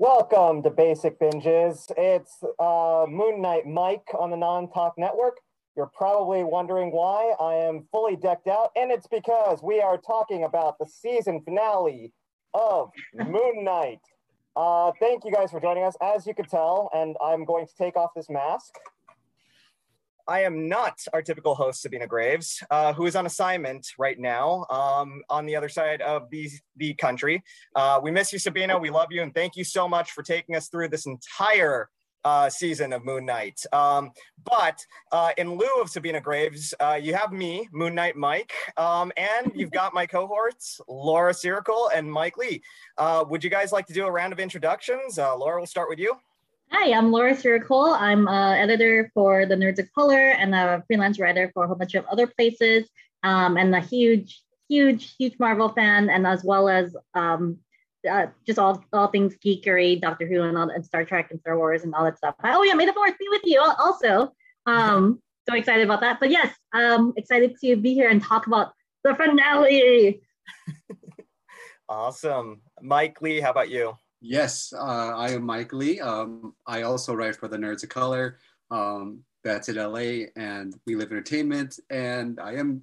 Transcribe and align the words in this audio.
Welcome 0.00 0.62
to 0.62 0.70
Basic 0.70 1.18
Binges. 1.18 1.90
It's 1.96 2.38
uh, 2.60 3.04
Moon 3.08 3.42
Knight 3.42 3.66
Mike 3.66 4.06
on 4.16 4.30
the 4.30 4.36
Nom 4.36 4.68
Talk 4.68 4.94
Network. 4.96 5.38
You're 5.76 5.90
probably 5.92 6.44
wondering 6.44 6.92
why 6.92 7.34
I 7.40 7.54
am 7.66 7.88
fully 7.90 8.14
decked 8.14 8.46
out, 8.46 8.70
and 8.76 8.92
it's 8.92 9.08
because 9.08 9.60
we 9.60 9.80
are 9.80 9.98
talking 9.98 10.44
about 10.44 10.78
the 10.78 10.86
season 10.86 11.42
finale 11.44 12.12
of 12.54 12.90
Moon 13.14 13.64
Knight. 13.64 13.98
Uh, 14.54 14.92
thank 15.00 15.24
you 15.24 15.32
guys 15.32 15.50
for 15.50 15.58
joining 15.58 15.82
us. 15.82 15.96
As 16.00 16.28
you 16.28 16.34
can 16.34 16.46
tell, 16.46 16.90
and 16.94 17.16
I'm 17.20 17.44
going 17.44 17.66
to 17.66 17.74
take 17.76 17.96
off 17.96 18.10
this 18.14 18.30
mask. 18.30 18.74
I 20.28 20.42
am 20.42 20.68
not 20.68 21.00
our 21.14 21.22
typical 21.22 21.54
host, 21.54 21.80
Sabina 21.80 22.06
Graves, 22.06 22.62
uh, 22.70 22.92
who 22.92 23.06
is 23.06 23.16
on 23.16 23.24
assignment 23.24 23.86
right 23.98 24.18
now 24.18 24.66
um, 24.68 25.22
on 25.30 25.46
the 25.46 25.56
other 25.56 25.70
side 25.70 26.02
of 26.02 26.28
the, 26.30 26.50
the 26.76 26.92
country. 26.94 27.42
Uh, 27.74 27.98
we 28.02 28.10
miss 28.10 28.30
you, 28.30 28.38
Sabina. 28.38 28.78
We 28.78 28.90
love 28.90 29.08
you. 29.10 29.22
And 29.22 29.34
thank 29.34 29.56
you 29.56 29.64
so 29.64 29.88
much 29.88 30.10
for 30.10 30.22
taking 30.22 30.54
us 30.54 30.68
through 30.68 30.88
this 30.88 31.06
entire 31.06 31.88
uh, 32.24 32.50
season 32.50 32.92
of 32.92 33.06
Moon 33.06 33.24
Knight. 33.24 33.58
Um, 33.72 34.10
but 34.44 34.84
uh, 35.12 35.30
in 35.38 35.54
lieu 35.56 35.80
of 35.80 35.88
Sabina 35.88 36.20
Graves, 36.20 36.74
uh, 36.78 36.98
you 37.00 37.14
have 37.14 37.32
me, 37.32 37.66
Moon 37.72 37.94
Knight 37.94 38.16
Mike, 38.16 38.52
um, 38.76 39.10
and 39.16 39.50
you've 39.54 39.70
got 39.70 39.94
my 39.94 40.04
cohorts, 40.04 40.78
Laura 40.88 41.32
Sirikul 41.32 41.88
and 41.94 42.10
Mike 42.10 42.36
Lee. 42.36 42.60
Uh, 42.98 43.24
would 43.30 43.42
you 43.42 43.48
guys 43.48 43.72
like 43.72 43.86
to 43.86 43.94
do 43.94 44.04
a 44.04 44.10
round 44.10 44.34
of 44.34 44.40
introductions? 44.40 45.16
Laura, 45.16 45.56
we'll 45.56 45.66
start 45.66 45.88
with 45.88 45.98
you. 45.98 46.18
Hi, 46.70 46.92
I'm 46.92 47.10
Laura 47.10 47.34
Sirikul. 47.34 47.96
I'm 47.98 48.28
an 48.28 48.58
editor 48.58 49.10
for 49.14 49.46
the 49.46 49.54
Nerds 49.54 49.78
of 49.78 49.90
Color 49.94 50.32
and 50.32 50.54
a 50.54 50.84
freelance 50.86 51.18
writer 51.18 51.50
for 51.54 51.64
a 51.64 51.66
whole 51.66 51.76
bunch 51.76 51.94
of 51.94 52.04
other 52.06 52.26
places, 52.26 52.90
um, 53.22 53.56
and 53.56 53.74
a 53.74 53.80
huge, 53.80 54.42
huge, 54.68 55.14
huge 55.16 55.38
Marvel 55.38 55.70
fan, 55.70 56.10
and 56.10 56.26
as 56.26 56.44
well 56.44 56.68
as 56.68 56.94
um, 57.14 57.58
uh, 58.08 58.26
just 58.46 58.58
all 58.58 58.84
all 58.92 59.08
things 59.08 59.34
geekery, 59.44 59.98
Doctor 59.98 60.26
Who, 60.26 60.42
and 60.42 60.58
all 60.58 60.68
and 60.68 60.84
Star 60.84 61.06
Trek 61.06 61.30
and 61.30 61.40
Star 61.40 61.56
Wars 61.56 61.84
and 61.84 61.94
all 61.94 62.04
that 62.04 62.18
stuff. 62.18 62.34
Oh 62.44 62.62
yeah, 62.62 62.74
May 62.74 62.84
the 62.84 62.92
Fourth 62.92 63.18
be 63.18 63.28
with 63.30 63.42
you 63.44 63.60
also. 63.60 64.34
Um, 64.66 65.22
so 65.48 65.56
excited 65.56 65.84
about 65.84 66.02
that. 66.02 66.20
But 66.20 66.30
yes, 66.30 66.54
um, 66.74 67.14
excited 67.16 67.56
to 67.62 67.76
be 67.76 67.94
here 67.94 68.10
and 68.10 68.22
talk 68.22 68.46
about 68.46 68.72
the 69.04 69.14
finale. 69.14 70.20
awesome, 71.88 72.60
Mike 72.82 73.22
Lee. 73.22 73.40
How 73.40 73.52
about 73.52 73.70
you? 73.70 73.96
Yes, 74.20 74.72
uh, 74.76 75.16
I 75.16 75.30
am 75.30 75.44
Mike 75.44 75.72
Lee. 75.72 76.00
Um, 76.00 76.54
I 76.66 76.82
also 76.82 77.14
write 77.14 77.36
for 77.36 77.46
the 77.48 77.56
Nerds 77.56 77.84
of 77.84 77.88
Color. 77.88 78.38
Um, 78.70 79.22
That's 79.44 79.68
It 79.68 79.76
LA, 79.76 80.26
and 80.36 80.74
we 80.86 80.96
live 80.96 81.12
entertainment. 81.12 81.78
And 81.90 82.40
I 82.40 82.54
am, 82.54 82.82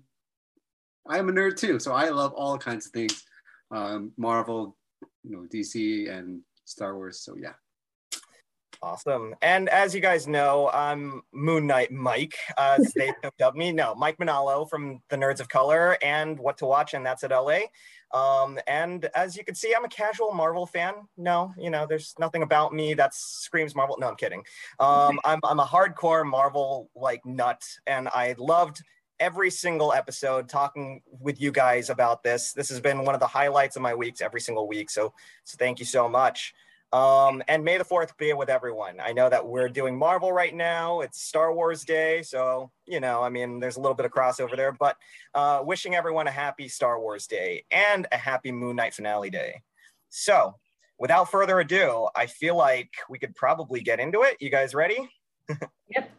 I 1.08 1.18
am 1.18 1.28
a 1.28 1.34
nerd 1.34 1.58
too. 1.58 1.80
So 1.80 1.92
I 1.92 2.10
love 2.10 2.32
all 2.34 2.58
kinds 2.58 2.86
of 2.86 2.94
things, 2.94 3.24
um, 3.72 4.14
Marvel, 4.18 4.78
you 5.24 5.32
know, 5.32 5.46
DC, 5.54 6.10
and 6.10 6.42
Star 6.64 6.96
Wars. 6.96 7.20
So 7.20 7.36
yeah. 7.38 7.54
Awesome. 8.86 9.34
And 9.42 9.68
as 9.70 9.96
you 9.96 10.00
guys 10.00 10.28
know, 10.28 10.70
I'm 10.72 11.24
Moon 11.32 11.66
Knight 11.66 11.92
Mike, 11.92 12.36
as 12.56 12.94
they 12.96 13.12
dubbed 13.40 13.58
me. 13.58 13.72
No, 13.72 13.96
Mike 13.96 14.20
Manalo 14.20 14.70
from 14.70 15.02
the 15.10 15.16
Nerds 15.16 15.40
of 15.40 15.50
Color 15.50 15.98
and 16.04 16.38
What 16.38 16.60
to 16.60 16.68
Watch, 16.68 16.94
and 16.94 17.04
That's 17.04 17.24
It 17.24 17.32
LA. 17.32 17.62
Um, 18.14 18.60
and 18.68 19.10
as 19.16 19.36
you 19.36 19.44
can 19.44 19.56
see, 19.56 19.74
I'm 19.76 19.86
a 19.86 19.90
casual 19.90 20.34
Marvel 20.34 20.68
fan. 20.68 20.94
No, 21.18 21.52
you 21.58 21.72
know, 21.72 21.88
there's 21.90 22.14
nothing 22.20 22.44
about 22.44 22.76
me 22.76 22.94
that 22.94 23.16
screams 23.16 23.74
Marvel. 23.74 23.98
No, 24.00 24.08
I'm 24.08 24.18
kidding. 24.18 24.44
Um, 24.80 25.20
I'm, 25.26 25.40
I'm 25.44 25.60
a 25.60 25.66
hardcore 25.66 26.24
Marvel 26.24 26.92
like 26.96 27.26
nut, 27.26 27.64
and 27.88 28.08
I 28.10 28.36
loved 28.38 28.84
every 29.20 29.50
single 29.50 29.94
episode 29.94 30.48
talking 30.48 31.02
with 31.20 31.42
you 31.42 31.52
guys 31.52 31.90
about 31.90 32.22
this. 32.22 32.54
This 32.54 32.70
has 32.70 32.80
been 32.80 33.04
one 33.04 33.16
of 33.16 33.20
the 33.20 33.26
highlights 33.26 33.78
of 33.78 33.82
my 33.82 33.96
weeks 33.96 34.22
every 34.22 34.42
single 34.42 34.68
week. 34.68 34.92
So, 34.92 35.12
so 35.44 35.56
thank 35.58 35.80
you 35.80 35.86
so 35.86 36.08
much. 36.08 36.54
Um, 36.96 37.44
and 37.50 37.62
May 37.62 37.78
the 37.78 37.84
4th 37.84 38.16
be 38.18 38.32
with 38.32 38.50
everyone. 38.50 39.02
I 39.02 39.12
know 39.12 39.30
that 39.30 39.46
we're 39.46 39.68
doing 39.68 39.98
Marvel 39.98 40.32
right 40.32 40.56
now. 40.56 41.02
It's 41.02 41.22
Star 41.22 41.54
Wars 41.54 41.84
Day. 41.84 42.22
So, 42.22 42.72
you 42.86 43.02
know, 43.02 43.22
I 43.22 43.28
mean, 43.28 43.60
there's 43.60 43.76
a 43.76 43.82
little 43.82 43.96
bit 43.96 44.06
of 44.06 44.14
crossover 44.14 44.56
there, 44.56 44.72
but 44.72 44.96
uh, 45.34 45.62
wishing 45.62 45.94
everyone 45.94 46.28
a 46.28 46.32
happy 46.32 46.70
Star 46.70 47.02
Wars 47.02 47.28
Day 47.28 47.66
and 47.70 48.08
a 48.14 48.18
happy 48.18 48.50
Moon 48.50 48.78
Knight 48.78 48.94
finale 48.94 49.30
day. 49.30 49.62
So, 50.08 50.56
without 50.98 51.30
further 51.30 51.60
ado, 51.60 52.08
I 52.16 52.28
feel 52.28 52.56
like 52.56 52.92
we 53.10 53.20
could 53.20 53.36
probably 53.36 53.82
get 53.82 54.00
into 54.00 54.22
it. 54.22 54.38
You 54.40 54.50
guys 54.50 54.74
ready? 54.74 55.10
yep. 55.90 56.10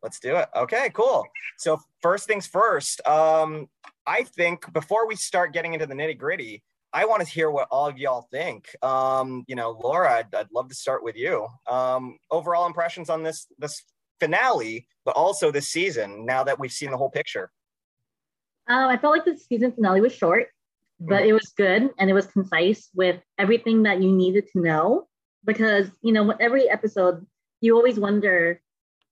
Let's 0.00 0.20
do 0.20 0.36
it. 0.36 0.48
Okay, 0.54 0.92
cool. 0.94 1.24
So, 1.58 1.80
first 2.00 2.28
things 2.28 2.46
first, 2.46 3.04
um, 3.04 3.68
I 4.06 4.22
think 4.22 4.72
before 4.72 5.08
we 5.08 5.16
start 5.16 5.52
getting 5.52 5.74
into 5.74 5.86
the 5.86 5.94
nitty 5.94 6.18
gritty, 6.18 6.62
I 6.92 7.06
want 7.06 7.22
to 7.22 7.28
hear 7.28 7.50
what 7.50 7.68
all 7.70 7.86
of 7.86 7.98
y'all 7.98 8.28
think. 8.30 8.68
Um, 8.82 9.44
you 9.48 9.56
know, 9.56 9.78
Laura, 9.82 10.18
I'd, 10.18 10.34
I'd, 10.34 10.52
love 10.52 10.68
to 10.68 10.74
start 10.74 11.02
with 11.02 11.16
you. 11.16 11.48
Um, 11.66 12.18
overall 12.30 12.66
impressions 12.66 13.08
on 13.08 13.22
this 13.22 13.46
this 13.58 13.82
finale, 14.20 14.86
but 15.04 15.16
also 15.16 15.50
this 15.50 15.68
season. 15.68 16.26
Now 16.26 16.44
that 16.44 16.58
we've 16.58 16.72
seen 16.72 16.90
the 16.90 16.96
whole 16.96 17.10
picture. 17.10 17.50
Um, 18.68 18.88
I 18.88 18.96
felt 18.96 19.14
like 19.14 19.24
the 19.24 19.36
season 19.36 19.72
finale 19.72 20.00
was 20.00 20.14
short, 20.14 20.48
but 21.00 21.20
mm-hmm. 21.20 21.30
it 21.30 21.32
was 21.32 21.52
good 21.56 21.90
and 21.98 22.10
it 22.10 22.12
was 22.12 22.26
concise 22.26 22.90
with 22.94 23.20
everything 23.38 23.82
that 23.84 24.02
you 24.02 24.12
needed 24.12 24.46
to 24.52 24.60
know. 24.60 25.08
Because 25.44 25.88
you 26.02 26.12
know, 26.12 26.30
every 26.40 26.68
episode, 26.68 27.26
you 27.60 27.74
always 27.74 27.98
wonder 27.98 28.60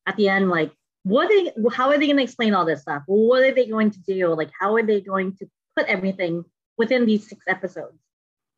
at 0.06 0.16
the 0.16 0.28
end, 0.28 0.50
like, 0.50 0.72
what 1.02 1.28
they, 1.28 1.52
how 1.72 1.88
are 1.88 1.98
they 1.98 2.06
going 2.06 2.18
to 2.18 2.22
explain 2.22 2.52
all 2.52 2.66
this 2.66 2.82
stuff? 2.82 3.02
What 3.06 3.42
are 3.42 3.54
they 3.54 3.66
going 3.66 3.90
to 3.90 4.00
do? 4.00 4.34
Like, 4.34 4.50
how 4.58 4.74
are 4.76 4.82
they 4.82 5.00
going 5.00 5.34
to 5.36 5.46
put 5.76 5.86
everything 5.86 6.44
within 6.78 7.06
these 7.06 7.28
six 7.28 7.44
episodes. 7.48 7.98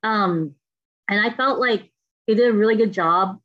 Um, 0.02 0.54
and 1.08 1.20
I 1.20 1.34
felt 1.34 1.58
like 1.58 1.90
they 2.26 2.34
did 2.34 2.48
a 2.48 2.56
really 2.56 2.76
good 2.76 2.92
job 2.92 3.38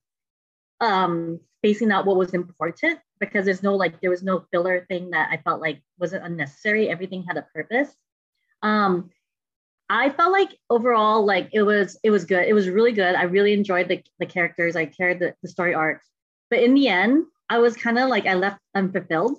um, 0.81 1.39
spacing 1.59 1.91
out 1.91 2.05
what 2.05 2.17
was 2.17 2.33
important 2.33 2.99
because 3.19 3.45
there's 3.45 3.63
no 3.63 3.75
like 3.75 3.99
there 3.99 4.09
was 4.09 4.23
no 4.23 4.45
filler 4.51 4.85
thing 4.87 5.11
that 5.11 5.29
I 5.31 5.37
felt 5.37 5.61
like 5.61 5.81
wasn't 5.97 6.25
unnecessary. 6.25 6.89
Everything 6.89 7.23
had 7.23 7.37
a 7.37 7.47
purpose. 7.53 7.93
Um, 8.61 9.09
I 9.89 10.09
felt 10.09 10.31
like 10.31 10.57
overall 10.69 11.25
like 11.25 11.49
it 11.53 11.63
was 11.63 11.97
it 12.03 12.11
was 12.11 12.25
good. 12.25 12.47
It 12.47 12.53
was 12.53 12.69
really 12.69 12.91
good. 12.91 13.15
I 13.15 13.23
really 13.23 13.53
enjoyed 13.53 13.87
the, 13.87 14.03
the 14.19 14.25
characters. 14.25 14.75
I 14.75 14.85
cared 14.85 15.19
the, 15.19 15.33
the 15.41 15.49
story 15.49 15.73
arcs. 15.73 16.07
But 16.49 16.59
in 16.59 16.73
the 16.73 16.87
end, 16.87 17.25
I 17.49 17.59
was 17.59 17.75
kind 17.75 17.97
of 17.97 18.09
like 18.09 18.25
I 18.25 18.35
left 18.35 18.59
unfulfilled. 18.75 19.37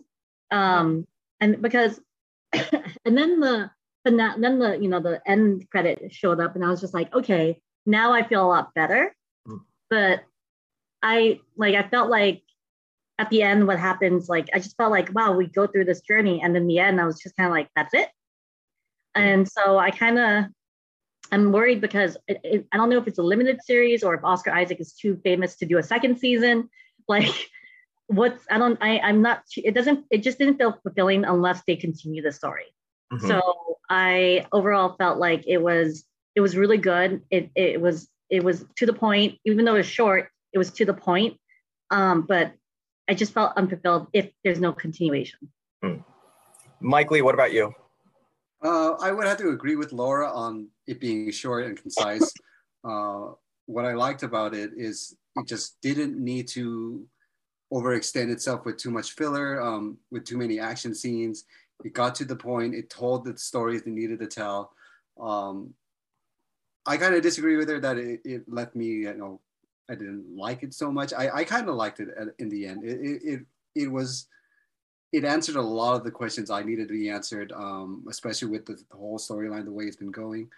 Um, 0.51 1.07
and 1.41 1.61
because 1.63 2.01
and 2.53 3.17
then 3.17 3.41
the 3.41 3.71
but 4.09 4.15
now, 4.15 4.35
then 4.39 4.59
the 4.59 4.79
you 4.79 4.89
know 4.89 5.01
the 5.01 5.21
end 5.27 5.69
credit 5.71 6.11
showed 6.11 6.41
up 6.41 6.55
and 6.55 6.65
i 6.65 6.71
was 6.71 6.81
just 6.81 6.95
like 6.95 7.13
okay 7.15 7.61
now 7.85 8.11
i 8.13 8.27
feel 8.27 8.43
a 8.43 8.49
lot 8.49 8.73
better. 8.75 9.15
Mm. 9.47 9.61
but 9.91 10.23
i 11.03 11.41
like 11.59 11.75
i 11.75 11.87
felt 11.87 12.09
like 12.09 12.43
at 13.19 13.29
the 13.29 13.43
end 13.43 13.67
what 13.67 13.79
happens 13.79 14.27
like 14.27 14.49
i 14.55 14.59
just 14.59 14.79
felt 14.79 14.91
like 14.91 15.15
wow 15.15 15.33
we 15.33 15.47
go 15.47 15.67
through 15.67 15.85
this 15.85 16.01
journey. 16.01 16.41
And 16.41 16.57
in 16.57 16.67
the 16.67 16.79
end 16.79 17.03
i 17.03 17.05
was 17.05 17.21
just 17.21 17.37
kind 17.37 17.49
of 17.49 17.53
like 17.53 17.69
that's 17.77 17.93
it. 17.93 18.09
Mm. 19.15 19.21
and 19.21 19.49
so 19.49 19.79
i 19.79 19.91
kind 19.91 20.19
of 20.19 20.45
i'm 21.31 21.53
worried 21.53 21.83
because 21.83 22.17
it, 22.29 22.41
it, 22.43 22.67
i 22.73 22.79
don't 22.79 22.89
know 22.89 22.97
if 22.97 23.07
it's 23.07 23.19
a 23.19 23.23
limited 23.23 23.61
series 23.63 24.03
or 24.03 24.15
if 24.15 24.25
oscar 24.25 24.53
isaac 24.53 24.81
is 24.81 24.95
too 24.95 25.21
famous 25.23 25.57
to 25.57 25.67
do 25.67 25.79
a 25.79 25.83
second 25.83 26.19
season. 26.19 26.69
Like 27.11 27.49
what's 28.09 28.45
i 28.51 28.59
don't 28.59 28.77
i 28.83 28.99
i'm 28.99 29.23
not 29.23 29.43
it 29.57 29.75
doesn't 29.75 30.05
it 30.11 30.23
just 30.23 30.39
didn't 30.39 30.59
feel 30.59 30.79
fulfilling 30.83 31.25
unless 31.25 31.63
they 31.67 31.75
continue 31.75 32.21
the 32.21 32.31
story 32.31 32.67
mm-hmm. 33.13 33.27
so 33.27 33.79
I 33.89 34.47
overall 34.53 34.95
felt 34.97 35.19
like 35.19 35.45
it 35.47 35.59
was 35.59 36.05
it 36.35 36.41
was 36.41 36.57
really 36.57 36.79
good. 36.79 37.23
It 37.31 37.51
it 37.55 37.81
was 37.81 38.09
it 38.31 38.45
was 38.45 38.65
to 38.77 38.87
the 38.87 38.93
point, 38.93 39.39
even 39.45 39.65
though 39.65 39.75
it 39.75 39.79
was 39.79 39.87
short, 39.87 40.29
it 40.53 40.59
was 40.59 40.71
to 40.73 40.85
the 40.85 40.95
point. 40.95 41.39
Um, 41.91 42.23
but 42.29 42.53
I 43.09 43.15
just 43.15 43.33
felt 43.33 43.57
unfulfilled 43.57 44.09
if 44.13 44.31
there's 44.45 44.61
no 44.61 44.73
continuation. 44.73 45.49
Hmm. 45.83 45.97
Mike 46.81 47.11
Lee, 47.11 47.23
what 47.23 47.35
about 47.35 47.53
you? 47.53 47.73
Uh, 48.63 48.93
I 49.01 49.13
would 49.13 49.27
have 49.27 49.39
to 49.39 49.51
agree 49.51 49.77
with 49.77 49.93
Laura 49.93 50.31
on 50.31 50.69
it 50.87 51.01
being 51.01 51.31
short 51.31 51.65
and 51.65 51.81
concise. 51.81 52.33
uh, 52.85 53.29
what 53.67 53.85
I 53.85 53.95
liked 53.95 54.23
about 54.23 54.55
it 54.55 54.73
is 54.77 55.17
it 55.37 55.47
just 55.47 55.81
didn't 55.81 56.23
need 56.23 56.49
to 56.49 57.07
overextend 57.73 58.31
itself 58.31 58.65
with 58.65 58.77
too 58.77 58.91
much 58.91 59.13
filler, 59.13 59.61
um, 59.61 59.99
with 60.11 60.25
too 60.25 60.37
many 60.39 60.59
action 60.59 60.95
scenes 60.95 61.45
it 61.85 61.93
got 61.93 62.15
to 62.17 62.25
the 62.25 62.37
point 62.37 62.75
it 62.75 62.91
told 62.91 63.25
the 63.25 63.37
stories 63.39 63.83
it 63.83 63.87
needed 63.89 64.19
to 64.21 64.27
tell. 64.27 64.73
Um, 65.21 65.75
i 66.87 66.97
kind 66.97 67.15
of 67.15 67.23
disagree 67.23 67.57
with 67.57 67.69
her 67.69 67.81
that 67.81 67.99
it, 67.99 68.21
it, 68.25 68.49
left 68.49 68.75
me 68.75 68.87
you 68.87 69.15
know 69.15 69.41
i 69.91 69.95
didn't 69.95 70.25
like 70.35 70.63
it 70.63 70.73
so 70.73 70.91
much. 70.91 71.13
I, 71.13 71.29
I 71.31 71.45
kind 71.45 71.69
of 71.69 71.75
liked 71.75 72.01
it 72.01 72.09
in 72.39 72.49
the 72.49 72.67
end. 72.67 72.85
It, 72.85 73.01
it, 73.01 73.23
it, 73.25 73.41
it, 73.75 73.89
was 73.91 74.27
it 75.13 75.25
answered 75.25 75.57
a 75.57 75.63
lot 75.63 75.97
of 75.97 76.05
the 76.05 76.11
questions 76.11 76.51
i 76.51 76.63
needed 76.63 76.89
to 76.89 76.95
be 76.95 77.11
answered 77.11 77.53
um, 77.53 78.05
especially 78.09 78.49
with 78.49 78.65
the, 78.67 78.75
the 78.91 78.97
whole 78.97 79.19
storyline 79.19 79.65
the 79.65 79.73
way 79.73 79.85
it's 79.85 79.97
been 79.97 80.11
going. 80.11 80.49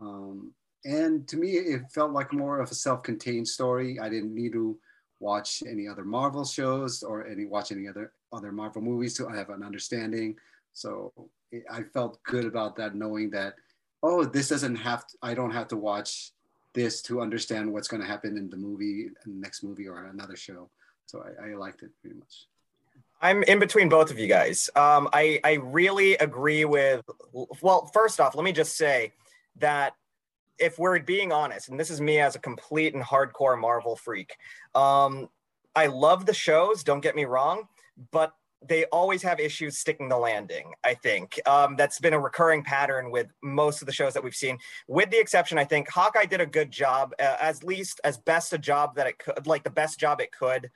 Um, 0.00 0.52
and 0.84 1.28
to 1.28 1.36
me 1.36 1.52
it 1.52 1.82
felt 1.90 2.12
like 2.12 2.32
more 2.32 2.60
of 2.60 2.70
a 2.70 2.74
self-contained 2.74 3.48
story. 3.48 3.98
I 3.98 4.08
didn't 4.08 4.34
need 4.34 4.52
to 4.52 4.78
watch 5.20 5.62
any 5.68 5.86
other 5.86 6.04
marvel 6.04 6.44
shows 6.44 7.02
or 7.02 7.26
any 7.26 7.46
watch 7.46 7.70
any 7.72 7.88
other 7.88 8.12
other 8.32 8.52
marvel 8.52 8.82
movies 8.82 9.14
to 9.14 9.28
have 9.28 9.50
an 9.50 9.62
understanding 9.62 10.36
so 10.72 11.12
I 11.70 11.82
felt 11.82 12.22
good 12.24 12.44
about 12.44 12.76
that, 12.76 12.94
knowing 12.94 13.30
that, 13.30 13.54
oh, 14.02 14.24
this 14.24 14.48
doesn't 14.48 14.76
have, 14.76 15.06
to, 15.06 15.16
I 15.22 15.34
don't 15.34 15.52
have 15.52 15.68
to 15.68 15.76
watch 15.76 16.32
this 16.74 17.02
to 17.02 17.20
understand 17.20 17.72
what's 17.72 17.88
going 17.88 18.00
to 18.00 18.08
happen 18.08 18.36
in 18.36 18.48
the 18.48 18.56
movie, 18.56 19.10
next 19.26 19.62
movie, 19.62 19.88
or 19.88 20.06
another 20.06 20.36
show. 20.36 20.70
So 21.06 21.22
I, 21.22 21.50
I 21.50 21.54
liked 21.54 21.82
it 21.82 21.90
pretty 22.00 22.18
much. 22.18 22.46
I'm 23.20 23.44
in 23.44 23.58
between 23.60 23.88
both 23.88 24.10
of 24.10 24.18
you 24.18 24.26
guys. 24.26 24.68
Um, 24.74 25.08
I 25.12 25.38
I 25.44 25.52
really 25.52 26.14
agree 26.14 26.64
with. 26.64 27.02
Well, 27.60 27.88
first 27.94 28.20
off, 28.20 28.34
let 28.34 28.44
me 28.44 28.50
just 28.50 28.76
say 28.76 29.12
that 29.60 29.94
if 30.58 30.78
we're 30.78 30.98
being 30.98 31.30
honest, 31.30 31.68
and 31.68 31.78
this 31.78 31.90
is 31.90 32.00
me 32.00 32.18
as 32.18 32.34
a 32.34 32.40
complete 32.40 32.94
and 32.94 33.02
hardcore 33.02 33.58
Marvel 33.60 33.94
freak, 33.94 34.36
um, 34.74 35.28
I 35.76 35.86
love 35.86 36.26
the 36.26 36.34
shows. 36.34 36.82
Don't 36.82 37.00
get 37.00 37.14
me 37.14 37.24
wrong, 37.24 37.68
but 38.10 38.34
they 38.68 38.84
always 38.86 39.22
have 39.22 39.40
issues 39.40 39.78
sticking 39.78 40.08
the 40.08 40.18
landing. 40.18 40.72
I 40.84 40.94
think 40.94 41.40
um, 41.46 41.76
that's 41.76 42.00
been 42.00 42.14
a 42.14 42.20
recurring 42.20 42.62
pattern 42.62 43.10
with 43.10 43.28
most 43.42 43.82
of 43.82 43.86
the 43.86 43.92
shows 43.92 44.14
that 44.14 44.22
we've 44.22 44.34
seen, 44.34 44.58
with 44.88 45.10
the 45.10 45.18
exception. 45.18 45.58
I 45.58 45.64
think 45.64 45.88
Hawkeye 45.88 46.26
did 46.26 46.40
a 46.40 46.46
good 46.46 46.70
job, 46.70 47.12
uh, 47.18 47.36
as 47.40 47.62
least 47.62 48.00
as 48.04 48.18
best 48.18 48.52
a 48.52 48.58
job 48.58 48.94
that 48.96 49.06
it 49.06 49.18
could, 49.18 49.46
like 49.46 49.64
the 49.64 49.70
best 49.70 49.98
job 49.98 50.20
it 50.20 50.32
could, 50.32 50.70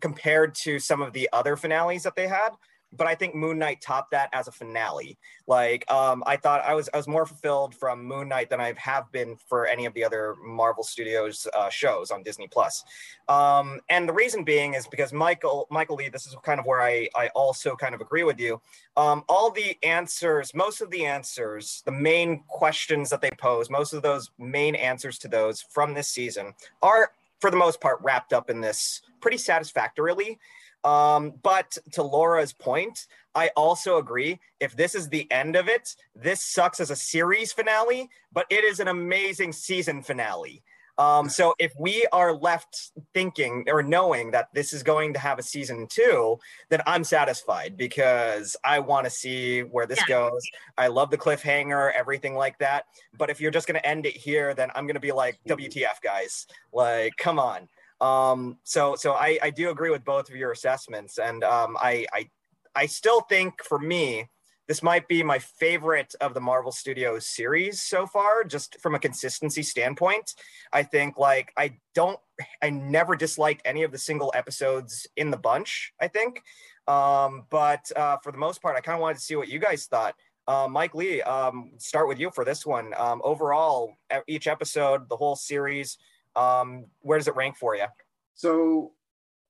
compared 0.00 0.54
to 0.62 0.78
some 0.78 1.02
of 1.02 1.12
the 1.12 1.28
other 1.32 1.56
finales 1.56 2.02
that 2.02 2.16
they 2.16 2.28
had 2.28 2.50
but 2.92 3.06
I 3.06 3.14
think 3.14 3.34
Moon 3.34 3.58
Knight 3.58 3.80
topped 3.80 4.10
that 4.10 4.28
as 4.32 4.48
a 4.48 4.52
finale. 4.52 5.18
Like, 5.46 5.90
um, 5.90 6.22
I 6.26 6.36
thought 6.36 6.62
I 6.62 6.74
was 6.74 6.88
I 6.92 6.96
was 6.96 7.08
more 7.08 7.26
fulfilled 7.26 7.74
from 7.74 8.04
Moon 8.04 8.28
Knight 8.28 8.50
than 8.50 8.60
I 8.60 8.74
have 8.76 9.10
been 9.12 9.36
for 9.36 9.66
any 9.66 9.86
of 9.86 9.94
the 9.94 10.04
other 10.04 10.36
Marvel 10.44 10.84
Studios 10.84 11.46
uh, 11.54 11.68
shows 11.70 12.10
on 12.10 12.22
Disney 12.22 12.48
Plus. 12.48 12.84
Um, 13.28 13.80
and 13.88 14.08
the 14.08 14.12
reason 14.12 14.44
being 14.44 14.74
is 14.74 14.86
because 14.86 15.12
Michael 15.12 15.66
Michael 15.70 15.96
Lee, 15.96 16.08
this 16.08 16.26
is 16.26 16.36
kind 16.42 16.60
of 16.60 16.66
where 16.66 16.82
I 16.82 17.08
I 17.14 17.28
also 17.28 17.74
kind 17.74 17.94
of 17.94 18.00
agree 18.00 18.24
with 18.24 18.38
you. 18.38 18.60
Um, 18.96 19.24
all 19.28 19.50
the 19.50 19.76
answers, 19.82 20.54
most 20.54 20.80
of 20.80 20.90
the 20.90 21.06
answers, 21.06 21.82
the 21.86 21.92
main 21.92 22.44
questions 22.48 23.10
that 23.10 23.20
they 23.20 23.30
pose, 23.38 23.70
most 23.70 23.92
of 23.92 24.02
those 24.02 24.30
main 24.38 24.74
answers 24.74 25.18
to 25.20 25.28
those 25.28 25.62
from 25.62 25.94
this 25.94 26.08
season 26.08 26.52
are 26.82 27.12
for 27.40 27.50
the 27.50 27.56
most 27.56 27.80
part 27.80 27.98
wrapped 28.02 28.32
up 28.32 28.50
in 28.50 28.60
this 28.60 29.02
pretty 29.20 29.38
satisfactorily 29.38 30.38
um, 30.84 31.34
but 31.42 31.76
to 31.92 32.02
Laura's 32.02 32.52
point, 32.52 33.06
I 33.34 33.48
also 33.56 33.98
agree. 33.98 34.40
If 34.60 34.76
this 34.76 34.94
is 34.94 35.08
the 35.08 35.30
end 35.30 35.56
of 35.56 35.68
it, 35.68 35.94
this 36.14 36.42
sucks 36.42 36.80
as 36.80 36.90
a 36.90 36.96
series 36.96 37.52
finale, 37.52 38.10
but 38.32 38.46
it 38.50 38.64
is 38.64 38.80
an 38.80 38.88
amazing 38.88 39.52
season 39.52 40.02
finale. 40.02 40.62
Um, 40.98 41.28
so 41.28 41.54
if 41.58 41.72
we 41.78 42.06
are 42.12 42.34
left 42.34 42.92
thinking 43.14 43.64
or 43.68 43.82
knowing 43.82 44.30
that 44.32 44.48
this 44.52 44.72
is 44.72 44.82
going 44.82 45.14
to 45.14 45.18
have 45.18 45.38
a 45.38 45.42
season 45.42 45.86
two, 45.88 46.38
then 46.68 46.82
I'm 46.86 47.02
satisfied 47.02 47.76
because 47.76 48.56
I 48.62 48.78
want 48.78 49.04
to 49.04 49.10
see 49.10 49.60
where 49.60 49.86
this 49.86 50.00
yeah. 50.00 50.28
goes. 50.28 50.42
I 50.76 50.88
love 50.88 51.10
the 51.10 51.18
cliffhanger, 51.18 51.92
everything 51.94 52.34
like 52.34 52.58
that. 52.58 52.86
But 53.16 53.30
if 53.30 53.40
you're 53.40 53.50
just 53.50 53.66
going 53.66 53.80
to 53.80 53.88
end 53.88 54.04
it 54.04 54.16
here, 54.16 54.52
then 54.52 54.70
I'm 54.74 54.84
going 54.84 54.94
to 54.94 55.00
be 55.00 55.12
like, 55.12 55.38
WTF, 55.48 56.02
guys? 56.02 56.46
Like, 56.72 57.16
come 57.16 57.38
on. 57.38 57.68
Um, 58.02 58.58
so 58.64 58.96
so 58.96 59.12
I, 59.12 59.38
I 59.40 59.50
do 59.50 59.70
agree 59.70 59.90
with 59.90 60.04
both 60.04 60.28
of 60.28 60.36
your 60.36 60.50
assessments, 60.50 61.18
and 61.18 61.44
um, 61.44 61.76
I, 61.80 62.04
I 62.12 62.28
I 62.74 62.86
still 62.86 63.20
think 63.22 63.62
for 63.62 63.78
me 63.78 64.28
this 64.68 64.82
might 64.82 65.06
be 65.06 65.22
my 65.22 65.38
favorite 65.38 66.14
of 66.20 66.34
the 66.34 66.40
Marvel 66.40 66.72
Studios 66.72 67.26
series 67.26 67.82
so 67.82 68.06
far, 68.06 68.42
just 68.42 68.80
from 68.80 68.94
a 68.94 68.98
consistency 68.98 69.62
standpoint. 69.62 70.34
I 70.72 70.82
think 70.82 71.16
like 71.16 71.52
I 71.56 71.78
don't 71.94 72.18
I 72.60 72.70
never 72.70 73.14
disliked 73.14 73.62
any 73.64 73.84
of 73.84 73.92
the 73.92 73.98
single 73.98 74.32
episodes 74.34 75.06
in 75.16 75.30
the 75.30 75.36
bunch. 75.36 75.92
I 76.00 76.08
think, 76.08 76.42
um, 76.88 77.46
but 77.50 77.90
uh, 77.94 78.16
for 78.24 78.32
the 78.32 78.38
most 78.38 78.60
part, 78.60 78.76
I 78.76 78.80
kind 78.80 78.96
of 78.96 79.02
wanted 79.02 79.18
to 79.18 79.24
see 79.24 79.36
what 79.36 79.48
you 79.48 79.60
guys 79.60 79.86
thought. 79.86 80.16
Uh, 80.48 80.66
Mike 80.68 80.94
Lee, 80.96 81.22
um, 81.22 81.70
start 81.78 82.08
with 82.08 82.18
you 82.18 82.30
for 82.34 82.44
this 82.44 82.66
one. 82.66 82.92
Um, 82.96 83.20
overall, 83.22 83.94
each 84.26 84.48
episode, 84.48 85.08
the 85.08 85.16
whole 85.16 85.36
series, 85.36 85.98
um, 86.36 86.86
where 87.00 87.18
does 87.18 87.28
it 87.28 87.36
rank 87.36 87.56
for 87.56 87.76
you? 87.76 87.86
So 88.34 88.92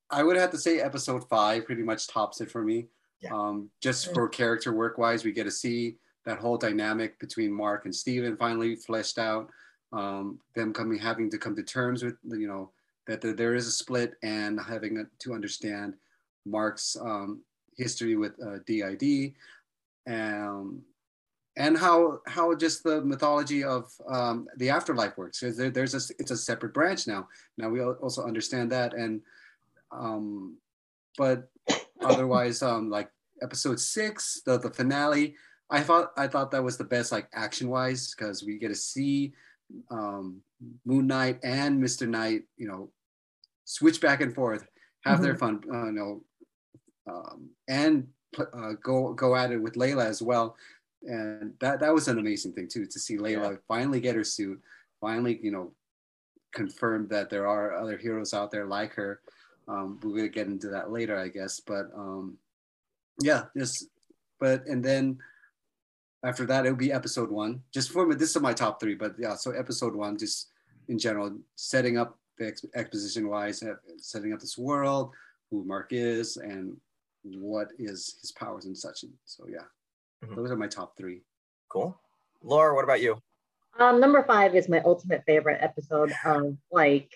I 0.09 0.23
would 0.23 0.37
have 0.37 0.51
to 0.51 0.57
say 0.57 0.79
episode 0.79 1.27
five 1.29 1.65
pretty 1.65 1.83
much 1.83 2.07
tops 2.07 2.41
it 2.41 2.51
for 2.51 2.63
me. 2.63 2.87
Yeah. 3.21 3.33
Um, 3.33 3.69
just 3.81 4.13
for 4.13 4.27
character 4.27 4.73
work 4.73 4.97
wise, 4.97 5.23
we 5.23 5.31
get 5.31 5.45
to 5.45 5.51
see 5.51 5.97
that 6.25 6.39
whole 6.39 6.57
dynamic 6.57 7.19
between 7.19 7.51
Mark 7.51 7.85
and 7.85 7.95
Steven 7.95 8.37
finally 8.37 8.75
fleshed 8.75 9.17
out. 9.17 9.49
Um, 9.91 10.39
them 10.55 10.73
coming, 10.73 10.97
having 10.97 11.29
to 11.29 11.37
come 11.37 11.55
to 11.55 11.63
terms 11.63 12.03
with, 12.03 12.15
you 12.23 12.47
know, 12.47 12.71
that 13.07 13.21
there 13.21 13.53
is 13.53 13.67
a 13.67 13.71
split 13.71 14.15
and 14.23 14.59
having 14.59 15.05
to 15.19 15.33
understand 15.33 15.93
Mark's 16.45 16.97
um, 16.99 17.41
history 17.77 18.15
with 18.15 18.33
uh, 18.41 18.59
DID. 18.65 19.33
Um, 20.07 20.81
and 21.55 21.77
how 21.77 22.19
how 22.25 22.55
just 22.55 22.83
the 22.83 23.01
mythology 23.01 23.63
of 23.63 23.91
um, 24.09 24.47
the 24.57 24.69
afterlife 24.69 25.17
works. 25.17 25.39
There, 25.39 25.69
there's 25.69 25.93
a 25.93 26.13
it's 26.19 26.31
a 26.31 26.37
separate 26.37 26.73
branch 26.73 27.05
now. 27.07 27.27
Now 27.57 27.69
we 27.69 27.81
also 27.81 28.25
understand 28.25 28.71
that, 28.71 28.93
and 28.93 29.21
um, 29.91 30.57
but 31.17 31.49
otherwise, 32.01 32.63
um, 32.63 32.89
like 32.89 33.09
episode 33.41 33.79
six, 33.79 34.41
the 34.45 34.57
the 34.57 34.71
finale, 34.71 35.35
I 35.69 35.81
thought 35.81 36.11
I 36.17 36.27
thought 36.27 36.49
that 36.51 36.63
was 36.63 36.77
the 36.77 36.83
best, 36.83 37.11
like 37.11 37.27
action 37.33 37.69
wise, 37.69 38.13
because 38.15 38.43
we 38.43 38.57
get 38.57 38.69
to 38.69 38.75
see 38.75 39.33
um, 39.91 40.41
Moon 40.85 41.05
Knight 41.07 41.39
and 41.43 41.79
Mister 41.79 42.07
Knight, 42.07 42.43
you 42.57 42.67
know, 42.67 42.89
switch 43.65 44.01
back 44.01 44.21
and 44.21 44.33
forth, 44.33 44.65
have 45.05 45.15
mm-hmm. 45.15 45.23
their 45.23 45.37
fun, 45.37 45.61
uh, 45.71 45.85
you 45.85 45.91
know, 45.91 46.23
um, 47.07 47.49
and 47.67 48.07
uh, 48.39 48.73
go 48.81 49.13
go 49.13 49.35
at 49.35 49.51
it 49.51 49.61
with 49.61 49.75
Layla 49.75 50.05
as 50.05 50.19
well 50.19 50.55
and 51.05 51.53
that 51.59 51.79
that 51.79 51.93
was 51.93 52.07
an 52.07 52.19
amazing 52.19 52.53
thing 52.53 52.67
too 52.67 52.85
to 52.85 52.99
see 52.99 53.17
Layla 53.17 53.51
yeah. 53.51 53.57
finally 53.67 53.99
get 53.99 54.15
her 54.15 54.23
suit, 54.23 54.61
finally 55.01 55.39
you 55.41 55.51
know 55.51 55.73
confirm 56.53 57.07
that 57.07 57.29
there 57.29 57.47
are 57.47 57.75
other 57.75 57.97
heroes 57.97 58.33
out 58.33 58.51
there 58.51 58.65
like 58.65 58.93
her. 58.93 59.21
Um, 59.67 59.99
we're 60.03 60.17
gonna 60.17 60.29
get 60.29 60.47
into 60.47 60.69
that 60.69 60.91
later, 60.91 61.17
I 61.17 61.29
guess, 61.29 61.59
but 61.59 61.87
um, 61.95 62.37
yeah, 63.21 63.45
just 63.57 63.87
but 64.39 64.65
and 64.67 64.83
then 64.83 65.17
after 66.23 66.45
that 66.45 66.65
it 66.65 66.69
would 66.69 66.79
be 66.79 66.91
episode 66.91 67.31
one. 67.31 67.61
Just 67.73 67.91
for 67.91 68.05
me, 68.05 68.15
this 68.15 68.35
is 68.35 68.41
my 68.41 68.53
top 68.53 68.79
three, 68.79 68.95
but 68.95 69.15
yeah, 69.17 69.35
so 69.35 69.51
episode 69.51 69.95
one, 69.95 70.17
just 70.17 70.51
in 70.87 70.97
general, 70.97 71.37
setting 71.55 71.97
up 71.97 72.17
the 72.37 72.47
ex- 72.47 72.65
exposition 72.75 73.29
wise, 73.29 73.63
uh, 73.63 73.75
setting 73.97 74.33
up 74.33 74.39
this 74.39 74.57
world, 74.57 75.11
who 75.49 75.63
Mark 75.63 75.89
is, 75.91 76.37
and 76.37 76.75
what 77.23 77.69
is 77.79 78.17
his 78.21 78.31
powers 78.31 78.65
and 78.65 78.77
such. 78.77 79.03
And 79.03 79.13
so 79.25 79.45
yeah. 79.49 79.65
Mm-hmm. 80.23 80.35
Those 80.35 80.51
are 80.51 80.55
my 80.55 80.67
top 80.67 80.97
three. 80.97 81.23
Cool. 81.69 81.99
Laura, 82.41 82.75
what 82.75 82.83
about 82.83 83.01
you? 83.01 83.19
Um, 83.79 83.99
number 83.99 84.23
five 84.23 84.55
is 84.55 84.69
my 84.69 84.81
ultimate 84.81 85.23
favorite 85.25 85.59
episode 85.61 86.13
of 86.25 86.57
like 86.71 87.09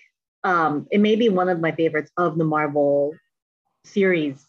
um 0.44 0.86
it 0.90 1.00
may 1.00 1.16
be 1.16 1.28
one 1.28 1.48
of 1.48 1.60
my 1.60 1.72
favorites 1.72 2.10
of 2.16 2.38
the 2.38 2.44
Marvel 2.44 3.14
series 3.84 4.44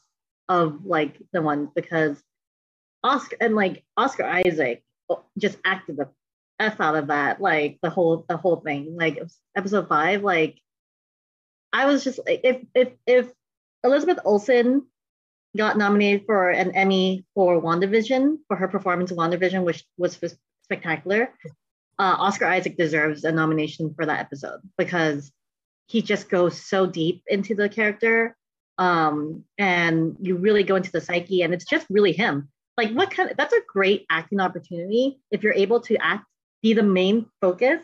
of 0.48 0.86
like 0.86 1.18
the 1.34 1.42
ones 1.42 1.70
because 1.75 2.22
Oscar 3.04 3.38
and 3.39 3.56
like 3.56 3.84
Oscar 3.96 4.24
Isaac 4.24 4.84
just 5.38 5.58
acted 5.66 5.98
the 5.98 6.10
f 6.60 6.82
out 6.82 6.96
of 6.96 7.08
that 7.08 7.39
like 7.39 7.80
the 7.82 7.89
whole 7.89 8.25
the 8.28 8.38
whole 8.38 8.58
thing 8.58 8.96
like 8.98 9.20
episode 9.56 9.88
five 9.88 10.24
like 10.24 10.60
I 11.72 11.86
was 11.86 12.04
just 12.04 12.20
like 12.25 12.42
if 12.44 12.66
if 12.74 12.89
if 13.06 13.32
Elizabeth 13.84 14.20
Olsen 14.25 14.86
got 15.58 15.77
nominated 15.77 16.25
for 16.25 16.50
an 16.50 16.72
Emmy 16.75 17.25
for 17.34 17.62
WandaVision 17.62 18.38
for 18.48 18.56
her 18.56 18.68
performance 18.68 19.12
in 19.12 19.18
WandaVision, 19.18 19.63
which 19.63 19.86
was 19.98 20.18
spectacular. 20.63 21.34
Uh, 21.98 22.15
Oscar 22.18 22.46
Isaac 22.46 22.77
deserves 22.77 23.24
a 23.24 23.32
nomination 23.32 23.94
for 23.94 24.06
that 24.06 24.20
episode 24.20 24.62
because 24.77 25.32
he 25.88 26.01
just 26.01 26.29
goes 26.29 26.62
so 26.62 26.86
deep 26.86 27.24
into 27.27 27.56
the 27.56 27.68
character, 27.68 28.38
um, 28.77 29.44
and 29.58 30.15
you 30.22 30.38
really 30.38 30.63
go 30.63 30.75
into 30.75 30.91
the 30.91 31.01
psyche, 31.01 31.41
and 31.41 31.53
it's 31.53 31.65
just 31.65 31.88
really 31.89 32.13
him. 32.13 32.50
Like, 32.77 32.94
what 32.94 33.12
kind 33.12 33.32
of 33.32 33.36
that's 33.36 33.53
a 33.53 33.62
great 33.68 34.06
acting 34.10 34.39
opportunity 34.39 35.20
if 35.32 35.44
you're 35.44 35.53
able 35.53 35.82
to 35.82 35.98
act, 35.98 36.25
be 36.62 36.74
the 36.74 36.84
main 36.84 37.25
focus, 37.41 37.82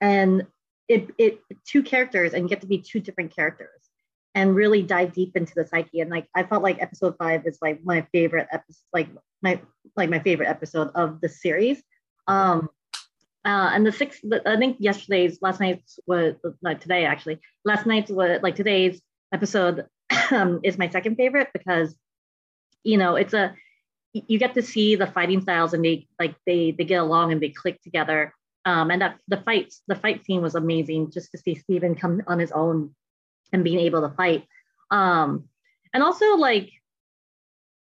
and 0.00 0.46
it 0.88 1.10
it 1.18 1.40
two 1.64 1.82
characters 1.82 2.34
and 2.34 2.48
get 2.48 2.62
to 2.62 2.66
be 2.66 2.78
two 2.78 3.00
different 3.00 3.36
characters 3.36 3.91
and 4.34 4.54
really 4.54 4.82
dive 4.82 5.12
deep 5.12 5.36
into 5.36 5.52
the 5.54 5.66
psyche. 5.66 6.00
And 6.00 6.10
like 6.10 6.26
I 6.34 6.42
felt 6.44 6.62
like 6.62 6.80
episode 6.80 7.16
five 7.18 7.46
is 7.46 7.58
like 7.60 7.84
my 7.84 8.06
favorite 8.12 8.48
episode, 8.50 8.84
like 8.92 9.08
my 9.42 9.60
like 9.96 10.10
my 10.10 10.18
favorite 10.18 10.48
episode 10.48 10.90
of 10.94 11.20
the 11.20 11.28
series. 11.28 11.82
Um, 12.26 12.68
uh, 13.44 13.70
and 13.74 13.84
the 13.84 13.92
sixth, 13.92 14.20
I 14.46 14.56
think 14.56 14.76
yesterday's, 14.78 15.42
last 15.42 15.58
night's 15.58 15.98
was 16.06 16.34
like 16.62 16.80
today 16.80 17.04
actually. 17.04 17.40
Last 17.64 17.86
night's 17.86 18.10
was 18.10 18.40
like 18.42 18.54
today's 18.54 19.02
episode 19.32 19.86
um, 20.30 20.60
is 20.62 20.78
my 20.78 20.88
second 20.88 21.16
favorite 21.16 21.48
because 21.52 21.94
you 22.84 22.98
know 22.98 23.16
it's 23.16 23.34
a 23.34 23.54
you 24.12 24.38
get 24.38 24.54
to 24.54 24.62
see 24.62 24.94
the 24.94 25.06
fighting 25.06 25.40
styles 25.40 25.72
and 25.72 25.84
they 25.84 26.06
like 26.18 26.34
they 26.46 26.70
they 26.70 26.84
get 26.84 27.00
along 27.00 27.32
and 27.32 27.40
they 27.40 27.48
click 27.48 27.80
together. 27.82 28.34
Um, 28.64 28.92
and 28.92 29.02
that 29.02 29.18
the 29.26 29.38
fights 29.38 29.82
the 29.88 29.96
fight 29.96 30.24
scene 30.24 30.40
was 30.40 30.54
amazing 30.54 31.10
just 31.10 31.32
to 31.32 31.38
see 31.38 31.56
Steven 31.56 31.96
come 31.96 32.22
on 32.28 32.38
his 32.38 32.52
own 32.52 32.94
and 33.52 33.64
being 33.64 33.80
able 33.80 34.02
to 34.08 34.14
fight. 34.14 34.46
Um, 34.90 35.48
and 35.92 36.02
also 36.02 36.36
like 36.36 36.70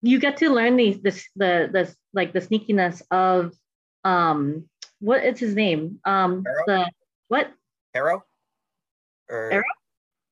you 0.02 0.20
get 0.20 0.38
to 0.38 0.50
learn 0.50 0.78
these 0.78 1.02
this 1.02 1.28
the 1.36 1.70
this 1.72 1.96
like 2.14 2.34
the 2.34 2.40
sneakiness 2.42 3.02
of 3.12 3.54
um 4.04 4.70
what 5.00 5.24
is 5.24 5.40
his 5.40 5.56
name? 5.56 6.00
Um 6.06 6.44
Harrow? 6.46 6.64
the 6.68 6.92
what? 7.28 7.52
Harrow? 7.94 8.24
Or 9.30 9.50
Harrow? 9.52 9.64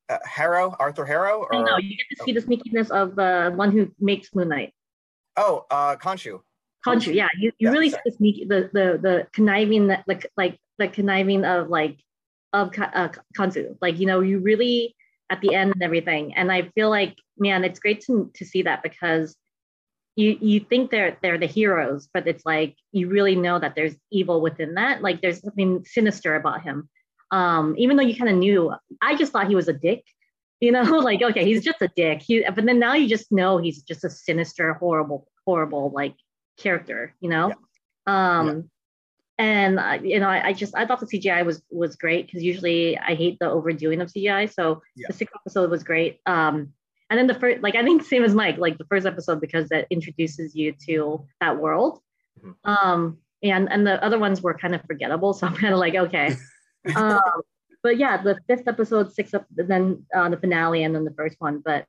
Uh, 0.08 0.18
Harrow, 0.24 0.76
Arthur 0.80 1.06
Harrow? 1.06 1.48
No, 1.52 1.60
Or, 1.60 1.66
no, 1.66 1.78
you 1.78 1.98
get 1.98 2.06
to 2.18 2.24
see 2.24 2.32
the 2.32 2.42
sneakiness 2.42 2.92
of 2.92 3.16
the 3.16 3.52
one 3.56 3.72
who 3.72 3.92
makes 4.00 4.34
Moon 4.36 4.50
Knight. 4.50 4.74
Oh, 5.36 5.66
uh, 5.72 5.96
Khonshu. 5.96 6.42
Khonshu, 6.86 7.14
yeah, 7.14 7.28
you, 7.40 7.52
you 7.58 7.68
Yeah, 7.68 7.72
really 7.72 7.90
sorry. 7.90 8.02
see 8.06 8.10
the 8.12 8.16
sneaky, 8.16 8.46
the 8.46 8.70
the 8.72 9.00
the 9.02 9.28
conniving, 9.34 9.88
that 9.88 10.04
like 10.08 10.30
like 10.38 10.60
the 10.78 10.88
conniving 10.88 11.44
of 11.44 11.70
like 11.70 11.98
of 12.54 12.72
uh. 12.78 13.10
Like 13.82 14.00
you 14.00 14.06
know, 14.06 14.20
you 14.20 14.40
really 14.40 14.96
at 15.30 15.42
the 15.42 15.56
end 15.56 15.74
and 15.74 15.84
everything. 15.84 16.34
And 16.36 16.52
I 16.52 16.70
feel 16.76 16.90
like, 16.90 17.16
man, 17.38 17.64
it's 17.64 17.80
great 17.80 18.02
to 18.02 18.32
to 18.36 18.46
see 18.46 18.64
that 18.64 18.84
because 18.84 19.36
you 20.16 20.38
you 20.40 20.60
think 20.60 20.92
they're 20.92 21.18
they're 21.22 21.38
the 21.38 21.46
heroes, 21.46 22.08
but 22.14 22.28
it's 22.28 22.46
like 22.46 22.76
you 22.92 23.10
really 23.10 23.36
know 23.36 23.60
that 23.60 23.76
there's 23.76 23.96
evil 24.12 24.42
within 24.42 24.76
that. 24.76 25.02
Like 25.02 25.22
there's 25.22 25.42
something 25.42 25.84
sinister 25.86 26.36
about 26.36 26.64
him. 26.64 26.90
Um, 27.32 27.76
even 27.78 27.98
though 27.98 28.04
you 28.04 28.16
kind 28.16 28.30
of 28.30 28.38
knew, 28.38 28.74
I 29.02 29.16
just 29.16 29.32
thought 29.32 29.48
he 29.48 29.56
was 29.56 29.68
a 29.68 29.74
dick. 29.74 30.04
You 30.62 30.72
know, 30.72 30.84
like 31.00 31.22
okay, 31.22 31.44
he's 31.44 31.64
just 31.64 31.82
a 31.82 31.90
dick. 31.96 32.22
He, 32.22 32.44
but 32.44 32.66
then 32.66 32.80
now 32.80 32.94
you 32.94 33.10
just 33.10 33.32
know 33.32 33.58
he's 33.58 33.82
just 33.84 34.06
a 34.06 34.10
sinister, 34.10 34.74
horrible, 34.76 35.28
horrible 35.46 35.92
like 35.94 36.16
character. 36.58 37.14
You 37.20 37.30
know, 37.30 37.54
um, 38.08 38.70
and 39.38 39.80
uh, 39.80 39.98
you 40.02 40.20
know, 40.20 40.30
I, 40.30 40.48
I 40.48 40.54
just 40.54 40.76
I 40.76 40.86
thought 40.86 41.00
the 41.00 41.06
CGI 41.08 41.46
was 41.46 41.62
was 41.70 41.96
great 41.96 42.26
because 42.28 42.44
usually 42.44 42.98
I 42.98 43.16
hate 43.16 43.38
the 43.40 43.50
overdoing 43.50 44.02
of 44.02 44.10
CGI. 44.12 44.52
So 44.52 44.82
Yeah. 44.96 45.08
the 45.08 45.14
sixth 45.14 45.36
episode 45.36 45.70
was 45.70 45.84
great. 45.84 46.20
Um, 46.26 46.74
and 47.10 47.20
then 47.20 47.28
the 47.28 47.34
first, 47.36 47.62
like 47.62 47.76
I 47.76 47.84
think 47.84 48.04
same 48.04 48.24
as 48.24 48.34
Mike, 48.34 48.58
like 48.58 48.78
the 48.78 48.86
first 48.86 49.06
episode 49.06 49.42
because 49.42 49.70
that 49.70 49.88
introduces 49.90 50.56
you 50.56 50.74
to 50.88 51.26
that 51.42 51.58
world. 51.60 52.00
Mhm. 52.42 52.56
Um, 52.64 53.18
and 53.44 53.72
and 53.72 53.86
the 53.86 54.04
other 54.04 54.18
ones 54.18 54.42
were 54.42 54.54
kind 54.58 54.74
of 54.74 54.82
forgettable, 54.84 55.34
so 55.38 55.48
I'm 55.48 55.56
kind 55.56 55.74
of 55.74 55.80
like 55.80 55.96
okay. 55.96 56.36
um, 56.96 57.20
but 57.84 57.98
yeah, 57.98 58.22
the 58.22 58.40
fifth 58.48 58.68
episode, 58.68 59.14
sixth, 59.14 59.36
then 59.52 60.06
uh, 60.16 60.30
the 60.30 60.38
finale, 60.38 60.84
and 60.84 60.96
then 60.96 61.04
the 61.06 61.14
first 61.14 61.36
one. 61.40 61.62
But 61.64 61.86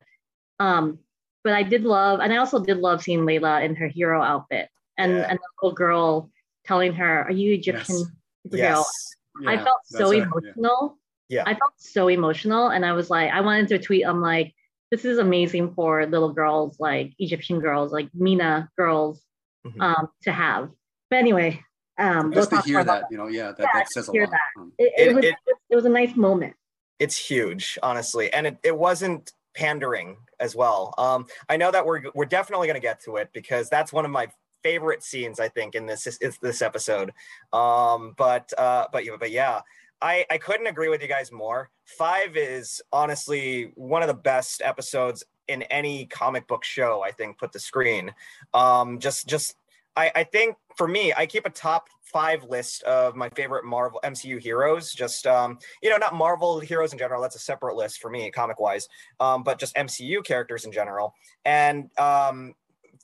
um, 0.58 0.98
but 1.44 1.52
I 1.54 1.62
did 1.62 1.84
love, 1.84 2.20
and 2.20 2.32
I 2.32 2.38
also 2.38 2.58
did 2.62 2.78
love 2.78 3.02
seeing 3.02 3.20
Layla 3.20 3.64
in 3.64 3.76
her 3.76 3.86
hero 3.86 4.20
outfit, 4.20 4.68
and 4.98 5.12
Yeah. 5.12 5.26
and 5.30 5.38
the 5.38 5.48
little 5.62 5.74
girl 5.76 6.30
telling 6.66 6.92
her, 6.94 7.24
"Are 7.24 7.30
you 7.32 7.54
Egyptian?" 7.54 7.96
Yes. 7.96 8.06
superhero?" 8.46 8.58
Yes. 8.58 9.16
I 9.46 9.52
Yeah, 9.54 9.64
felt 9.64 9.80
so 9.84 10.08
right, 10.10 10.16
yeah. 10.18 10.24
emotional. 10.24 10.98
Yeah. 11.28 11.42
I 11.46 11.54
felt 11.54 11.72
so 11.76 12.08
emotional. 12.08 12.68
And 12.68 12.84
I 12.86 12.92
was 12.92 13.10
like, 13.10 13.30
I 13.32 13.40
wanted 13.40 13.68
to 13.68 13.78
tweet, 13.78 14.06
I'm 14.06 14.20
like, 14.20 14.54
this 14.90 15.04
is 15.04 15.18
amazing 15.18 15.74
for 15.74 16.06
little 16.06 16.32
girls, 16.32 16.78
like 16.80 17.12
Egyptian 17.18 17.60
girls, 17.60 17.92
like 17.92 18.08
MENA 18.14 18.70
girls, 18.78 19.22
Mhm. 19.66 19.80
um, 19.82 20.08
to 20.22 20.32
have. 20.32 20.70
But 21.10 21.16
anyway, 21.18 21.60
um, 21.98 22.30
we'll 22.30 22.40
Just 22.46 22.50
to 22.50 22.60
hear 22.62 22.80
about 22.80 23.02
that, 23.02 23.10
you 23.10 23.16
know, 23.18 23.26
yeah, 23.26 23.48
that, 23.52 23.58
Yeah, 23.60 23.66
that 23.74 23.90
says 23.90 24.08
a 24.08 24.12
lot. 24.12 24.30
that. 24.30 24.40
Um, 24.60 24.72
It, 24.78 24.92
it, 24.96 25.08
It- 25.08 25.14
was, 25.14 25.24
it- 25.24 25.34
it 25.70 25.74
was 25.76 25.84
a 25.84 25.88
nice 25.90 26.14
moment. 26.16 26.54
it's 26.98 27.16
huge 27.18 27.78
honestly 27.82 28.32
and 28.32 28.46
it, 28.46 28.56
it 28.62 28.74
wasn't 28.78 29.30
pandering 29.54 30.16
as 30.40 30.56
well 30.56 30.94
um 30.96 31.26
i 31.50 31.56
know 31.56 31.70
that 31.70 31.84
we're 31.84 32.00
we're 32.14 32.24
definitely 32.24 32.66
going 32.66 32.74
to 32.82 32.86
get 32.90 32.98
to 33.00 33.16
it 33.16 33.28
because 33.34 33.68
that's 33.68 33.92
one 33.92 34.06
of 34.06 34.10
my 34.10 34.26
favorite 34.66 35.02
scenes 35.04 35.38
i 35.38 35.48
think 35.48 35.76
in 35.76 35.86
this 35.86 36.08
is 36.08 36.38
this 36.42 36.60
episode 36.60 37.12
um 37.52 38.14
but 38.16 38.52
uh 38.58 38.86
but 38.92 39.04
yeah 39.04 39.16
but 39.18 39.30
yeah 39.30 39.60
I, 40.02 40.26
I 40.30 40.36
couldn't 40.36 40.66
agree 40.66 40.90
with 40.90 41.00
you 41.00 41.08
guys 41.08 41.32
more. 41.32 41.70
Five 41.86 42.36
is 42.36 42.82
honestly 42.92 43.72
one 43.76 44.02
of 44.02 44.08
the 44.08 44.14
best 44.14 44.60
episodes 44.62 45.24
in 45.48 45.62
any 45.62 46.04
comic 46.06 46.46
book 46.46 46.64
show, 46.64 47.02
I 47.02 47.12
think, 47.12 47.38
put 47.38 47.52
the 47.52 47.60
screen. 47.60 48.12
Um, 48.52 48.98
just 48.98 49.26
just 49.26 49.56
I, 49.96 50.10
I 50.14 50.24
think 50.24 50.56
for 50.76 50.86
me, 50.86 51.12
I 51.16 51.24
keep 51.24 51.46
a 51.46 51.50
top 51.50 51.88
five 52.02 52.44
list 52.44 52.82
of 52.82 53.16
my 53.16 53.28
favorite 53.30 53.64
Marvel 53.64 54.00
MCU 54.04 54.40
heroes. 54.40 54.92
Just 54.92 55.26
um, 55.26 55.58
you 55.82 55.88
know, 55.88 55.96
not 55.96 56.14
Marvel 56.14 56.60
heroes 56.60 56.92
in 56.92 56.98
general. 56.98 57.22
That's 57.22 57.36
a 57.36 57.40
separate 57.40 57.76
list 57.76 58.00
for 58.00 58.10
me, 58.10 58.30
comic 58.30 58.60
wise. 58.60 58.88
Um, 59.18 59.42
but 59.42 59.58
just 59.58 59.74
MCU 59.76 60.22
characters 60.24 60.64
in 60.64 60.72
general. 60.72 61.14
And 61.44 61.90
um, 61.98 62.54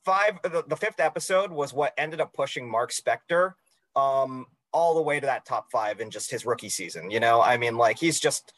five, 0.05 0.39
the, 0.43 0.65
the 0.67 0.77
fifth 0.77 1.01
episode 1.01 1.51
was 1.51 1.73
what 1.73 1.95
ended 1.97 2.21
up 2.21 2.33
pushing 2.33 2.69
Mark 2.69 2.91
Spector 2.91 3.55
um, 3.97 4.47
all 4.73 4.95
the 4.95 5.03
way 5.03 5.21
to 5.21 5.27
that 5.27 5.45
top 5.45 5.71
five 5.71 6.01
in 6.01 6.11
just 6.11 6.31
his 6.31 6.47
rookie 6.47 6.69
season. 6.69 7.11
You 7.11 7.21
know, 7.21 7.41
I 7.43 7.57
mean, 7.57 7.77
like 7.77 7.99
he's 7.99 8.19
just 8.21 8.53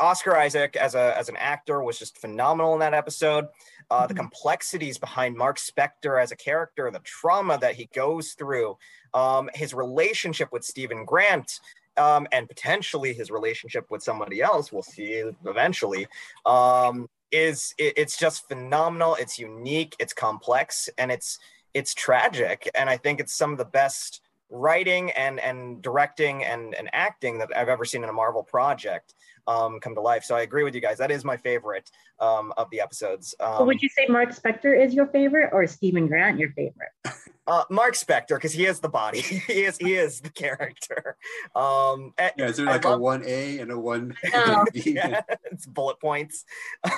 Oscar 0.00 0.36
Isaac 0.36 0.76
as 0.76 0.94
a 0.94 1.16
as 1.18 1.28
an 1.28 1.36
actor 1.36 1.82
was 1.82 1.98
just 1.98 2.18
phenomenal 2.18 2.74
in 2.74 2.80
that 2.80 2.94
episode. 2.94 3.46
Uh, 3.90 4.06
The 4.06 4.14
Mhm. 4.14 4.18
complexities 4.18 4.98
behind 4.98 5.36
Mark 5.36 5.58
Spector 5.58 6.22
as 6.22 6.30
a 6.30 6.36
character, 6.36 6.90
the 6.90 7.00
trauma 7.00 7.58
that 7.58 7.74
he 7.74 7.86
goes 7.86 8.34
through, 8.34 8.78
um, 9.14 9.50
his 9.54 9.74
relationship 9.74 10.52
with 10.52 10.62
Stephen 10.64 11.04
Grant, 11.04 11.60
um, 11.96 12.28
and 12.30 12.46
potentially 12.48 13.12
his 13.12 13.30
relationship 13.30 13.90
with 13.90 14.02
somebody 14.02 14.40
else. 14.40 14.70
We'll 14.70 14.82
see 14.82 15.24
eventually. 15.44 16.06
Um, 16.46 17.08
is 17.30 17.74
it, 17.78 17.94
it's 17.96 18.16
just 18.16 18.48
phenomenal. 18.48 19.16
It's 19.16 19.38
unique. 19.38 19.96
It's 19.98 20.12
complex, 20.12 20.88
and 20.98 21.10
it's 21.10 21.38
it's 21.74 21.94
tragic. 21.94 22.68
And 22.74 22.88
I 22.88 22.96
think 22.96 23.20
it's 23.20 23.34
some 23.34 23.52
of 23.52 23.58
the 23.58 23.64
best 23.64 24.22
writing 24.50 25.10
and 25.12 25.38
and 25.40 25.82
directing 25.82 26.44
and 26.44 26.74
and 26.74 26.88
acting 26.92 27.38
that 27.38 27.50
I've 27.54 27.68
ever 27.68 27.84
seen 27.84 28.02
in 28.02 28.08
a 28.08 28.12
Marvel 28.12 28.42
project 28.42 29.14
um, 29.46 29.80
come 29.80 29.94
to 29.94 30.00
life. 30.00 30.24
So 30.24 30.36
I 30.36 30.42
agree 30.42 30.62
with 30.62 30.74
you 30.74 30.80
guys. 30.80 30.98
That 30.98 31.10
is 31.10 31.24
my 31.24 31.36
favorite 31.36 31.90
um, 32.20 32.52
of 32.56 32.68
the 32.70 32.80
episodes. 32.80 33.34
Um, 33.40 33.58
So 33.58 33.64
would 33.64 33.82
you 33.82 33.88
say 33.88 34.06
Mark 34.08 34.30
Spector 34.30 34.78
is 34.78 34.94
your 34.94 35.06
favorite 35.06 35.50
or 35.52 35.66
Stephen 35.66 36.06
Grant 36.06 36.38
your 36.38 36.50
favorite? 36.50 36.90
uh, 37.48 37.64
Mark 37.70 37.94
Spector, 37.94 38.36
because 38.36 38.52
he 38.52 38.66
is 38.66 38.78
the 38.80 38.88
body. 38.88 39.20
he 39.22 39.64
is 39.64 39.76
he 39.78 39.94
is 39.94 40.20
the 40.20 40.30
character. 40.30 41.16
Um, 41.56 42.12
and- 42.18 42.32
yeah, 42.36 42.46
is 42.46 42.58
there 42.58 42.68
I 42.68 42.72
like 42.72 42.84
love- 42.84 43.00
a 43.00 43.02
one 43.02 43.22
A 43.26 43.58
and 43.58 43.72
a 43.72 43.78
one 43.78 44.14
No. 44.32 44.64
B? 44.72 44.82
yeah, 44.94 45.22
it's 45.50 45.66
bullet 45.66 45.98
points. 46.00 46.44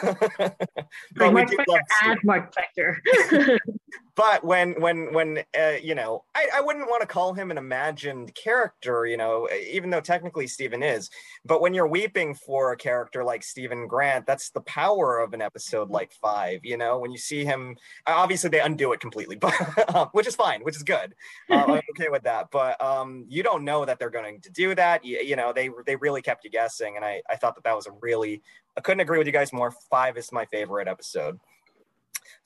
Like 0.03 0.19
but 1.17 1.29
we 1.29 1.31
Mark 1.31 1.49
do 1.51 1.57
Spector 1.57 1.67
love 1.69 1.79
as 1.81 1.97
Steve. 1.99 2.25
Mark 2.25 2.55
Spector. 2.55 3.59
but 4.17 4.45
when 4.45 4.79
when 4.81 5.13
when 5.15 5.39
uh, 5.59 5.73
you 5.83 5.95
know 5.95 6.25
I, 6.35 6.49
I 6.57 6.61
wouldn't 6.61 6.89
want 6.89 7.01
to 7.03 7.07
call 7.07 7.33
him 7.33 7.51
an 7.51 7.59
imagined 7.59 8.35
character 8.35 9.07
you 9.07 9.17
know 9.17 9.49
even 9.71 9.89
though 9.91 10.01
technically 10.01 10.47
stephen 10.47 10.83
is 10.83 11.11
but 11.45 11.61
when 11.61 11.75
you're 11.75 11.87
weeping 11.87 12.35
for 12.35 12.73
a 12.73 12.77
character 12.77 13.23
like 13.25 13.43
stephen 13.43 13.87
grant 13.87 14.27
that's 14.27 14.51
the 14.51 14.61
power 14.63 15.19
of 15.21 15.33
an 15.33 15.41
episode 15.41 15.91
like 15.91 16.13
five 16.13 16.61
you 16.65 16.77
know 16.77 16.99
when 16.99 17.11
you 17.13 17.19
see 17.19 17.45
him 17.45 17.77
obviously 18.07 18.51
they 18.51 18.61
undo 18.61 18.93
it 18.93 19.01
completely 19.01 19.37
but 19.37 19.55
um, 19.95 20.09
which 20.13 20.27
is 20.27 20.35
fine 20.43 20.61
which 20.63 20.77
is 20.77 20.83
good. 20.83 21.15
Uh, 21.51 21.55
i'm 21.69 21.83
okay 21.91 22.09
with 22.11 22.23
that 22.23 22.49
but 22.51 22.81
um 22.83 23.25
you 23.29 23.43
don't 23.43 23.65
know 23.65 23.85
that 23.85 23.99
they're 23.99 24.11
going 24.11 24.41
to 24.41 24.51
do 24.51 24.75
that. 24.75 25.05
You, 25.05 25.19
you 25.19 25.37
know 25.37 25.53
they 25.53 25.71
they 25.87 25.97
really 25.97 26.23
kept 26.23 26.45
you 26.45 26.51
guessing 26.51 26.97
and 26.97 27.05
i 27.05 27.23
i 27.29 27.37
thought 27.37 27.55
that 27.57 27.65
that 27.65 27.77
was 27.77 27.87
a 27.87 27.93
really 28.01 28.43
i 28.77 28.81
couldn't 28.81 29.01
agree 29.01 29.19
with 29.19 29.27
you 29.27 29.33
guys 29.33 29.53
more. 29.53 29.71
Five 29.91 30.17
is 30.17 30.33
my 30.33 30.45
favorite 30.47 30.89
episode. 30.89 31.39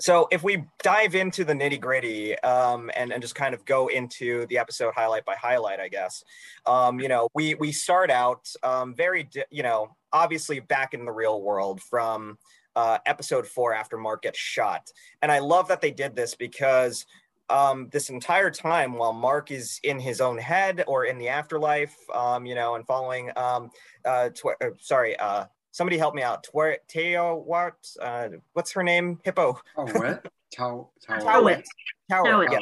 So 0.00 0.26
if 0.30 0.42
we 0.42 0.64
dive 0.82 1.14
into 1.14 1.44
the 1.44 1.52
nitty 1.52 1.80
gritty 1.80 2.38
um, 2.40 2.90
and, 2.96 3.12
and 3.12 3.22
just 3.22 3.34
kind 3.34 3.54
of 3.54 3.64
go 3.64 3.88
into 3.88 4.46
the 4.46 4.58
episode 4.58 4.92
highlight 4.94 5.24
by 5.24 5.36
highlight, 5.36 5.78
I 5.78 5.88
guess, 5.88 6.24
um, 6.66 6.98
you 6.98 7.08
know, 7.08 7.28
we, 7.34 7.54
we 7.54 7.70
start 7.70 8.10
out 8.10 8.48
um, 8.62 8.94
very, 8.94 9.24
di- 9.24 9.44
you 9.50 9.62
know, 9.62 9.94
obviously 10.12 10.60
back 10.60 10.94
in 10.94 11.04
the 11.04 11.12
real 11.12 11.40
world 11.40 11.80
from 11.80 12.38
uh, 12.76 12.98
episode 13.06 13.46
four 13.46 13.72
after 13.72 13.96
Mark 13.96 14.22
gets 14.22 14.38
shot. 14.38 14.90
And 15.22 15.30
I 15.30 15.38
love 15.38 15.68
that 15.68 15.80
they 15.80 15.92
did 15.92 16.16
this 16.16 16.34
because 16.34 17.06
um, 17.50 17.88
this 17.90 18.10
entire 18.10 18.50
time 18.50 18.94
while 18.94 19.12
Mark 19.12 19.50
is 19.50 19.80
in 19.82 19.98
his 19.98 20.20
own 20.20 20.38
head 20.38 20.84
or 20.86 21.04
in 21.04 21.18
the 21.18 21.28
afterlife, 21.28 21.96
um, 22.14 22.46
you 22.46 22.54
know, 22.54 22.74
and 22.74 22.86
following, 22.86 23.30
um, 23.36 23.70
uh, 24.04 24.30
tw- 24.30 24.56
uh, 24.62 24.70
sorry, 24.80 25.16
uh, 25.18 25.44
somebody 25.70 25.98
help 25.98 26.14
me 26.14 26.22
out. 26.22 26.44
Twer- 26.44 26.78
Teo, 26.88 27.36
what? 27.36 27.74
Uh, 28.00 28.28
what's 28.52 28.72
her 28.72 28.82
name? 28.82 29.18
Hippo. 29.24 29.58
Oh, 29.76 29.86
what? 29.86 30.26
Tau, 30.54 30.90
Towit. 31.08 31.64
Tower. 32.10 32.46
Yeah. 32.50 32.58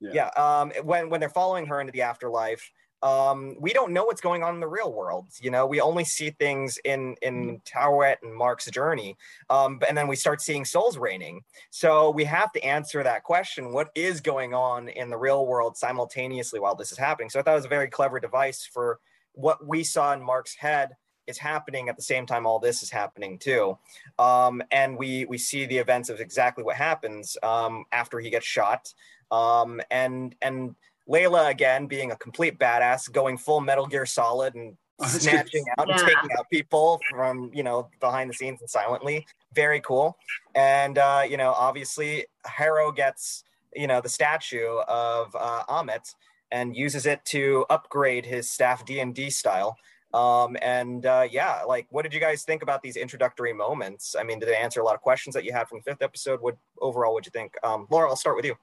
Yeah. 0.00 0.10
yeah 0.12 0.60
um 0.60 0.72
when 0.84 1.08
when 1.08 1.20
they're 1.20 1.30
following 1.30 1.64
her 1.66 1.80
into 1.80 1.92
the 1.92 2.02
afterlife 2.02 2.70
um 3.02 3.54
we 3.60 3.72
don't 3.72 3.92
know 3.92 4.04
what's 4.04 4.20
going 4.20 4.42
on 4.42 4.54
in 4.54 4.60
the 4.60 4.66
real 4.66 4.92
world 4.92 5.26
you 5.40 5.50
know? 5.50 5.66
We 5.66 5.80
only 5.80 6.04
see 6.04 6.30
things 6.30 6.78
in 6.84 7.16
in 7.22 7.60
Taweret 7.64 8.16
and 8.22 8.34
mark's 8.34 8.70
journey 8.70 9.16
um 9.50 9.80
and 9.88 9.96
then 9.96 10.08
we 10.08 10.16
start 10.16 10.40
seeing 10.40 10.64
souls 10.64 10.98
raining. 10.98 11.42
So 11.70 12.10
we 12.10 12.24
have 12.24 12.52
to 12.52 12.64
answer 12.64 13.02
that 13.02 13.24
question 13.24 13.72
what 13.72 13.90
is 13.94 14.20
going 14.20 14.54
on 14.54 14.88
in 14.88 15.10
the 15.10 15.18
real 15.18 15.46
world 15.46 15.76
simultaneously 15.76 16.60
while 16.60 16.74
this 16.74 16.92
is 16.92 16.98
happening? 16.98 17.30
So 17.30 17.38
i 17.38 17.42
thought 17.42 17.52
it 17.52 17.56
was 17.56 17.64
a 17.66 17.68
very 17.68 17.88
clever 17.88 18.20
device 18.20 18.68
for 18.72 18.98
what 19.32 19.66
we 19.66 19.84
saw 19.84 20.12
in 20.12 20.22
mark's 20.22 20.54
head 20.54 20.96
is 21.26 21.38
happening 21.38 21.88
at 21.88 21.96
the 21.96 22.02
same 22.02 22.26
time 22.26 22.46
all 22.46 22.58
this 22.58 22.82
is 22.82 22.90
happening 22.90 23.38
too. 23.38 23.78
Um, 24.18 24.62
and 24.70 24.96
we 24.96 25.24
we 25.26 25.38
see 25.38 25.66
the 25.66 25.78
events 25.78 26.08
of 26.08 26.20
exactly 26.20 26.64
what 26.64 26.76
happens 26.76 27.36
um, 27.42 27.84
after 27.92 28.18
he 28.20 28.30
gets 28.30 28.46
shot. 28.46 28.92
Um, 29.30 29.80
and 29.90 30.34
and 30.40 30.74
Layla 31.08 31.50
again 31.50 31.86
being 31.86 32.10
a 32.10 32.16
complete 32.16 32.58
badass, 32.58 33.10
going 33.10 33.38
full 33.38 33.60
Metal 33.60 33.86
Gear 33.86 34.06
Solid 34.06 34.54
and 34.54 34.76
snatching 35.04 35.64
out 35.78 35.90
and 35.90 35.98
taking 35.98 36.30
out 36.38 36.48
people 36.50 37.00
from 37.10 37.50
you 37.52 37.62
know 37.62 37.88
behind 38.00 38.30
the 38.30 38.34
scenes 38.34 38.60
and 38.60 38.70
silently. 38.70 39.26
Very 39.54 39.80
cool. 39.80 40.16
And 40.54 40.98
uh, 40.98 41.22
you 41.28 41.36
know, 41.36 41.52
obviously, 41.52 42.26
Harrow 42.44 42.90
gets 42.92 43.44
you 43.74 43.86
know 43.86 44.00
the 44.00 44.08
statue 44.08 44.78
of 44.88 45.34
uh, 45.38 45.64
Ammit 45.68 46.14
and 46.50 46.76
uses 46.76 47.06
it 47.06 47.24
to 47.26 47.66
upgrade 47.70 48.24
his 48.24 48.50
staff 48.50 48.84
D 48.84 49.00
and 49.00 49.14
D 49.14 49.30
style. 49.30 49.76
Um, 50.14 50.56
and 50.62 51.04
uh, 51.04 51.26
yeah, 51.30 51.62
like, 51.66 51.86
what 51.90 52.02
did 52.02 52.14
you 52.14 52.20
guys 52.20 52.42
think 52.42 52.62
about 52.62 52.80
these 52.82 52.96
introductory 52.96 53.52
moments? 53.52 54.16
I 54.18 54.22
mean, 54.22 54.38
did 54.38 54.48
they 54.48 54.56
answer 54.56 54.80
a 54.80 54.84
lot 54.84 54.94
of 54.94 55.02
questions 55.02 55.34
that 55.34 55.44
you 55.44 55.52
had 55.52 55.68
from 55.68 55.78
the 55.78 55.82
fifth 55.82 56.00
episode? 56.00 56.40
What 56.40 56.56
overall 56.80 57.12
would 57.12 57.26
you 57.26 57.32
think? 57.32 57.54
Um, 57.62 57.86
Laura, 57.90 58.08
I'll 58.08 58.16
start 58.16 58.36
with 58.36 58.46
you. 58.46 58.56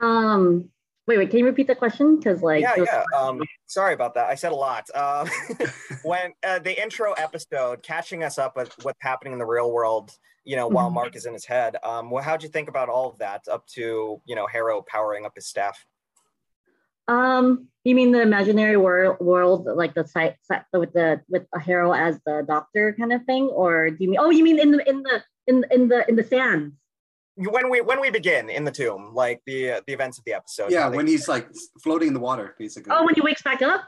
Um, 0.00 0.70
wait, 1.06 1.18
wait, 1.18 1.30
can 1.30 1.38
you 1.38 1.44
repeat 1.46 1.66
the 1.66 1.74
question? 1.74 2.16
Because 2.16 2.42
like, 2.42 2.62
yeah, 2.62 2.74
yeah. 2.76 3.04
Um, 3.16 3.42
sorry 3.66 3.94
about 3.94 4.14
that. 4.14 4.26
I 4.26 4.34
said 4.34 4.52
a 4.52 4.56
lot. 4.56 4.88
Uh, 4.94 5.28
when 6.04 6.32
uh, 6.46 6.58
the 6.58 6.80
intro 6.82 7.12
episode, 7.12 7.82
catching 7.82 8.22
us 8.24 8.38
up 8.38 8.56
with 8.56 8.72
what's 8.82 8.98
happening 9.02 9.32
in 9.32 9.38
the 9.38 9.46
real 9.46 9.70
world, 9.72 10.10
you 10.44 10.56
know, 10.56 10.68
while 10.68 10.90
Mhm. 10.90 10.94
Mark 10.94 11.16
is 11.16 11.26
in 11.26 11.32
his 11.32 11.44
head. 11.44 11.76
Um, 11.82 12.10
well, 12.10 12.22
how'd 12.22 12.42
you 12.42 12.48
think 12.48 12.68
about 12.68 12.88
all 12.88 13.08
of 13.08 13.18
that 13.18 13.42
up 13.50 13.66
to 13.68 14.20
you 14.24 14.34
know 14.34 14.46
Harrow 14.46 14.82
powering 14.82 15.24
up 15.24 15.32
his 15.34 15.46
staff? 15.46 15.84
Um, 17.06 17.68
you 17.84 17.94
mean 17.94 18.12
the 18.12 18.22
imaginary 18.22 18.78
world, 18.78 19.18
world 19.20 19.66
like 19.66 19.94
the 19.94 20.06
site, 20.06 20.36
site 20.42 20.62
with 20.72 20.92
the 20.94 21.20
with 21.28 21.46
Harrow 21.60 21.92
as 21.92 22.18
the 22.24 22.44
doctor 22.46 22.94
kind 22.98 23.12
of 23.12 23.24
thing, 23.24 23.44
or 23.44 23.90
do 23.90 23.96
you 24.00 24.10
mean? 24.10 24.18
Oh, 24.18 24.30
you 24.30 24.42
mean 24.44 24.58
in 24.58 24.70
the 24.70 24.88
in 24.88 25.02
the 25.02 25.22
in 25.46 25.64
in 25.70 25.88
the 25.88 26.08
in 26.08 26.16
the 26.16 26.24
sands? 26.24 26.74
When 27.36 27.68
we 27.68 27.80
when 27.80 28.00
we 28.00 28.10
begin 28.10 28.48
in 28.48 28.64
the 28.64 28.70
tomb, 28.70 29.12
like 29.12 29.42
the 29.46 29.72
uh, 29.72 29.80
the 29.86 29.92
events 29.92 30.18
of 30.18 30.24
the 30.24 30.34
episode. 30.34 30.70
Yeah, 30.70 30.88
when 30.88 31.06
he's 31.06 31.26
like 31.26 31.48
floating 31.82 32.08
in 32.08 32.14
the 32.14 32.20
water, 32.20 32.54
basically. 32.58 32.92
Oh, 32.94 33.04
when 33.04 33.14
he 33.14 33.20
wakes 33.20 33.42
back 33.42 33.60
up. 33.62 33.82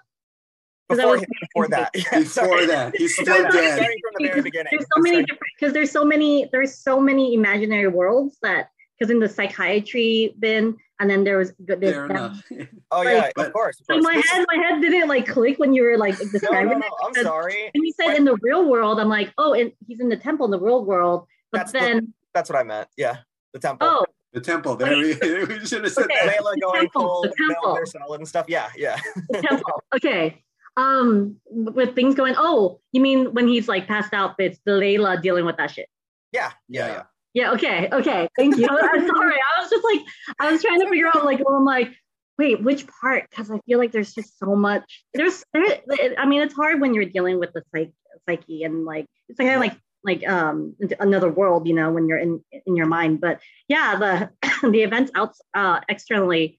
'Cause 0.88 0.98
before, 0.98 1.12
was 1.16 1.24
before 1.40 1.68
that. 1.68 1.90
Yeah, 1.94 2.18
Before 2.20 2.24
sorry. 2.46 2.66
that, 2.66 2.96
he's 2.96 3.12
still 3.18 3.26
Starting 3.26 3.50
dead. 3.52 3.78
from 3.78 4.22
the 4.24 4.28
very 4.28 4.40
beginning. 4.42 4.70
There's 4.70 4.86
so 4.94 5.00
many 5.00 5.16
different 5.22 5.52
because 5.58 5.72
there's 5.74 5.90
so 5.90 6.04
many 6.04 6.48
there's 6.52 6.76
so 6.78 7.00
many 7.00 7.34
imaginary 7.34 7.88
worlds 7.88 8.38
that 8.42 8.68
because 8.98 9.10
in 9.10 9.18
the 9.18 9.28
psychiatry 9.28 10.34
bin 10.38 10.76
and 11.00 11.10
then 11.10 11.24
there 11.24 11.38
was 11.38 11.52
Fair 11.66 11.76
there's 11.76 12.10
enough. 12.10 12.40
Oh 12.92 13.02
yeah, 13.02 13.30
But- 13.34 13.48
of 13.48 13.52
course. 13.52 13.80
Of 13.80 13.86
So 13.86 13.94
course. 13.94 14.04
my 14.04 14.22
head, 14.30 14.46
my 14.52 14.62
head 14.62 14.80
didn't 14.80 15.08
like 15.08 15.26
click 15.26 15.58
when 15.58 15.72
you 15.74 15.82
were 15.82 15.98
like 15.98 16.18
no, 16.20 16.26
describing 16.30 16.78
no, 16.78 16.86
it. 16.86 16.90
no, 17.02 17.06
I'm 17.08 17.14
sorry. 17.24 17.70
When 17.74 17.84
you 17.84 17.92
said 18.00 18.14
in 18.16 18.24
the 18.24 18.36
real 18.42 18.68
world, 18.68 18.98
I'm 19.00 19.08
like, 19.08 19.32
oh, 19.38 19.54
and 19.54 19.72
he's 19.86 19.98
in 20.00 20.08
the 20.08 20.16
temple 20.16 20.44
in 20.46 20.50
the 20.52 20.60
real 20.60 20.84
world. 20.84 21.26
But 21.52 21.58
That's 21.58 21.72
the- 21.72 21.78
then, 21.80 22.14
That's 22.32 22.48
what 22.48 22.58
I 22.60 22.62
meant. 22.62 22.88
Yeah, 22.96 23.16
the 23.56 23.68
temple. 23.68 23.88
oh, 23.88 24.04
the 24.34 24.40
temple. 24.40 24.76
There 24.76 24.96
we, 24.96 25.14
we 25.46 25.66
should 25.66 25.84
have 25.84 25.92
said 25.92 26.04
Okay. 26.04 26.26
that. 26.26 26.38
Layla 26.38 26.60
going 26.60 26.80
temple, 26.82 27.02
full 27.02 27.22
the 27.22 27.28
temple. 27.28 27.72
Metal 27.72 27.86
Solid 27.86 28.20
and 28.20 28.28
stuff. 28.28 28.46
Yeah, 28.48 28.68
yeah. 28.76 28.98
the 29.30 29.42
temple. 29.48 29.82
Okay. 29.94 30.42
Um, 30.76 31.36
with 31.50 31.94
things 31.94 32.14
going, 32.14 32.34
oh, 32.36 32.80
you 32.92 33.00
mean 33.00 33.32
when 33.32 33.48
he's 33.48 33.66
like 33.66 33.86
passed 33.86 34.12
out, 34.12 34.34
it's 34.38 34.60
the 34.66 34.72
Layla 34.72 35.22
dealing 35.22 35.46
with 35.46 35.56
that 35.56 35.70
shit. 35.70 35.88
Yeah, 36.32 36.52
yeah, 36.68 36.86
yeah. 36.86 37.02
Yeah. 37.32 37.52
Okay. 37.52 37.88
Okay. 37.90 38.28
Thank 38.36 38.58
you. 38.58 38.66
I'm 38.70 39.06
sorry. 39.06 39.34
I 39.36 39.60
was 39.60 39.70
just 39.70 39.84
like, 39.84 40.00
I 40.38 40.52
was 40.52 40.62
trying 40.62 40.80
to 40.80 40.88
figure 40.88 41.06
out 41.08 41.24
like, 41.24 41.38
well, 41.44 41.56
I'm 41.56 41.64
like, 41.64 41.94
wait, 42.38 42.62
which 42.62 42.86
part? 43.00 43.28
Because 43.30 43.50
I 43.50 43.58
feel 43.66 43.78
like 43.78 43.92
there's 43.92 44.12
just 44.12 44.38
so 44.38 44.54
much. 44.54 45.04
There's, 45.14 45.44
there, 45.54 45.80
I 46.18 46.26
mean, 46.26 46.42
it's 46.42 46.54
hard 46.54 46.80
when 46.80 46.92
you're 46.92 47.06
dealing 47.06 47.38
with 47.38 47.52
the 47.54 47.62
psych, 47.74 47.92
psyche 48.28 48.64
and 48.64 48.84
like 48.84 49.06
it's 49.28 49.38
kind 49.38 49.50
of 49.52 49.60
like 49.60 49.76
like 50.06 50.26
um 50.28 50.74
another 51.00 51.30
world, 51.30 51.66
you 51.66 51.74
know, 51.74 51.90
when 51.90 52.08
you're 52.08 52.18
in 52.18 52.42
in 52.66 52.76
your 52.76 52.86
mind. 52.86 53.20
But 53.20 53.40
yeah, 53.68 53.96
the 53.96 54.50
the 54.70 54.82
events 54.82 55.10
out 55.14 55.34
uh, 55.54 55.80
externally. 55.88 56.58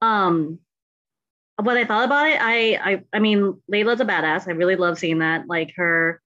Um, 0.00 0.58
what 1.62 1.76
I 1.76 1.84
thought 1.84 2.04
about 2.04 2.28
it, 2.28 2.38
I 2.40 2.92
I 2.92 3.02
I 3.12 3.18
mean, 3.18 3.60
Layla's 3.70 4.00
a 4.00 4.04
badass. 4.04 4.48
I 4.48 4.52
really 4.52 4.76
love 4.76 4.98
seeing 4.98 5.18
that. 5.18 5.46
Like 5.46 5.72
her, 5.76 6.20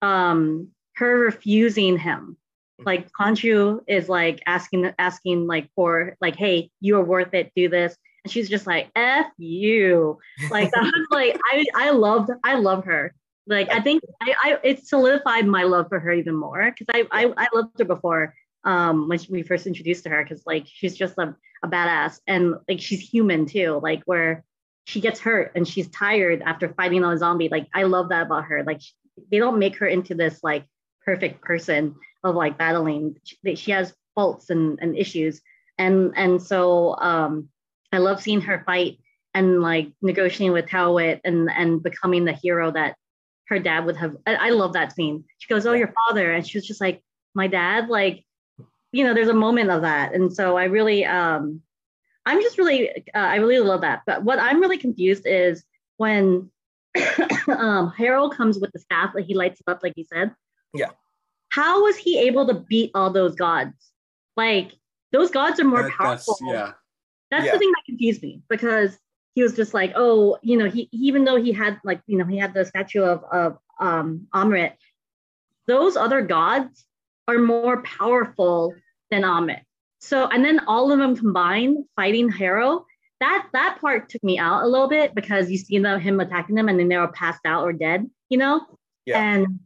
um, 0.00 0.68
her 0.96 1.18
refusing 1.18 1.98
him 1.98 2.36
like 2.84 3.10
Khonshu 3.12 3.80
is 3.86 4.08
like 4.08 4.42
asking 4.46 4.92
asking 4.98 5.46
like 5.46 5.68
for 5.74 6.16
like 6.20 6.36
hey 6.36 6.70
you 6.80 6.96
are 6.96 7.04
worth 7.04 7.34
it 7.34 7.52
do 7.54 7.68
this 7.68 7.96
and 8.24 8.32
she's 8.32 8.48
just 8.48 8.66
like 8.66 8.90
f 8.96 9.26
you 9.38 10.18
like 10.50 10.70
that 10.72 10.82
was 10.82 11.06
like 11.10 11.38
I 11.52 11.64
I 11.74 11.90
loved 11.90 12.30
I 12.44 12.54
love 12.54 12.84
her 12.84 13.14
like 13.52 13.70
I 13.70 13.80
think 13.80 14.02
I, 14.20 14.34
I 14.42 14.58
it 14.62 14.86
solidified 14.86 15.46
my 15.46 15.64
love 15.64 15.88
for 15.88 16.00
her 16.00 16.12
even 16.12 16.34
more 16.34 16.70
because 16.70 16.86
I, 16.92 17.06
I 17.10 17.32
I 17.36 17.48
loved 17.54 17.78
her 17.78 17.84
before 17.84 18.34
um 18.64 19.08
when 19.08 19.18
we 19.28 19.42
first 19.42 19.66
introduced 19.66 20.04
to 20.04 20.10
her 20.10 20.22
because 20.22 20.42
like 20.46 20.66
she's 20.66 20.96
just 20.96 21.18
a, 21.18 21.34
a 21.62 21.68
badass 21.68 22.20
and 22.26 22.54
like 22.68 22.80
she's 22.80 23.00
human 23.00 23.46
too 23.46 23.80
like 23.82 24.02
where 24.04 24.44
she 24.84 25.00
gets 25.00 25.20
hurt 25.20 25.52
and 25.54 25.66
she's 25.66 25.88
tired 25.90 26.42
after 26.42 26.72
fighting 26.74 27.04
on 27.04 27.14
a 27.14 27.18
zombie 27.18 27.48
like 27.48 27.68
I 27.74 27.84
love 27.84 28.08
that 28.10 28.26
about 28.26 28.44
her 28.44 28.62
like 28.64 28.80
she, 28.80 28.92
they 29.30 29.38
don't 29.38 29.58
make 29.58 29.78
her 29.78 29.86
into 29.86 30.14
this 30.14 30.40
like 30.42 30.64
perfect 31.04 31.42
person 31.42 31.96
of 32.24 32.36
like 32.36 32.56
battling. 32.56 33.16
She, 33.24 33.56
she 33.56 33.70
has 33.72 33.92
faults 34.14 34.50
and, 34.50 34.78
and 34.80 34.96
issues 34.96 35.40
and 35.78 36.12
and 36.16 36.42
so 36.42 36.96
um 36.98 37.48
i 37.92 37.98
love 37.98 38.20
seeing 38.20 38.40
her 38.40 38.62
fight 38.66 38.98
and 39.34 39.62
like 39.62 39.88
negotiating 40.02 40.52
with 40.52 40.66
Taweret 40.66 41.20
and 41.24 41.50
and 41.50 41.82
becoming 41.82 42.24
the 42.24 42.32
hero 42.32 42.70
that 42.70 42.96
her 43.52 43.58
dad 43.58 43.84
would 43.86 43.96
have 43.96 44.16
I, 44.26 44.34
I 44.34 44.50
love 44.50 44.72
that 44.72 44.92
scene. 44.94 45.24
She 45.38 45.48
goes 45.52 45.66
oh 45.66 45.72
your 45.74 45.92
father. 45.98 46.32
And 46.32 46.46
she 46.46 46.56
was 46.58 46.66
just 46.66 46.80
like 46.80 47.02
my 47.34 47.46
dad? 47.46 47.88
Like 47.88 48.24
you 48.92 49.04
know 49.04 49.14
there's 49.14 49.28
a 49.28 49.34
moment 49.46 49.70
of 49.70 49.82
that. 49.82 50.14
And 50.14 50.32
so 50.38 50.56
i 50.56 50.64
really 50.64 51.04
um 51.04 51.60
i'm 52.26 52.40
just 52.40 52.58
really 52.58 52.90
uh, 53.14 53.28
i 53.34 53.36
really 53.36 53.58
love 53.72 53.82
that. 53.82 54.02
But 54.06 54.22
what 54.24 54.38
i'm 54.38 54.60
really 54.60 54.78
confused 54.78 55.24
is 55.26 55.64
when 55.98 56.50
um 57.48 57.92
Harrow 57.96 58.28
comes 58.28 58.58
with 58.58 58.70
the 58.72 58.78
staff 58.80 59.10
like 59.14 59.24
he 59.26 59.34
lights 59.34 59.60
it 59.60 59.70
up 59.70 59.80
like 59.82 59.94
you 59.96 60.04
said. 60.12 60.34
Yeah. 60.74 60.90
how 61.50 61.82
was 61.84 61.96
he 61.96 62.18
able 62.28 62.46
to 62.48 62.54
beat 62.54 62.90
all 62.94 63.10
those 63.10 63.34
gods? 63.34 63.74
Like 64.36 64.72
those 65.12 65.30
gods 65.30 65.60
are 65.60 65.64
more 65.64 65.82
That- 65.82 65.92
powerful. 65.92 66.36
that's 66.40 66.52
yeah. 66.52 66.72
that's 67.30 67.46
Yeah. 67.46 67.52
the 67.52 67.58
thing 67.58 67.72
that 67.72 67.82
confused 67.86 68.22
me 68.22 68.40
because 68.48 68.96
he 69.34 69.42
was 69.42 69.54
just 69.54 69.74
like, 69.74 69.92
oh, 69.96 70.38
you 70.42 70.56
know, 70.56 70.68
he 70.68 70.88
even 70.92 71.24
though 71.24 71.42
he 71.42 71.52
had 71.52 71.78
like, 71.84 72.00
you 72.06 72.18
know, 72.18 72.24
he 72.24 72.38
had 72.38 72.54
the 72.54 72.64
statue 72.64 73.02
of 73.02 73.24
of 73.32 73.58
um 73.80 74.26
Ammit, 74.34 74.72
those 75.66 75.96
other 75.96 76.22
gods 76.22 76.84
are 77.28 77.38
more 77.38 77.82
powerful 77.82 78.74
than 79.10 79.22
Ammit. 79.22 79.60
So 80.00 80.26
and 80.26 80.44
then 80.44 80.60
all 80.66 80.92
of 80.92 80.98
them 80.98 81.16
combined 81.16 81.84
fighting 81.96 82.28
Harrow, 82.28 82.84
that 83.20 83.48
that 83.52 83.78
part 83.80 84.08
took 84.08 84.22
me 84.22 84.38
out 84.38 84.64
a 84.64 84.66
little 84.66 84.88
bit 84.88 85.14
because 85.14 85.50
you 85.50 85.56
see 85.56 85.78
them 85.78 86.00
him 86.00 86.20
attacking 86.20 86.56
them 86.56 86.68
and 86.68 86.78
then 86.78 86.88
they 86.88 86.98
were 86.98 87.08
passed 87.08 87.46
out 87.46 87.62
or 87.62 87.72
dead, 87.72 88.08
you 88.28 88.38
know? 88.38 88.66
Yeah. 89.06 89.22
And 89.22 89.60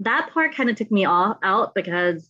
that 0.00 0.30
part 0.32 0.54
kind 0.54 0.70
of 0.70 0.76
took 0.76 0.90
me 0.90 1.04
off 1.04 1.38
out 1.42 1.74
because 1.74 2.28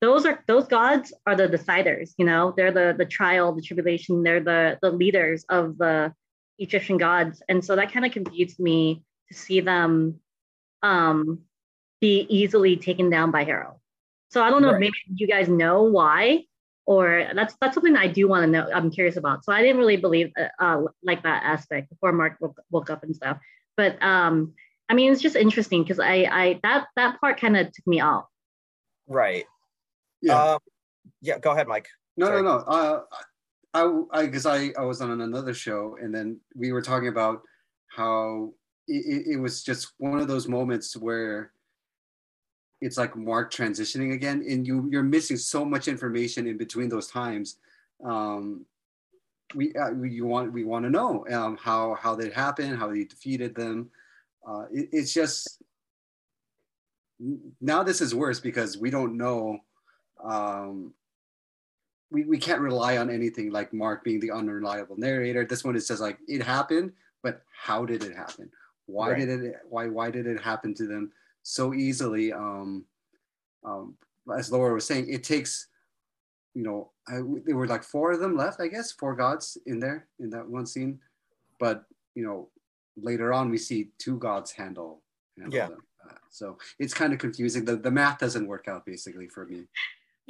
those 0.00 0.24
are 0.24 0.42
those 0.46 0.66
gods 0.66 1.12
are 1.26 1.36
the 1.36 1.48
deciders 1.48 2.12
you 2.16 2.24
know 2.24 2.52
they're 2.56 2.72
the 2.72 2.94
the 2.96 3.04
trial 3.04 3.54
the 3.54 3.62
tribulation 3.62 4.22
they're 4.22 4.40
the 4.42 4.78
the 4.82 4.90
leaders 4.90 5.44
of 5.48 5.76
the 5.78 6.12
egyptian 6.58 6.96
gods 6.96 7.42
and 7.48 7.64
so 7.64 7.76
that 7.76 7.92
kind 7.92 8.04
of 8.06 8.12
confused 8.12 8.58
me 8.58 9.02
to 9.28 9.34
see 9.34 9.60
them 9.60 10.20
um 10.82 11.40
be 12.00 12.26
easily 12.30 12.76
taken 12.76 13.10
down 13.10 13.30
by 13.30 13.44
Harrow. 13.44 13.80
so 14.30 14.42
i 14.42 14.50
don't 14.50 14.62
know 14.62 14.72
Right. 14.72 14.80
maybe 14.80 14.96
you 15.14 15.26
guys 15.26 15.48
know 15.48 15.82
why 15.84 16.44
or 16.86 17.28
that's 17.34 17.54
that's 17.60 17.74
something 17.74 17.92
that 17.92 18.02
i 18.02 18.08
do 18.08 18.26
want 18.26 18.44
to 18.44 18.50
know 18.50 18.68
i'm 18.74 18.90
curious 18.90 19.16
about 19.16 19.44
so 19.44 19.52
i 19.52 19.60
didn't 19.60 19.78
really 19.78 19.96
believe 19.96 20.32
uh, 20.38 20.48
uh 20.58 20.82
like 21.02 21.22
that 21.22 21.42
aspect 21.44 21.90
before 21.90 22.12
mark 22.12 22.36
woke, 22.40 22.58
woke 22.70 22.90
up 22.90 23.02
and 23.02 23.14
stuff 23.14 23.38
but 23.76 24.02
um 24.02 24.54
i 24.88 24.94
mean 24.94 25.12
it's 25.12 25.22
just 25.22 25.36
interesting 25.36 25.82
because 25.82 26.00
i 26.00 26.26
i 26.30 26.60
that 26.62 26.86
that 26.96 27.20
part 27.20 27.38
kind 27.38 27.56
of 27.56 27.66
took 27.66 27.86
me 27.86 28.00
out 28.00 28.26
Right. 29.06 29.44
Yeah. 30.22 30.42
Um, 30.42 30.58
yeah. 31.20 31.38
Go 31.38 31.52
ahead, 31.52 31.68
Mike. 31.68 31.88
No, 32.16 32.26
Sorry. 32.26 32.42
no, 32.42 32.58
no. 32.58 32.64
Uh, 32.64 33.02
I, 33.72 34.18
I, 34.18 34.26
because 34.26 34.46
I, 34.46 34.72
I 34.78 34.82
was 34.82 35.00
on 35.00 35.20
another 35.20 35.54
show, 35.54 35.96
and 36.00 36.14
then 36.14 36.40
we 36.54 36.72
were 36.72 36.82
talking 36.82 37.08
about 37.08 37.42
how 37.88 38.52
it, 38.88 39.26
it, 39.26 39.36
was 39.36 39.62
just 39.62 39.92
one 39.98 40.20
of 40.20 40.28
those 40.28 40.48
moments 40.48 40.96
where 40.96 41.52
it's 42.80 42.98
like 42.98 43.16
Mark 43.16 43.52
transitioning 43.52 44.12
again, 44.12 44.44
and 44.48 44.66
you, 44.66 44.88
you're 44.90 45.02
missing 45.02 45.36
so 45.36 45.64
much 45.64 45.86
information 45.86 46.46
in 46.46 46.56
between 46.56 46.88
those 46.88 47.08
times. 47.08 47.58
Um, 48.04 48.64
we, 49.54 49.72
uh, 49.74 49.90
we, 49.90 50.10
you 50.10 50.26
want, 50.26 50.52
we 50.52 50.64
want 50.64 50.84
to 50.84 50.90
know 50.90 51.24
um, 51.30 51.56
how, 51.56 51.94
how 52.00 52.14
that 52.16 52.32
happened, 52.32 52.78
how 52.78 52.90
he 52.90 53.04
defeated 53.04 53.54
them. 53.54 53.90
Uh, 54.46 54.64
it, 54.72 54.88
it's 54.92 55.12
just 55.12 55.62
now 57.60 57.82
this 57.82 58.00
is 58.00 58.14
worse 58.14 58.40
because 58.40 58.78
we 58.78 58.90
don't 58.90 59.16
know. 59.16 59.58
Um, 60.22 60.94
we, 62.10 62.24
we 62.24 62.38
can't 62.38 62.60
rely 62.60 62.96
on 62.98 63.08
anything 63.10 63.50
like 63.50 63.72
Mark 63.72 64.02
being 64.02 64.20
the 64.20 64.32
unreliable 64.32 64.96
narrator. 64.98 65.44
This 65.44 65.64
one 65.64 65.76
is 65.76 65.86
just 65.86 66.00
like 66.00 66.18
it 66.26 66.42
happened, 66.42 66.92
but 67.22 67.42
how 67.52 67.84
did 67.84 68.02
it 68.02 68.16
happen? 68.16 68.50
Why 68.86 69.10
Right. 69.10 69.18
did 69.20 69.44
it 69.44 69.56
why 69.68 69.86
why 69.86 70.10
did 70.10 70.26
it 70.26 70.40
happen 70.40 70.74
to 70.74 70.86
them 70.86 71.12
so 71.42 71.72
easily? 71.72 72.32
Um, 72.32 72.84
um, 73.64 73.96
as 74.36 74.50
Laura 74.50 74.74
was 74.74 74.86
saying, 74.86 75.08
it 75.08 75.22
takes, 75.22 75.68
you 76.54 76.62
know, 76.62 76.90
I, 77.06 77.20
there 77.44 77.56
were 77.56 77.68
like 77.68 77.84
four 77.84 78.10
of 78.10 78.20
them 78.20 78.36
left, 78.36 78.60
I 78.60 78.66
guess, 78.66 78.90
four 78.90 79.14
gods 79.14 79.56
in 79.66 79.78
there 79.78 80.08
in 80.18 80.30
that 80.30 80.48
one 80.48 80.66
scene. 80.66 80.98
But 81.60 81.84
you 82.16 82.24
know, 82.24 82.48
later 82.96 83.32
on 83.32 83.50
we 83.50 83.58
see 83.58 83.90
two 83.98 84.18
gods 84.18 84.50
handle, 84.50 85.02
handle 85.38 85.56
Yeah. 85.56 85.68
them. 85.68 85.82
Uh, 86.08 86.14
so 86.28 86.58
it's 86.80 86.94
kind 86.94 87.12
of 87.12 87.20
confusing. 87.20 87.64
The 87.64 87.76
the 87.76 87.90
math 87.90 88.18
doesn't 88.18 88.48
work 88.48 88.66
out 88.66 88.84
basically 88.84 89.28
for 89.28 89.46
me. 89.46 89.68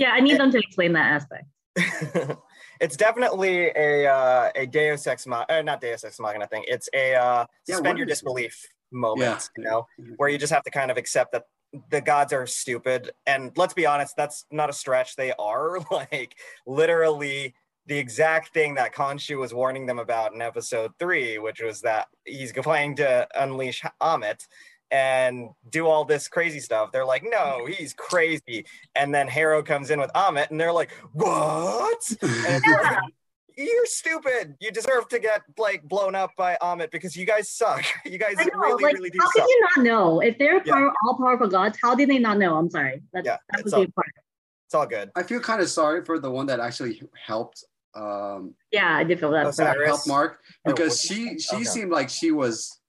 Yeah 0.01 0.11
i 0.11 0.21
need 0.21 0.39
them 0.41 0.51
to 0.51 0.59
explain 0.59 0.93
that 0.95 1.13
aspect 1.13 1.45
it's 2.81 2.97
definitely 2.97 3.71
a 3.77 4.07
uh, 4.07 4.51
a 4.57 4.67
Deus 4.67 5.07
Ex 5.07 5.27
Machina, 5.27 5.59
uh, 5.61 5.63
not 5.63 5.81
Deus 5.81 6.03
Ex 6.03 6.19
Machina 6.19 6.47
thing. 6.47 6.65
It's 6.67 6.89
a 6.93 7.15
uh, 7.15 7.47
Yeah, 7.67 7.77
suspend 7.77 7.87
what 7.95 7.99
your 7.99 8.07
is 8.07 8.11
it? 8.11 8.15
disbelief 8.15 8.67
moment, 8.91 9.51
Yeah. 9.57 9.63
you 9.63 9.65
know, 9.65 9.87
where 10.17 10.29
you 10.29 10.37
just 10.39 10.53
have 10.53 10.65
to 10.65 10.71
kind 10.71 10.91
of 10.91 10.97
accept 10.97 11.33
that 11.33 11.45
the 11.91 12.01
gods 12.01 12.33
are 12.33 12.47
stupid. 12.47 13.13
And 13.27 13.53
let's 13.57 13.75
be 13.75 13.87
honest, 13.87 14.17
that's 14.17 14.47
not 14.51 14.69
a 14.69 14.73
stretch. 14.73 15.15
They 15.15 15.33
are 15.39 15.79
like 15.91 16.35
literally 16.67 17.55
the 17.87 17.97
exact 17.99 18.53
thing 18.53 18.75
that 18.75 18.95
Khonshu 18.95 19.39
was 19.39 19.55
warning 19.55 19.87
them 19.87 19.99
about 20.01 20.35
in 20.35 20.43
episode 20.43 20.91
three, 20.99 21.39
which 21.39 21.61
was 21.63 21.81
that 21.83 22.09
he's 22.25 22.53
planning 22.53 22.97
to 22.97 23.29
unleash 23.37 23.83
Ammit 24.03 24.47
and 24.91 25.51
do 25.71 25.87
all 25.87 26.05
this 26.05 26.29
crazy 26.29 26.61
stuff. 26.61 26.91
They're 26.93 27.05
like, 27.05 27.23
no, 27.25 27.67
he's 27.67 27.93
crazy. 27.93 28.67
And 28.95 29.15
then 29.15 29.29
Harrow 29.29 29.63
comes 29.63 29.91
in 29.91 30.01
with 30.01 30.11
Ammit, 30.15 30.51
and 30.51 30.61
they're 30.61 30.73
like, 30.73 30.91
what? 31.13 32.03
And 32.23 32.63
it's 32.65 32.67
like, 32.67 32.99
you're 33.57 33.87
stupid. 33.87 34.57
You 34.61 34.71
deserve 34.71 35.09
to 35.09 35.19
get 35.19 35.43
like 35.59 35.83
blown 35.87 36.15
up 36.15 36.31
by 36.37 36.57
Ammit 36.63 36.91
because 36.91 37.15
you 37.17 37.27
guys 37.27 37.51
suck. 37.51 37.85
You 38.07 38.17
guys 38.19 38.37
know, 38.39 38.45
really, 38.59 38.83
like, 38.85 38.95
really 38.95 39.11
do 39.11 39.19
how 39.21 39.27
suck. 39.27 39.35
could 39.35 39.49
you 39.49 39.67
not 39.77 39.85
know? 39.85 40.21
If 40.21 40.39
they're 40.39 40.63
Yeah. 40.65 40.73
power, 40.73 40.93
all 41.05 41.19
powerful 41.19 41.49
gods, 41.49 41.79
how 41.83 41.95
did 41.95 42.09
they 42.09 42.19
not 42.19 42.39
know? 42.39 42.57
I'm 42.57 42.71
sorry. 42.71 43.03
That's, 43.13 43.27
Yeah, 43.27 43.37
that 43.51 43.59
it's 43.61 43.65
was 43.65 43.75
all- 43.75 43.85
the 43.85 43.93
part. 43.93 44.07
It's 44.67 44.75
all 44.75 44.87
good. 44.87 45.11
I 45.17 45.25
feel 45.25 45.41
kind 45.41 45.61
of 45.61 45.69
sorry 45.69 46.05
for 46.05 46.19
the 46.21 46.31
one 46.31 46.47
that 46.47 46.61
actually 46.61 47.03
helped 47.27 47.65
um 47.95 48.55
Yeah, 48.71 48.97
I 48.97 49.03
did 49.05 49.19
feel 49.19 49.33
that. 49.33 49.47
Oh, 49.47 49.51
sorry. 49.51 49.85
help 49.85 50.07
Mark 50.07 50.39
because 50.65 50.91
was 50.93 51.01
she 51.03 51.39
she 51.41 51.57
okay. 51.57 51.65
seemed 51.65 51.91
like 51.91 52.09
she 52.09 52.31
was 52.31 52.80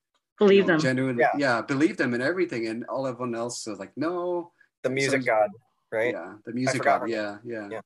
Believe 0.42 0.64
you 0.64 0.68
know, 0.68 0.74
them. 0.74 0.82
genuinely 0.82 1.22
Yeah. 1.26 1.38
yeah. 1.46 1.62
believed 1.62 1.98
them 2.02 2.14
in 2.18 2.22
everything 2.22 2.68
and 2.68 2.84
all 2.92 3.06
everyone 3.08 3.36
else 3.44 3.66
was 3.68 3.78
like 3.84 3.92
no 3.96 4.52
The 4.84 4.90
music 4.90 5.22
So- 5.22 5.28
god, 5.34 5.50
right? 5.92 6.14
yeah 6.18 6.34
the 6.48 6.54
music 6.60 6.82
god 6.82 7.08
yeah 7.10 7.38
yeah 7.54 7.68
Yeah. 7.76 7.82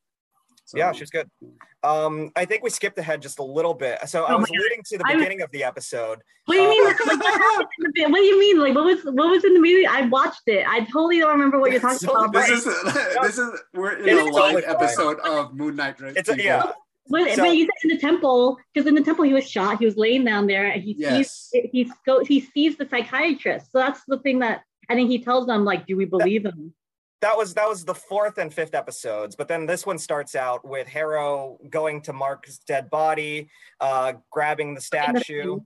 So, 0.68 0.80
Yeah, 0.80 0.94
she's 0.94 1.12
good. 1.12 1.30
Um, 1.84 2.32
I 2.36 2.46
think 2.46 2.64
we 2.64 2.72
skipped 2.72 2.98
ahead 2.98 3.22
just 3.22 3.38
a 3.38 3.44
little 3.44 3.76
bit. 3.76 4.00
So 4.10 4.24
I 4.24 4.34
Oh 4.34 4.38
was 4.40 4.50
my 4.50 4.56
God. 4.56 4.62
alluding 4.62 4.82
to 4.90 4.98
the 4.98 5.04
I 5.06 5.14
was- 5.14 5.22
beginning 5.22 5.42
of 5.46 5.52
the 5.52 5.64
episode. 5.64 6.18
What 6.46 6.56
do 6.56 6.60
you 6.62 6.66
Uh, 6.68 6.70
mean? 6.72 6.86
Like, 6.86 7.00
what, 7.06 7.24
happened 7.42 7.68
in 7.78 7.84
the 7.84 7.92
bit? 7.94 8.10
what 8.10 8.18
do 8.18 8.24
you 8.24 8.40
mean? 8.40 8.58
Like, 8.60 8.74
what 8.74 8.86
was 8.86 9.00
what 9.04 9.30
was 9.30 9.44
in 9.44 9.54
the 9.54 9.60
movie? 9.60 9.86
I 9.86 10.02
watched 10.08 10.42
it. 10.48 10.66
I 10.68 10.80
totally 10.86 11.20
don't 11.20 11.30
remember 11.38 11.60
what 11.60 11.70
you're 11.72 11.82
talking 11.88 12.00
So 12.00 12.14
about. 12.14 12.34
this 12.34 12.66
But, 12.66 12.74
is 12.74 12.94
this 13.22 13.38
is 13.38 13.50
we're 13.76 13.94
in 13.98 14.10
It's 14.10 14.22
a 14.22 14.24
live 14.26 14.34
totally 14.34 14.62
fine. 14.64 14.76
episode 14.76 15.20
of 15.20 15.54
Moon 15.54 15.76
Knight 15.76 16.02
right 16.02 16.18
It's 16.18 16.30
a, 16.30 16.36
yeah, 16.42 16.72
but, 17.08 17.30
so- 17.32 17.44
but 17.44 17.56
you 17.56 17.66
said 17.66 17.90
in 17.90 17.96
the 17.96 18.02
temple, 18.02 18.58
because 18.74 18.88
in 18.88 18.96
the 18.96 19.04
temple 19.04 19.26
he 19.26 19.34
was 19.34 19.48
shot. 19.50 19.80
He 19.80 19.86
was 19.86 19.96
laying 19.98 20.26
down 20.26 20.48
there, 20.48 20.68
and 20.68 20.82
he 20.84 20.96
yes 20.98 21.50
sees 21.52 21.70
he 21.72 21.92
go 22.06 22.24
he 22.24 22.40
sees 22.42 22.78
the 22.78 22.88
psychiatrist. 22.90 23.72
So 23.72 23.78
that's 23.80 24.02
the 24.08 24.20
thing 24.20 24.40
that 24.40 24.62
I 24.90 24.96
think 24.96 25.10
he 25.10 25.20
tells 25.24 25.48
them 25.48 25.66
like, 25.66 25.86
do 25.88 25.96
we 25.98 26.06
believe 26.06 26.46
him? 26.46 26.74
that 27.22 27.36
was 27.36 27.54
that 27.56 27.68
was 27.68 27.84
the 27.86 27.96
fourth 27.96 28.38
and 28.38 28.54
fifth 28.54 28.76
episodes. 28.76 29.36
But 29.36 29.48
then 29.48 29.66
this 29.66 29.86
one 29.86 29.98
starts 29.98 30.36
out 30.36 30.68
with 30.68 30.88
Harrow 30.88 31.58
going 31.70 32.02
to 32.04 32.14
Mark's 32.14 32.60
dead 32.60 32.90
body, 32.90 33.50
uh, 33.80 34.14
grabbing 34.32 34.76
the 34.76 34.82
statue. 34.82 35.60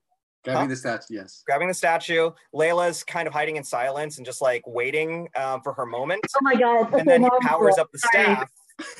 grabbing 0.46 0.62
Huh? 0.62 0.68
the 0.68 0.76
stats 0.76 1.08
yes 1.10 1.44
grabbing 1.46 1.68
the 1.68 1.74
statue. 1.74 2.32
Layla's 2.56 3.04
kind 3.04 3.28
of 3.28 3.34
hiding 3.34 3.58
in 3.58 3.64
silence 3.64 4.18
and 4.18 4.26
just 4.26 4.42
like 4.42 4.64
waiting 4.66 5.28
um, 5.36 5.60
for 5.62 5.74
her 5.74 5.86
moment. 5.86 6.22
Oh 6.34 6.40
my 6.42 6.56
god! 6.56 6.94
And 6.94 7.06
then 7.06 7.24
he 7.24 7.30
powers 7.42 7.78
up 7.78 7.90
the 7.92 8.00
staff. 8.00 8.50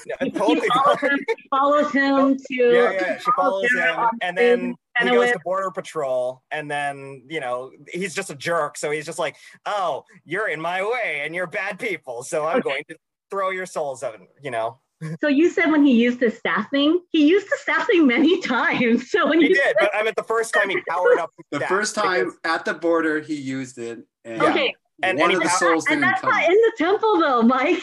Yeah, 0.06 0.16
He, 0.22 0.32
totally 0.32 0.62
he 0.62 0.70
follows 0.70 1.00
him, 1.02 1.20
follows 1.50 1.92
him 1.92 2.38
to 2.38 2.54
yeah, 2.54 2.92
yeah. 2.92 3.18
She 3.20 3.32
follows 3.36 3.70
him 3.72 3.78
him, 3.80 4.10
and 4.22 4.38
then 4.38 4.60
he 5.00 5.08
and 5.08 5.10
goes 5.12 5.32
to 5.32 5.40
border 5.44 5.72
patrol, 5.72 6.44
and 6.52 6.70
then 6.70 7.24
you 7.30 7.40
know 7.40 7.72
he's 7.92 8.14
just 8.16 8.30
a 8.30 8.36
jerk. 8.36 8.78
So 8.78 8.92
he's 8.92 9.06
just 9.06 9.20
like, 9.20 9.36
"Oh, 9.66 10.04
you're 10.26 10.48
in 10.50 10.60
my 10.62 10.84
way, 10.84 11.22
and 11.24 11.34
you're 11.36 11.48
bad 11.48 11.80
people. 11.80 12.24
So 12.24 12.46
I'm 12.46 12.58
Okay. 12.58 12.70
going 12.70 12.84
to 12.90 12.96
throw 13.30 13.50
your 13.52 13.66
souls 13.66 14.04
out." 14.04 14.20
You 14.42 14.52
know, 14.52 14.80
So 15.22 15.28
you 15.28 15.50
said 15.50 15.68
when 15.72 15.86
he 15.86 15.94
used 15.94 16.20
the 16.20 16.30
staff 16.32 16.70
thing, 16.70 17.00
he 17.12 17.28
used 17.28 17.48
the 17.48 17.58
staff 17.62 17.88
thing 17.88 18.06
many 18.08 18.42
times. 18.56 19.10
So 19.12 19.28
when 19.28 19.40
he 19.42 19.48
you 19.50 19.56
did, 19.56 19.76
but 19.80 19.92
I 19.96 20.04
mean, 20.04 20.14
the 20.18 20.24
first 20.24 20.54
time 20.54 20.70
he 20.70 20.80
powered 20.90 21.20
up 21.20 21.32
the 21.52 21.58
staff, 21.60 21.70
first 21.70 21.96
time 21.96 22.26
because- 22.26 22.40
at 22.44 22.66
the 22.66 22.74
border 22.74 23.20
he 23.22 23.36
used 23.36 23.78
it 23.78 24.00
and 24.26 24.42
okay, 24.42 24.74
And- 25.04 25.18
one 25.18 25.32
and 25.32 25.38
of 25.38 25.44
the 25.44 25.50
souls 25.50 25.86
and 25.88 26.02
didn't 26.02 26.02
that's 26.02 26.22
come 26.22 26.32
not 26.32 26.44
in 26.44 26.56
the 26.56 26.74
temple 26.78 27.20
though, 27.20 27.42
Mike. 27.42 27.82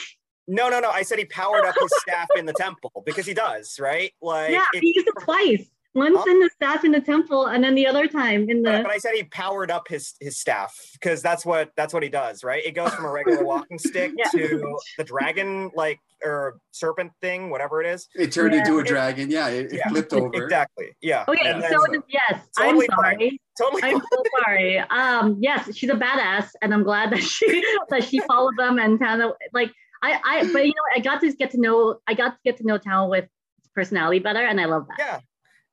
No, 0.49 0.69
no, 0.69 0.81
no. 0.81 0.91
I 0.91 1.03
said 1.03 1.19
he 1.19 1.25
powered 1.25 1.65
up 1.65 1.75
his 1.81 1.91
staff 1.99 2.29
in 2.37 2.47
the 2.47 2.53
temple 2.55 3.03
because 3.05 3.27
he 3.27 3.35
does, 3.35 3.79
right? 3.81 4.13
Like, 4.23 4.53
yeah, 4.53 4.63
it- 4.75 4.83
he 4.83 4.93
used 4.95 5.09
it 5.09 5.15
twice. 5.23 5.69
Once 5.95 6.19
Huh? 6.19 6.25
in 6.31 6.41
the 6.41 6.51
staff 6.55 6.85
in 6.85 6.93
the 6.93 7.01
temple, 7.01 7.47
and 7.47 7.65
then 7.65 7.75
the 7.75 7.87
other 7.87 8.07
time 8.07 8.51
in 8.51 8.61
the. 8.63 8.83
but 8.83 8.91
I 8.91 8.99
said 8.99 9.13
he 9.15 9.23
powered 9.25 9.71
up 9.71 9.89
his 9.89 10.13
his 10.21 10.39
staff 10.39 10.77
because 10.93 11.23
that's 11.23 11.47
what 11.47 11.71
that's 11.75 11.95
what 11.95 12.03
he 12.03 12.11
does, 12.11 12.45
right? 12.45 12.63
It 12.67 12.73
goes 12.73 12.93
from 12.95 13.07
a 13.07 13.11
regular 13.11 13.43
walking 13.53 13.79
stick 13.79 14.13
Yeah. 14.15 14.29
to 14.33 14.77
the 14.99 15.05
dragon 15.05 15.71
like 15.75 15.99
or 16.23 16.59
serpent 16.71 17.13
thing, 17.23 17.49
whatever 17.49 17.81
it 17.81 17.87
is. 17.87 18.09
it 18.15 18.31
turned 18.31 18.53
Yeah. 18.53 18.59
into 18.61 18.79
a 18.79 18.85
dragon 18.85 19.31
yeah 19.31 19.49
it, 19.49 19.73
it 19.73 19.77
Yeah. 19.79 19.89
flipped 19.89 20.13
over 20.13 20.31
Exactly. 20.43 20.95
Yeah. 21.01 21.25
Okay, 21.29 21.43
then- 21.45 21.63
so 21.63 21.83
it- 21.91 22.03
yes, 22.11 22.47
Totally 22.59 22.87
I'm 22.91 22.97
sorry. 23.03 23.41
totally. 23.59 23.83
I'm 23.85 24.01
so 24.13 24.23
sorry. 24.45 24.79
Um, 24.91 25.39
yes, 25.41 25.75
she's 25.75 25.89
a 25.89 25.95
badass, 25.95 26.49
and 26.61 26.75
I'm 26.75 26.83
glad 26.83 27.11
that 27.13 27.23
she 27.23 27.65
that 27.89 28.05
she 28.05 28.19
followed 28.29 28.59
them 28.59 28.79
and 28.79 29.01
kind 29.01 29.23
of 29.23 29.33
like 29.55 29.73
I 30.07 30.21
I. 30.25 30.53
But 30.53 30.67
you 30.67 30.73
know, 30.73 30.83
I 30.95 31.01
got 31.01 31.21
to 31.21 31.33
get 31.33 31.51
to 31.53 31.61
know 31.61 31.99
I 32.07 32.15
got 32.15 32.31
to 32.31 32.39
get 32.45 32.57
to 32.59 32.67
know 32.67 32.79
Tal 32.79 33.09
with 33.11 33.29
personality 33.75 34.19
better, 34.19 34.45
and 34.45 34.61
I 34.61 34.67
love 34.67 34.87
that. 34.89 34.99
Yeah. 34.99 35.21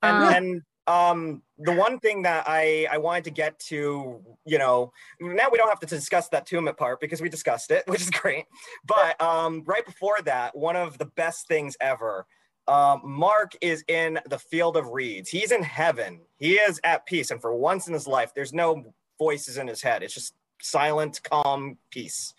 And 0.01 0.23
Um, 0.23 0.33
and 0.33 0.61
um 0.85 1.41
the 1.59 1.71
one 1.71 1.97
thing 1.99 2.23
that 2.23 2.43
I 2.45 2.87
I 2.91 2.97
wanted 2.97 3.23
to 3.25 3.31
get 3.31 3.57
to, 3.67 4.21
you 4.45 4.57
know, 4.57 4.91
now 5.21 5.47
we 5.51 5.57
don't 5.57 5.69
have 5.69 5.79
to 5.79 5.85
discuss 5.85 6.27
that 6.29 6.45
Tumit 6.47 6.77
part 6.77 6.99
because 6.99 7.21
we 7.21 7.29
discussed 7.29 7.71
it, 7.71 7.83
which 7.87 8.01
is 8.01 8.09
great. 8.09 8.45
But 8.85 9.19
um 9.21 9.63
right 9.65 9.85
before 9.85 10.21
that, 10.25 10.55
one 10.57 10.75
of 10.75 10.97
the 10.97 11.05
best 11.05 11.47
things 11.47 11.77
ever. 11.79 12.25
Um, 12.65 13.01
Mark 13.03 13.51
is 13.59 13.83
in 13.89 14.19
the 14.29 14.39
field 14.39 14.77
of 14.77 14.87
reeds. 14.87 15.29
He's 15.29 15.51
in 15.51 15.63
heaven. 15.63 16.21
He 16.37 16.53
is 16.53 16.79
at 16.85 17.05
peace, 17.05 17.29
and 17.29 17.41
for 17.41 17.53
once 17.53 17.87
in 17.87 17.93
his 17.93 18.07
life, 18.07 18.31
there's 18.33 18.53
no 18.53 18.93
voices 19.19 19.57
in 19.57 19.67
his 19.67 19.81
head. 19.81 20.01
It's 20.01 20.13
just 20.13 20.33
silent, 20.61 21.21
calm 21.23 21.77
peace. 21.91 22.33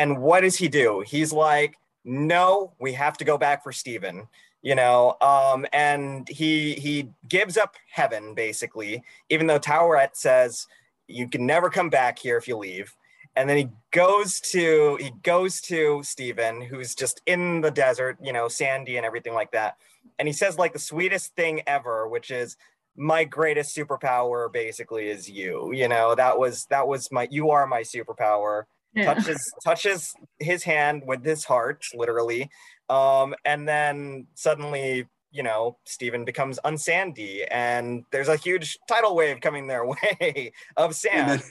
And 0.00 0.22
what 0.22 0.40
does 0.40 0.56
he 0.56 0.68
do? 0.68 1.04
He's 1.06 1.30
like, 1.32 1.76
"No, 2.04 2.72
we 2.80 2.94
have 2.94 3.18
to 3.18 3.24
go 3.24 3.36
back 3.36 3.62
for 3.62 3.72
Stephen." 3.72 4.26
you 4.62 4.74
know 4.74 5.16
um 5.20 5.66
and 5.72 6.28
he 6.28 6.74
he 6.74 7.08
gives 7.28 7.56
up 7.56 7.76
heaven 7.90 8.34
basically 8.34 9.02
even 9.30 9.46
though 9.46 9.58
Taweret 9.58 10.14
says 10.14 10.66
you 11.06 11.28
can 11.28 11.46
never 11.46 11.70
come 11.70 11.88
back 11.88 12.18
here 12.18 12.36
if 12.36 12.46
you 12.46 12.56
leave 12.56 12.94
and 13.36 13.48
then 13.48 13.56
he 13.56 13.68
goes 13.90 14.40
to 14.40 14.98
he 15.00 15.10
goes 15.22 15.60
to 15.62 16.02
Stephen 16.02 16.60
who's 16.60 16.94
just 16.94 17.22
in 17.26 17.60
the 17.60 17.70
desert 17.70 18.18
you 18.22 18.32
know 18.32 18.48
sandy 18.48 18.96
and 18.96 19.06
everything 19.06 19.34
like 19.34 19.52
that 19.52 19.76
and 20.18 20.28
he 20.28 20.32
says 20.32 20.58
like 20.58 20.72
the 20.72 20.78
sweetest 20.78 21.34
thing 21.34 21.62
ever 21.66 22.06
which 22.06 22.30
is 22.30 22.56
my 22.96 23.24
greatest 23.24 23.74
superpower 23.74 24.52
basically 24.52 25.08
is 25.08 25.30
you 25.30 25.72
you 25.72 25.88
know 25.88 26.14
that 26.14 26.38
was 26.38 26.66
that 26.66 26.86
was 26.86 27.10
my 27.10 27.26
you 27.30 27.50
are 27.50 27.66
my 27.66 27.80
superpower 27.80 28.64
Yeah. 28.94 29.14
touches 29.14 29.52
touches 29.62 30.12
his 30.40 30.64
hand 30.64 31.02
with 31.06 31.24
his 31.24 31.44
heart 31.44 31.84
literally. 31.94 32.50
Um 32.88 33.34
and 33.44 33.68
then 33.68 34.26
suddenly 34.34 35.06
you 35.30 35.42
know 35.44 35.78
Stephen 35.84 36.24
becomes 36.24 36.58
unsandy 36.64 37.44
and 37.50 38.04
there's 38.10 38.26
a 38.28 38.34
huge 38.36 38.76
tidal 38.88 39.14
wave 39.14 39.40
coming 39.40 39.68
their 39.68 39.86
way 39.94 40.52
of 40.76 40.86
and 40.90 40.94
sand 40.96 41.30
then, 41.40 41.42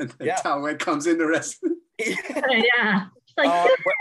and 0.00 0.08
then 0.18 0.26
Yeah. 0.28 0.36
Tawed 0.36 0.78
comes 0.78 1.06
in 1.06 1.18
the 1.18 1.26
rest. 1.26 1.58
Yeah. 1.98 3.06
Like, 3.38 3.48
Uh, 3.48 3.68
what, 3.84 3.96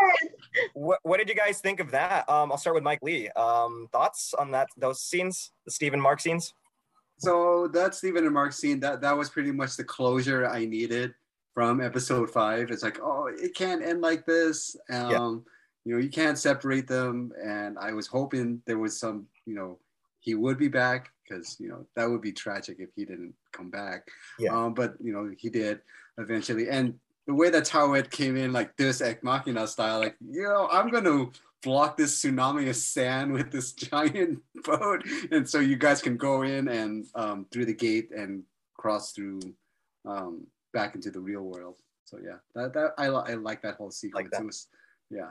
what, 0.73 0.99
what 1.04 1.17
did 1.19 1.30
you 1.30 1.36
guys 1.36 1.62
think 1.62 1.80
of 1.80 1.91
that? 1.91 2.27
Um 2.30 2.51
i'll 2.51 2.58
start 2.58 2.75
with 2.75 2.84
mike 2.84 2.99
lee. 3.01 3.30
Um 3.30 3.88
thoughts 3.93 4.34
on 4.34 4.51
that 4.51 4.67
those 4.75 5.01
scenes 5.01 5.51
the 5.65 5.71
Stephen 5.71 6.01
mark 6.01 6.19
scenes? 6.19 6.54
So 7.19 7.67
that 7.69 7.93
Stephen 7.95 8.25
and 8.25 8.34
Mark 8.34 8.51
scene 8.51 8.80
that 8.80 8.99
that 9.01 9.15
was 9.15 9.30
pretty 9.30 9.51
much 9.51 9.77
the 9.77 9.84
closure 9.84 10.47
I 10.47 10.65
needed 10.65 11.13
from 11.54 11.82
episode 11.82 12.30
five. 12.30 12.72
It's 12.72 12.84
like, 12.84 13.00
oh, 13.02 13.28
it 13.28 13.56
can't 13.56 13.84
end 13.84 14.02
like 14.02 14.26
this. 14.26 14.76
Um, 14.90 15.46
you 15.86 15.96
know, 15.96 16.02
you 16.02 16.10
can't 16.10 16.38
separate 16.38 16.88
them. 16.88 17.32
And 17.44 17.78
I 17.80 17.94
was 17.94 18.08
hoping 18.08 18.62
there 18.66 18.78
was 18.78 19.00
some, 19.00 19.28
you 19.46 19.56
know, 19.56 19.80
he 20.20 20.36
would 20.36 20.58
be 20.58 20.68
back 20.68 21.12
because 21.28 21.58
you 21.60 21.68
know 21.68 21.86
that 21.96 22.10
would 22.10 22.22
be 22.22 22.32
tragic 22.32 22.78
if 22.80 22.90
he 22.96 23.06
didn't 23.06 23.34
come 23.52 23.70
back. 23.70 24.08
Yeah. 24.40 24.56
Um, 24.56 24.74
but 24.74 24.94
you 25.02 25.12
know, 25.14 25.32
he 25.38 25.50
did 25.50 25.82
eventually. 26.18 26.70
And 26.70 26.96
the 27.28 27.34
way 27.34 27.50
that 27.50 27.66
Tawed 27.66 28.10
came 28.12 28.38
in, 28.38 28.54
like 28.54 28.76
this 28.78 29.02
Ex 29.02 29.24
Machina 29.24 29.68
style, 29.68 30.00
like, 30.00 30.16
you 30.26 30.44
know, 30.44 30.68
I'm 30.72 30.90
gonna 30.90 31.28
block 31.64 31.98
this 31.98 32.22
tsunami 32.22 32.70
of 32.70 32.76
sand 32.76 33.34
with 33.34 33.52
this 33.52 33.74
giant 33.74 34.42
boat, 34.64 35.04
and 35.32 35.48
so 35.48 35.60
you 35.60 35.76
guys 35.76 36.02
can 36.02 36.18
go 36.18 36.44
in 36.44 36.68
and 36.68 37.06
um, 37.16 37.46
through 37.52 37.66
the 37.66 37.74
gate 37.74 38.12
and 38.16 38.44
cross 38.78 39.12
through 39.12 39.40
um, 40.06 40.46
back 40.73 40.95
into 40.95 41.12
the 41.12 41.19
real 41.19 41.43
world. 41.43 41.77
So 42.05 42.17
yeah, 42.23 42.38
that, 42.55 42.73
that 42.73 42.93
I, 42.97 43.05
I 43.05 43.34
like 43.36 43.62
that 43.62 43.75
whole 43.75 43.91
sequence. 43.91 44.29
that. 44.31 44.41
It 44.41 44.45
was 44.45 44.67
yeah. 45.10 45.29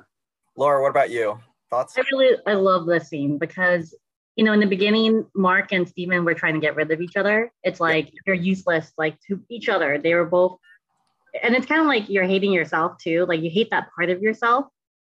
laura 0.56 0.82
what 0.82 0.90
about 0.90 1.10
you 1.10 1.38
thoughts 1.70 1.96
I 1.96 2.02
really 2.12 2.36
I 2.46 2.54
love 2.54 2.86
this 2.86 3.08
scene 3.08 3.38
because 3.38 3.94
you 4.36 4.44
know 4.44 4.52
in 4.52 4.60
the 4.60 4.66
beginning 4.66 5.26
Mark 5.34 5.72
and 5.72 5.88
Steven 5.88 6.24
were 6.24 6.34
trying 6.34 6.54
to 6.54 6.60
get 6.60 6.76
rid 6.76 6.90
of 6.90 7.00
each 7.00 7.16
other. 7.16 7.50
It's 7.62 7.80
like 7.80 8.12
you're 8.26 8.36
useless 8.36 8.92
like 8.98 9.18
to 9.28 9.40
each 9.50 9.68
other. 9.68 9.98
They 9.98 10.14
were 10.14 10.26
both 10.26 10.58
and 11.42 11.54
it's 11.54 11.66
kind 11.66 11.80
of 11.80 11.86
like 11.86 12.08
you're 12.08 12.24
hating 12.24 12.52
yourself 12.52 12.98
too. 12.98 13.24
Like 13.26 13.40
you 13.40 13.50
hate 13.50 13.70
that 13.70 13.88
part 13.96 14.10
of 14.10 14.22
yourself. 14.22 14.66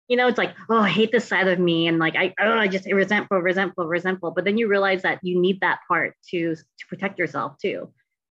you 0.08 0.16
know, 0.16 0.28
it's 0.28 0.38
like, 0.38 0.54
oh, 0.70 0.78
I 0.78 0.88
hate 0.88 1.10
this 1.10 1.26
side 1.26 1.48
of 1.48 1.58
me, 1.58 1.88
and 1.88 1.98
like 1.98 2.14
I, 2.16 2.32
oh, 2.40 2.58
I 2.58 2.68
just 2.68 2.86
resentful, 2.86 3.38
resentful, 3.38 3.86
resentful. 3.86 4.30
But 4.30 4.44
then 4.44 4.56
you 4.56 4.68
realize 4.68 5.02
that 5.02 5.18
you 5.22 5.40
need 5.40 5.60
that 5.60 5.80
part 5.88 6.14
to 6.30 6.54
to 6.54 6.86
protect 6.88 7.18
yourself 7.18 7.58
too. 7.58 7.92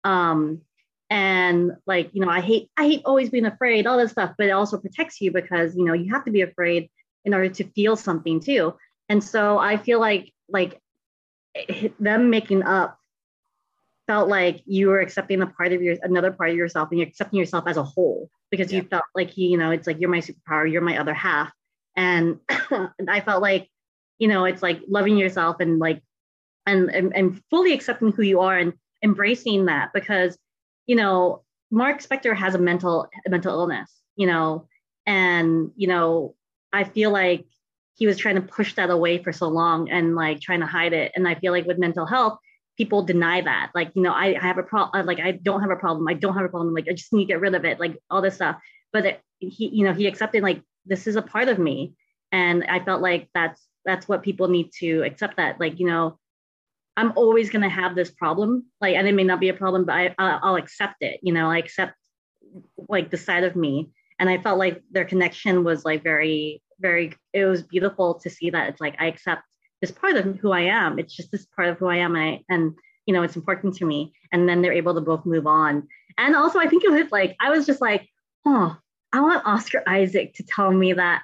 Um, 0.05 0.63
and 1.11 1.73
like 1.87 2.11
you 2.13 2.21
know, 2.21 2.31
I 2.31 2.41
hate 2.41 2.71
I 2.77 2.85
hate 2.85 3.03
always 3.05 3.31
being 3.31 3.47
afraid, 3.47 3.87
all 3.87 3.99
this 3.99 4.13
stuff, 4.13 4.35
but 4.37 4.49
it 4.49 4.51
also 4.51 4.79
protects 4.79 5.21
you 5.21 5.31
because 5.33 5.77
you 5.77 5.85
know 5.85 5.93
you 5.93 6.13
have 6.13 6.25
to 6.25 6.31
be 6.31 6.43
afraid 6.43 6.91
in 7.25 7.35
order 7.35 7.49
to 7.49 7.65
feel 7.65 7.97
something 7.97 8.41
too. 8.41 8.75
And 9.09 9.23
so 9.23 9.59
I 9.59 9.77
feel 9.77 10.01
like 10.01 10.33
like 10.49 10.81
eh, 11.55 11.89
them 12.01 12.31
making 12.31 12.63
up 12.63 12.99
felt 14.07 14.29
like 14.29 14.63
you 14.67 14.89
were 14.89 15.01
accepting 15.01 15.43
a 15.43 15.47
part 15.47 15.73
of 15.73 15.83
your 15.83 15.97
another 16.03 16.33
part 16.33 16.51
of 16.51 16.57
yourself 16.57 16.89
and 16.91 16.99
you're 16.99 17.09
accepting 17.09 17.39
yourself 17.39 17.65
as 17.67 17.77
a 17.77 17.83
whole 17.83 18.31
because 18.51 18.73
yeah. 18.73 18.81
you 18.81 18.89
felt 18.89 19.05
like 19.15 19.37
you 19.37 19.59
know 19.59 19.71
it's 19.71 19.87
like 19.87 20.01
you're 20.01 20.11
my 20.11 20.21
superpower 20.21 20.71
you're 20.71 20.81
my 20.81 20.99
other 20.99 21.15
half 21.15 21.51
and 21.97 22.39
i 23.09 23.21
felt 23.21 23.43
like 23.43 23.69
you 24.19 24.29
know 24.29 24.45
it's 24.45 24.63
like 24.63 24.81
loving 24.89 25.17
yourself 25.17 25.57
and 25.61 25.79
like 25.79 26.01
and, 26.67 26.91
and 26.91 27.17
and 27.17 27.43
fully 27.51 27.73
accepting 27.73 28.13
who 28.13 28.23
you 28.23 28.41
are 28.41 28.57
and 28.57 28.75
embracing 29.03 29.67
that 29.67 29.91
because 29.93 30.39
you 30.87 30.97
know 30.97 31.43
mark 31.71 32.01
spector 32.01 32.37
has 32.37 32.55
a 32.55 32.59
mental 32.59 33.09
a 33.27 33.31
mental 33.31 33.53
illness 33.53 34.03
you 34.17 34.27
know? 34.27 34.67
And 35.07 35.71
you 35.77 35.87
know 35.87 36.35
i 36.73 36.83
feel 36.83 37.13
like 37.13 37.47
he 37.95 38.07
was 38.07 38.19
trying 38.19 38.35
to 38.35 38.43
push 38.43 38.75
that 38.75 38.91
away 38.91 39.23
for 39.23 39.33
so 39.33 39.49
long 39.49 39.89
and 39.89 40.15
like 40.17 40.41
trying 40.41 40.61
to 40.61 40.67
hide 40.67 40.93
it. 40.93 41.13
And 41.15 41.29
i 41.29 41.37
feel 41.37 41.53
like 41.53 41.67
with 41.67 41.79
mental 41.79 42.07
health 42.07 42.39
people 42.77 43.03
deny 43.03 43.41
that. 43.41 43.71
Like 43.75 43.93
you 43.95 44.03
know 44.03 44.13
i, 44.13 44.35
I 44.35 44.43
have 44.43 44.59
a 44.59 44.65
problem 44.65 45.01
uh, 45.01 45.07
like 45.07 45.21
i 45.21 45.31
don't 45.31 45.61
have 45.61 45.71
a 45.71 45.77
problem. 45.77 46.09
I 46.09 46.15
don't 46.15 46.35
have 46.35 46.45
a 46.45 46.49
problem. 46.49 46.75
Like 46.75 46.89
i 46.89 46.93
just 46.93 47.13
need 47.13 47.27
to 47.27 47.33
get 47.35 47.41
rid 47.41 47.55
of 47.55 47.65
it 47.65 47.79
like 47.79 47.97
all 48.11 48.21
this 48.21 48.35
stuff. 48.35 48.57
But 48.93 49.07
it, 49.07 49.21
he 49.39 49.69
you 49.69 49.85
know 49.85 49.93
he 49.93 50.09
accepted 50.09 50.43
like 50.43 50.61
this 50.85 51.07
is 51.07 51.15
a 51.15 51.23
part 51.23 51.49
of 51.49 51.59
me. 51.59 51.95
And 52.33 52.65
i 52.65 52.81
felt 52.81 53.01
like 53.01 53.29
that's 53.33 53.65
that's 53.85 54.09
what 54.09 54.25
people 54.25 54.49
need 54.49 54.73
to 54.81 55.03
accept 55.05 55.37
that 55.37 55.61
like 55.61 55.79
you 55.79 55.87
know 55.87 56.19
i'm 56.97 57.13
always 57.17 57.51
going 57.51 57.63
to 57.63 57.69
have 57.69 57.95
this 57.95 58.11
problem 58.11 58.65
like 58.81 58.97
and 58.97 59.07
it 59.07 59.15
may 59.15 59.25
not 59.25 59.41
be 59.41 59.49
a 59.49 59.55
problem 59.55 59.85
but 59.85 59.95
I, 59.95 60.15
i'll 60.19 60.57
accept 60.57 60.97
it 61.01 61.21
you 61.23 61.33
know 61.33 61.51
i 61.51 61.59
accept 61.59 61.95
like 62.89 63.11
the 63.11 63.17
side 63.17 63.45
of 63.45 63.57
me 63.57 63.91
and 64.19 64.29
i 64.29 64.39
felt 64.39 64.59
like 64.59 64.83
their 64.91 65.05
connection 65.05 65.65
was 65.65 65.85
like 65.85 66.03
very 66.03 66.63
very 66.79 67.15
it 67.33 67.45
was 67.47 67.63
beautiful 67.63 68.15
to 68.15 68.31
see 68.31 68.51
that 68.51 68.69
it's 68.69 68.81
like 68.81 68.97
i 68.99 69.07
accept 69.07 69.43
this 69.81 69.91
part 69.91 70.17
of 70.17 70.37
who 70.37 70.53
I 70.53 70.63
am. 70.63 70.99
It's 70.99 71.15
just 71.15 71.31
this 71.31 71.47
part 71.47 71.69
of 71.69 71.79
who 71.79 71.87
I 71.87 71.97
am. 71.97 72.17
And, 72.17 72.25
I, 72.25 72.45
and 72.49 72.75
you 73.07 73.15
know, 73.15 73.23
it's 73.23 73.37
important 73.37 73.75
to 73.77 73.85
me. 73.85 74.13
And 74.33 74.49
then 74.49 74.63
they're 74.63 74.73
able 74.73 74.95
to 74.95 75.01
both 75.01 75.27
move 75.27 75.47
on. 75.47 75.87
And 76.19 76.35
also, 76.35 76.59
I 76.59 76.69
think 76.69 76.85
it 76.85 76.91
was 76.91 77.13
like, 77.13 77.37
I 77.41 77.51
was 77.51 77.67
just 77.67 77.81
like, 77.81 78.09
oh, 78.47 78.77
I 79.13 79.21
want 79.21 79.47
Oscar 79.47 79.83
Isaac 79.87 80.35
to 80.35 80.45
tell 80.45 80.73
me 80.73 80.93
that 80.95 81.23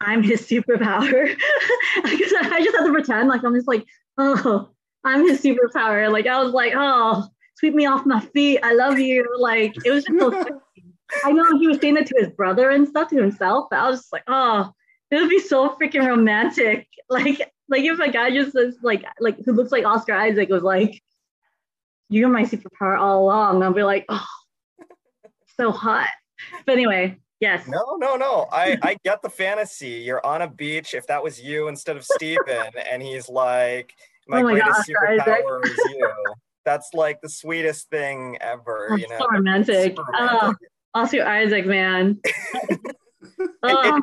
I'm 0.00 0.22
his 0.22 0.42
superpower. 0.42 1.36
I 2.04 2.60
just 2.62 2.76
have 2.76 2.86
to 2.86 2.92
pretend 2.92 3.28
like 3.28 3.44
I'm 3.44 3.54
just 3.54 3.68
like, 3.68 3.84
oh, 4.18 4.70
I'm 5.04 5.26
his 5.26 5.42
superpower. 5.42 6.10
Like, 6.10 6.26
I 6.26 6.42
was 6.42 6.52
like, 6.52 6.72
oh, 6.76 7.26
sweep 7.56 7.74
me 7.74 7.86
off 7.86 8.06
my 8.06 8.20
feet. 8.20 8.60
I 8.62 8.74
love 8.74 8.98
you. 8.98 9.26
Like, 9.38 9.74
it 9.84 9.90
was 9.90 10.04
just 10.04 10.18
so 10.18 10.60
I 11.24 11.32
know 11.32 11.58
he 11.58 11.68
was 11.68 11.78
saying 11.80 11.96
it 11.96 12.06
to 12.06 12.14
his 12.18 12.30
brother 12.30 12.70
and 12.70 12.88
stuff 12.88 13.08
to 13.10 13.16
himself, 13.16 13.66
but 13.70 13.78
I 13.78 13.88
was 13.88 14.00
just 14.00 14.12
like, 14.12 14.24
oh, 14.26 14.72
it 15.10 15.16
would 15.16 15.28
be 15.28 15.40
so 15.40 15.76
freaking 15.76 16.06
romantic. 16.06 16.88
Like, 17.10 17.52
like 17.68 17.82
if 17.82 17.98
a 17.98 18.10
guy 18.10 18.30
just 18.30 18.52
says 18.52 18.76
like 18.80 19.04
like 19.20 19.36
who 19.44 19.52
looks 19.52 19.70
like 19.70 19.84
Oscar 19.84 20.14
Isaac 20.14 20.48
was 20.48 20.62
like, 20.62 21.02
"You're 22.08 22.30
my 22.30 22.44
superpower 22.44 22.98
all 22.98 23.24
along," 23.24 23.62
I'll 23.62 23.74
be 23.74 23.82
like, 23.82 24.06
"Oh, 24.08 24.24
so 25.60 25.72
hot." 25.72 26.08
But 26.64 26.72
anyway, 26.72 27.18
yes. 27.38 27.66
No, 27.68 27.96
no, 27.98 28.16
no. 28.16 28.46
I 28.50 28.78
I 28.82 28.96
get 29.04 29.20
the 29.20 29.28
fantasy. 29.28 30.00
You're 30.06 30.24
on 30.24 30.40
a 30.40 30.48
beach. 30.48 30.94
If 30.94 31.06
that 31.08 31.22
was 31.22 31.38
you 31.38 31.68
instead 31.68 31.98
of 31.98 32.04
Steven, 32.04 32.70
and 32.90 33.02
he's 33.02 33.28
like, 33.28 33.94
"My, 34.28 34.40
oh 34.40 34.44
my 34.44 34.52
greatest 34.52 34.88
God, 34.88 35.20
superpower 35.20 35.64
is 35.64 35.78
you." 35.90 36.10
That's 36.64 36.94
like 36.94 37.20
the 37.20 37.28
sweetest 37.28 37.90
thing 37.90 38.38
ever. 38.40 38.88
That's 38.90 39.02
you 39.02 39.08
know, 39.08 39.18
so 39.18 39.26
romantic. 39.30 39.96
Oh, 39.98 40.04
romantic. 40.12 40.56
Oh, 40.94 41.00
Oscar 41.00 41.26
Isaac, 41.26 41.66
man. 41.66 42.20
oh. 43.62 44.02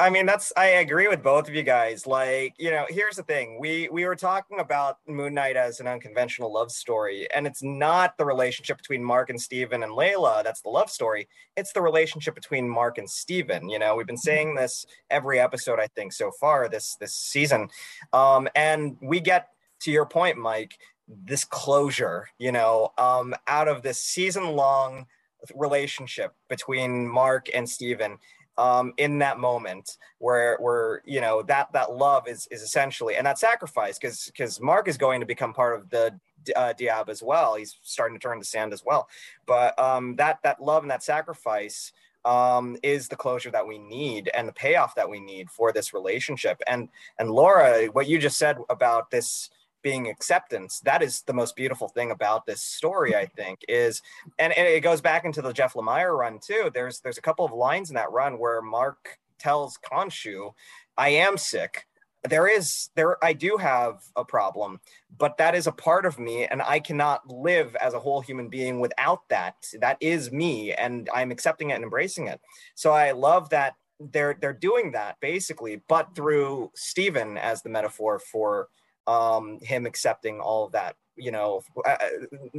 I 0.00 0.10
mean, 0.10 0.26
that's 0.26 0.52
I 0.56 0.66
agree 0.66 1.06
with 1.06 1.22
both 1.22 1.48
of 1.48 1.54
you 1.54 1.62
guys. 1.62 2.08
Like, 2.08 2.54
you 2.58 2.70
know, 2.70 2.86
here's 2.88 3.14
the 3.14 3.22
thing. 3.22 3.58
We 3.60 3.88
we 3.90 4.04
were 4.04 4.16
talking 4.16 4.58
about 4.58 4.98
Moon 5.06 5.34
Knight 5.34 5.56
as 5.56 5.78
an 5.78 5.86
unconventional 5.86 6.52
love 6.52 6.72
story, 6.72 7.28
and 7.32 7.46
it's 7.46 7.62
not 7.62 8.18
the 8.18 8.24
relationship 8.24 8.78
between 8.78 9.04
Mark 9.04 9.30
and 9.30 9.40
Steven 9.40 9.84
and 9.84 9.92
Layla 9.92 10.42
that's 10.42 10.60
the 10.60 10.70
love 10.70 10.90
story. 10.90 11.28
It's 11.56 11.72
the 11.72 11.82
relationship 11.82 12.34
between 12.34 12.68
Mark 12.68 12.98
and 12.98 13.08
Steven. 13.08 13.68
You 13.68 13.78
know, 13.78 13.94
we've 13.94 14.06
been 14.06 14.16
saying 14.16 14.56
this 14.56 14.86
every 15.08 15.38
episode, 15.38 15.78
I 15.78 15.86
think, 15.86 16.12
so 16.12 16.32
far 16.32 16.68
this 16.68 16.96
this 16.96 17.14
season. 17.14 17.68
Um, 18.12 18.48
and 18.56 18.96
we 19.00 19.20
get 19.20 19.50
to 19.80 19.92
your 19.92 20.06
point, 20.06 20.36
Mike, 20.36 20.78
this 21.06 21.44
closure, 21.44 22.28
you 22.38 22.50
know, 22.50 22.92
um, 22.98 23.36
out 23.46 23.68
of 23.68 23.82
this 23.82 24.02
season 24.02 24.56
long 24.56 25.06
relationship 25.54 26.34
between 26.48 27.06
Mark 27.06 27.46
and 27.54 27.68
Steven 27.68 28.18
um, 28.58 28.92
in 28.96 29.18
that 29.18 29.38
moment 29.38 29.98
where 30.18 30.56
where 30.58 31.02
you 31.04 31.20
know 31.20 31.42
that 31.42 31.72
that 31.72 31.92
love 31.92 32.26
is 32.28 32.48
is 32.50 32.62
essentially 32.62 33.16
and 33.16 33.26
that 33.26 33.38
sacrifice 33.38 33.98
because 33.98 34.26
because 34.26 34.60
Mark 34.60 34.88
is 34.88 34.96
going 34.96 35.20
to 35.20 35.26
become 35.26 35.52
part 35.52 35.78
of 35.78 35.90
the 35.90 36.18
uh, 36.54 36.72
Duat 36.72 37.08
as 37.08 37.22
well. 37.22 37.56
He's 37.56 37.78
starting 37.82 38.18
to 38.18 38.22
turn 38.22 38.38
to 38.38 38.44
sand 38.44 38.72
as 38.72 38.84
well. 38.84 39.08
But 39.46 39.78
um, 39.78 40.16
that 40.16 40.38
that 40.42 40.62
love 40.62 40.84
and 40.84 40.90
that 40.90 41.02
sacrifice 41.02 41.92
um, 42.24 42.76
is 42.82 43.08
the 43.08 43.16
closure 43.16 43.50
that 43.50 43.66
we 43.66 43.78
need 43.78 44.30
and 44.34 44.48
the 44.48 44.52
payoff 44.52 44.94
that 44.96 45.08
we 45.08 45.20
need 45.20 45.50
for 45.50 45.72
this 45.72 45.94
relationship. 45.94 46.60
And 46.66 46.88
and 47.18 47.30
Laura, 47.30 47.86
what 47.86 48.08
you 48.08 48.18
just 48.18 48.38
said 48.38 48.58
about 48.68 49.10
this 49.10 49.50
being 49.86 50.08
acceptance 50.08 50.80
that 50.80 51.00
is 51.00 51.22
the 51.28 51.32
most 51.32 51.54
beautiful 51.54 51.86
thing 51.86 52.10
about 52.10 52.44
this 52.44 52.60
story 52.60 53.14
i 53.14 53.24
think 53.24 53.60
is 53.68 54.02
and, 54.36 54.52
it 54.52 54.82
goes 54.82 55.00
back 55.00 55.24
into 55.24 55.40
the 55.40 55.52
jeff 55.52 55.74
lemire 55.74 56.18
run 56.18 56.40
too. 56.44 56.72
There's 56.74 56.98
there's 56.98 57.18
a 57.18 57.22
couple 57.22 57.44
of 57.44 57.52
lines 57.52 57.88
in 57.88 57.94
that 57.94 58.10
run 58.10 58.40
where 58.40 58.60
mark 58.60 59.18
tells 59.38 59.78
Khonshu 59.78 60.54
i 60.98 61.10
am 61.10 61.36
sick. 61.36 61.86
There 62.28 62.48
is 62.48 62.90
there 62.96 63.24
i 63.24 63.32
do 63.32 63.58
have 63.58 64.02
a 64.16 64.24
problem 64.24 64.80
but 65.16 65.36
that 65.38 65.54
is 65.54 65.68
a 65.68 65.72
part 65.72 66.04
of 66.04 66.18
me 66.18 66.46
and 66.46 66.60
i 66.62 66.80
cannot 66.80 67.30
live 67.30 67.76
as 67.76 67.94
a 67.94 68.00
whole 68.00 68.20
human 68.20 68.48
being 68.48 68.80
without 68.80 69.28
that. 69.28 69.54
That 69.80 69.98
is 70.00 70.32
me 70.32 70.72
and 70.72 71.08
i'm 71.14 71.30
accepting 71.30 71.70
it 71.70 71.74
and 71.74 71.84
embracing 71.84 72.26
it. 72.26 72.40
So 72.74 72.90
i 72.90 73.12
love 73.12 73.50
that 73.50 73.74
they're 74.00 74.36
they're 74.40 74.52
doing 74.52 74.92
that 74.92 75.16
basically 75.20 75.80
but 75.88 76.14
through 76.14 76.70
stephen 76.74 77.38
as 77.38 77.62
the 77.62 77.70
metaphor 77.70 78.18
for 78.18 78.68
um, 79.06 79.58
him 79.60 79.86
accepting 79.86 80.40
all 80.40 80.66
of 80.66 80.72
that, 80.72 80.96
you 81.16 81.30
know, 81.30 81.62
uh, 81.84 81.88
uh, 81.88 82.08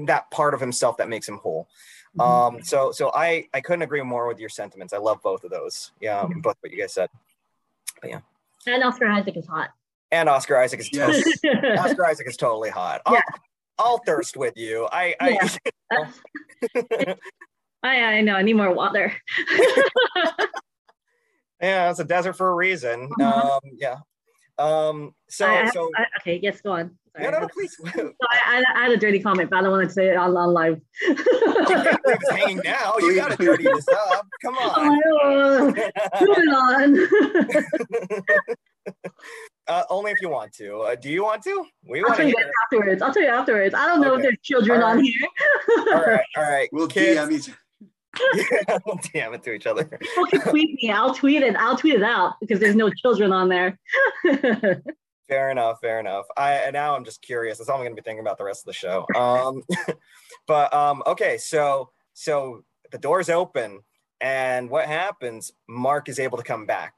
that 0.05 0.29
part 0.31 0.53
of 0.53 0.59
himself 0.59 0.97
that 0.97 1.09
makes 1.09 1.27
him 1.27 1.37
whole. 1.37 1.67
Mm-hmm. 2.17 2.55
Um, 2.57 2.63
so, 2.63 2.91
so 2.91 3.11
I, 3.13 3.47
I 3.53 3.61
couldn't 3.61 3.83
agree 3.83 4.01
more 4.01 4.27
with 4.27 4.39
your 4.39 4.49
sentiments. 4.49 4.93
I 4.93 4.97
love 4.97 5.21
both 5.21 5.43
of 5.43 5.51
those. 5.51 5.91
Yeah, 6.01 6.21
mm-hmm. 6.23 6.39
both 6.41 6.55
what 6.61 6.71
you 6.71 6.79
guys 6.79 6.93
said. 6.93 7.09
But 8.01 8.09
yeah. 8.09 8.19
And 8.65 8.83
Oscar 8.83 9.07
Isaac 9.07 9.37
is 9.37 9.47
hot. 9.47 9.69
And 10.11 10.29
Oscar 10.29 10.57
Isaac 10.57 10.79
is 10.79 10.89
totally, 10.89 11.23
Oscar 11.77 12.05
Isaac 12.05 12.27
is 12.27 12.37
totally 12.37 12.69
hot. 12.69 13.01
I'll, 13.05 13.15
yeah. 13.15 13.21
I'll 13.77 13.97
thirst 13.99 14.37
with 14.37 14.55
you. 14.57 14.87
I, 14.91 15.15
I, 15.19 15.49
yeah. 15.91 17.13
I, 17.83 18.01
I 18.01 18.21
know. 18.21 18.33
I 18.33 18.41
need 18.41 18.55
more 18.55 18.73
water. 18.73 19.13
yeah, 21.61 21.89
it's 21.89 21.99
a 21.99 22.03
desert 22.03 22.33
for 22.33 22.49
a 22.49 22.55
reason. 22.55 23.09
Uh-huh. 23.19 23.55
Um, 23.55 23.59
yeah. 23.77 23.97
Um, 24.59 25.13
so, 25.29 25.45
I, 25.45 25.69
so 25.69 25.89
I, 25.95 26.05
okay, 26.19 26.39
yes, 26.41 26.61
go 26.61 26.71
on. 26.71 26.97
Sorry. 27.15 27.31
No, 27.31 27.39
no, 27.39 27.47
please. 27.47 27.75
so 27.95 28.13
I, 28.29 28.63
I, 28.75 28.83
had 28.83 28.91
a 28.91 28.97
dirty 28.97 29.19
comment, 29.19 29.49
but 29.49 29.57
I 29.57 29.61
don't 29.63 29.71
want 29.71 29.87
to 29.87 29.93
say 29.93 30.09
it 30.09 30.17
on, 30.17 30.37
on 30.37 30.53
live. 30.53 30.79
you 31.01 31.15
can't 31.15 31.99
leave 32.05 32.15
us 32.15 32.29
hanging 32.29 32.61
now. 32.63 32.93
You 32.99 33.15
got 33.15 33.31
to 33.31 33.37
dirty 33.37 33.63
this 33.63 33.87
up. 33.87 34.27
Come 34.43 34.55
on. 34.57 35.01
Oh, 35.23 35.73
Moving 36.21 36.49
on. 36.49 37.07
uh, 39.67 39.83
only 39.89 40.11
if 40.11 40.21
you 40.21 40.29
want 40.29 40.53
to. 40.53 40.81
Uh, 40.81 40.95
do 40.95 41.09
you 41.09 41.23
want 41.23 41.41
to? 41.43 41.65
We 41.83 42.03
want 42.03 42.17
to. 42.17 42.33
afterwards. 42.65 43.01
I'll 43.01 43.13
tell 43.13 43.23
you 43.23 43.29
afterwards. 43.29 43.73
I 43.73 43.87
don't 43.87 43.99
know 43.99 44.13
okay. 44.13 44.17
if 44.17 44.23
there's 44.23 44.37
children 44.43 44.81
right. 44.81 44.97
on 44.97 45.03
here. 45.03 45.27
all 45.87 46.05
right, 46.05 46.25
all 46.37 46.43
right. 46.43 46.69
We'll 46.71 46.87
Kids. 46.87 47.49
Yeah, 48.15 48.77
DM 48.87 49.35
it 49.35 49.43
to 49.43 49.53
each 49.53 49.67
other. 49.67 49.85
People 49.85 50.25
can 50.27 50.41
tweet 50.41 50.77
me. 50.81 50.91
I'll 50.91 51.13
tweet 51.13 51.43
it. 51.43 51.55
I'll 51.55 51.77
tweet 51.77 51.95
it 51.95 52.03
out 52.03 52.35
because 52.39 52.59
there's 52.59 52.75
no 52.75 52.89
children 52.89 53.31
on 53.31 53.49
there. 53.49 53.77
fair 55.27 55.49
enough. 55.51 55.79
Fair 55.81 55.99
enough. 55.99 56.25
I 56.35 56.53
and 56.53 56.73
now 56.73 56.95
I'm 56.95 57.05
just 57.05 57.21
curious. 57.21 57.57
That's 57.57 57.69
all 57.69 57.77
I'm 57.77 57.83
going 57.83 57.95
to 57.95 58.01
be 58.01 58.05
thinking 58.05 58.21
about 58.21 58.37
the 58.37 58.43
rest 58.43 58.61
of 58.61 58.65
the 58.65 58.73
show. 58.73 59.05
Um, 59.15 59.63
but 60.47 60.73
um, 60.73 61.03
okay, 61.05 61.37
so 61.37 61.89
so 62.13 62.63
the 62.91 62.97
doors 62.97 63.29
open, 63.29 63.79
and 64.21 64.69
what 64.69 64.85
happens? 64.85 65.51
Mark 65.67 66.09
is 66.09 66.19
able 66.19 66.37
to 66.37 66.43
come 66.43 66.65
back, 66.65 66.93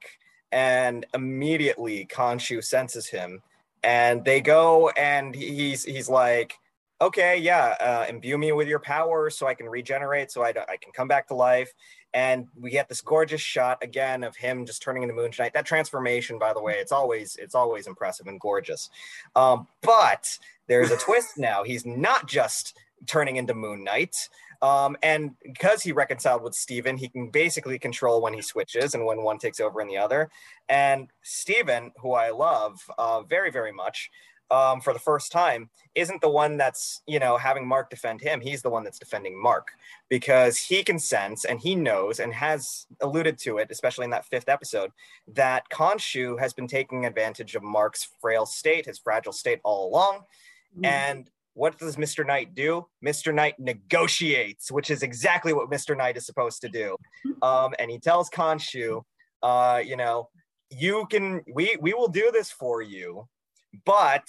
and 0.52 1.06
immediately 1.13 2.06
Khonshu 2.06 2.63
senses 2.63 3.08
him, 3.08 3.41
and 3.84 4.24
they 4.24 4.41
go, 4.41 4.89
and 4.89 5.36
he's 5.36 5.84
he's 5.84 6.10
like 6.10 6.54
okay, 7.01 7.38
yeah, 7.38 7.75
uh, 7.79 8.05
imbue 8.09 8.38
me 8.38 8.51
with 8.51 8.67
your 8.67 8.79
power 8.79 9.29
so 9.29 9.47
I 9.47 9.53
can 9.53 9.67
regenerate, 9.69 10.31
so 10.31 10.43
I, 10.43 10.49
I 10.49 10.77
can 10.77 10.91
come 10.93 11.07
back 11.07 11.27
to 11.29 11.33
life. 11.35 11.73
and 12.13 12.47
we 12.59 12.71
get 12.71 12.89
this 12.89 13.01
gorgeous 13.01 13.41
shot 13.41 13.77
again 13.83 14.23
of 14.23 14.35
him 14.35 14.65
just 14.65 14.81
turning 14.81 15.03
into 15.03 15.13
Moon 15.13 15.31
Knight. 15.38 15.53
That 15.53 15.65
transformation, 15.65 16.39
by 16.39 16.53
the 16.53 16.62
way, 16.62 16.75
it's 16.75 16.91
always 16.91 17.35
it's 17.35 17.55
always 17.55 17.88
impressive 17.88 18.27
and 18.27 18.39
gorgeous. 18.39 18.89
Um, 19.35 19.67
but 19.81 20.38
there's 20.67 20.91
a 20.91 20.97
twist 20.97 21.38
now. 21.38 21.63
He's 21.63 21.85
not 21.85 22.27
just 22.27 22.77
turning 23.05 23.35
into 23.35 23.53
Moon 23.53 23.83
Knight. 23.83 24.29
Um, 24.62 24.97
and 25.01 25.35
because 25.41 25.83
he 25.83 25.93
reconciled 25.93 26.43
with 26.43 26.53
Steven, 26.53 26.97
he 26.97 27.07
can 27.07 27.29
basically 27.29 27.79
control 27.79 28.21
when 28.21 28.33
he 28.33 28.41
switches 28.41 28.93
and 28.93 29.05
when 29.05 29.23
one 29.23 29.38
takes 29.38 29.62
over 29.62 29.79
in 29.79 29.88
the 29.88 29.97
other. 29.97 30.29
And 30.67 31.07
Steven, 31.21 31.91
who 32.01 32.13
I 32.13 32.31
love 32.31 32.81
uh, 32.97 33.21
very, 33.21 33.51
very 33.51 33.71
much, 33.71 34.12
um, 34.51 34.81
for 34.81 34.93
the 34.93 34.99
first 34.99 35.31
time 35.31 35.69
isn't 35.95 36.21
the 36.21 36.29
one 36.29 36.57
that's 36.57 37.01
you 37.07 37.19
know 37.19 37.38
having 37.38 37.67
mark 37.67 37.89
defend 37.89 38.21
him 38.21 38.41
he's 38.41 38.62
the 38.62 38.69
one 38.69 38.83
that's 38.83 38.99
defending 38.99 39.41
mark 39.41 39.69
because 40.09 40.57
he 40.57 40.83
can 40.83 40.99
sense 40.99 41.45
and 41.45 41.59
he 41.59 41.75
knows 41.75 42.19
and 42.19 42.33
has 42.33 42.85
alluded 43.01 43.38
to 43.38 43.57
it 43.57 43.67
especially 43.69 44.05
in 44.05 44.12
that 44.12 44.25
fifth 44.25 44.49
episode 44.49 44.91
that 45.27 45.63
Khonshu 45.71 46.39
has 46.39 46.53
been 46.53 46.67
taking 46.67 47.05
advantage 47.05 47.55
of 47.55 47.63
mark's 47.63 48.07
frail 48.21 48.45
state 48.45 48.85
his 48.85 48.99
fragile 48.99 49.33
state 49.33 49.59
all 49.63 49.89
along 49.89 50.21
mm. 50.77 50.85
and 50.85 51.29
what 51.59 51.77
does 51.77 51.97
Mr. 51.97 52.25
Knight 52.25 52.55
do? 52.55 52.85
Mr. 53.05 53.33
Knight 53.33 53.59
negotiates, 53.59 54.71
which 54.71 54.89
is 54.89 55.03
exactly 55.03 55.51
what 55.51 55.69
Mr. 55.69 55.97
Knight 55.97 56.15
is 56.15 56.25
supposed 56.25 56.62
to 56.62 56.69
do. 56.69 56.95
Um, 57.41 57.73
and 57.79 57.89
he 57.91 57.99
tells 57.99 58.29
Khonshu, 58.29 59.01
uh, 59.43 59.81
you 59.85 59.95
know, 59.95 60.29
you 60.69 61.05
can, 61.09 61.41
we, 61.53 61.77
we 61.79 61.93
will 61.93 62.07
do 62.07 62.31
this 62.33 62.51
for 62.51 62.81
you, 62.81 63.27
but 63.86 64.23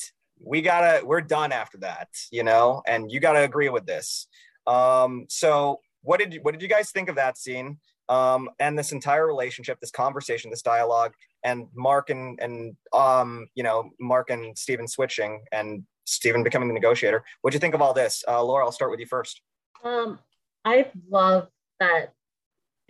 we 0.44 0.62
gotta 0.62 1.05
we're 1.05 1.20
done 1.20 1.53
after 1.53 1.79
that 1.79 2.09
you 2.31 2.42
know 2.42 2.83
and 2.87 3.11
you 3.11 3.20
gotta 3.20 3.42
agree 3.42 3.68
with 3.68 3.87
this. 3.87 4.26
Um 4.66 5.26
so 5.29 5.81
what 6.03 6.18
did 6.18 6.35
you 6.35 6.40
what 6.42 6.53
did 6.53 6.62
you 6.62 6.68
guys 6.68 6.90
think 6.90 7.09
of 7.09 7.16
that 7.16 7.38
scene? 7.38 7.79
Um 8.09 8.50
and 8.59 8.79
this 8.79 8.92
entire 8.92 9.26
relationship 9.26 9.79
this 9.81 9.90
conversation 9.90 10.50
this 10.50 10.62
dialogue 10.62 11.12
and 11.44 11.66
mark 11.74 12.11
and 12.11 12.38
and 12.40 12.76
um 12.92 13.46
you 13.55 13.62
know 13.62 13.90
mark 14.00 14.31
and 14.31 14.57
Steven 14.59 14.88
switching 14.88 15.42
and 15.53 15.85
Steven 16.05 16.42
becoming 16.42 16.68
the 16.68 16.74
negotiator. 16.74 17.22
What 17.42 17.50
do 17.50 17.57
you 17.57 17.61
think 17.61 17.74
of 17.74 17.83
all 17.83 17.94
this? 17.94 18.24
Uh 18.26 18.42
laura 18.42 18.64
i'll 18.64 18.72
start 18.72 18.90
with 18.90 19.00
you 19.00 19.07
first. 19.07 19.42
Um 19.85 20.18
i 20.64 20.87
love 21.09 21.48
that 21.81 22.12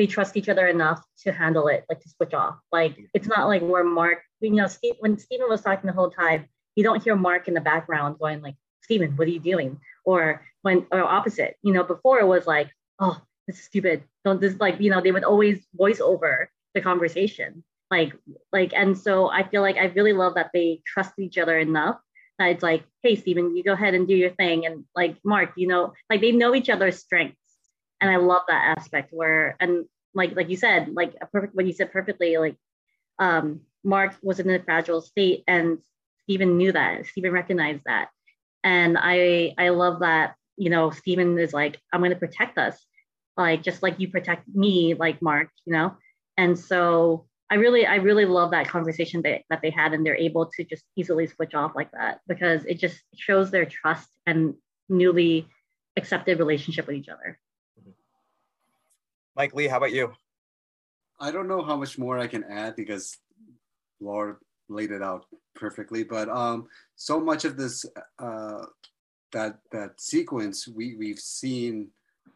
they 0.00 0.06
trust 0.06 0.36
each 0.36 0.48
other 0.48 0.66
enough 0.66 1.04
to 1.22 1.30
handle 1.30 1.68
it 1.68 1.84
like 1.88 2.00
to 2.00 2.08
switch 2.08 2.34
off 2.34 2.56
like 2.72 2.96
it's 3.14 3.28
not 3.28 3.46
like 3.46 3.60
where 3.60 3.84
mark 3.84 4.18
you 4.40 4.50
know 4.50 4.66
Steve, 4.66 4.94
when 5.00 5.18
Steven 5.18 5.48
was 5.48 5.60
talking 5.60 5.86
the 5.86 5.92
whole 5.92 6.10
time 6.10 6.48
you 6.76 6.84
don't 6.84 7.02
hear 7.02 7.16
Mark 7.16 7.48
in 7.48 7.54
the 7.54 7.60
background 7.60 8.18
going 8.18 8.40
like, 8.40 8.56
Steven, 8.82 9.16
what 9.16 9.28
are 9.28 9.30
you 9.30 9.40
doing? 9.40 9.78
Or 10.04 10.42
when 10.62 10.86
or 10.90 11.02
opposite, 11.02 11.56
you 11.62 11.72
know, 11.72 11.84
before 11.84 12.20
it 12.20 12.26
was 12.26 12.46
like, 12.46 12.70
oh, 12.98 13.20
this 13.46 13.58
is 13.58 13.64
stupid. 13.64 14.04
Don't 14.24 14.40
this 14.40 14.58
like, 14.60 14.80
you 14.80 14.90
know, 14.90 15.00
they 15.00 15.12
would 15.12 15.24
always 15.24 15.64
voice 15.74 16.00
over 16.00 16.50
the 16.74 16.80
conversation. 16.80 17.64
Like, 17.90 18.14
like, 18.52 18.72
and 18.74 18.96
so 18.96 19.28
I 19.28 19.46
feel 19.48 19.62
like 19.62 19.76
I 19.76 19.86
really 19.86 20.12
love 20.12 20.34
that 20.34 20.50
they 20.54 20.80
trust 20.86 21.18
each 21.18 21.38
other 21.38 21.58
enough 21.58 21.98
that 22.38 22.50
it's 22.50 22.62
like, 22.62 22.84
hey, 23.02 23.16
Steven, 23.16 23.56
you 23.56 23.64
go 23.64 23.72
ahead 23.72 23.94
and 23.94 24.06
do 24.06 24.14
your 24.14 24.30
thing. 24.30 24.64
And 24.64 24.84
like 24.94 25.16
Mark, 25.24 25.52
you 25.56 25.66
know, 25.66 25.92
like 26.08 26.20
they 26.20 26.32
know 26.32 26.54
each 26.54 26.70
other's 26.70 26.98
strengths. 26.98 27.36
And 28.00 28.10
I 28.10 28.16
love 28.16 28.42
that 28.48 28.76
aspect 28.78 29.12
where 29.12 29.56
and 29.60 29.84
like 30.14 30.34
like 30.36 30.48
you 30.48 30.56
said, 30.56 30.90
like 30.94 31.14
a 31.20 31.26
perfect 31.26 31.54
when 31.54 31.66
you 31.66 31.72
said 31.72 31.92
perfectly, 31.92 32.36
like 32.38 32.56
um 33.18 33.60
Mark 33.84 34.14
was 34.22 34.40
in 34.40 34.50
a 34.50 34.62
fragile 34.62 35.00
state 35.00 35.44
and 35.46 35.78
Steven 36.24 36.56
knew 36.56 36.72
that. 36.72 37.06
Steven 37.06 37.32
recognized 37.32 37.82
that. 37.86 38.08
And 38.64 38.96
I 38.98 39.54
I 39.58 39.70
love 39.70 40.00
that, 40.00 40.34
you 40.56 40.70
know, 40.70 40.90
Steven 40.90 41.38
is 41.38 41.52
like, 41.52 41.80
I'm 41.92 42.02
gonna 42.02 42.16
protect 42.16 42.58
us, 42.58 42.78
like 43.36 43.62
just 43.62 43.82
like 43.82 44.00
you 44.00 44.08
protect 44.08 44.48
me, 44.48 44.94
like 44.94 45.22
Mark, 45.22 45.48
you 45.64 45.72
know? 45.72 45.96
And 46.36 46.58
so 46.58 47.26
I 47.50 47.56
really, 47.56 47.84
I 47.84 47.96
really 47.96 48.26
love 48.26 48.52
that 48.52 48.68
conversation 48.68 49.22
that, 49.22 49.42
that 49.50 49.60
they 49.60 49.70
had 49.70 49.92
and 49.92 50.06
they're 50.06 50.14
able 50.14 50.46
to 50.46 50.64
just 50.64 50.84
easily 50.96 51.26
switch 51.26 51.52
off 51.52 51.72
like 51.74 51.90
that 51.90 52.20
because 52.28 52.64
it 52.64 52.78
just 52.78 53.00
shows 53.14 53.50
their 53.50 53.66
trust 53.66 54.08
and 54.24 54.54
newly 54.88 55.48
accepted 55.96 56.38
relationship 56.38 56.86
with 56.86 56.96
each 56.96 57.08
other. 57.08 57.38
Mike 59.40 59.54
Lee, 59.54 59.68
how 59.68 59.78
about 59.78 59.92
you? 59.92 60.12
I 61.18 61.30
don't 61.30 61.48
know 61.48 61.62
how 61.62 61.74
much 61.74 61.96
more 61.96 62.18
I 62.18 62.26
can 62.26 62.44
add 62.44 62.76
because 62.76 63.16
Laura 63.98 64.36
laid 64.68 64.90
it 64.90 65.00
out 65.00 65.24
perfectly. 65.54 66.04
But 66.04 66.28
um, 66.28 66.68
so 66.96 67.18
much 67.18 67.46
of 67.46 67.56
this 67.56 67.86
uh, 68.18 68.66
that 69.32 69.60
that 69.72 69.98
sequence, 69.98 70.68
we 70.68 70.94
we've 70.96 71.18
seen 71.18 71.88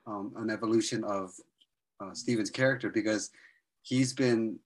um, 0.07 0.33
an 0.39 0.49
evolution 0.49 1.05
of 1.05 1.35
uh, 2.01 2.15
Steven's 2.15 2.49
character 2.49 2.89
because 2.89 3.29
he's 3.83 4.15
been, 4.15 4.59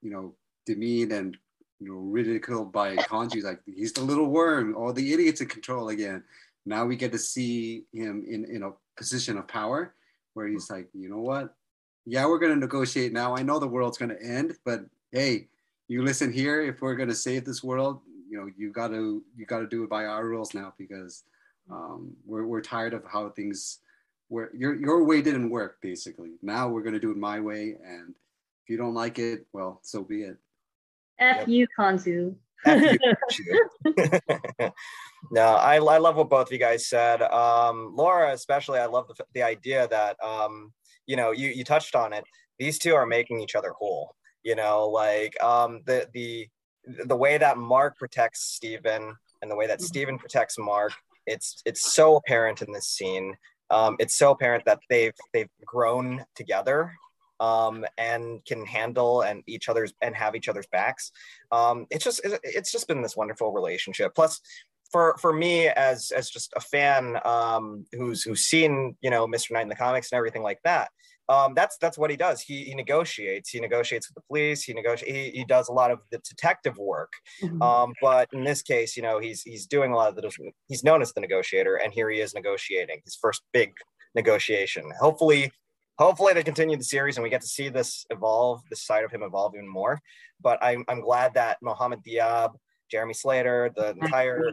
you 0.00 0.10
know, 0.10 0.34
demeaned 0.64 1.12
and 1.12 1.36
you 1.80 1.88
know 1.88 1.98
ridiculed 1.98 2.72
by 2.72 2.96
Khonshu. 2.96 3.42
Like 3.42 3.60
he's 3.66 3.92
the 3.92 4.00
little 4.00 4.28
worm, 4.28 4.74
all 4.74 4.94
the 4.94 5.12
idiots 5.12 5.42
in 5.42 5.48
control 5.48 5.90
again. 5.90 6.24
Now 6.64 6.86
we 6.86 6.96
get 6.96 7.12
to 7.12 7.18
see 7.18 7.84
him 7.92 8.24
in 8.26 8.46
in 8.46 8.62
a 8.62 8.70
position 8.96 9.36
of 9.36 9.46
power 9.46 9.92
where 10.34 10.46
he's 10.46 10.70
like, 10.70 10.88
you 10.94 11.08
know 11.08 11.20
what? 11.20 11.54
Yeah, 12.04 12.26
we're 12.26 12.38
gonna 12.38 12.56
negotiate 12.56 13.12
now. 13.12 13.36
I 13.36 13.42
know 13.42 13.58
the 13.58 13.68
world's 13.68 13.98
gonna 13.98 14.16
end, 14.20 14.54
but 14.64 14.84
hey, 15.12 15.48
you 15.88 16.02
listen 16.02 16.32
here 16.32 16.62
if 16.62 16.80
we're 16.80 16.94
going 16.94 17.08
to 17.08 17.14
save 17.14 17.44
this 17.44 17.62
world 17.62 18.00
you 18.32 18.38
know 18.38 18.50
you 18.56 18.72
got 18.72 18.88
to 18.88 19.22
you 19.36 19.44
got 19.44 19.60
to 19.60 19.66
do 19.66 19.84
it 19.84 19.90
by 19.90 20.06
our 20.06 20.26
rules 20.26 20.54
now 20.54 20.72
because 20.78 21.24
um, 21.70 22.16
we're, 22.24 22.46
we're 22.46 22.62
tired 22.62 22.94
of 22.94 23.04
how 23.04 23.28
things 23.28 23.80
where 24.28 24.50
your 24.56 24.74
your 24.74 25.04
way 25.04 25.20
didn't 25.20 25.50
work 25.50 25.76
basically 25.82 26.30
now 26.40 26.66
we're 26.66 26.82
going 26.82 26.94
to 26.94 27.00
do 27.00 27.10
it 27.10 27.16
my 27.18 27.38
way 27.38 27.76
and 27.84 28.14
if 28.64 28.70
you 28.70 28.78
don't 28.78 28.94
like 28.94 29.18
it 29.18 29.46
well 29.52 29.80
so 29.82 30.02
be 30.02 30.22
it 30.22 30.36
f 31.18 31.40
yep. 31.40 31.48
you 31.48 31.66
Khonshu 31.78 32.34
no 35.30 35.42
I, 35.42 35.76
I 35.76 35.98
love 35.98 36.16
what 36.16 36.30
both 36.30 36.46
of 36.46 36.52
you 36.52 36.58
guys 36.58 36.86
said. 36.86 37.22
Um, 37.22 37.94
laura 37.96 38.32
especially 38.32 38.78
i 38.78 38.86
love 38.86 39.08
the, 39.08 39.24
the 39.34 39.42
idea 39.42 39.88
that 39.88 40.22
um, 40.22 40.72
you 41.06 41.16
know 41.16 41.30
you, 41.30 41.48
you 41.48 41.64
touched 41.64 41.94
on 41.94 42.12
it. 42.12 42.24
These 42.58 42.78
two 42.78 42.94
are 42.94 43.06
making 43.06 43.40
each 43.40 43.54
other 43.54 43.70
whole 43.70 44.14
you 44.42 44.54
know 44.54 44.88
like 44.88 45.40
um 45.42 45.80
the 45.86 46.08
the 46.12 46.48
the 47.06 47.16
way 47.16 47.38
that 47.38 47.58
mark 47.58 47.98
protects 47.98 48.54
Steven 48.54 49.14
and 49.40 49.50
the 49.50 49.56
way 49.56 49.66
that 49.66 49.80
mm-hmm. 49.80 50.16
Protects 50.16 50.58
mark 50.58 50.92
it's 51.26 51.62
it's 51.64 51.92
so 51.92 52.16
apparent 52.16 52.62
in 52.62 52.72
this 52.72 52.88
scene. 52.88 53.36
Um 53.70 53.96
it's 53.98 54.16
so 54.16 54.30
apparent 54.30 54.64
that 54.64 54.80
they've 54.88 55.14
they've 55.32 55.50
grown 55.64 56.24
together 56.34 56.92
um, 57.42 57.84
and 57.98 58.44
can 58.44 58.64
handle 58.64 59.22
and 59.22 59.42
each 59.48 59.68
other's 59.68 59.92
and 60.00 60.14
have 60.14 60.36
each 60.36 60.48
other's 60.48 60.68
backs. 60.68 61.10
Um, 61.50 61.86
it's 61.90 62.04
just 62.04 62.20
it's 62.24 62.70
just 62.70 62.86
been 62.86 63.02
this 63.02 63.16
wonderful 63.16 63.52
relationship. 63.52 64.14
Plus, 64.14 64.40
for 64.92 65.16
for 65.18 65.32
me 65.32 65.66
as 65.66 66.12
as 66.12 66.30
just 66.30 66.52
a 66.54 66.60
fan 66.60 67.18
um, 67.24 67.84
who's 67.92 68.22
who's 68.22 68.44
seen 68.44 68.96
you 69.00 69.10
know 69.10 69.26
Mr. 69.26 69.50
Knight 69.50 69.62
in 69.62 69.68
the 69.68 69.74
comics 69.74 70.12
and 70.12 70.18
everything 70.18 70.42
like 70.42 70.60
that, 70.62 70.90
um, 71.28 71.54
that's 71.54 71.78
that's 71.78 71.98
what 71.98 72.10
he 72.10 72.16
does. 72.16 72.40
He, 72.40 72.62
he 72.62 72.74
negotiates. 72.76 73.50
He 73.50 73.58
negotiates 73.58 74.08
with 74.08 74.14
the 74.14 74.26
police. 74.28 74.62
He 74.62 74.72
negotiates. 74.72 75.12
He, 75.12 75.30
he 75.30 75.44
does 75.44 75.68
a 75.68 75.72
lot 75.72 75.90
of 75.90 75.98
the 76.12 76.18
detective 76.18 76.78
work. 76.78 77.12
Mm-hmm. 77.42 77.60
Um, 77.60 77.92
but 78.00 78.28
in 78.32 78.44
this 78.44 78.62
case, 78.62 78.96
you 78.96 79.02
know, 79.02 79.18
he's 79.18 79.42
he's 79.42 79.66
doing 79.66 79.92
a 79.92 79.96
lot 79.96 80.10
of 80.10 80.14
the. 80.14 80.30
He's 80.68 80.84
known 80.84 81.02
as 81.02 81.12
the 81.12 81.20
negotiator, 81.20 81.74
and 81.74 81.92
here 81.92 82.08
he 82.08 82.20
is 82.20 82.34
negotiating 82.34 83.00
his 83.04 83.16
first 83.16 83.42
big 83.52 83.72
negotiation. 84.14 84.84
Hopefully, 85.00 85.50
hopefully 85.98 86.32
they 86.32 86.42
continue 86.42 86.76
the 86.76 86.84
series 86.84 87.16
and 87.16 87.24
we 87.24 87.30
get 87.30 87.42
to 87.42 87.46
see 87.46 87.68
this 87.68 88.04
evolve, 88.10 88.62
this 88.70 88.82
side 88.82 89.04
of 89.04 89.10
him 89.10 89.22
evolve 89.22 89.54
even 89.54 89.68
more. 89.68 90.00
But 90.40 90.58
I'm 90.62 90.84
I'm 90.88 91.00
glad 91.00 91.34
that 91.34 91.58
Mohamed 91.62 92.02
Diab, 92.02 92.54
Jeremy 92.90 93.14
Slater, 93.14 93.70
the 93.76 93.90
entire 93.90 94.52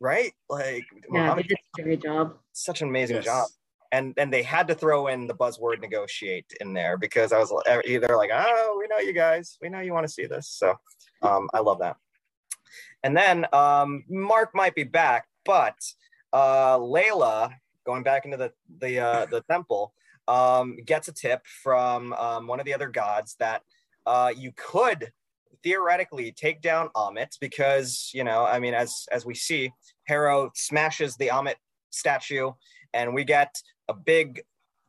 right, 0.00 0.32
like 0.48 0.84
yeah, 1.12 1.26
Mohamed, 1.26 1.48
did 1.48 1.58
a 1.78 1.82
great 1.82 2.02
job. 2.02 2.36
Such 2.52 2.82
an 2.82 2.88
amazing 2.88 3.16
yes. 3.16 3.24
job 3.24 3.48
and 3.92 4.14
and 4.16 4.32
they 4.32 4.42
had 4.42 4.68
to 4.68 4.74
throw 4.74 5.08
in 5.08 5.26
the 5.26 5.34
buzzword 5.34 5.80
negotiate 5.80 6.46
in 6.60 6.72
there 6.72 6.96
because 6.96 7.32
I 7.32 7.38
was 7.38 7.52
either 7.86 8.16
like, 8.16 8.30
oh, 8.32 8.76
we 8.78 8.86
know 8.86 8.98
you 8.98 9.12
guys, 9.12 9.58
we 9.60 9.68
know 9.68 9.80
you 9.80 9.92
want 9.92 10.06
to 10.06 10.12
see 10.12 10.26
this, 10.26 10.48
so 10.48 10.74
um, 11.22 11.48
I 11.52 11.60
love 11.60 11.80
that. 11.80 11.96
And 13.02 13.16
then 13.16 13.46
um, 13.52 14.04
Mark 14.08 14.54
might 14.54 14.74
be 14.74 14.84
back, 14.84 15.26
but 15.44 15.74
uh, 16.32 16.78
Layla 16.78 17.52
going 17.84 18.02
back 18.02 18.24
into 18.24 18.36
the 18.36 18.52
the 18.80 19.00
uh, 19.00 19.26
the 19.26 19.40
temple 19.50 19.92
um, 20.28 20.76
gets 20.84 21.08
a 21.08 21.12
tip 21.12 21.46
from 21.46 22.12
um, 22.14 22.46
one 22.46 22.60
of 22.60 22.66
the 22.66 22.74
other 22.74 22.88
gods 22.88 23.36
that 23.38 23.62
uh, 24.06 24.32
you 24.36 24.52
could 24.56 25.12
theoretically 25.62 26.32
take 26.32 26.62
down 26.62 26.88
Ammit 26.96 27.38
because 27.40 28.10
you 28.14 28.24
know 28.24 28.46
I 28.46 28.58
mean 28.60 28.72
as 28.72 29.06
as 29.12 29.26
we 29.26 29.34
see 29.34 29.72
Harrow 30.04 30.50
smashes 30.54 31.16
the 31.16 31.28
Ammit 31.28 31.56
statue 31.90 32.52
and 32.94 33.14
we 33.14 33.24
get 33.24 33.54
a 33.88 33.94
big, 33.94 34.42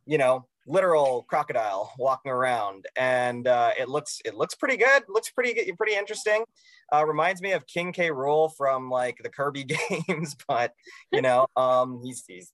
you 0.06 0.18
know, 0.18 0.46
literal 0.66 1.24
crocodile 1.28 1.92
walking 1.98 2.32
around, 2.32 2.86
and 2.96 3.46
uh, 3.46 3.70
it 3.78 3.88
looks 3.88 4.20
it 4.24 4.34
looks 4.34 4.54
pretty 4.54 4.76
good. 4.76 5.02
Looks 5.08 5.30
pretty 5.30 5.72
pretty 5.72 5.94
interesting. 5.94 6.44
Uh, 6.92 7.06
reminds 7.06 7.40
me 7.40 7.52
of 7.52 7.66
King 7.66 7.92
K. 7.92 8.10
Rool 8.10 8.54
from 8.56 8.90
like 8.90 9.18
the 9.22 9.30
Kirby 9.30 9.64
games, 10.08 10.36
but 10.46 10.72
you 11.10 11.22
know, 11.22 11.46
um, 11.56 12.00
he's 12.04 12.24
he's 12.26 12.52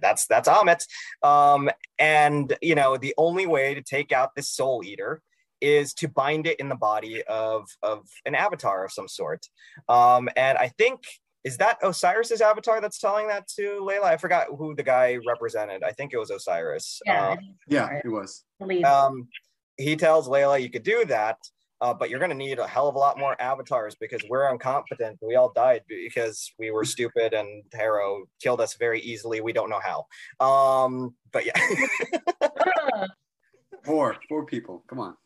that's 0.00 0.26
that's 0.26 0.48
Ammit. 0.48 0.84
Um, 1.22 1.70
and 1.98 2.56
you 2.62 2.74
know, 2.74 2.96
the 2.96 3.14
only 3.18 3.46
way 3.46 3.74
to 3.74 3.82
take 3.82 4.12
out 4.12 4.34
this 4.34 4.48
Soul 4.48 4.82
Eater 4.84 5.22
is 5.60 5.92
to 5.92 6.08
bind 6.08 6.46
it 6.46 6.58
in 6.58 6.68
the 6.68 6.76
body 6.76 7.22
of 7.24 7.68
of 7.82 8.06
an 8.24 8.34
avatar 8.34 8.84
of 8.84 8.92
some 8.92 9.08
sort. 9.08 9.46
Um, 9.88 10.28
and 10.36 10.56
I 10.56 10.68
think 10.68 11.00
is 11.44 11.56
that 11.56 11.78
Osiris's 11.82 12.40
avatar 12.40 12.80
that's 12.80 12.98
telling 12.98 13.28
that 13.28 13.48
to 13.56 13.80
Layla? 13.80 14.04
I 14.04 14.16
forgot 14.16 14.48
who 14.56 14.74
the 14.74 14.82
guy 14.82 15.18
represented. 15.26 15.82
I 15.82 15.92
think 15.92 16.12
it 16.12 16.18
was 16.18 16.30
Osiris. 16.30 17.00
Yeah, 17.06 17.30
um, 17.30 17.38
yeah, 17.66 18.00
it 18.04 18.08
was. 18.08 18.44
Um, 18.84 19.28
he 19.76 19.96
tells 19.96 20.28
Layla 20.28 20.60
you 20.60 20.68
could 20.68 20.82
do 20.82 21.04
that, 21.06 21.38
uh, 21.80 21.94
but 21.94 22.10
you're 22.10 22.18
going 22.18 22.30
to 22.30 22.36
need 22.36 22.58
a 22.58 22.66
hell 22.66 22.88
of 22.88 22.94
a 22.94 22.98
lot 22.98 23.18
more 23.18 23.40
avatars 23.40 23.96
because 23.98 24.20
we're 24.28 24.50
incompetent. 24.50 25.18
We 25.22 25.36
all 25.36 25.50
died 25.54 25.82
because 25.88 26.52
we 26.58 26.70
were 26.70 26.84
stupid, 26.84 27.32
and 27.32 27.62
Harrow 27.72 28.24
killed 28.42 28.60
us 28.60 28.74
very 28.74 29.00
easily. 29.00 29.40
We 29.40 29.54
don't 29.54 29.70
know 29.70 29.80
how. 29.80 30.44
Um, 30.46 31.14
but 31.32 31.46
yeah. 31.46 31.58
four, 33.84 34.16
four 34.28 34.44
people. 34.44 34.84
Come 34.88 35.00
on. 35.00 35.16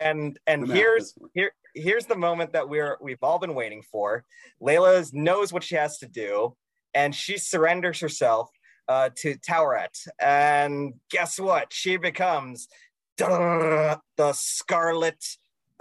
And 0.00 0.38
and 0.46 0.70
here's 0.70 1.14
here 1.34 1.52
here's 1.74 2.06
the 2.06 2.16
moment 2.16 2.52
that 2.52 2.68
we're 2.68 2.98
we've 3.00 3.22
all 3.22 3.38
been 3.38 3.54
waiting 3.54 3.82
for. 3.82 4.24
Layla 4.62 5.12
knows 5.12 5.52
what 5.52 5.64
she 5.64 5.74
has 5.76 5.98
to 5.98 6.08
do, 6.08 6.56
and 6.94 7.14
she 7.14 7.38
surrenders 7.38 8.00
herself 8.00 8.50
uh, 8.88 9.10
to 9.16 9.36
Taweret. 9.38 9.96
And 10.20 10.94
guess 11.10 11.38
what? 11.38 11.72
She 11.72 11.96
becomes 11.96 12.68
the 13.16 13.98
Scarlet 14.32 15.24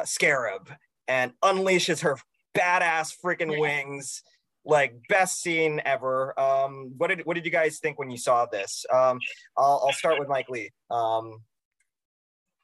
Scarab 0.05 0.71
and 1.07 1.33
unleashes 1.43 2.01
her 2.01 2.17
badass 2.57 3.13
freaking 3.23 3.59
wings. 3.59 4.23
Like 4.63 4.93
best 5.09 5.41
scene 5.41 5.81
ever. 5.85 6.39
Um, 6.39 6.93
what 6.95 7.07
did 7.07 7.25
what 7.25 7.33
did 7.33 7.45
you 7.45 7.51
guys 7.51 7.79
think 7.79 7.97
when 7.97 8.11
you 8.11 8.17
saw 8.17 8.45
this? 8.45 8.85
Um, 8.93 9.19
I'll, 9.57 9.83
I'll 9.87 9.93
start 9.93 10.19
with 10.19 10.27
Mike 10.27 10.49
Lee. 10.49 10.69
Um, 10.91 11.41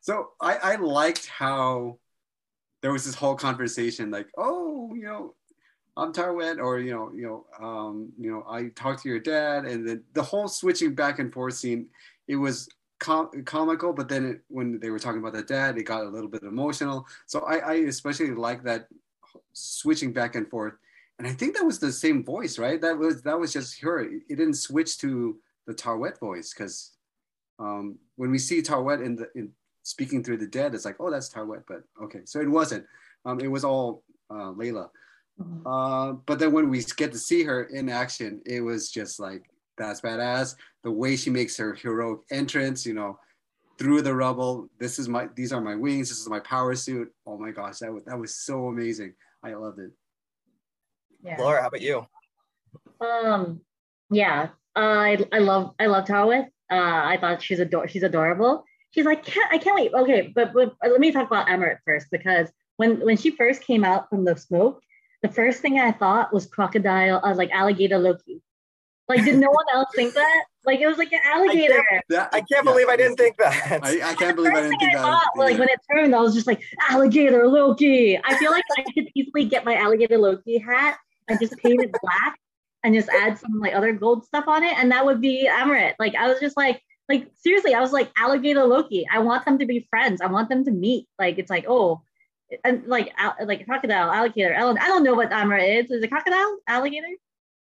so 0.07 0.29
I, 0.39 0.55
I 0.55 0.75
liked 0.77 1.27
how 1.27 1.99
there 2.81 2.93
was 2.93 3.03
this 3.03 3.13
whole 3.13 3.35
conversation 3.35 4.09
like, 4.09 4.29
oh, 4.37 4.95
you 4.95 5.03
know, 5.03 5.35
I'm 5.97 6.13
Taweret, 6.13 6.59
or 6.59 6.79
you 6.79 6.93
know, 6.93 7.11
you 7.13 7.23
know, 7.23 7.45
um, 7.67 8.13
you 8.17 8.31
know, 8.31 8.45
I 8.49 8.69
talked 8.69 9.03
to 9.03 9.09
your 9.09 9.19
dad, 9.19 9.65
and 9.65 9.85
then 9.85 10.03
the 10.13 10.23
whole 10.23 10.47
switching 10.47 10.95
back 10.95 11.19
and 11.19 11.33
forth 11.33 11.55
scene, 11.55 11.87
it 12.29 12.37
was 12.37 12.69
com- 12.99 13.31
comical, 13.43 13.91
but 13.91 14.07
then 14.07 14.25
it, 14.25 14.41
when 14.47 14.79
they 14.79 14.91
were 14.91 14.99
talking 14.99 15.19
about 15.19 15.33
the 15.33 15.43
dad, 15.43 15.77
it 15.77 15.83
got 15.83 16.05
a 16.05 16.09
little 16.09 16.29
bit 16.29 16.43
emotional. 16.43 17.05
So 17.25 17.41
I, 17.41 17.57
I 17.57 17.73
especially 17.73 18.31
like 18.31 18.63
that 18.63 18.87
switching 19.51 20.13
back 20.13 20.35
and 20.35 20.49
forth, 20.49 20.75
and 21.19 21.27
I 21.27 21.33
think 21.33 21.57
that 21.57 21.65
was 21.65 21.79
the 21.79 21.91
same 21.91 22.23
voice, 22.23 22.57
right? 22.57 22.79
That 22.79 22.97
was 22.97 23.23
that 23.23 23.37
was 23.37 23.51
just 23.51 23.81
her. 23.81 23.99
It 23.99 24.29
didn't 24.29 24.53
switch 24.53 24.99
to 24.99 25.37
the 25.65 25.73
Taweret 25.73 26.17
voice 26.17 26.53
because 26.53 26.93
um, 27.59 27.97
when 28.15 28.31
we 28.31 28.39
see 28.39 28.61
Taweret 28.61 29.03
in 29.03 29.17
the 29.17 29.27
in 29.35 29.51
speaking 29.87 30.21
through 30.21 30.37
the 30.37 30.47
dead, 30.47 30.75
it's 30.75 30.83
like, 30.83 30.97
oh, 30.99 31.09
that's 31.09 31.29
Taweret, 31.29 31.63
but 31.67 31.81
okay. 32.03 32.19
So 32.25 32.41
it 32.41 32.49
wasn't. 32.49 32.85
Um, 33.25 33.39
it 33.39 33.47
was 33.47 33.63
all 33.63 34.03
uh, 34.29 34.51
Layla. 34.51 34.89
Mm-hmm. 35.41 35.65
Uh, 35.65 36.13
but 36.25 36.39
then 36.39 36.51
when 36.51 36.69
we 36.69 36.83
get 36.97 37.11
to 37.13 37.17
see 37.17 37.43
her 37.43 37.63
in 37.63 37.87
action, 37.87 38.41
it 38.45 38.61
was 38.61 38.91
just 38.91 39.19
like, 39.19 39.49
that's 39.77 40.01
badass. 40.01 40.55
The 40.83 40.91
way 40.91 41.15
she 41.15 41.29
makes 41.29 41.55
her 41.57 41.73
heroic 41.73 42.19
entrance, 42.31 42.85
you 42.85 42.93
know, 42.93 43.17
through 43.79 44.01
the 44.01 44.13
rubble. 44.13 44.69
This 44.79 44.99
is 44.99 45.07
my, 45.07 45.29
these 45.35 45.53
are 45.53 45.61
my 45.61 45.75
wings. 45.75 46.09
This 46.09 46.19
is 46.19 46.27
my 46.27 46.39
power 46.41 46.75
suit. 46.75 47.09
Oh 47.25 47.37
my 47.37 47.51
gosh, 47.51 47.79
that 47.79 47.93
was, 47.93 48.03
that 48.05 48.19
was 48.19 48.35
so 48.35 48.67
amazing. 48.67 49.13
I 49.43 49.53
loved 49.53 49.79
it. 49.79 49.91
Yeah. 51.23 51.37
Laura, 51.39 51.61
how 51.61 51.67
about 51.67 51.81
you? 51.81 52.05
Um, 52.99 53.61
yeah, 54.09 54.49
uh, 54.75 54.79
I, 54.79 55.25
I 55.31 55.39
love, 55.39 55.75
I 55.79 55.85
love 55.85 56.05
Taweret. 56.05 56.47
Uh, 56.69 57.01
I 57.13 57.17
thought 57.21 57.41
she's 57.41 57.59
ador- 57.61 57.87
she's 57.87 58.03
adorable 58.03 58.65
she's 58.91 59.05
like, 59.05 59.23
can't, 59.25 59.51
I 59.53 59.57
can't 59.57 59.75
wait. 59.75 59.93
Okay, 59.93 60.31
but, 60.33 60.53
but 60.53 60.75
let 60.81 60.99
me 60.99 61.11
talk 61.11 61.27
about 61.27 61.47
Amarant 61.47 61.77
first 61.85 62.07
because 62.11 62.49
when 62.77 62.99
when 63.01 63.17
she 63.17 63.31
first 63.31 63.63
came 63.63 63.83
out 63.83 64.09
from 64.09 64.23
the 64.23 64.35
smoke, 64.35 64.81
the 65.23 65.29
first 65.29 65.61
thing 65.61 65.79
I 65.79 65.91
thought 65.91 66.33
was 66.33 66.45
crocodile, 66.45 67.19
uh, 67.23 67.33
like 67.33 67.51
alligator 67.51 67.97
Loki. 67.97 68.41
Like, 69.09 69.23
did 69.23 69.37
no 69.37 69.49
one 69.49 69.65
else 69.73 69.87
think 69.95 70.13
that? 70.13 70.43
Like, 70.65 70.81
it 70.81 70.87
was 70.87 70.97
like 70.97 71.13
an 71.13 71.21
alligator. 71.23 71.79
I 71.79 72.01
can't, 72.11 72.33
I 72.33 72.39
can't 72.39 72.49
yeah, 72.51 72.61
believe 72.61 72.89
I 72.89 72.97
didn't 72.97 73.15
think 73.15 73.37
that. 73.37 73.79
I, 73.81 74.11
I 74.11 74.13
can't 74.15 74.35
believe 74.35 74.51
I 74.51 74.61
didn't 74.61 74.77
think 74.79 74.83
I 74.83 74.95
that. 74.95 75.01
Thought, 75.01 75.29
like, 75.37 75.57
when 75.57 75.69
it 75.69 75.79
turned, 75.89 76.13
I 76.13 76.19
was 76.19 76.33
just 76.33 76.45
like, 76.45 76.61
alligator 76.89 77.47
Loki. 77.47 78.19
I 78.21 78.37
feel 78.37 78.51
like 78.51 78.65
I 78.77 78.83
could 78.93 79.07
easily 79.15 79.45
get 79.45 79.63
my 79.63 79.75
alligator 79.75 80.17
Loki 80.17 80.57
hat 80.57 80.97
and 81.29 81.39
just 81.39 81.55
paint 81.57 81.81
it 81.81 81.95
black 82.01 82.37
and 82.83 82.93
just 82.93 83.07
add 83.07 83.37
some 83.37 83.59
like 83.59 83.73
other 83.73 83.93
gold 83.93 84.25
stuff 84.25 84.45
on 84.49 84.63
it, 84.63 84.77
and 84.77 84.91
that 84.91 85.05
would 85.05 85.21
be 85.21 85.49
Amarant. 85.49 85.93
Like, 85.99 86.13
I 86.15 86.27
was 86.27 86.41
just 86.41 86.57
like, 86.57 86.81
like 87.09 87.31
seriously, 87.35 87.73
I 87.73 87.79
was 87.79 87.91
like 87.91 88.11
alligator 88.17 88.63
Loki. 88.63 89.05
I 89.11 89.19
want 89.19 89.45
them 89.45 89.57
to 89.59 89.65
be 89.65 89.87
friends. 89.89 90.21
I 90.21 90.27
want 90.27 90.49
them 90.49 90.65
to 90.65 90.71
meet. 90.71 91.07
Like 91.19 91.37
it's 91.37 91.49
like 91.49 91.65
oh, 91.67 92.01
and 92.63 92.85
like 92.87 93.13
like 93.43 93.65
crocodile, 93.65 94.11
alligator. 94.11 94.55
I 94.55 94.59
don't, 94.59 94.79
I 94.79 94.87
don't 94.87 95.03
know 95.03 95.13
what 95.13 95.31
Amra 95.31 95.63
is. 95.63 95.91
Is 95.91 96.03
it 96.03 96.09
crocodile, 96.09 96.57
alligator? 96.67 97.07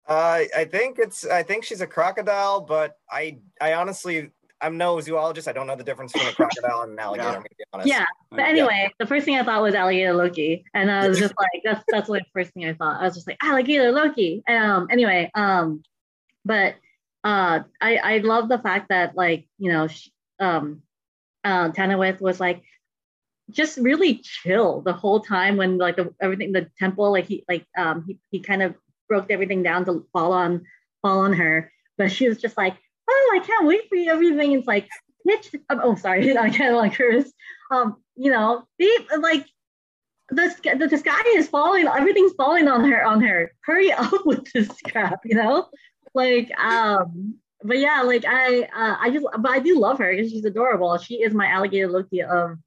Uh, 0.06 0.44
I 0.56 0.64
think 0.64 0.98
it's. 0.98 1.26
I 1.26 1.42
think 1.42 1.64
she's 1.64 1.80
a 1.80 1.86
crocodile, 1.86 2.60
but 2.60 2.96
I 3.10 3.38
I 3.60 3.74
honestly 3.74 4.30
I'm 4.60 4.76
no 4.76 5.00
zoologist. 5.00 5.48
I 5.48 5.52
don't 5.52 5.66
know 5.66 5.76
the 5.76 5.84
difference 5.84 6.12
between 6.12 6.30
a 6.30 6.34
crocodile 6.34 6.82
and 6.82 6.92
an 6.92 6.98
alligator. 6.98 7.44
Yeah, 7.74 7.84
yeah. 7.84 8.04
but 8.30 8.40
anyway, 8.40 8.84
yeah. 8.84 8.88
the 8.98 9.06
first 9.06 9.24
thing 9.24 9.36
I 9.36 9.44
thought 9.44 9.62
was 9.62 9.74
alligator 9.74 10.14
Loki, 10.14 10.64
and 10.74 10.90
I 10.90 11.08
was 11.08 11.18
just 11.18 11.34
like, 11.38 11.62
that's 11.64 11.84
that's 11.88 12.08
the 12.08 12.22
first 12.32 12.52
thing 12.52 12.64
I 12.64 12.74
thought. 12.74 13.00
I 13.00 13.04
was 13.04 13.14
just 13.14 13.26
like 13.26 13.38
alligator 13.42 13.92
Loki. 13.92 14.42
Um. 14.48 14.88
Anyway. 14.90 15.30
Um. 15.34 15.82
But 16.44 16.76
uh, 17.24 17.60
I 17.80 17.96
I 17.96 18.18
love 18.18 18.48
the 18.48 18.58
fact 18.58 18.88
that 18.90 19.16
like 19.16 19.46
you 19.58 19.72
know 19.72 19.88
um, 20.40 20.82
uh, 21.44 21.70
Tanawith 21.70 22.20
was 22.20 22.40
like 22.40 22.62
just 23.50 23.78
really 23.78 24.20
chill 24.22 24.82
the 24.82 24.92
whole 24.92 25.20
time 25.20 25.56
when 25.56 25.78
like 25.78 25.96
the, 25.96 26.14
everything 26.20 26.52
the 26.52 26.70
temple 26.78 27.10
like 27.10 27.26
he 27.26 27.44
like 27.48 27.64
um 27.76 28.04
he, 28.06 28.18
he 28.30 28.40
kind 28.40 28.62
of 28.62 28.74
broke 29.08 29.30
everything 29.30 29.62
down 29.62 29.84
to 29.86 30.06
fall 30.12 30.32
on 30.32 30.64
fall 31.02 31.20
on 31.20 31.32
her. 31.32 31.72
But 31.96 32.12
she 32.12 32.28
was 32.28 32.38
just 32.38 32.56
like 32.56 32.76
oh 33.08 33.40
I 33.40 33.44
can't 33.44 33.66
wait 33.66 33.88
for 33.88 33.96
you 33.96 34.10
everything. 34.10 34.52
It's 34.52 34.66
like 34.66 34.88
bitch 35.26 35.58
oh, 35.70 35.80
oh 35.82 35.94
sorry 35.94 36.36
I 36.38 36.50
can't 36.50 36.76
like 36.76 36.94
hers 36.94 37.32
um 37.70 37.96
you 38.16 38.30
know 38.30 38.64
be 38.78 38.98
like 39.18 39.46
the, 40.30 40.54
the, 40.78 40.88
the 40.88 40.98
sky 40.98 41.22
is 41.36 41.48
falling 41.48 41.86
everything's 41.86 42.34
falling 42.34 42.68
on 42.68 42.88
her 42.90 43.04
on 43.04 43.22
her. 43.22 43.52
Hurry 43.62 43.92
up 43.92 44.12
with 44.26 44.46
this 44.52 44.70
crap 44.82 45.20
you 45.24 45.36
know 45.36 45.68
like 46.14 46.50
um 46.58 47.34
but 47.62 47.78
yeah 47.78 48.02
like 48.02 48.24
i 48.26 48.62
uh, 48.62 48.96
i 49.00 49.10
just 49.10 49.26
but 49.40 49.50
i 49.50 49.58
do 49.58 49.78
love 49.78 49.98
her 49.98 50.14
because 50.14 50.30
she's 50.30 50.44
adorable. 50.44 50.96
She 50.98 51.22
is 51.22 51.34
my 51.34 51.46
alligator 51.46 51.88
loki 51.88 52.22
of 52.22 52.58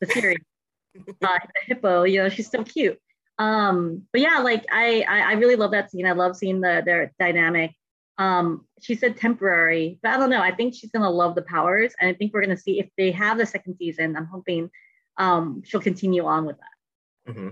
the 0.00 0.06
series. 0.06 0.38
Uh, 0.96 1.38
the 1.42 1.60
hippo 1.66 2.04
you 2.04 2.22
know 2.22 2.28
she's 2.28 2.48
so 2.48 2.62
cute. 2.62 2.96
Um 3.40 4.02
but 4.12 4.20
yeah 4.20 4.38
like 4.38 4.64
I, 4.70 5.04
I 5.08 5.30
i 5.30 5.32
really 5.32 5.56
love 5.56 5.72
that 5.72 5.90
scene. 5.90 6.06
I 6.06 6.12
love 6.12 6.36
seeing 6.36 6.60
the 6.60 6.82
their 6.86 7.12
dynamic. 7.18 7.72
Um 8.16 8.64
she 8.80 8.94
said 8.94 9.16
temporary 9.16 9.98
but 10.04 10.12
i 10.12 10.16
don't 10.18 10.30
know. 10.30 10.40
I 10.40 10.54
think 10.54 10.72
she's 10.72 10.92
gonna 10.92 11.10
love 11.10 11.34
the 11.34 11.42
powers 11.42 11.94
and 11.98 12.08
i 12.08 12.14
think 12.14 12.32
we're 12.32 12.42
gonna 12.42 12.56
see 12.56 12.78
if 12.78 12.88
they 12.96 13.10
have 13.10 13.38
the 13.38 13.46
second 13.46 13.74
season 13.76 14.14
i'm 14.16 14.26
hoping 14.26 14.70
um 15.16 15.62
she'll 15.64 15.80
continue 15.80 16.24
on 16.26 16.44
with 16.44 16.58
that. 16.58 17.32
Mm-hmm. 17.32 17.48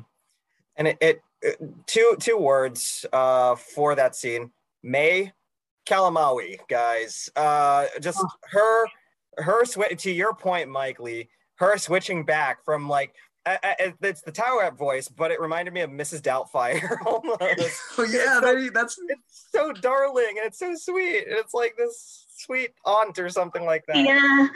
and 0.76 0.88
it, 0.88 0.98
it, 1.00 1.22
it 1.40 1.58
two 1.86 2.16
two 2.20 2.36
words 2.36 3.04
uh 3.12 3.56
for 3.56 3.96
that 3.96 4.14
scene 4.14 4.52
May 4.82 5.32
Calamawy, 5.86 6.58
guys. 6.68 7.28
Uh, 7.36 7.86
just 8.00 8.18
oh. 8.20 8.28
her, 8.50 8.86
her 9.38 9.64
sw- 9.64 9.96
to 9.98 10.10
your 10.10 10.34
point, 10.34 10.68
Mike 10.68 11.00
Lee, 11.00 11.28
her 11.56 11.76
switching 11.78 12.24
back 12.24 12.64
from 12.64 12.88
like 12.88 13.14
uh, 13.44 13.56
it's 14.00 14.22
the 14.22 14.30
Taweret 14.30 14.76
voice, 14.76 15.08
but 15.08 15.30
it 15.30 15.40
reminded 15.40 15.74
me 15.74 15.80
of 15.80 15.90
Mrs. 15.90 16.20
Doubtfire 16.20 16.96
almost. 17.06 17.40
oh 17.98 18.04
yeah, 18.04 18.40
so, 18.40 18.70
that's 18.72 18.98
it's 19.08 19.48
so 19.52 19.72
darling 19.72 20.36
and 20.38 20.46
it's 20.46 20.58
so 20.58 20.74
sweet. 20.76 21.24
It's 21.26 21.54
like 21.54 21.76
this 21.76 22.26
sweet 22.36 22.70
aunt 22.84 23.18
or 23.18 23.28
something 23.28 23.64
like 23.64 23.84
that. 23.86 23.96
Yeah. 23.96 24.48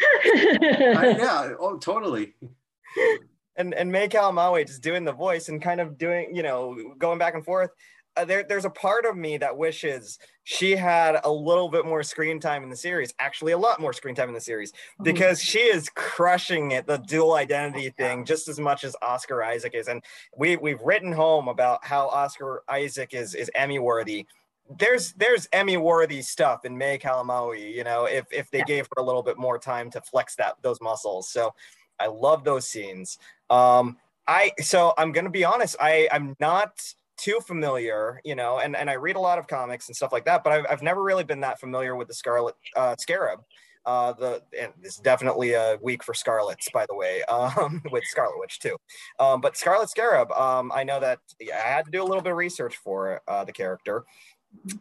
I, 0.98 1.08
yeah. 1.18 1.54
Oh, 1.58 1.78
totally. 1.78 2.34
And 3.56 3.74
and 3.74 3.90
May 3.90 4.08
Calamawy 4.08 4.66
just 4.66 4.82
doing 4.82 5.04
the 5.04 5.12
voice 5.12 5.48
and 5.48 5.60
kind 5.60 5.80
of 5.80 5.98
doing, 5.98 6.34
you 6.34 6.42
know, 6.42 6.94
going 6.98 7.18
back 7.18 7.34
and 7.34 7.44
forth 7.44 7.70
there, 8.24 8.44
there's 8.48 8.64
a 8.64 8.70
part 8.70 9.04
of 9.04 9.16
me 9.16 9.36
that 9.38 9.56
wishes 9.56 10.18
she 10.44 10.76
had 10.76 11.20
a 11.24 11.30
little 11.30 11.68
bit 11.68 11.84
more 11.84 12.02
screen 12.02 12.38
time 12.40 12.62
in 12.62 12.70
the 12.70 12.76
series 12.76 13.12
actually 13.18 13.52
a 13.52 13.58
lot 13.58 13.80
more 13.80 13.92
screen 13.92 14.14
time 14.14 14.28
in 14.28 14.34
the 14.34 14.40
series 14.40 14.72
mm-hmm. 14.72 15.04
because 15.04 15.42
she 15.42 15.58
is 15.58 15.88
crushing 15.90 16.70
it 16.70 16.86
the 16.86 16.98
dual 16.98 17.34
identity 17.34 17.90
thing 17.90 18.24
just 18.24 18.48
as 18.48 18.58
much 18.60 18.84
as 18.84 18.94
oscar 19.02 19.42
isaac 19.42 19.74
is 19.74 19.88
and 19.88 20.02
we, 20.36 20.56
we've 20.56 20.80
written 20.82 21.12
home 21.12 21.48
about 21.48 21.84
how 21.84 22.08
oscar 22.08 22.62
isaac 22.68 23.12
is 23.12 23.34
is 23.34 23.50
emmy 23.54 23.78
worthy 23.78 24.26
there's 24.78 25.12
there's 25.12 25.48
Emmy 25.52 25.76
worthy 25.76 26.20
stuff 26.22 26.64
in 26.64 26.76
May 26.76 26.98
Calamawy, 26.98 27.72
you 27.72 27.84
know, 27.84 28.06
if 28.06 28.26
if 28.32 28.50
they 28.50 28.58
yeah. 28.58 28.64
gave 28.64 28.86
her 28.86 29.00
a 29.00 29.04
little 29.04 29.22
bit 29.22 29.38
more 29.38 29.58
time 29.58 29.90
to 29.90 30.00
flex 30.00 30.34
that 30.36 30.54
those 30.62 30.80
muscles. 30.80 31.30
So 31.30 31.54
I 32.00 32.06
love 32.08 32.44
those 32.44 32.68
scenes. 32.68 33.18
Um, 33.48 33.96
I 34.26 34.52
so 34.60 34.92
I'm 34.98 35.12
gonna 35.12 35.30
be 35.30 35.44
honest, 35.44 35.76
I 35.80 36.08
I'm 36.10 36.36
not 36.40 36.82
too 37.16 37.38
familiar, 37.46 38.20
you 38.24 38.34
know, 38.34 38.58
and, 38.58 38.76
and 38.76 38.90
I 38.90 38.94
read 38.94 39.16
a 39.16 39.20
lot 39.20 39.38
of 39.38 39.46
comics 39.46 39.88
and 39.88 39.96
stuff 39.96 40.12
like 40.12 40.24
that, 40.26 40.44
but 40.44 40.52
I've, 40.52 40.66
I've 40.70 40.82
never 40.82 41.02
really 41.02 41.24
been 41.24 41.40
that 41.40 41.58
familiar 41.60 41.96
with 41.96 42.08
the 42.08 42.14
Scarlet 42.14 42.54
uh, 42.76 42.96
Scarab. 42.98 43.40
Uh, 43.86 44.12
the 44.14 44.42
and 44.60 44.72
it's 44.82 44.98
definitely 44.98 45.52
a 45.52 45.78
week 45.80 46.02
for 46.02 46.12
Scarlets, 46.12 46.68
by 46.74 46.84
the 46.88 46.94
way, 46.94 47.22
um, 47.28 47.80
with 47.92 48.02
Scarlet 48.04 48.34
Witch 48.38 48.58
too. 48.58 48.76
Um, 49.20 49.40
but 49.40 49.56
Scarlet 49.56 49.88
Scarab, 49.88 50.32
um, 50.32 50.72
I 50.74 50.82
know 50.82 50.98
that 50.98 51.20
I 51.40 51.68
had 51.68 51.84
to 51.84 51.90
do 51.92 52.02
a 52.02 52.04
little 52.04 52.22
bit 52.22 52.32
of 52.32 52.36
research 52.36 52.76
for 52.76 53.22
uh, 53.28 53.44
the 53.44 53.52
character, 53.52 54.04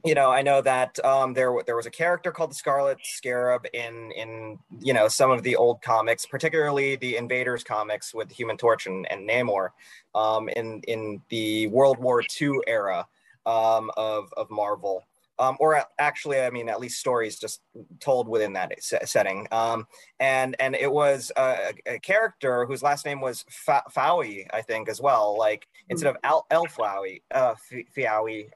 you 0.03 0.15
know, 0.15 0.31
I 0.31 0.41
know 0.41 0.61
that 0.61 1.03
um, 1.05 1.33
there 1.33 1.53
there 1.65 1.75
was 1.75 1.85
a 1.85 1.91
character 1.91 2.31
called 2.31 2.51
the 2.51 2.55
Scarlet 2.55 2.97
Scarab 3.03 3.65
in 3.73 4.11
in 4.11 4.59
you 4.79 4.93
know 4.93 5.07
some 5.07 5.31
of 5.31 5.43
the 5.43 5.55
old 5.55 5.81
comics, 5.81 6.25
particularly 6.25 6.95
the 6.95 7.17
Invaders 7.17 7.63
comics 7.63 8.13
with 8.13 8.31
Human 8.31 8.57
Torch 8.57 8.87
and, 8.87 9.09
and 9.11 9.27
Namor, 9.27 9.69
um, 10.13 10.49
in 10.49 10.81
in 10.87 11.21
the 11.29 11.67
World 11.67 11.97
War 11.99 12.23
II 12.41 12.59
era 12.67 13.07
um, 13.45 13.91
of 13.97 14.31
of 14.37 14.49
Marvel. 14.49 15.03
Um, 15.37 15.57
or 15.59 15.83
actually, 15.99 16.39
I 16.39 16.49
mean, 16.49 16.69
at 16.69 16.79
least 16.79 16.97
stories 16.97 17.37
just 17.37 17.61
told 17.99 18.29
within 18.29 18.53
that 18.53 18.71
setting. 18.81 19.47
Um, 19.51 19.85
and 20.21 20.55
and 20.59 20.75
it 20.75 20.89
was 20.89 21.29
a, 21.35 21.73
a, 21.85 21.99
character 21.99 22.65
whose 22.65 22.81
last 22.81 23.05
name 23.05 23.19
was 23.19 23.43
Fowie, 23.91 24.47
I 24.53 24.61
think, 24.61 24.87
as 24.87 25.01
well. 25.01 25.37
Like 25.37 25.67
instead 25.89 26.09
of 26.09 26.15
Al- 26.23 26.47
El 26.51 26.67
Flowey, 26.67 27.21
uh, 27.31 27.55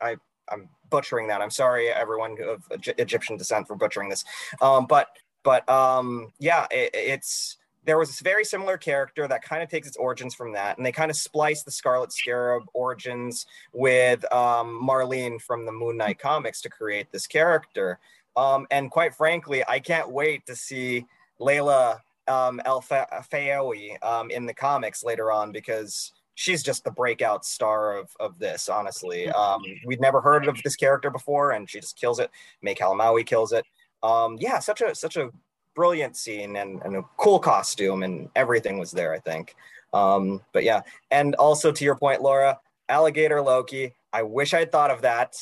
I 0.02 0.16
I'm 0.52 0.70
butchering 0.90 1.28
that. 1.28 1.42
I'm 1.42 1.52
sorry, 1.52 1.90
everyone 1.90 2.38
of 2.48 2.64
Egyptian 2.98 3.38
descent, 3.38 3.68
for 3.68 3.76
butchering 3.76 4.10
this. 4.10 4.26
Um, 4.62 4.86
but 4.88 5.10
but 5.44 5.68
um, 5.70 6.34
yeah, 6.40 6.68
it, 6.72 6.92
it's 6.94 7.58
there 7.86 7.98
was 7.98 8.10
this 8.10 8.20
very 8.20 8.44
similar 8.44 8.78
character 8.78 9.28
that 9.28 9.42
kind 9.42 9.64
of 9.64 9.70
takes 9.70 9.88
its 9.88 9.98
origins 9.98 10.36
from 10.36 10.54
that, 10.54 10.78
and 10.78 10.86
they 10.86 10.92
kind 10.92 11.10
of 11.10 11.18
splice 11.18 11.64
the 11.64 11.72
Scarlet 11.72 12.12
Scarab 12.12 12.64
origins 12.74 13.46
with 13.74 14.32
um, 14.34 14.80
Marlene 14.88 15.42
from 15.42 15.66
the 15.66 15.72
Moon 15.72 15.98
Knight 15.98 16.20
comics 16.20 16.62
to 16.62 16.70
create 16.70 17.12
this 17.12 17.26
character. 17.26 18.00
Um, 18.36 18.68
and 18.70 18.92
quite 18.92 19.16
frankly, 19.16 19.64
I 19.68 19.80
can't 19.80 20.12
wait 20.12 20.46
to 20.46 20.56
see 20.56 21.06
Layla 21.40 22.00
um, 22.28 22.62
El 22.66 22.82
Fayoui 22.82 24.02
um, 24.04 24.30
in 24.30 24.46
the 24.46 24.54
comics 24.54 25.04
later 25.04 25.32
on 25.32 25.52
because 25.52 26.12
she's 26.40 26.64
just 26.64 26.86
the 26.86 26.92
breakout 26.92 27.44
star 27.44 27.98
of, 27.98 28.16
of 28.18 28.40
this, 28.40 28.70
honestly. 28.70 29.28
Um, 29.30 29.62
we'd 29.86 30.00
never 30.00 30.22
heard 30.22 30.48
of 30.48 30.58
this 30.64 30.78
character 30.78 31.10
before, 31.10 31.52
and 31.52 31.70
she 31.70 31.82
just 31.82 32.00
kills 32.00 32.18
it. 32.18 32.32
May 32.62 32.74
Calamawy 32.74 33.26
kills 33.26 33.52
it. 33.52 33.66
Um, 34.04 34.38
yeah, 34.40 34.60
such 34.60 34.80
a 34.80 34.96
such 34.96 35.18
a 35.18 35.32
brilliant 35.76 36.16
scene 36.16 36.56
and, 36.56 36.82
and 36.84 36.96
a 36.96 37.04
cool 37.18 37.40
costume, 37.40 38.04
and 38.04 38.30
everything 38.38 38.80
was 38.80 38.92
there, 38.92 39.14
I 39.14 39.20
think. 39.20 39.54
Um, 39.94 40.42
but 40.54 40.64
yeah, 40.64 40.82
and 41.12 41.36
also 41.36 41.74
to 41.74 41.84
your 41.84 41.96
point, 41.96 42.22
Laura, 42.22 42.58
alligator 42.88 43.42
Loki. 43.42 43.94
I 44.14 44.24
wish 44.24 44.54
I'd 44.54 44.72
thought 44.72 44.92
of 44.92 45.02
that. 45.02 45.36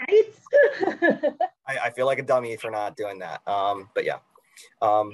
Right. 0.00 0.24
I, 1.68 1.78
I, 1.84 1.90
feel 1.90 2.06
like 2.06 2.18
a 2.18 2.22
dummy 2.22 2.56
for 2.56 2.70
not 2.70 2.96
doing 2.96 3.20
that. 3.20 3.46
Um, 3.46 3.88
but 3.94 4.04
yeah, 4.04 4.18
um, 4.82 5.12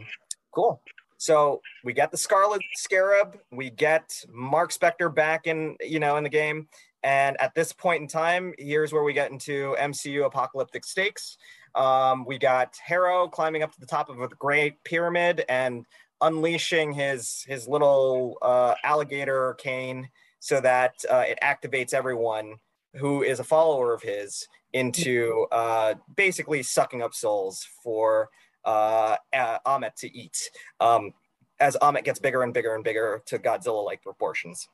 cool. 0.52 0.80
So 1.18 1.60
we 1.84 1.92
get 1.92 2.10
the 2.10 2.16
Scarlet 2.16 2.62
Scarab, 2.74 3.38
we 3.50 3.70
get 3.70 4.22
Mark 4.28 4.72
Spector 4.72 5.14
back 5.14 5.46
in, 5.46 5.76
you 5.80 5.98
know, 5.98 6.16
in 6.16 6.24
the 6.24 6.30
game. 6.30 6.68
And 7.02 7.40
at 7.40 7.54
this 7.54 7.72
point 7.72 8.02
in 8.02 8.08
time, 8.08 8.52
here's 8.58 8.92
where 8.92 9.04
we 9.04 9.12
get 9.12 9.30
into 9.30 9.76
MCU 9.78 10.26
apocalyptic 10.26 10.84
stakes. 10.84 11.36
Um, 11.74 12.24
we 12.24 12.38
got 12.38 12.76
Harrow 12.84 13.28
climbing 13.28 13.62
up 13.62 13.72
to 13.72 13.80
the 13.80 13.86
top 13.86 14.08
of 14.08 14.20
a 14.20 14.28
great 14.28 14.82
pyramid 14.84 15.44
and 15.48 15.86
unleashing 16.22 16.92
his 16.92 17.44
his 17.46 17.68
little 17.68 18.38
uh, 18.40 18.74
alligator 18.82 19.54
cane 19.54 20.08
so 20.40 20.60
that 20.60 20.94
uh, 21.10 21.24
it 21.26 21.38
activates 21.42 21.92
everyone 21.92 22.54
who 22.94 23.22
is 23.22 23.40
a 23.40 23.44
follower 23.44 23.92
of 23.92 24.02
his 24.02 24.46
into 24.72 25.46
uh, 25.52 25.94
basically 26.16 26.62
sucking 26.62 27.02
up 27.02 27.14
souls 27.14 27.66
for 27.82 28.28
uh, 28.66 29.16
Ammit 29.34 29.94
to 29.96 30.14
eat 30.14 30.50
um, 30.80 31.12
as 31.60 31.76
Ammit 31.80 32.04
gets 32.04 32.20
bigger 32.20 32.42
and 32.42 32.52
bigger 32.52 32.74
and 32.74 32.84
bigger 32.84 33.22
to 33.26 33.38
Godzilla-like 33.38 34.02
proportions. 34.02 34.68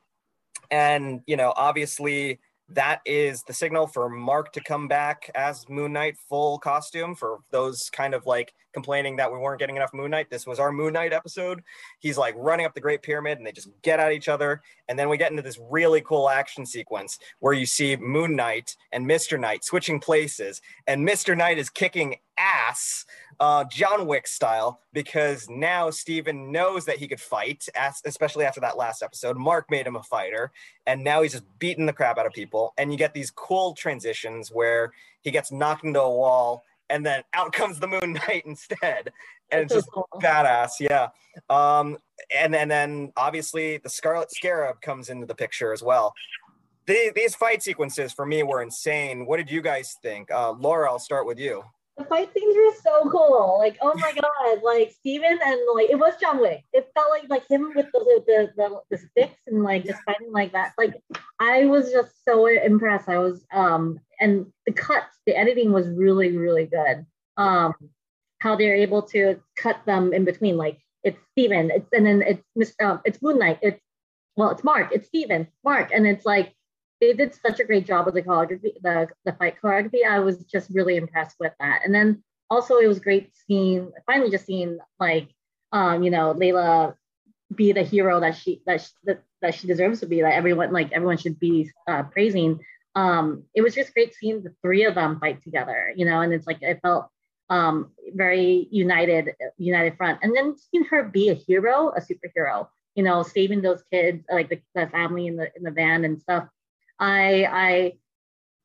And 0.71 1.21
you 1.27 1.37
know, 1.37 1.53
obviously, 1.55 2.39
that 2.69 3.01
is 3.05 3.43
the 3.43 3.53
signal 3.53 3.87
for 3.87 4.09
Mark 4.09 4.51
to 4.53 4.61
come 4.61 4.87
back 4.87 5.29
as 5.35 5.67
Moon 5.69 5.93
Knight 5.93 6.17
full 6.29 6.57
costume 6.59 7.15
for 7.15 7.39
those 7.51 7.89
kind 7.89 8.13
of 8.13 8.25
like 8.25 8.53
complaining 8.73 9.17
that 9.17 9.31
we 9.31 9.37
weren't 9.37 9.59
getting 9.59 9.75
enough 9.75 9.93
Moon 9.93 10.11
Knight. 10.11 10.29
This 10.29 10.47
was 10.47 10.59
our 10.59 10.71
Moon 10.71 10.93
Knight 10.93 11.13
episode. 11.13 11.61
He's 11.99 12.17
like 12.17 12.33
running 12.37 12.65
up 12.65 12.73
the 12.73 12.81
Great 12.81 13.01
Pyramid 13.01 13.37
and 13.37 13.45
they 13.45 13.51
just 13.51 13.69
get 13.81 13.99
at 13.99 14.13
each 14.13 14.29
other. 14.29 14.61
And 14.87 14.97
then 14.97 15.09
we 15.09 15.17
get 15.17 15.31
into 15.31 15.43
this 15.43 15.59
really 15.69 16.01
cool 16.01 16.29
action 16.29 16.65
sequence 16.65 17.19
where 17.39 17.53
you 17.53 17.65
see 17.65 17.95
Moon 17.95 18.35
Knight 18.35 18.75
and 18.91 19.05
Mr. 19.05 19.39
Knight 19.39 19.63
switching 19.63 19.99
places. 19.99 20.61
And 20.87 21.07
Mr. 21.07 21.37
Knight 21.37 21.57
is 21.57 21.69
kicking 21.69 22.15
ass, 22.37 23.05
uh, 23.39 23.63
John 23.65 24.07
Wick 24.07 24.27
style, 24.27 24.79
because 24.93 25.49
now 25.49 25.89
Steven 25.89 26.51
knows 26.51 26.85
that 26.85 26.97
he 26.97 27.07
could 27.07 27.19
fight, 27.19 27.67
especially 28.05 28.45
after 28.45 28.59
that 28.61 28.77
last 28.77 29.03
episode. 29.03 29.37
Mark 29.37 29.69
made 29.69 29.87
him 29.87 29.95
a 29.95 30.03
fighter, 30.03 30.51
and 30.85 31.03
now 31.03 31.21
he's 31.21 31.33
just 31.33 31.45
beating 31.59 31.85
the 31.85 31.93
crap 31.93 32.17
out 32.17 32.25
of 32.25 32.33
people. 32.33 32.73
And 32.77 32.91
you 32.91 32.97
get 32.97 33.13
these 33.13 33.31
cool 33.31 33.73
transitions 33.73 34.49
where 34.51 34.91
he 35.21 35.31
gets 35.31 35.51
knocked 35.51 35.83
into 35.83 36.01
a 36.01 36.09
wall 36.09 36.63
and 36.89 37.05
then 37.05 37.23
out 37.33 37.51
comes 37.53 37.79
the 37.79 37.87
Moon 37.87 38.13
Knight 38.13 38.43
instead, 38.45 39.11
and 39.51 39.61
it's 39.61 39.73
just 39.73 39.89
badass, 40.15 40.71
yeah. 40.79 41.09
Um, 41.49 41.97
and, 42.35 42.55
and 42.55 42.69
then 42.69 43.11
obviously 43.17 43.77
the 43.77 43.89
Scarlet 43.89 44.31
Scarab 44.31 44.81
comes 44.81 45.09
into 45.09 45.25
the 45.25 45.35
picture 45.35 45.73
as 45.73 45.81
well. 45.83 46.13
The, 46.85 47.11
these 47.15 47.33
fight 47.33 47.63
sequences 47.63 48.11
for 48.11 48.25
me 48.25 48.43
were 48.43 48.61
insane. 48.61 49.25
What 49.25 49.37
did 49.37 49.49
you 49.49 49.61
guys 49.61 49.95
think? 50.01 50.29
Uh, 50.31 50.51
Laura, 50.51 50.89
I'll 50.91 50.99
start 50.99 51.25
with 51.25 51.39
you. 51.39 51.63
The 51.97 52.05
fight 52.05 52.33
scenes 52.33 52.55
were 52.55 52.73
so 52.81 53.09
cool. 53.09 53.57
Like, 53.59 53.77
oh 53.81 53.93
my 53.95 54.13
god, 54.13 54.63
like 54.63 54.91
Steven 54.99 55.39
and 55.45 55.59
like 55.75 55.89
it 55.91 55.99
was 55.99 56.15
John 56.19 56.39
Wick. 56.39 56.63
It 56.73 56.89
felt 56.95 57.11
like 57.11 57.29
like 57.29 57.47
him 57.47 57.71
with 57.75 57.91
the 57.91 58.23
the, 58.25 58.51
the, 58.57 58.79
the 58.89 58.97
sticks 58.97 59.39
and 59.45 59.63
like 59.63 59.85
just 59.85 60.01
fighting 60.03 60.31
like 60.31 60.53
that. 60.53 60.73
Like 60.77 60.95
I 61.39 61.65
was 61.65 61.91
just 61.91 62.11
so 62.25 62.47
impressed. 62.47 63.09
I 63.09 63.19
was 63.19 63.45
um 63.53 63.99
and 64.19 64.47
the 64.65 64.73
cuts, 64.73 65.19
the 65.27 65.37
editing 65.37 65.71
was 65.71 65.87
really, 65.89 66.35
really 66.35 66.65
good. 66.65 67.05
Um, 67.37 67.73
how 68.39 68.55
they're 68.55 68.75
able 68.75 69.01
to 69.01 69.39
cut 69.55 69.77
them 69.85 70.13
in 70.13 70.25
between. 70.25 70.57
Like 70.57 70.79
it's 71.03 71.19
Steven, 71.31 71.71
it's 71.71 71.87
and 71.93 72.05
then 72.05 72.21
it's 72.21 72.43
Mr. 72.57 72.91
Um, 72.91 73.01
it's 73.05 73.21
Moon 73.21 73.39
Knight, 73.39 73.59
it's 73.61 73.81
well, 74.35 74.49
it's 74.49 74.63
Mark, 74.63 74.89
it's 74.91 75.07
Steven, 75.07 75.47
Mark, 75.63 75.91
and 75.93 76.07
it's 76.07 76.25
like 76.25 76.53
they 77.07 77.13
did 77.13 77.33
such 77.35 77.59
a 77.59 77.63
great 77.63 77.85
job 77.85 78.05
with 78.05 78.15
the 78.15 78.21
choreography, 78.21 78.73
the 78.81 79.07
the 79.25 79.33
fight 79.33 79.55
choreography. 79.61 80.05
I 80.07 80.19
was 80.19 80.37
just 80.45 80.69
really 80.71 80.97
impressed 80.97 81.37
with 81.39 81.53
that. 81.59 81.81
And 81.85 81.93
then 81.93 82.23
also 82.49 82.77
it 82.77 82.87
was 82.87 82.99
great 82.99 83.31
seeing 83.47 83.91
finally 84.05 84.31
just 84.31 84.45
seeing 84.45 84.77
like 84.99 85.29
um, 85.71 86.03
you 86.03 86.11
know, 86.11 86.35
Layla 86.35 86.95
be 87.53 87.71
the 87.71 87.83
hero 87.83 88.19
that 88.19 88.35
she 88.37 88.61
that 88.65 88.81
she, 88.81 88.89
that, 89.05 89.23
that 89.41 89.55
she 89.55 89.67
deserves 89.67 89.99
to 89.99 90.05
be 90.05 90.21
that 90.21 90.33
everyone 90.33 90.71
like 90.71 90.91
everyone 90.91 91.17
should 91.17 91.39
be 91.39 91.69
uh, 91.87 92.03
praising 92.03 92.59
um, 92.95 93.43
it 93.53 93.61
was 93.61 93.75
just 93.75 93.93
great 93.93 94.13
seeing 94.13 94.43
the 94.43 94.53
three 94.61 94.85
of 94.85 94.95
them 94.95 95.19
fight 95.19 95.43
together, 95.43 95.91
you 95.95 96.05
know, 96.05 96.21
and 96.21 96.33
it's 96.33 96.45
like 96.45 96.61
it 96.61 96.79
felt 96.81 97.07
um, 97.49 97.91
very 98.13 98.67
united, 98.71 99.33
united 99.57 99.97
front. 99.97 100.19
And 100.21 100.35
then 100.35 100.55
seeing 100.57 100.85
her 100.85 101.03
be 101.03 101.29
a 101.29 101.33
hero, 101.33 101.91
a 101.95 102.01
superhero, 102.01 102.67
you 102.95 103.03
know, 103.03 103.23
saving 103.23 103.61
those 103.61 103.83
kids, 103.91 104.23
like 104.31 104.49
the, 104.49 104.61
the 104.75 104.87
family 104.87 105.27
in 105.27 105.37
the 105.37 105.49
in 105.55 105.63
the 105.63 105.71
van 105.71 106.05
and 106.05 106.21
stuff. 106.21 106.47
I 106.99 107.45
I 107.45 107.93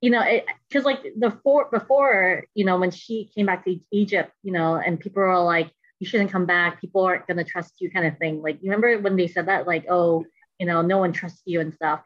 you 0.00 0.10
know, 0.10 0.22
because 0.68 0.84
like 0.84 1.02
the 1.02 1.30
before 1.30 1.68
before, 1.70 2.44
you 2.54 2.64
know, 2.64 2.78
when 2.78 2.90
she 2.90 3.30
came 3.34 3.46
back 3.46 3.64
to 3.64 3.80
Egypt, 3.90 4.32
you 4.42 4.52
know, 4.52 4.76
and 4.76 5.00
people 5.00 5.22
were 5.22 5.38
like, 5.40 5.70
you 5.98 6.06
shouldn't 6.06 6.30
come 6.30 6.46
back, 6.46 6.80
people 6.80 7.02
aren't 7.02 7.26
gonna 7.26 7.44
trust 7.44 7.74
you, 7.80 7.90
kind 7.90 8.06
of 8.06 8.16
thing. 8.18 8.40
Like, 8.40 8.58
you 8.62 8.70
remember 8.70 8.98
when 9.02 9.16
they 9.16 9.26
said 9.26 9.46
that, 9.46 9.66
like, 9.66 9.86
oh, 9.90 10.24
you 10.60 10.66
know, 10.66 10.82
no 10.82 10.98
one 10.98 11.12
trusts 11.12 11.42
you 11.46 11.60
and 11.60 11.74
stuff 11.74 12.00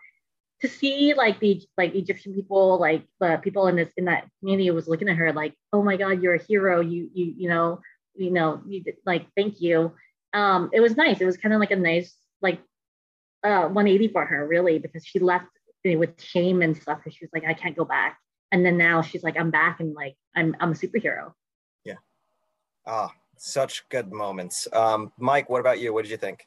to 0.63 0.69
see 0.69 1.13
like 1.13 1.41
the 1.41 1.61
like 1.77 1.95
Egyptian 1.95 2.33
people, 2.33 2.79
like 2.79 3.03
the 3.21 3.39
people 3.43 3.67
in 3.67 3.77
this 3.77 3.91
in 3.97 4.05
that 4.07 4.29
community 4.39 4.71
was 4.71 4.87
looking 4.89 5.09
at 5.09 5.17
her 5.17 5.33
like, 5.33 5.55
oh 5.73 5.83
my 5.83 5.97
God, 5.97 6.23
you're 6.23 6.37
a 6.37 6.43
hero. 6.43 6.81
You 6.81 7.11
you 7.13 7.35
you 7.37 7.49
know 7.49 7.81
you 8.15 8.31
know 8.31 8.63
you 8.67 8.85
like 9.05 9.27
thank 9.37 9.61
you. 9.61 9.93
Um, 10.33 10.71
it 10.73 10.81
was 10.81 10.97
nice. 10.97 11.21
It 11.21 11.27
was 11.27 11.37
kind 11.37 11.53
of 11.53 11.61
like 11.61 11.73
a 11.73 11.77
nice 11.77 12.15
like 12.41 12.61
uh 13.43 13.67
180 13.69 14.09
for 14.09 14.25
her 14.25 14.47
really 14.47 14.79
because 14.79 15.05
she 15.05 15.19
left 15.19 15.47
you 15.85 15.93
know, 15.93 15.99
with 15.99 16.21
shame 16.21 16.63
and 16.63 16.77
stuff. 16.77 16.99
because 16.99 17.17
she 17.17 17.25
was 17.25 17.31
like, 17.33 17.45
I 17.45 17.55
can't 17.55 17.77
go 17.77 17.85
back. 17.85 18.19
And 18.51 18.65
then 18.65 18.77
now 18.77 19.03
she's 19.03 19.23
like, 19.23 19.39
I'm 19.39 19.51
back 19.51 19.81
and 19.81 19.95
like 19.95 20.17
I'm 20.37 20.55
I'm 20.61 20.73
a 20.73 20.75
superhero. 20.75 21.33
Yeah. 21.85 21.95
Ah, 22.87 23.13
such 23.39 23.89
good 23.89 24.13
moments. 24.13 24.69
Um, 24.73 25.13
Mike, 25.19 25.49
what 25.49 25.61
about 25.61 25.81
you? 25.81 25.93
What 25.93 26.03
did 26.03 26.11
you 26.11 26.19
think? 26.19 26.47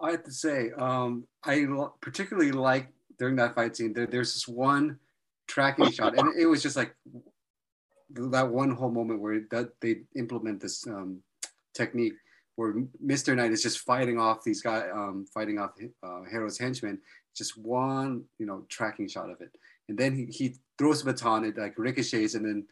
I 0.00 0.12
have 0.12 0.24
to 0.24 0.32
say, 0.32 0.70
um, 0.78 1.26
I 1.44 1.66
particularly 2.00 2.52
like 2.52 2.88
during 3.18 3.36
that 3.36 3.54
fight 3.54 3.76
scene, 3.76 3.92
there, 3.92 4.06
there's 4.06 4.34
this 4.34 4.48
one 4.48 4.98
tracking 5.46 5.90
shot, 5.92 6.18
and 6.18 6.38
it 6.38 6.46
was 6.46 6.62
just 6.62 6.76
like 6.76 6.94
that 8.10 8.48
one 8.48 8.70
whole 8.70 8.90
moment 8.90 9.20
where 9.20 9.42
that 9.50 9.70
they 9.80 10.02
implement 10.16 10.60
this 10.60 10.86
um, 10.86 11.22
technique 11.74 12.14
where 12.56 12.74
Mr. 13.04 13.34
Knight 13.34 13.52
is 13.52 13.62
just 13.62 13.80
fighting 13.80 14.18
off 14.18 14.44
these 14.44 14.60
guys, 14.60 14.84
um, 14.92 15.24
fighting 15.32 15.58
off 15.58 15.70
uh, 16.02 16.20
Harrow's 16.30 16.58
henchmen. 16.58 16.98
Just 17.36 17.56
one, 17.56 18.24
you 18.38 18.46
know, 18.46 18.64
tracking 18.68 19.08
shot 19.08 19.30
of 19.30 19.40
it, 19.40 19.50
and 19.88 19.98
then 19.98 20.14
he, 20.14 20.26
he 20.26 20.56
throws 20.78 21.02
a 21.02 21.04
baton, 21.04 21.44
it 21.44 21.58
like 21.58 21.78
ricochets, 21.78 22.34
and 22.34 22.44
then 22.44 22.66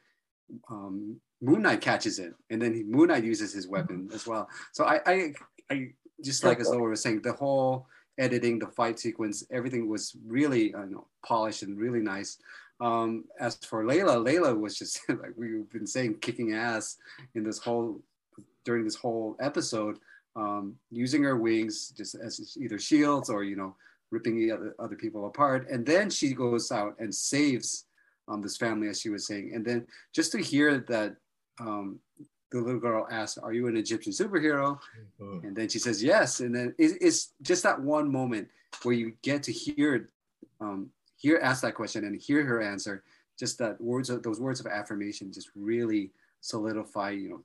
um, 0.71 1.21
Moon 1.41 1.63
Knight 1.63 1.81
catches 1.81 2.19
it, 2.19 2.35
and 2.51 2.61
then 2.61 2.75
he, 2.75 2.83
Moon 2.83 3.09
Knight 3.09 3.25
uses 3.25 3.53
his 3.53 3.69
weapon 3.69 4.09
as 4.13 4.27
well. 4.27 4.49
So 4.73 4.85
I, 4.85 5.01
I, 5.07 5.33
I 5.71 5.89
just 6.25 6.45
like 6.45 6.61
as 6.61 6.69
Laura 6.69 6.91
was 6.91 7.03
saying, 7.03 7.23
the 7.23 7.33
whole 7.33 7.87
editing, 8.19 8.59
the 8.59 8.67
fight 8.67 8.99
sequence, 8.99 9.45
everything 9.51 9.89
was 9.89 10.17
really 10.27 10.75
uh, 10.75 10.85
you 10.85 10.95
know, 10.97 11.07
polished 11.25 11.63
and 11.63 11.79
really 11.79 12.01
nice. 12.01 12.39
Um, 12.81 13.25
as 13.41 13.57
for 13.57 13.85
Layla, 13.85 14.25
Layla 14.25 14.59
was 14.59 14.79
just 14.79 15.01
like 15.09 15.33
we've 15.37 15.71
been 15.71 15.87
saying, 15.87 16.19
kicking 16.21 16.55
ass 16.55 16.97
in 17.35 17.45
this 17.45 17.59
whole 17.59 18.01
during 18.65 18.85
this 18.85 18.97
whole 18.97 19.37
episode, 19.41 19.99
um, 20.37 20.75
using 20.91 21.23
her 21.23 21.37
wings 21.37 21.93
just 21.97 22.15
as 22.15 22.57
either 22.61 22.79
shields 22.79 23.31
or 23.31 23.43
you 23.45 23.57
know 23.57 23.75
ripping 24.11 24.37
the 24.37 24.51
other, 24.51 24.75
other 24.79 24.97
people 24.97 25.27
apart, 25.27 25.69
and 25.71 25.85
then 25.85 26.11
she 26.11 26.33
goes 26.33 26.71
out 26.73 26.95
and 26.99 27.15
saves 27.15 27.87
um, 28.29 28.43
this 28.43 28.57
family, 28.57 28.89
as 28.89 29.01
she 29.01 29.11
was 29.11 29.27
saying, 29.27 29.53
and 29.55 29.65
then 29.65 29.87
just 30.13 30.33
to 30.33 30.39
hear 30.39 30.79
that 30.89 31.17
um, 31.61 31.99
the 32.51 32.61
little 32.61 32.81
girl 32.81 33.07
asks, 33.11 33.39
"Are 33.39 33.53
you 33.53 33.67
an 33.67 33.77
Egyptian 33.77 34.13
superhero?" 34.13 34.79
Mm-hmm. 35.21 35.47
And 35.47 35.57
then 35.57 35.69
she 35.69 35.79
says, 35.79 36.03
"Yes." 36.03 36.41
And 36.41 36.55
then 36.55 36.75
it, 36.79 36.99
it's 37.01 37.33
just 37.43 37.63
that 37.63 37.81
one 37.81 38.11
moment 38.11 38.49
where 38.83 38.95
you 38.95 39.13
get 39.23 39.43
to 39.45 39.53
hear, 39.53 40.09
um, 40.61 40.91
hear 41.17 41.39
ask 41.43 41.63
that 41.63 41.75
question 41.75 42.05
and 42.05 42.21
hear 42.21 42.45
her 42.45 42.61
answer. 42.61 43.03
Just 43.39 43.59
that 43.59 43.81
words 43.81 44.11
of 44.11 44.23
those 44.23 44.41
words 44.41 44.61
of 44.61 44.67
affirmation 44.67 45.33
just 45.33 45.51
really 45.55 46.11
solidify. 46.41 47.11
You 47.11 47.29
know, 47.29 47.41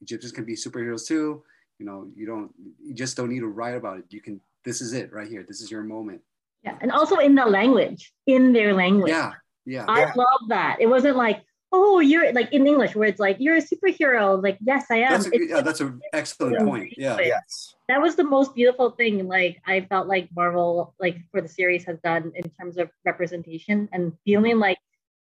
Egyptians 0.00 0.32
can 0.32 0.44
be 0.44 0.54
superheroes 0.54 1.06
too. 1.06 1.42
You 1.78 1.86
know, 1.86 2.08
you 2.14 2.26
don't, 2.26 2.52
you 2.82 2.94
just 2.94 3.16
don't 3.16 3.30
need 3.30 3.40
to 3.40 3.48
write 3.48 3.76
about 3.76 3.98
it. 3.98 4.04
You 4.10 4.20
can. 4.20 4.40
This 4.64 4.80
is 4.80 4.92
it 4.92 5.12
right 5.12 5.28
here. 5.28 5.44
This 5.46 5.60
is 5.60 5.70
your 5.70 5.82
moment. 5.82 6.20
Yeah, 6.62 6.76
and 6.80 6.92
also 6.92 7.16
in 7.16 7.34
the 7.34 7.46
language, 7.46 8.12
in 8.26 8.52
their 8.52 8.74
language. 8.74 9.10
Yeah, 9.10 9.32
yeah. 9.64 9.86
I 9.88 10.00
yeah. 10.00 10.12
love 10.14 10.48
that. 10.48 10.76
It 10.78 10.86
wasn't 10.86 11.16
like, 11.16 11.42
oh, 11.72 12.00
you're 12.00 12.32
like 12.32 12.52
in 12.52 12.66
English 12.66 12.94
where 12.94 13.08
it's 13.08 13.20
like 13.20 13.36
you're 13.38 13.56
a 13.56 13.62
superhero. 13.62 14.42
Like, 14.42 14.58
yes, 14.60 14.86
I 14.90 14.96
am. 14.96 15.12
That's 15.12 15.26
a, 15.26 15.30
yeah, 15.48 15.60
that's 15.62 15.80
an 15.80 16.00
excellent 16.12 16.58
point. 16.66 16.94
Yeah. 16.98 17.18
Yes. 17.18 17.74
That 17.88 18.02
was 18.02 18.14
the 18.14 18.24
most 18.24 18.54
beautiful 18.54 18.90
thing. 18.90 19.26
Like 19.26 19.62
I 19.66 19.80
felt 19.82 20.06
like 20.06 20.28
Marvel, 20.36 20.94
like 21.00 21.18
for 21.30 21.40
the 21.40 21.48
series, 21.48 21.84
has 21.84 21.98
done 22.00 22.32
in 22.34 22.50
terms 22.60 22.76
of 22.76 22.90
representation 23.04 23.88
and 23.92 24.12
feeling 24.24 24.58
like 24.58 24.78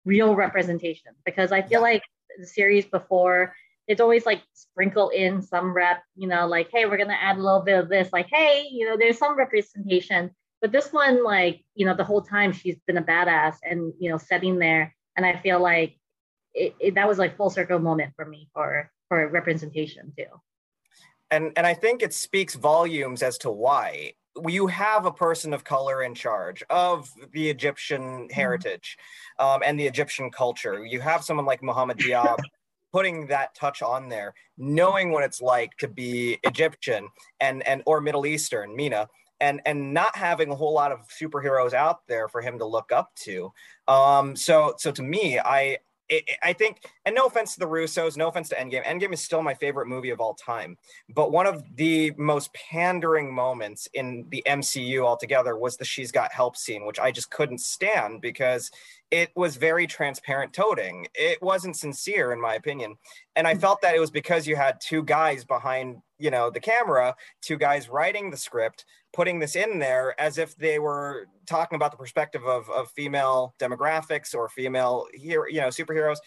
real 0.05 0.35
representation. 0.35 1.13
Because 1.27 1.53
I 1.53 1.61
feel 1.61 1.81
yeah. 1.81 1.91
like 1.91 2.03
the 2.39 2.47
series 2.47 2.87
before, 2.87 3.55
it's 3.89 4.01
always 4.01 4.27
like 4.27 4.43
sprinkle 4.53 5.09
in 5.09 5.43
some 5.43 5.73
rep, 5.73 6.03
you 6.15 6.29
know, 6.29 6.47
like, 6.47 6.69
hey, 6.73 6.87
we're 6.87 6.99
gonna 6.99 7.19
add 7.21 7.39
a 7.39 7.43
little 7.43 7.63
bit 7.63 7.79
of 7.79 7.89
this. 7.89 8.13
Like, 8.13 8.29
hey, 8.31 8.69
you 8.71 8.87
know, 8.87 8.97
there's 8.97 9.19
some 9.19 9.37
representation. 9.37 10.31
But 10.61 10.73
this 10.73 10.93
one, 10.93 11.25
like, 11.25 11.65
you 11.75 11.87
know, 11.87 11.95
the 11.95 12.05
whole 12.05 12.23
time 12.23 12.53
she's 12.53 12.77
been 12.87 12.99
a 12.99 13.03
badass 13.03 13.57
and 13.63 13.93
you 13.99 14.11
know, 14.11 14.19
sitting 14.19 14.59
there. 14.59 14.95
And 15.17 15.27
I 15.27 15.41
feel 15.41 15.61
like 15.61 15.99
it, 16.55 16.75
it, 16.79 16.95
that 16.95 17.09
was 17.09 17.19
like 17.19 17.37
full 17.37 17.51
circle 17.51 17.79
moment 17.79 18.13
for 18.17 18.25
me 18.25 18.49
for 18.53 18.91
for 19.09 19.29
representation 19.29 20.13
too 20.17 20.27
and 21.31 21.53
and 21.57 21.67
i 21.67 21.75
think 21.75 22.03
it 22.03 22.13
speaks 22.13 22.55
volumes 22.55 23.23
as 23.23 23.39
to 23.39 23.51
why 23.51 24.13
you 24.47 24.69
have 24.69 25.05
a 25.05 25.13
person 25.13 25.53
of 25.53 25.65
color 25.65 26.03
in 26.03 26.15
charge 26.15 26.63
of 26.71 27.11
the 27.33 27.49
egyptian 27.49 28.03
mm-hmm. 28.03 28.33
heritage 28.33 28.97
um, 29.39 29.63
and 29.65 29.79
the 29.79 29.87
egyptian 29.87 30.31
culture 30.31 30.85
you 30.85 31.01
have 31.01 31.25
someone 31.25 31.47
like 31.47 31.63
muhammad 31.63 31.99
diab 32.05 32.39
putting 32.93 33.27
that 33.27 33.55
touch 33.55 33.83
on 33.83 34.09
there 34.09 34.35
knowing 34.57 35.11
what 35.13 35.25
it's 35.25 35.41
like 35.41 35.77
to 35.77 35.89
be 35.89 36.39
egyptian 36.43 37.09
and 37.41 37.67
and 37.67 37.83
or 37.87 38.01
middle 38.01 38.27
eastern 38.27 38.75
MENA 38.75 39.09
and 39.41 39.61
and 39.67 39.95
not 39.95 40.17
having 40.17 40.51
a 40.51 40.55
whole 40.55 40.75
lot 40.75 40.93
of 40.93 41.01
superheroes 41.09 41.73
out 41.73 42.07
there 42.07 42.29
for 42.29 42.41
him 42.41 42.59
to 42.59 42.67
look 42.67 42.93
up 42.93 43.15
to 43.15 43.53
um 43.87 44.35
so 44.35 44.75
so 44.79 44.91
to 44.91 45.03
me 45.03 45.39
i 45.39 45.79
I 46.43 46.55
think, 46.55 46.89
and 47.05 47.15
no 47.15 47.27
offense 47.27 47.55
to 47.55 47.61
the 47.61 47.67
Russos, 47.67 48.17
no 48.17 48.29
offense 48.29 48.49
to 48.49 48.55
Endgame. 48.55 48.85
Endgame 48.85 49.13
is 49.13 49.21
still 49.21 49.43
my 49.43 49.53
favorite 49.53 49.89
movie 49.89 50.09
of 50.11 50.21
all 50.21 50.35
time. 50.35 50.79
But 51.15 51.33
one 51.33 51.47
of 51.47 51.63
the 51.77 52.13
most 52.17 52.53
pandering 52.55 53.33
moments 53.33 53.89
in 53.93 54.27
the 54.31 54.43
MCU 54.47 55.05
altogether 55.05 55.57
was 55.57 55.77
the 55.77 55.85
She's 55.85 56.11
Got 56.11 56.33
Help 56.33 56.57
scene, 56.57 56.87
which 56.87 56.99
I 56.99 57.11
just 57.11 57.31
couldn't 57.31 57.61
stand 57.61 58.23
because 58.23 58.71
it 59.11 59.31
was 59.35 59.57
very 59.57 59.87
transparent 59.87 60.53
toting. 60.53 61.07
It 61.15 61.41
wasn't 61.43 61.77
sincere, 61.77 62.33
in 62.33 62.41
my 62.41 62.55
opinion. 62.55 62.97
And 63.37 63.47
I 63.47 63.55
felt 63.55 63.81
that 63.81 63.95
it 63.95 64.01
was 64.01 64.11
because 64.11 64.47
you 64.47 64.57
had 64.57 64.81
two 64.81 65.03
guys 65.03 65.45
behind, 65.45 66.03
you 66.19 66.31
know, 66.31 66.51
the 66.51 66.61
camera, 66.61 67.15
two 67.41 67.57
guys 67.57 67.89
writing 67.89 68.31
the 68.31 68.37
script 68.37 68.85
putting 69.13 69.39
this 69.39 69.57
in 69.57 69.79
there 69.79 70.19
as 70.21 70.39
if 70.39 70.55
they 70.57 70.79
were 70.79 71.27
talking 71.47 71.77
about 71.77 71.91
the 71.91 71.97
perspective 71.97 72.45
of, 72.45 72.69
of 72.71 72.91
female 72.91 73.55
demographics 73.59 74.35
or 74.35 74.49
female 74.49 75.07
here, 75.15 75.49
you 75.49 75.61
know, 75.61 75.69
superheroes. 75.69 76.19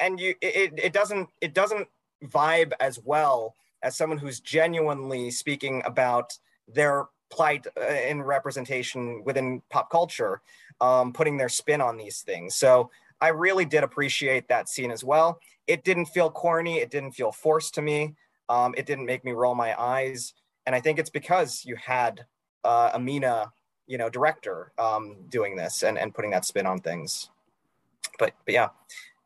And 0.00 0.18
you, 0.18 0.34
it, 0.40 0.72
it 0.76 0.92
doesn't, 0.92 1.28
it 1.40 1.54
doesn't 1.54 1.88
vibe 2.24 2.72
as 2.80 2.98
well 3.04 3.54
as 3.82 3.96
someone 3.96 4.18
who's 4.18 4.40
genuinely 4.40 5.30
speaking 5.30 5.82
about 5.84 6.32
their 6.66 7.06
plight 7.30 7.66
uh, 7.80 7.84
in 7.84 8.22
representation 8.22 9.22
within 9.24 9.62
pop 9.70 9.90
culture, 9.90 10.40
um, 10.82 11.14
putting 11.14 11.38
their 11.38 11.48
spin 11.48 11.80
on 11.80 11.96
these 11.96 12.20
things. 12.20 12.54
So 12.54 12.90
I 13.22 13.28
really 13.28 13.64
did 13.64 13.84
appreciate 13.84 14.48
that 14.48 14.68
scene 14.68 14.90
as 14.90 15.02
well. 15.02 15.40
It 15.66 15.84
didn't 15.84 16.06
feel 16.06 16.30
corny. 16.30 16.80
It 16.80 16.90
didn't 16.90 17.12
feel 17.12 17.32
forced 17.32 17.74
to 17.76 17.82
me. 17.82 18.14
Um, 18.50 18.74
it 18.76 18.84
didn't 18.84 19.06
make 19.06 19.24
me 19.24 19.32
roll 19.32 19.54
my 19.54 19.80
eyes 19.80 20.34
and 20.66 20.74
I 20.74 20.80
think 20.80 20.98
it's 20.98 21.10
because 21.10 21.64
you 21.64 21.76
had 21.76 22.24
uh, 22.64 22.90
a 22.94 23.00
MENA, 23.00 23.52
you 23.86 23.98
know, 23.98 24.08
director 24.08 24.72
um, 24.78 25.16
doing 25.28 25.56
this 25.56 25.82
and, 25.82 25.98
and 25.98 26.14
putting 26.14 26.30
that 26.30 26.44
spin 26.44 26.66
on 26.66 26.80
things. 26.80 27.30
But 28.18 28.32
but 28.44 28.54
yeah, 28.54 28.68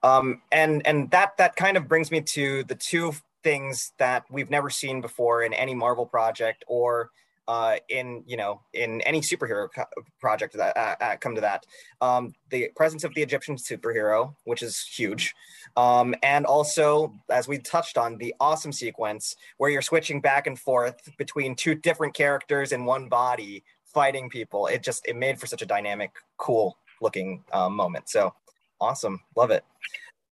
um, 0.03 0.43
and 0.53 0.87
and 0.87 1.11
that 1.11 1.37
that 1.39 1.57
kind 1.57 1.77
of 1.77 1.89
brings 1.89 2.11
me 2.11 2.21
to 2.21 2.65
the 2.65 2.75
two 2.75 3.13
things 3.43 3.93
that 3.99 4.25
we've 4.31 4.51
never 4.51 4.71
seen 4.71 5.01
before 5.01 5.43
in 5.43 5.53
any 5.53 5.75
Marvel 5.75 6.07
project 6.07 6.65
or 6.67 7.11
uh, 7.49 7.77
in 7.89 8.23
you 8.27 8.37
know 8.37 8.61
in 8.73 9.01
any 9.03 9.21
superhero 9.21 9.69
co- 9.73 9.85
project 10.21 10.57
that 10.57 10.77
uh, 10.77 10.97
uh, 11.01 11.17
come 11.17 11.35
to 11.35 11.41
that 11.41 11.65
um, 12.01 12.35
the 12.51 12.71
presence 12.77 13.05
of 13.05 13.15
the 13.15 13.23
Egyptian 13.23 13.57
superhero, 13.57 14.35
which 14.45 14.63
is 14.63 14.81
huge, 14.85 15.35
um, 15.77 16.15
and 16.23 16.47
also 16.47 17.13
as 17.31 17.49
we 17.49 17.59
touched 17.59 17.99
on 17.99 18.17
the 18.19 18.35
awesome 18.41 18.73
sequence 18.73 19.37
where 19.59 19.71
you're 19.71 19.83
switching 19.83 20.21
back 20.21 20.47
and 20.47 20.59
forth 20.59 20.97
between 21.19 21.55
two 21.55 21.75
different 21.75 22.15
characters 22.15 22.73
in 22.73 22.85
one 22.85 23.09
body 23.09 23.63
fighting 23.85 24.29
people. 24.29 24.67
It 24.67 24.83
just 24.83 25.07
it 25.07 25.17
made 25.17 25.39
for 25.39 25.47
such 25.47 25.63
a 25.63 25.67
dynamic, 25.67 26.11
cool 26.37 26.77
looking 27.01 27.45
um, 27.53 27.75
moment. 27.75 28.09
So 28.09 28.35
awesome, 28.81 29.21
love 29.37 29.51
it. 29.51 29.65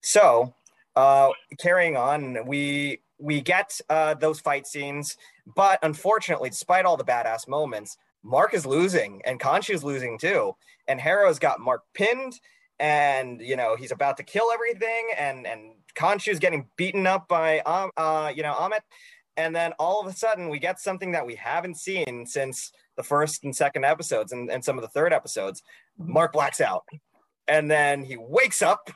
So 0.01 0.55
uh, 0.97 1.31
carrying 1.59 1.97
on, 1.97 2.47
we 2.47 3.01
we 3.23 3.41
get 3.41 3.81
uh, 3.89 4.15
those 4.15 4.41
fight 4.41 4.67
scenes, 4.67 5.17
but 5.55 5.79
unfortunately, 5.83 6.51
despite 6.51 6.85
all 6.85 6.97
the 6.97 7.05
badass 7.05 7.47
moments, 7.47 7.97
Mark 8.25 8.53
is 8.53 8.67
losing 8.67 9.23
and 9.25 9.41
is 9.71 9.85
losing 9.85 10.19
too. 10.19 10.55
And 10.89 11.01
Harrow's 11.01 11.39
got 11.39 11.61
Mark 11.61 11.83
pinned, 11.95 12.39
and 12.81 13.41
you 13.41 13.57
know 13.57 13.77
he's 13.77 13.93
about 13.93 14.17
to 14.17 14.23
kill 14.25 14.51
everything, 14.53 15.11
and 15.17 15.47
and 15.47 15.73
Khonshu's 15.95 16.41
getting 16.41 16.69
beaten 16.77 17.07
up 17.07 17.29
by 17.29 17.61
um, 17.61 17.91
uh, 17.97 18.33
you 18.35 18.43
know 18.43 18.55
Ammit. 18.55 18.81
And 19.39 19.57
then 19.57 19.73
all 19.79 20.01
of 20.01 20.07
a 20.07 20.17
sudden, 20.17 20.51
we 20.51 20.59
get 20.59 20.79
something 20.79 21.13
that 21.13 21.27
we 21.27 21.37
haven't 21.37 21.79
seen 21.79 22.27
since 22.27 22.71
the 22.97 23.03
first 23.03 23.45
and 23.45 23.57
second 23.57 23.85
episodes, 23.85 24.33
and, 24.33 24.51
and 24.51 24.63
some 24.65 24.77
of 24.77 24.83
the 24.83 24.89
third 24.89 25.13
episodes. 25.13 25.63
Mark 25.97 26.33
blacks 26.33 26.61
out, 26.61 26.85
and 27.49 27.71
then 27.71 28.05
he 28.05 28.17
wakes 28.19 28.63
up 28.63 28.91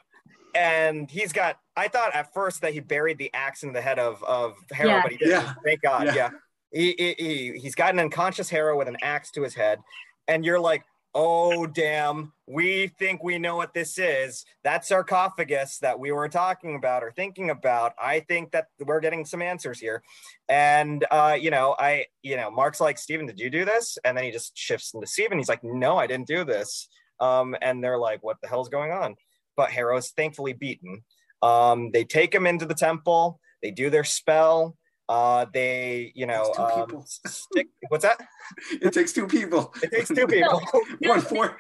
and 0.56 1.10
he's 1.10 1.32
got. 1.32 1.58
I 1.76 1.88
thought 1.88 2.14
at 2.14 2.32
first 2.32 2.62
that 2.62 2.72
he 2.72 2.80
buried 2.80 3.18
the 3.18 3.30
axe 3.34 3.62
in 3.62 3.72
the 3.72 3.82
head 3.82 3.98
of 3.98 4.22
of 4.24 4.54
Harrow, 4.72 4.90
yeah. 4.90 5.02
but 5.02 5.12
he 5.12 5.18
didn't. 5.18 5.32
Yeah. 5.32 5.54
Thank 5.64 5.82
God. 5.82 6.06
Yeah. 6.06 6.14
yeah. 6.14 6.30
He, 6.72 6.94
he, 6.98 7.14
he 7.18 7.58
he's 7.58 7.74
got 7.74 7.92
an 7.92 8.00
unconscious 8.00 8.50
Harrow 8.50 8.76
with 8.76 8.88
an 8.88 8.96
axe 9.02 9.30
to 9.32 9.42
his 9.42 9.54
head, 9.54 9.80
and 10.26 10.44
you're 10.44 10.60
like, 10.60 10.84
oh 11.18 11.66
damn, 11.66 12.30
we 12.46 12.88
think 12.98 13.24
we 13.24 13.38
know 13.38 13.56
what 13.56 13.72
this 13.72 13.98
is. 13.98 14.44
That 14.64 14.84
sarcophagus 14.84 15.78
that 15.78 15.98
we 15.98 16.12
were 16.12 16.28
talking 16.28 16.76
about 16.76 17.02
or 17.02 17.10
thinking 17.10 17.48
about. 17.48 17.94
I 17.98 18.20
think 18.20 18.52
that 18.52 18.66
we're 18.84 19.00
getting 19.00 19.24
some 19.24 19.40
answers 19.40 19.80
here. 19.80 20.02
And 20.50 21.06
uh, 21.10 21.36
you 21.40 21.50
know, 21.50 21.74
I, 21.78 22.04
you 22.22 22.36
know, 22.36 22.50
Mark's 22.50 22.82
like, 22.82 22.98
Steven, 22.98 23.24
did 23.24 23.40
you 23.40 23.48
do 23.48 23.64
this? 23.64 23.96
And 24.04 24.14
then 24.14 24.24
he 24.24 24.30
just 24.30 24.56
shifts 24.58 24.92
into 24.92 25.06
Steven. 25.06 25.38
He's 25.38 25.48
like, 25.48 25.64
No, 25.64 25.96
I 25.96 26.06
didn't 26.06 26.26
do 26.26 26.44
this. 26.44 26.86
Um, 27.18 27.56
and 27.62 27.82
they're 27.82 27.98
like, 27.98 28.22
What 28.22 28.36
the 28.42 28.48
hell's 28.48 28.68
going 28.68 28.92
on? 28.92 29.16
But 29.56 29.70
Harrow 29.70 29.96
is 29.96 30.10
thankfully 30.10 30.52
beaten. 30.52 31.02
Um, 31.42 31.90
they 31.92 32.04
take 32.04 32.34
him 32.34 32.46
into 32.46 32.66
the 32.66 32.74
temple. 32.74 33.40
They 33.62 33.70
do 33.70 33.90
their 33.90 34.04
spell. 34.04 34.76
Uh, 35.08 35.46
they, 35.52 36.12
you 36.14 36.26
know, 36.26 36.52
um, 36.58 37.04
stick, 37.06 37.68
what's 37.88 38.02
that? 38.02 38.20
It 38.70 38.92
takes 38.92 39.12
two 39.12 39.26
people. 39.26 39.72
It 39.82 39.90
takes 39.90 40.08
two 40.08 40.26
people. 40.26 40.60
One, 41.00 41.20
four. 41.20 41.56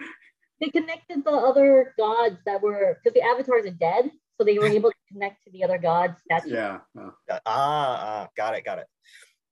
They 0.60 0.68
connected 0.68 1.24
the 1.24 1.30
other 1.30 1.94
gods 1.98 2.36
that 2.46 2.62
were 2.62 2.98
because 3.02 3.14
the 3.14 3.22
avatars 3.22 3.66
are 3.66 3.70
dead, 3.70 4.10
so 4.38 4.44
they 4.44 4.58
were 4.58 4.66
able 4.78 4.90
to 4.90 4.96
connect 5.12 5.44
to 5.44 5.50
the 5.52 5.64
other 5.64 5.78
gods. 5.78 6.20
That's 6.28 6.46
Yeah. 6.46 6.78
uh, 6.98 7.10
Ah, 7.28 7.38
ah, 7.46 8.28
got 8.36 8.56
it, 8.56 8.64
got 8.64 8.78
it. 8.78 8.86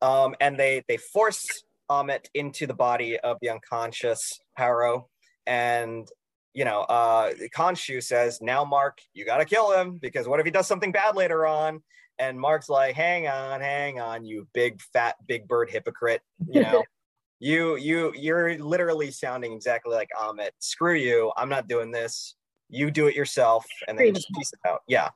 Um, 0.01 0.35
and 0.41 0.59
they 0.59 0.85
they 0.89 0.97
force 0.97 1.65
Ammit 1.91 2.27
into 2.35 2.67
the 2.67 2.75
body 2.75 3.19
of 3.19 3.37
the 3.43 3.51
unconscious 3.51 4.41
Harrow, 4.55 5.09
and 5.47 6.09
you 6.55 6.65
know, 6.65 6.83
uh, 6.83 7.33
Khonshu 7.55 8.03
says, 8.03 8.41
"Now, 8.41 8.65
Mark, 8.65 9.01
you 9.13 9.25
got 9.25 9.39
to 9.39 9.45
kill 9.45 9.73
him 9.73 9.99
because 9.99 10.29
what 10.29 10.41
if 10.41 10.47
he 10.47 10.53
does 10.53 10.67
something 10.67 10.93
bad 10.93 11.17
later 11.17 11.47
on?" 11.47 11.83
And 12.19 12.39
Mark's 12.39 12.69
like, 12.69 12.95
"Hang 12.95 13.27
on, 13.27 13.61
hang 13.61 14.01
on, 14.01 14.25
you 14.25 14.47
big 14.55 14.81
fat 14.81 15.17
big 15.27 15.49
bird 15.49 15.69
hypocrite! 15.69 16.23
You 16.49 16.63
know, 16.63 16.85
you 17.41 17.77
you 17.77 18.13
you're 18.17 18.57
literally 18.59 19.11
sounding 19.11 19.53
exactly 19.53 19.95
like 19.95 20.09
Ammit. 20.19 20.51
Screw 20.61 20.95
you! 20.95 21.33
I'm 21.37 21.49
not 21.49 21.67
doing 21.69 21.91
this. 21.91 22.37
You 22.71 22.91
do 22.91 23.09
it 23.09 23.17
yourself, 23.17 23.67
and 23.89 23.99
then 23.99 24.07
you 24.07 24.13
just 24.13 24.33
piece 24.33 24.53
it 24.53 24.61
out. 24.69 24.83
Yeah. 24.87 25.11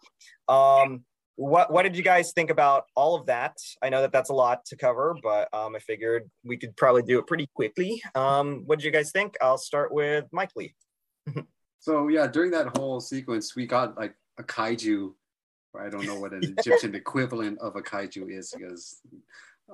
Um, 0.49 1.05
what 1.37 1.73
what 1.73 1.85
did 1.85 1.97
you 1.97 2.03
guys 2.03 2.33
think 2.33 2.51
about 2.51 2.87
all 2.97 3.15
of 3.15 3.27
that? 3.27 3.57
I 3.81 3.91
know 3.91 4.01
that 4.01 4.11
that's 4.11 4.31
a 4.31 4.35
lot 4.35 4.65
to 4.67 4.77
cover, 4.77 5.17
but 5.23 5.49
um, 5.55 5.77
I 5.77 5.79
figured 5.79 6.29
we 6.43 6.57
could 6.57 6.77
probably 6.77 7.03
do 7.03 7.21
it 7.21 7.29
pretty 7.29 7.49
quickly. 7.55 8.03
Um, 8.17 8.65
what 8.67 8.81
did 8.81 8.85
you 8.85 8.91
guys 8.91 9.13
think? 9.13 9.37
I'll 9.41 9.57
start 9.57 9.95
with 9.95 10.25
Mike 10.33 10.51
Lee. 10.57 10.75
So 11.81 12.09
yeah, 12.09 12.27
during 12.27 12.51
that 12.53 12.77
whole 12.77 13.01
sequence, 13.01 13.55
we 13.55 13.67
got 13.67 13.97
like 13.97 14.15
a 14.39 14.43
kaiju. 14.43 15.13
I 15.79 15.89
don't 15.89 16.07
know 16.07 16.19
what 16.19 16.33
an 16.33 16.43
Egyptian 16.59 16.95
equivalent 16.95 17.59
of 17.61 17.77
a 17.77 17.83
kaiju 17.83 18.31
is 18.31 18.53
because 18.57 19.01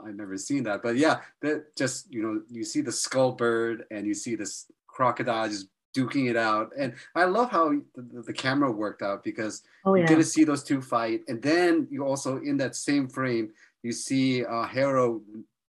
I've 0.05 0.15
never 0.15 0.37
seen 0.37 0.65
that. 0.65 0.83
But 0.83 0.97
yeah, 0.97 1.21
that 1.41 1.75
just 1.77 2.13
you 2.13 2.23
know 2.23 2.43
you 2.51 2.65
see 2.65 2.83
the 2.83 2.93
skull 2.93 3.33
bird 3.33 3.85
and 3.91 4.07
you 4.07 4.15
see 4.15 4.35
this 4.35 4.67
crocodile 4.87 5.49
just 5.49 5.69
duking 5.97 6.29
it 6.29 6.37
out, 6.37 6.73
and 6.77 6.95
I 7.15 7.25
love 7.25 7.51
how 7.51 7.71
the, 7.95 8.23
the 8.27 8.33
camera 8.33 8.71
worked 8.71 9.03
out 9.03 9.25
because 9.25 9.63
oh 9.85 9.95
you 9.95 10.07
get 10.07 10.17
to 10.17 10.25
see 10.25 10.45
those 10.45 10.63
two 10.63 10.83
fight, 10.83 11.23
and 11.29 11.41
then 11.41 11.89
you 11.91 12.05
also 12.05 12.39
in 12.39 12.57
that 12.59 12.77
same 12.77 13.09
frame 13.09 13.51
you 13.85 13.93
see 13.93 14.45
uh, 14.45 14.65
Harrow 14.65 15.21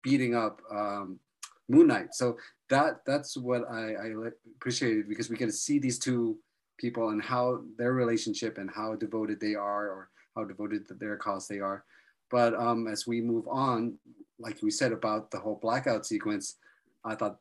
beating 0.01 0.33
up 0.35 0.61
um, 0.71 1.19
Moon 1.67 1.87
Knight. 1.87 2.13
So 2.13 2.37
that 2.69 3.01
that's 3.05 3.37
what 3.37 3.63
I, 3.69 3.93
I 3.93 4.13
appreciated 4.55 5.09
because 5.09 5.29
we 5.29 5.37
get 5.37 5.47
to 5.47 5.51
see 5.51 5.79
these 5.79 5.99
two 5.99 6.37
people 6.77 7.09
and 7.09 7.21
how 7.21 7.61
their 7.77 7.93
relationship 7.93 8.57
and 8.57 8.69
how 8.69 8.95
devoted 8.95 9.39
they 9.39 9.55
are, 9.55 9.87
or 9.87 10.09
how 10.35 10.43
devoted 10.43 10.87
to 10.87 10.93
their 10.93 11.17
cause 11.17 11.47
they 11.47 11.59
are. 11.59 11.83
But 12.29 12.53
um, 12.55 12.87
as 12.87 13.07
we 13.07 13.21
move 13.21 13.47
on, 13.47 13.97
like 14.39 14.61
we 14.61 14.71
said 14.71 14.91
about 14.91 15.31
the 15.31 15.39
whole 15.39 15.59
blackout 15.61 16.05
sequence, 16.05 16.57
I 17.03 17.15
thought 17.15 17.37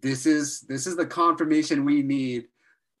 this 0.00 0.26
is 0.26 0.60
this 0.62 0.86
is 0.86 0.96
the 0.96 1.06
confirmation 1.06 1.84
we 1.84 2.02
need 2.02 2.48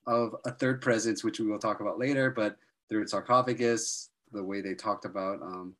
of 0.06 0.34
a 0.44 0.50
third 0.50 0.80
presence, 0.80 1.22
which 1.22 1.40
we 1.40 1.46
will 1.46 1.58
talk 1.58 1.80
about 1.80 1.98
later. 1.98 2.30
But 2.30 2.56
third 2.90 3.08
sarcophagus, 3.08 4.10
the 4.32 4.42
way 4.42 4.60
they 4.60 4.74
talked 4.74 5.04
about, 5.04 5.40
um, 5.42 5.74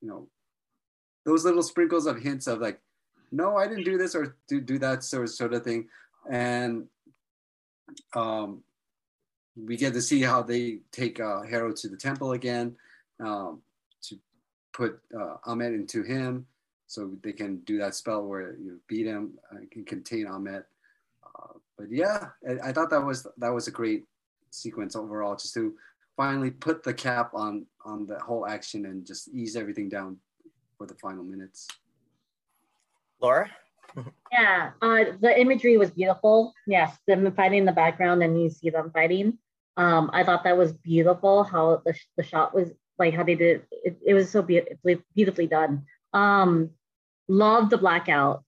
you 0.00 0.08
know, 0.08 0.28
those 1.24 1.44
little 1.44 1.62
sprinkles 1.62 2.06
of 2.06 2.20
hints 2.20 2.46
of 2.46 2.60
like, 2.60 2.80
no, 3.36 3.56
I 3.56 3.66
didn't 3.68 3.84
do 3.84 3.98
this 3.98 4.14
or 4.14 4.36
do 4.48 4.60
do 4.60 4.78
that 4.78 5.04
sort 5.04 5.28
sort 5.28 5.52
of 5.52 5.62
thing, 5.62 5.88
and 6.30 6.86
um, 8.14 8.62
we 9.56 9.76
get 9.76 9.92
to 9.94 10.02
see 10.02 10.22
how 10.22 10.42
they 10.42 10.78
take 10.90 11.20
uh, 11.20 11.42
to 11.42 11.88
the 11.88 11.96
temple 11.96 12.32
again 12.32 12.76
um, 13.20 13.60
to 14.02 14.18
put 14.72 15.00
uh, 15.18 15.36
Ahmed 15.44 15.72
into 15.72 16.02
him, 16.02 16.46
so 16.86 17.10
they 17.22 17.32
can 17.32 17.58
do 17.60 17.78
that 17.78 17.94
spell 17.94 18.22
where 18.24 18.56
you 18.56 18.80
beat 18.88 19.06
him, 19.06 19.38
and 19.50 19.70
can 19.70 19.84
contain 19.84 20.26
Ahmed. 20.26 20.64
Uh, 21.24 21.52
but 21.76 21.90
yeah, 21.90 22.28
I, 22.48 22.68
I 22.68 22.72
thought 22.72 22.90
that 22.90 23.04
was 23.04 23.26
that 23.36 23.52
was 23.52 23.68
a 23.68 23.72
great 23.72 24.04
sequence 24.50 24.96
overall, 24.96 25.36
just 25.36 25.54
to 25.54 25.74
finally 26.16 26.50
put 26.50 26.82
the 26.82 26.94
cap 26.94 27.32
on 27.34 27.66
on 27.84 28.06
the 28.06 28.18
whole 28.18 28.46
action 28.46 28.86
and 28.86 29.06
just 29.06 29.28
ease 29.28 29.56
everything 29.56 29.88
down 29.88 30.16
for 30.78 30.86
the 30.86 30.94
final 30.94 31.22
minutes. 31.22 31.68
Laura. 33.20 33.50
Yeah, 34.30 34.72
uh, 34.82 35.04
the 35.20 35.40
imagery 35.40 35.78
was 35.78 35.90
beautiful. 35.90 36.52
Yes, 36.66 36.96
them 37.06 37.30
fighting 37.32 37.60
in 37.60 37.64
the 37.64 37.72
background 37.72 38.22
and 38.22 38.40
you 38.40 38.50
see 38.50 38.70
them 38.70 38.90
fighting. 38.92 39.38
Um, 39.76 40.10
I 40.12 40.24
thought 40.24 40.44
that 40.44 40.56
was 40.56 40.72
beautiful 40.72 41.44
how 41.44 41.82
the, 41.84 41.94
the 42.16 42.22
shot 42.22 42.54
was 42.54 42.72
like 42.98 43.14
how 43.14 43.22
they 43.22 43.34
did 43.34 43.62
it. 43.70 43.98
It 44.04 44.14
was 44.14 44.30
so 44.30 44.42
beautifully 44.42 45.02
beautifully 45.14 45.46
done. 45.46 45.84
Um, 46.12 46.70
love 47.28 47.70
the 47.70 47.78
blackout. 47.78 48.44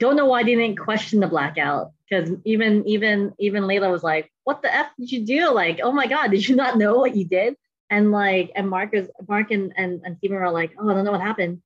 Don't 0.00 0.16
know 0.16 0.26
why 0.26 0.42
they 0.42 0.54
didn't 0.54 0.78
question 0.78 1.20
the 1.20 1.28
blackout 1.28 1.92
because 2.08 2.30
even 2.44 2.86
even 2.86 3.32
even 3.38 3.64
Layla 3.64 3.90
was 3.90 4.02
like, 4.02 4.30
"What 4.44 4.62
the 4.62 4.74
f 4.74 4.86
did 4.98 5.10
you 5.10 5.24
do? 5.24 5.52
Like, 5.52 5.80
oh 5.82 5.92
my 5.92 6.06
god, 6.06 6.28
did 6.30 6.48
you 6.48 6.56
not 6.56 6.78
know 6.78 6.96
what 6.96 7.16
you 7.16 7.24
did?" 7.24 7.56
And 7.90 8.12
like, 8.12 8.52
and 8.56 8.68
Mark 8.68 8.94
is 8.94 9.10
Mark 9.28 9.50
and 9.50 9.72
and, 9.76 10.02
and 10.04 10.16
Steven 10.18 10.36
are 10.36 10.50
like, 10.50 10.72
"Oh, 10.78 10.88
I 10.88 10.94
don't 10.94 11.04
know 11.04 11.12
what 11.12 11.20
happened." 11.20 11.62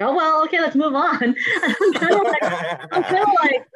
Oh 0.00 0.14
well, 0.14 0.44
okay, 0.44 0.60
let's 0.60 0.76
move 0.76 0.94
on. 0.94 1.22
I'm 1.62 1.92
kind 1.94 2.14
of 2.14 2.22
like, 2.22 2.42
I'm 2.92 3.02
kind 3.02 3.22
of 3.22 3.34
like, 3.42 3.66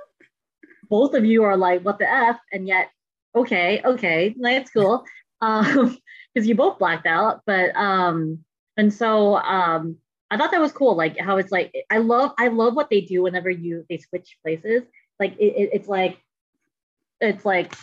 both 0.89 1.15
of 1.15 1.25
you 1.25 1.45
are 1.45 1.57
like, 1.57 1.83
"What 1.83 1.99
the 1.99 2.11
f?" 2.11 2.39
And 2.53 2.69
yet, 2.69 2.91
okay, 3.35 3.81
okay, 3.85 4.35
that's 4.39 4.71
cool. 4.71 5.05
Um, 5.41 5.97
because 6.35 6.47
you 6.47 6.55
both 6.55 6.79
blacked 6.79 7.07
out, 7.07 7.41
but 7.47 7.75
um, 7.75 8.45
and 8.77 8.93
so 8.93 9.37
um, 9.37 9.97
I 10.31 10.37
thought 10.37 10.51
that 10.51 10.61
was 10.61 10.73
cool. 10.73 10.95
Like 10.97 11.19
how 11.19 11.39
it's 11.39 11.51
like 11.53 11.75
I 11.91 11.99
love 11.99 12.33
I 12.39 12.49
love 12.49 12.75
what 12.75 12.91
they 12.91 13.01
do 13.01 13.23
whenever 13.23 13.51
you 13.51 13.85
they 13.89 13.99
switch 13.99 14.37
places. 14.43 14.83
Like 15.19 15.33
it, 15.39 15.55
it, 15.57 15.71
it's 15.73 15.89
like 15.89 16.19
it's 17.21 17.45
like 17.45 17.75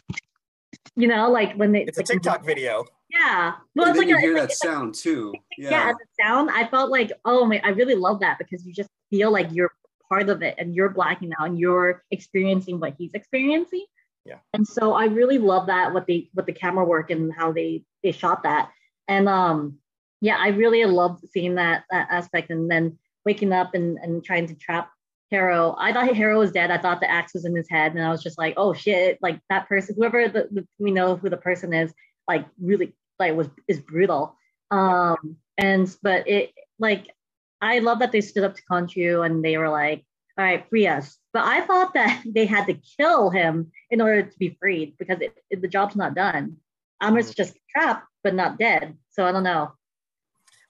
you 0.95 1.07
know 1.07 1.29
like 1.29 1.55
when 1.55 1.71
they 1.71 1.83
It's 1.83 1.97
a 1.97 2.03
TikTok 2.03 2.45
video. 2.45 2.85
Yeah, 3.09 3.53
well, 3.75 3.87
and 3.87 3.95
it's 3.95 3.99
then 3.99 4.07
like 4.07 4.07
you 4.07 4.17
a, 4.17 4.19
hear 4.19 4.33
that 4.33 4.49
like, 4.49 4.51
sound 4.51 4.95
too. 4.95 5.33
yeah. 5.57 5.69
Yeah. 5.69 5.89
and 5.89 5.97
the 5.97 6.23
sound. 6.23 6.49
I 6.51 6.67
felt 6.67 6.91
like 6.91 7.11
oh 7.25 7.45
my, 7.45 7.61
I 7.63 7.69
really 7.69 7.95
love 7.95 8.19
that 8.19 8.37
because 8.37 8.65
you 8.65 8.73
just 8.73 8.89
feel 9.09 9.31
like 9.31 9.47
you're 9.51 9.71
part 10.09 10.29
of 10.29 10.41
it 10.41 10.55
and 10.57 10.75
you're 10.75 10.89
blacking 10.89 11.31
out 11.39 11.47
and 11.47 11.59
you're 11.59 12.03
experiencing 12.11 12.79
what 12.79 12.95
he's 12.97 13.13
experiencing. 13.13 13.85
Yeah. 14.25 14.39
And 14.53 14.67
so 14.67 14.93
I 14.93 15.05
really 15.05 15.37
love 15.37 15.67
that 15.67 15.93
what 15.93 16.05
they 16.05 16.29
what 16.33 16.45
the 16.45 16.53
camera 16.53 16.83
work 16.83 17.11
and 17.11 17.33
how 17.33 17.51
they 17.53 17.83
they 18.03 18.11
shot 18.11 18.43
that. 18.43 18.71
And 19.07 19.29
um 19.29 19.79
yeah, 20.21 20.37
I 20.39 20.49
really 20.49 20.83
loved 20.85 21.27
seeing 21.29 21.55
that, 21.55 21.83
that 21.91 22.07
aspect 22.09 22.49
and 22.49 22.69
then 22.69 22.97
waking 23.25 23.53
up 23.53 23.75
and, 23.75 23.97
and 23.97 24.23
trying 24.23 24.47
to 24.47 24.55
trap 24.55 24.89
Harrow. 25.31 25.75
I 25.77 25.93
thought 25.93 26.15
Harrow 26.15 26.39
was 26.39 26.51
dead. 26.51 26.71
I 26.71 26.77
thought 26.77 27.01
the 27.01 27.11
axe 27.11 27.33
was 27.33 27.45
in 27.45 27.55
his 27.55 27.69
head, 27.69 27.93
and 27.93 28.03
I 28.03 28.09
was 28.09 28.23
just 28.23 28.37
like, 28.37 28.53
oh 28.57 28.73
shit, 28.73 29.19
like 29.21 29.39
that 29.49 29.67
person, 29.67 29.95
whoever 29.97 30.27
the, 30.27 30.47
the 30.51 30.67
we 30.79 30.91
know 30.91 31.17
who 31.17 31.29
the 31.29 31.37
person 31.37 31.73
is, 31.73 31.93
like 32.27 32.45
really 32.61 32.93
like 33.19 33.35
was 33.35 33.49
is 33.67 33.79
brutal. 33.79 34.35
Um 34.71 35.37
and 35.57 35.93
but 36.03 36.27
it 36.27 36.51
like 36.79 37.07
I 37.61 37.79
love 37.79 37.99
that 37.99 38.11
they 38.11 38.21
stood 38.21 38.43
up 38.43 38.55
to 38.55 38.61
Khonshu 38.69 39.25
and 39.25 39.43
they 39.43 39.57
were 39.57 39.69
like, 39.69 40.05
all 40.37 40.45
right, 40.45 40.67
free 40.69 40.85
us. 40.87 41.17
But 41.33 41.45
I 41.45 41.61
thought 41.61 41.93
that 41.95 42.23
they 42.35 42.45
had 42.45 42.67
to 42.67 42.73
kill 42.97 43.29
him 43.31 43.71
in 43.89 44.01
order 44.01 44.21
to 44.23 44.37
be 44.37 44.55
freed 44.59 44.95
because 44.99 45.19
it, 45.21 45.35
it- 45.49 45.61
the 45.61 45.67
job's 45.67 45.95
not 45.95 46.13
done. 46.15 46.57
Amir's 47.01 47.33
just 47.33 47.55
trapped 47.69 48.05
but 48.23 48.33
not 48.35 48.57
dead. 48.59 48.97
So 49.11 49.25
I 49.25 49.31
don't 49.31 49.43
know. 49.43 49.71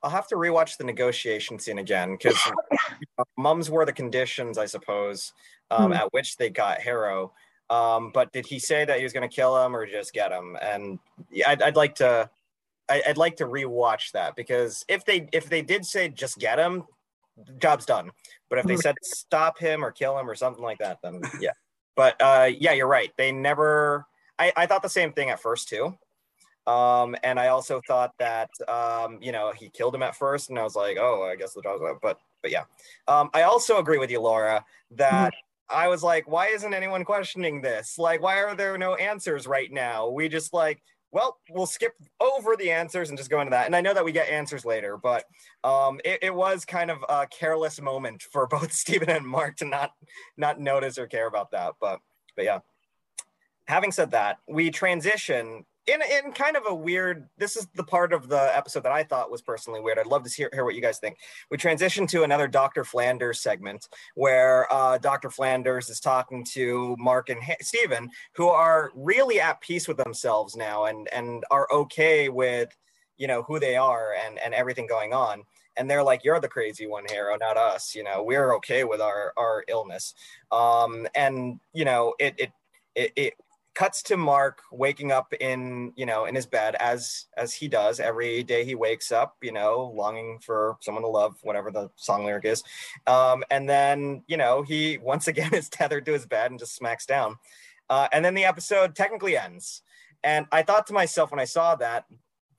I'll 0.03 0.11
have 0.11 0.27
to 0.27 0.35
rewatch 0.35 0.77
the 0.77 0.83
negotiation 0.83 1.57
scene 1.57 1.79
again 1.79 2.11
because 2.11 2.37
mums 3.37 3.69
were 3.69 3.83
the 3.85 3.91
conditions, 3.93 4.57
I 4.57 4.65
suppose, 4.67 5.33
um, 5.71 5.87
Hmm. 5.87 5.93
at 5.93 6.13
which 6.13 6.37
they 6.37 6.49
got 6.49 6.79
Harrow. 6.81 7.33
Um, 7.69 8.11
but 8.13 8.31
did 8.31 8.45
he 8.45 8.59
say 8.59 8.85
that 8.85 8.97
he 8.97 9.03
was 9.03 9.13
going 9.13 9.27
to 9.27 9.35
kill 9.35 9.63
him 9.63 9.75
or 9.75 9.85
just 9.85 10.13
get 10.13 10.31
him? 10.31 10.57
And 10.61 10.99
yeah, 11.31 11.49
I'd, 11.49 11.61
I'd 11.61 11.75
like 11.75 11.95
to, 11.95 12.29
I, 12.89 13.01
I'd 13.07 13.17
like 13.17 13.35
to 13.37 13.45
rewatch 13.45 14.11
that 14.11 14.35
because 14.35 14.85
if 14.87 15.03
they 15.03 15.27
if 15.33 15.49
they 15.49 15.61
did 15.61 15.85
say 15.85 16.07
just 16.07 16.37
get 16.37 16.59
him, 16.59 16.83
job's 17.59 17.85
done. 17.85 18.11
But 18.49 18.59
if 18.59 18.65
they 18.65 18.77
said 18.77 18.95
stop 19.03 19.59
him 19.59 19.83
or 19.83 19.91
kill 19.91 20.17
him 20.17 20.29
or 20.29 20.35
something 20.35 20.63
like 20.63 20.79
that, 20.79 20.99
then 21.03 21.21
yeah. 21.41 21.51
But 21.95 22.15
uh, 22.21 22.49
yeah, 22.57 22.73
you're 22.73 22.87
right. 22.87 23.11
They 23.17 23.31
never. 23.31 24.05
I, 24.39 24.53
I 24.55 24.65
thought 24.67 24.83
the 24.83 24.89
same 24.89 25.11
thing 25.13 25.29
at 25.29 25.41
first 25.41 25.67
too. 25.67 25.97
Um, 26.67 27.15
and 27.23 27.39
I 27.39 27.47
also 27.47 27.81
thought 27.87 28.13
that 28.19 28.49
um, 28.67 29.19
you 29.21 29.31
know 29.31 29.51
he 29.55 29.69
killed 29.69 29.95
him 29.95 30.03
at 30.03 30.15
first, 30.15 30.49
and 30.49 30.59
I 30.59 30.63
was 30.63 30.75
like, 30.75 30.97
oh, 30.99 31.23
I 31.23 31.35
guess 31.35 31.53
the 31.53 31.61
job's 31.61 31.81
up. 31.81 31.99
But 32.01 32.19
but 32.41 32.51
yeah, 32.51 32.63
um, 33.07 33.29
I 33.33 33.43
also 33.43 33.77
agree 33.77 33.97
with 33.97 34.11
you, 34.11 34.19
Laura, 34.19 34.63
that 34.91 35.33
I 35.69 35.87
was 35.87 36.03
like, 36.03 36.29
why 36.29 36.47
isn't 36.47 36.73
anyone 36.73 37.03
questioning 37.03 37.61
this? 37.61 37.97
Like, 37.97 38.21
why 38.21 38.41
are 38.41 38.55
there 38.55 38.77
no 38.77 38.95
answers 38.95 39.47
right 39.47 39.71
now? 39.71 40.09
We 40.09 40.29
just 40.29 40.53
like, 40.53 40.81
well, 41.11 41.39
we'll 41.49 41.65
skip 41.65 41.93
over 42.19 42.55
the 42.55 42.71
answers 42.71 43.09
and 43.09 43.17
just 43.17 43.29
go 43.29 43.39
into 43.39 43.51
that. 43.51 43.65
And 43.65 43.75
I 43.75 43.81
know 43.81 43.93
that 43.93 44.03
we 44.03 44.11
get 44.11 44.29
answers 44.29 44.65
later, 44.65 44.97
but 44.97 45.25
um, 45.63 45.99
it, 46.03 46.19
it 46.21 46.35
was 46.35 46.65
kind 46.65 46.91
of 46.91 47.03
a 47.07 47.27
careless 47.27 47.81
moment 47.81 48.23
for 48.23 48.47
both 48.51 48.73
Steven 48.73 49.09
and 49.09 49.25
Mark 49.25 49.57
to 49.57 49.65
not 49.65 49.91
not 50.35 50.59
notice 50.59 50.97
or 50.97 51.07
care 51.07 51.27
about 51.27 51.51
that. 51.51 51.73
But 51.79 51.99
but 52.35 52.45
yeah. 52.45 52.59
Having 53.67 53.91
said 53.91 54.11
that, 54.11 54.37
we 54.47 54.69
transition 54.69 55.65
in 55.87 56.01
in 56.01 56.31
kind 56.33 56.55
of 56.55 56.63
a 56.67 56.75
weird. 56.75 57.27
This 57.37 57.55
is 57.55 57.67
the 57.75 57.83
part 57.83 58.13
of 58.13 58.29
the 58.29 58.55
episode 58.55 58.83
that 58.83 58.91
I 58.91 59.03
thought 59.03 59.31
was 59.31 59.41
personally 59.41 59.79
weird. 59.79 59.97
I'd 59.97 60.05
love 60.05 60.23
to 60.23 60.29
hear, 60.29 60.49
hear 60.53 60.65
what 60.65 60.75
you 60.75 60.81
guys 60.81 60.99
think. 60.99 61.17
We 61.49 61.57
transition 61.57 62.05
to 62.07 62.23
another 62.23 62.47
Dr. 62.47 62.83
Flanders 62.83 63.39
segment 63.39 63.87
where 64.15 64.71
uh, 64.71 64.97
Dr. 64.97 65.29
Flanders 65.29 65.89
is 65.89 65.99
talking 65.99 66.45
to 66.53 66.95
Mark 66.99 67.29
and 67.29 67.41
ha- 67.41 67.55
Steven, 67.61 68.09
who 68.33 68.47
are 68.47 68.91
really 68.95 69.39
at 69.39 69.61
peace 69.61 69.87
with 69.87 69.97
themselves 69.97 70.55
now 70.55 70.85
and 70.85 71.07
and 71.13 71.43
are 71.49 71.67
okay 71.71 72.29
with 72.29 72.69
you 73.17 73.27
know 73.27 73.41
who 73.43 73.59
they 73.59 73.75
are 73.75 74.13
and 74.25 74.37
and 74.39 74.53
everything 74.53 74.87
going 74.87 75.13
on 75.13 75.43
and 75.75 75.89
they're 75.89 76.03
like 76.03 76.23
you're 76.23 76.39
the 76.39 76.47
crazy 76.47 76.85
one 76.85 77.03
Harrow 77.09 77.35
not 77.37 77.57
us 77.57 77.95
you 77.95 78.03
know 78.03 78.23
we're 78.23 78.55
okay 78.55 78.83
with 78.83 79.01
our 79.01 79.33
our 79.37 79.63
illness 79.67 80.13
um 80.51 81.07
and 81.15 81.59
you 81.73 81.85
know 81.85 82.13
it 82.19 82.35
it 82.37 82.51
it, 82.95 83.11
it 83.15 83.33
cuts 83.77 84.01
to 84.01 84.17
Mark 84.17 84.63
waking 84.71 85.11
up 85.11 85.31
in 85.39 85.93
you 85.95 86.07
know 86.07 86.25
in 86.25 86.33
his 86.33 86.47
bed 86.47 86.75
as 86.79 87.25
as 87.37 87.53
he 87.53 87.67
does. 87.67 87.99
Every 87.99 88.41
day 88.41 88.65
he 88.65 88.73
wakes 88.73 89.11
up 89.11 89.37
you 89.43 89.51
know 89.51 89.93
longing 89.95 90.39
for 90.39 90.77
someone 90.79 91.03
to 91.03 91.09
love 91.09 91.37
whatever 91.43 91.69
the 91.69 91.91
song 91.95 92.25
lyric 92.25 92.45
is. 92.45 92.63
Um, 93.05 93.43
and 93.51 93.69
then 93.69 94.23
you 94.27 94.35
know 94.35 94.63
he 94.63 94.97
once 94.97 95.27
again 95.33 95.53
is 95.53 95.69
tethered 95.69 96.07
to 96.07 96.13
his 96.13 96.25
bed 96.25 96.49
and 96.49 96.59
just 96.59 96.75
smacks 96.75 97.05
down. 97.05 97.37
Uh, 97.87 98.07
and 98.11 98.25
then 98.25 98.33
the 98.33 98.45
episode 98.45 98.95
technically 98.95 99.37
ends. 99.37 99.83
And 100.23 100.47
I 100.51 100.63
thought 100.63 100.87
to 100.87 100.93
myself 100.93 101.29
when 101.29 101.39
I 101.39 101.45
saw 101.45 101.75
that 101.75 102.05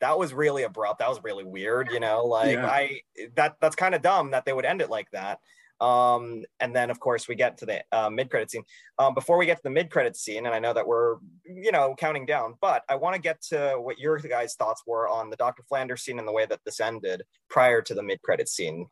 that 0.01 0.17
was 0.17 0.33
really 0.33 0.63
abrupt. 0.63 1.01
That 1.01 1.09
was 1.09 1.25
really 1.25 1.45
weird 1.45 1.89
you 1.91 1.99
know 1.99 2.25
like 2.27 2.53
yeah. 2.53 2.67
I 2.67 3.01
that 3.35 3.57
that's 3.61 3.75
kind 3.75 3.97
of 3.97 4.03
dumb 4.03 4.31
that 4.31 4.45
they 4.45 4.53
would 4.53 4.65
end 4.65 4.83
it 4.83 4.89
like 4.89 5.11
that 5.11 5.41
um, 5.81 6.45
and 6.61 6.75
then, 6.75 6.91
of 6.91 6.99
course, 6.99 7.29
we 7.29 7.35
get 7.35 7.59
to 7.59 7.67
the 7.67 7.85
uh, 7.93 8.11
mid-credit 8.11 8.51
scene. 8.51 8.65
Um, 8.99 9.15
before 9.15 9.39
we 9.39 9.47
get 9.47 9.59
to 9.59 9.63
the 9.63 9.71
mid-credit 9.71 10.17
scene, 10.17 10.47
and 10.47 10.55
I 10.55 10.59
know 10.59 10.73
that 10.73 10.87
we're, 10.87 11.17
you 11.45 11.71
know, 11.71 11.95
counting 11.97 12.27
down, 12.27 12.55
but 12.61 12.83
I 12.89 12.97
want 12.97 13.15
to 13.15 13.21
get 13.21 13.41
to 13.51 13.77
what 13.79 13.99
your 13.99 14.19
guys' 14.19 14.55
thoughts 14.55 14.83
were 14.87 15.09
on 15.09 15.31
the 15.31 15.37
Dr. 15.37 15.63
Flanders 15.69 16.03
scene 16.03 16.19
and 16.19 16.27
the 16.27 16.33
way 16.33 16.47
that 16.47 16.61
this 16.65 16.81
ended 16.81 17.23
prior 17.49 17.81
to 17.83 17.95
the 17.95 18.03
mid-credit 18.03 18.49
scene. 18.49 18.87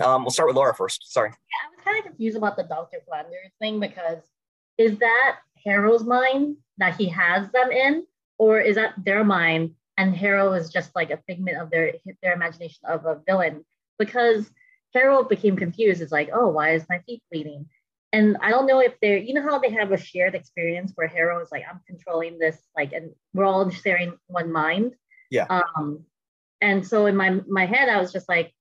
Um, 0.00 0.22
we'll 0.22 0.30
start 0.30 0.48
with 0.48 0.56
Laura 0.56 0.74
first. 0.74 1.12
Sorry. 1.12 1.30
Yeah, 1.30 1.66
I 1.66 1.70
was 1.76 1.84
kind 1.84 1.98
of 1.98 2.04
confused 2.04 2.36
about 2.36 2.56
the 2.56 2.64
Dr. 2.64 2.98
Flanders 3.06 3.52
thing 3.60 3.80
because 3.80 4.18
is 4.78 4.98
that 4.98 5.38
Harrow's 5.64 6.04
mind 6.04 6.56
that 6.78 6.96
he 6.96 7.08
has 7.08 7.50
them 7.50 7.70
in, 7.70 8.06
or 8.38 8.60
is 8.60 8.76
that 8.76 8.94
their 9.04 9.24
mind 9.24 9.72
and 9.98 10.16
Harrow 10.16 10.54
is 10.54 10.70
just 10.70 10.94
like 10.96 11.10
a 11.10 11.18
figment 11.28 11.58
of 11.58 11.70
their 11.70 11.94
their 12.22 12.32
imagination 12.32 12.80
of 12.88 13.04
a 13.04 13.20
villain? 13.26 13.64
Because 13.98 14.50
Carol 14.92 15.24
became 15.24 15.56
confused. 15.56 16.02
It's 16.02 16.12
like, 16.12 16.30
oh, 16.32 16.48
why 16.48 16.74
is 16.74 16.84
my 16.88 16.98
feet 17.00 17.22
bleeding? 17.30 17.66
And 18.12 18.36
I 18.42 18.50
don't 18.50 18.66
know 18.66 18.80
if 18.80 18.94
they're, 19.00 19.16
you 19.16 19.32
know 19.32 19.42
how 19.42 19.58
they 19.58 19.70
have 19.70 19.90
a 19.90 19.96
shared 19.96 20.34
experience 20.34 20.92
where 20.94 21.08
Harrow 21.08 21.40
is 21.40 21.50
like, 21.50 21.64
I'm 21.68 21.80
controlling 21.86 22.38
this, 22.38 22.58
like, 22.76 22.92
and 22.92 23.12
we're 23.32 23.46
all 23.46 23.70
sharing 23.70 24.18
one 24.26 24.52
mind. 24.52 24.94
Yeah. 25.30 25.46
Um, 25.48 26.04
and 26.60 26.86
so 26.86 27.06
in 27.06 27.16
my 27.16 27.40
my 27.48 27.64
head, 27.64 27.88
I 27.88 27.98
was 27.98 28.12
just 28.12 28.28
like, 28.28 28.52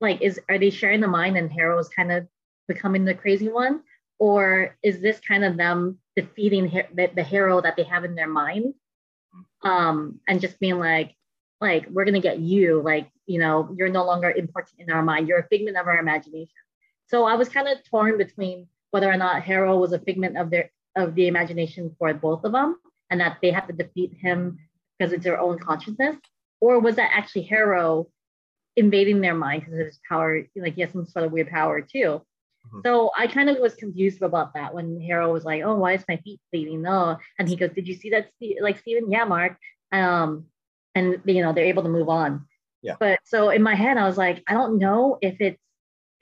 like, 0.00 0.20
is 0.20 0.38
are 0.50 0.58
they 0.58 0.70
sharing 0.70 1.00
the 1.00 1.08
mind 1.08 1.38
and 1.38 1.50
Harrow's 1.50 1.88
kind 1.88 2.12
of 2.12 2.28
becoming 2.68 3.04
the 3.04 3.14
crazy 3.14 3.48
one, 3.48 3.80
or 4.18 4.76
is 4.82 5.00
this 5.00 5.18
kind 5.20 5.44
of 5.44 5.56
them 5.56 5.98
defeating 6.14 6.70
the, 6.94 7.10
the 7.14 7.24
hero 7.24 7.60
that 7.60 7.76
they 7.76 7.84
have 7.84 8.04
in 8.04 8.14
their 8.14 8.28
mind, 8.28 8.74
um, 9.62 10.20
and 10.28 10.40
just 10.40 10.60
being 10.60 10.78
like, 10.78 11.16
like 11.60 11.88
we're 11.88 12.04
gonna 12.04 12.20
get 12.20 12.38
you, 12.38 12.82
like 12.82 13.08
you 13.26 13.38
know, 13.38 13.70
you're 13.76 13.88
no 13.88 14.04
longer 14.04 14.30
important 14.30 14.80
in 14.80 14.90
our 14.90 15.02
mind. 15.02 15.28
You're 15.28 15.38
a 15.38 15.48
figment 15.48 15.76
of 15.76 15.86
our 15.86 15.98
imagination. 15.98 16.48
So 17.06 17.24
I 17.24 17.34
was 17.34 17.48
kind 17.48 17.68
of 17.68 17.78
torn 17.84 18.18
between 18.18 18.66
whether 18.90 19.10
or 19.10 19.16
not 19.16 19.42
Harrow 19.42 19.78
was 19.78 19.92
a 19.92 19.98
figment 19.98 20.36
of 20.36 20.50
their 20.50 20.70
of 20.96 21.14
the 21.14 21.26
imagination 21.26 21.94
for 21.98 22.12
both 22.14 22.44
of 22.44 22.52
them, 22.52 22.76
and 23.10 23.20
that 23.20 23.38
they 23.42 23.50
have 23.50 23.66
to 23.66 23.72
defeat 23.72 24.12
him 24.20 24.58
because 24.98 25.12
it's 25.12 25.24
their 25.24 25.40
own 25.40 25.58
consciousness, 25.58 26.16
or 26.60 26.80
was 26.80 26.96
that 26.96 27.10
actually 27.12 27.42
Harrow 27.42 28.08
invading 28.76 29.20
their 29.20 29.34
mind 29.34 29.62
because 29.62 29.78
of 29.78 29.86
his 29.86 30.00
power? 30.08 30.42
Like 30.56 30.74
he 30.74 30.82
has 30.82 30.92
some 30.92 31.06
sort 31.06 31.24
of 31.24 31.32
weird 31.32 31.50
power 31.50 31.80
too. 31.80 32.22
Mm-hmm. 32.66 32.80
So 32.84 33.10
I 33.16 33.26
kind 33.26 33.50
of 33.50 33.58
was 33.58 33.74
confused 33.74 34.22
about 34.22 34.54
that 34.54 34.74
when 34.74 35.00
Harrow 35.00 35.32
was 35.32 35.44
like, 35.44 35.62
"Oh, 35.62 35.76
why 35.76 35.92
is 35.94 36.04
my 36.08 36.16
feet 36.18 36.40
bleeding?" 36.52 36.82
No, 36.82 37.18
and 37.38 37.48
he 37.48 37.56
goes, 37.56 37.70
"Did 37.74 37.86
you 37.88 37.94
see 37.94 38.10
that?" 38.10 38.30
Like 38.60 38.78
Steven, 38.78 39.10
yeah, 39.10 39.24
Mark. 39.24 39.56
Um, 39.92 40.46
and 40.94 41.20
you 41.24 41.42
know 41.42 41.52
they're 41.52 41.64
able 41.64 41.82
to 41.82 41.88
move 41.88 42.08
on. 42.08 42.46
Yeah. 42.82 42.96
But 43.00 43.20
so 43.24 43.50
in 43.50 43.62
my 43.62 43.74
head, 43.74 43.96
I 43.96 44.06
was 44.06 44.18
like, 44.18 44.42
I 44.46 44.52
don't 44.52 44.78
know 44.78 45.18
if 45.22 45.40
it's 45.40 45.60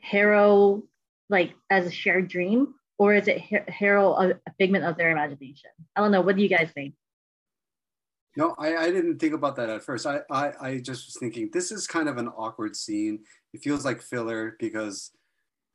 Harrow 0.01 0.83
like 1.29 1.55
as 1.71 1.87
a 1.87 1.91
shared 1.91 2.29
dream 2.29 2.75
or 2.99 3.15
is 3.15 3.27
it 3.27 3.41
Harrow 3.69 4.13
a, 4.13 4.31
a 4.31 4.53
figment 4.59 4.85
of 4.85 4.97
their 4.97 5.11
imagination? 5.11 5.71
I 5.97 6.01
don't 6.01 6.13
know. 6.13 6.21
What 6.21 6.37
do 6.37 6.43
you 6.43 6.49
guys 6.49 6.71
think? 6.73 6.95
No, 8.37 8.55
I, 8.59 8.77
I 8.77 8.91
didn't 8.91 9.19
think 9.19 9.35
about 9.35 9.57
that 9.57 9.69
at 9.69 9.83
first. 9.83 10.07
I, 10.07 10.21
I, 10.31 10.53
I 10.61 10.79
just 10.79 11.07
was 11.07 11.17
thinking 11.19 11.51
this 11.53 11.71
is 11.71 11.87
kind 11.87 12.09
of 12.09 12.17
an 12.17 12.29
awkward 12.29 12.77
scene. 12.77 13.21
It 13.53 13.63
feels 13.63 13.85
like 13.85 14.01
filler 14.01 14.57
because 14.59 15.11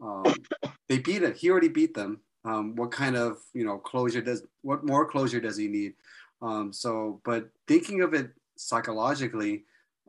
um, 0.01 0.33
they 0.89 0.99
beat 0.99 1.21
it. 1.21 1.37
He 1.37 1.51
already 1.51 1.67
beat 1.67 1.93
them. 1.93 2.21
Um, 2.45 2.75
what 2.75 2.91
kind 2.91 3.17
of 3.17 3.39
you 3.53 3.65
know 3.65 3.77
closure 3.77 4.21
does 4.21 4.43
what 4.61 4.85
more 4.85 5.05
closure 5.05 5.41
does 5.41 5.57
he 5.57 5.67
need? 5.67 5.93
Um, 6.41 6.71
so, 6.71 7.19
but 7.25 7.49
thinking 7.67 8.01
of 8.01 8.13
it 8.13 8.31
psychologically, 8.57 9.65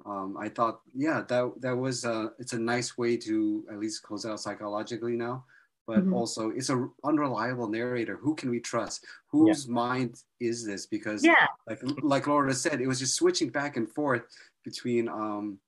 um, 0.06 0.36
I 0.38 0.48
thought, 0.48 0.80
yeah, 0.94 1.22
that 1.28 1.52
that 1.60 1.76
was 1.76 2.04
a, 2.04 2.32
it's 2.38 2.52
a 2.52 2.58
nice 2.58 2.96
way 2.96 3.16
to 3.18 3.64
at 3.70 3.78
least 3.78 4.02
close 4.02 4.24
out 4.24 4.40
psychologically 4.40 5.16
now. 5.16 5.44
But 5.86 6.00
mm-hmm. 6.00 6.12
also, 6.12 6.50
it's 6.50 6.68
a 6.68 6.86
unreliable 7.02 7.66
narrator. 7.66 8.16
Who 8.20 8.34
can 8.34 8.50
we 8.50 8.60
trust? 8.60 9.06
Whose 9.28 9.66
yeah. 9.66 9.72
mind 9.72 10.22
is 10.38 10.66
this? 10.66 10.84
Because, 10.86 11.24
yeah, 11.24 11.46
like 11.66 11.80
like 12.02 12.26
Laura 12.26 12.52
said, 12.52 12.82
it 12.82 12.86
was 12.86 12.98
just 12.98 13.14
switching 13.14 13.48
back 13.48 13.78
and 13.78 13.90
forth 13.90 14.24
between 14.64 15.08
um, 15.08 15.58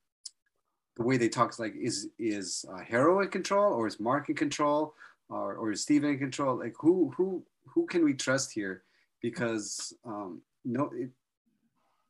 the 0.97 1.05
way 1.05 1.16
they 1.16 1.31
talk. 1.31 1.59
Like, 1.59 1.74
is 1.74 2.11
is 2.18 2.66
uh, 2.70 2.85
Harrow 2.85 3.20
in 3.20 3.28
control, 3.28 3.72
or 3.72 3.87
is 3.87 3.99
Mark 3.99 4.28
in 4.28 4.37
control, 4.37 4.95
or 5.31 5.55
or 5.55 5.72
is 5.72 5.81
Steven 5.81 6.11
in 6.11 6.18
control? 6.18 6.59
Like, 6.59 6.74
who 6.78 7.11
who 7.16 7.43
who 7.64 7.87
can 7.87 8.05
we 8.05 8.12
trust 8.12 8.53
here? 8.53 8.83
Because 9.22 9.95
um, 10.05 10.43
no, 10.66 10.91
it, 10.95 11.11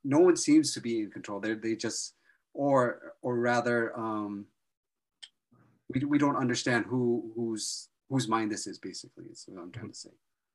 no 0.05 0.19
one 0.19 0.37
seems 0.37 0.73
to 0.75 0.81
be 0.81 1.01
in 1.01 1.11
control. 1.11 1.41
They 1.41 1.55
they 1.55 1.77
just 1.77 2.15
or 2.55 3.15
or 3.23 3.37
rather 3.37 3.97
um, 3.99 4.47
we, 5.93 6.05
we 6.05 6.19
don't 6.19 6.37
understand 6.37 6.87
who 6.87 7.33
whose 7.35 7.89
whose 8.09 8.29
mind 8.29 8.51
this 8.51 8.67
is 8.67 8.79
basically 8.79 9.27
is 9.27 9.45
what 9.47 9.63
I'm 9.63 9.73
trying 9.73 9.91
to 9.91 9.99
say. 9.99 10.11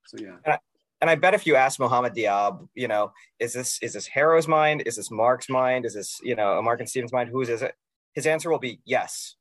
So 0.05 0.17
yeah. 0.19 0.37
And 0.45 0.53
I, 0.53 0.59
and 1.01 1.09
I 1.09 1.15
bet 1.15 1.33
if 1.33 1.45
you 1.45 1.55
ask 1.55 1.79
Mohamed 1.79 2.13
Diab, 2.13 2.67
you 2.73 2.87
know, 2.87 3.11
is 3.39 3.53
this 3.53 3.79
is 3.81 3.93
this 3.93 4.07
Harrow's 4.07 4.47
mind? 4.47 4.83
Is 4.85 4.95
this 4.95 5.11
Mark's 5.11 5.49
mind? 5.49 5.85
Is 5.85 5.93
this 5.93 6.19
you 6.23 6.35
know 6.35 6.57
a 6.57 6.61
Mark 6.61 6.79
and 6.79 6.89
Steven's 6.89 7.13
mind? 7.13 7.29
Whose 7.29 7.49
is 7.49 7.61
it? 7.61 7.75
His 8.13 8.25
answer 8.27 8.49
will 8.49 8.59
be 8.59 8.79
yes 8.85 9.35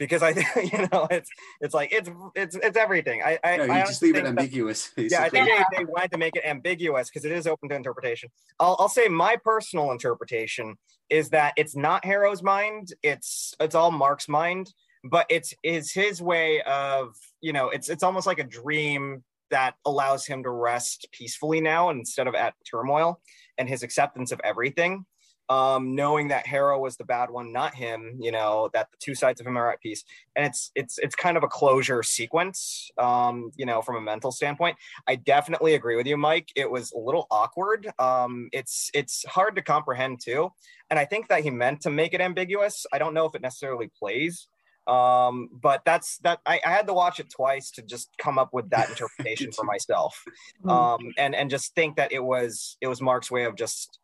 because 0.00 0.22
I, 0.22 0.30
you 0.60 0.88
know, 0.90 1.06
it's 1.10 1.30
it's 1.60 1.74
like 1.74 1.92
it's 1.92 2.10
it's 2.34 2.56
it's 2.56 2.76
everything. 2.76 3.22
I 3.22 3.38
I, 3.44 3.56
you 3.56 3.70
I 3.70 3.80
just 3.82 4.02
leave 4.02 4.16
it 4.16 4.26
ambiguous. 4.26 4.88
That, 4.96 5.10
yeah, 5.10 5.22
I 5.22 5.28
think 5.28 5.46
they, 5.46 5.78
they 5.78 5.84
wanted 5.84 6.10
to 6.12 6.18
make 6.18 6.34
it 6.34 6.42
ambiguous 6.44 7.08
because 7.08 7.24
it 7.24 7.30
is 7.30 7.46
open 7.46 7.68
to 7.68 7.76
interpretation. 7.76 8.30
I'll 8.58 8.76
I'll 8.80 8.88
say 8.88 9.06
my 9.06 9.36
personal 9.36 9.92
interpretation 9.92 10.76
is 11.10 11.28
that 11.30 11.52
it's 11.56 11.76
not 11.76 12.04
Harrow's 12.04 12.42
mind. 12.42 12.94
It's 13.04 13.54
it's 13.60 13.76
all 13.76 13.92
Mark's 13.92 14.28
mind, 14.28 14.72
but 15.04 15.26
it's 15.28 15.54
is 15.62 15.92
his 15.92 16.20
way 16.20 16.62
of 16.62 17.14
you 17.40 17.52
know 17.52 17.68
it's 17.68 17.88
it's 17.88 18.02
almost 18.02 18.26
like 18.26 18.40
a 18.40 18.44
dream 18.44 19.22
that 19.50 19.74
allows 19.84 20.24
him 20.24 20.44
to 20.44 20.50
rest 20.50 21.08
peacefully 21.12 21.60
now 21.60 21.90
instead 21.90 22.26
of 22.26 22.34
at 22.34 22.54
turmoil 22.68 23.20
and 23.58 23.68
his 23.68 23.82
acceptance 23.82 24.32
of 24.32 24.40
everything 24.44 25.04
um, 25.50 25.96
knowing 25.96 26.28
that 26.28 26.46
Harrow 26.46 26.78
was 26.78 26.96
the 26.96 27.04
bad 27.04 27.28
one, 27.28 27.52
not 27.52 27.74
him, 27.74 28.16
you 28.20 28.30
know, 28.30 28.70
that 28.72 28.88
the 28.92 28.96
two 29.00 29.16
sides 29.16 29.40
of 29.40 29.46
him 29.46 29.58
are 29.58 29.72
at 29.72 29.80
peace. 29.80 30.04
And 30.36 30.46
it's 30.46 30.70
it's 30.76 30.96
it's 30.98 31.16
kind 31.16 31.36
of 31.36 31.42
a 31.42 31.48
closure 31.48 32.04
sequence, 32.04 32.88
um, 32.96 33.50
you 33.56 33.66
know, 33.66 33.82
from 33.82 33.96
a 33.96 34.00
mental 34.00 34.30
standpoint. 34.30 34.76
I 35.08 35.16
definitely 35.16 35.74
agree 35.74 35.96
with 35.96 36.06
you, 36.06 36.16
Mike. 36.16 36.50
It 36.54 36.70
was 36.70 36.92
a 36.92 36.98
little 36.98 37.26
awkward. 37.32 37.90
Um, 37.98 38.48
it's 38.52 38.92
it's 38.94 39.24
hard 39.26 39.56
to 39.56 39.62
comprehend 39.62 40.20
too. 40.20 40.52
And 40.88 41.00
I 41.00 41.04
think 41.04 41.28
that 41.28 41.42
he 41.42 41.50
meant 41.50 41.80
to 41.82 41.90
make 41.90 42.14
it 42.14 42.20
ambiguous. 42.20 42.86
I 42.92 42.98
don't 42.98 43.12
know 43.12 43.26
if 43.26 43.34
it 43.34 43.42
necessarily 43.42 43.90
plays. 43.98 44.46
Um, 44.86 45.50
but 45.52 45.82
that's 45.84 46.18
that 46.18 46.40
I, 46.46 46.60
I 46.64 46.70
had 46.70 46.86
to 46.86 46.94
watch 46.94 47.20
it 47.20 47.30
twice 47.30 47.70
to 47.72 47.82
just 47.82 48.10
come 48.18 48.38
up 48.38 48.52
with 48.52 48.70
that 48.70 48.88
interpretation 48.90 49.50
for 49.52 49.64
myself. 49.64 50.22
Hmm. 50.62 50.70
Um, 50.70 51.12
and 51.18 51.34
and 51.34 51.50
just 51.50 51.74
think 51.74 51.96
that 51.96 52.12
it 52.12 52.22
was 52.22 52.76
it 52.80 52.86
was 52.86 53.00
Mark's 53.00 53.32
way 53.32 53.44
of 53.44 53.56
just 53.56 53.99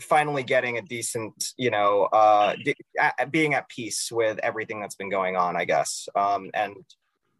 finally 0.00 0.42
getting 0.42 0.78
a 0.78 0.82
decent, 0.82 1.52
you 1.56 1.70
know, 1.70 2.04
uh, 2.12 2.54
being 3.30 3.54
at 3.54 3.68
peace 3.68 4.10
with 4.10 4.38
everything 4.42 4.80
that's 4.80 4.96
been 4.96 5.10
going 5.10 5.36
on, 5.36 5.56
I 5.56 5.64
guess, 5.64 6.08
um, 6.14 6.50
and 6.54 6.76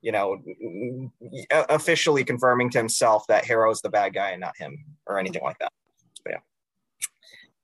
you 0.02 0.12
know, 0.12 0.42
officially 1.68 2.24
confirming 2.24 2.70
to 2.70 2.78
himself 2.78 3.26
that 3.28 3.44
Harrow's 3.44 3.82
the 3.82 3.90
bad 3.90 4.14
guy 4.14 4.30
and 4.30 4.40
not 4.40 4.56
him 4.56 4.84
or 5.06 5.18
anything 5.18 5.42
like 5.42 5.58
that. 5.58 5.72
But 6.24 6.32
yeah. 6.32 6.38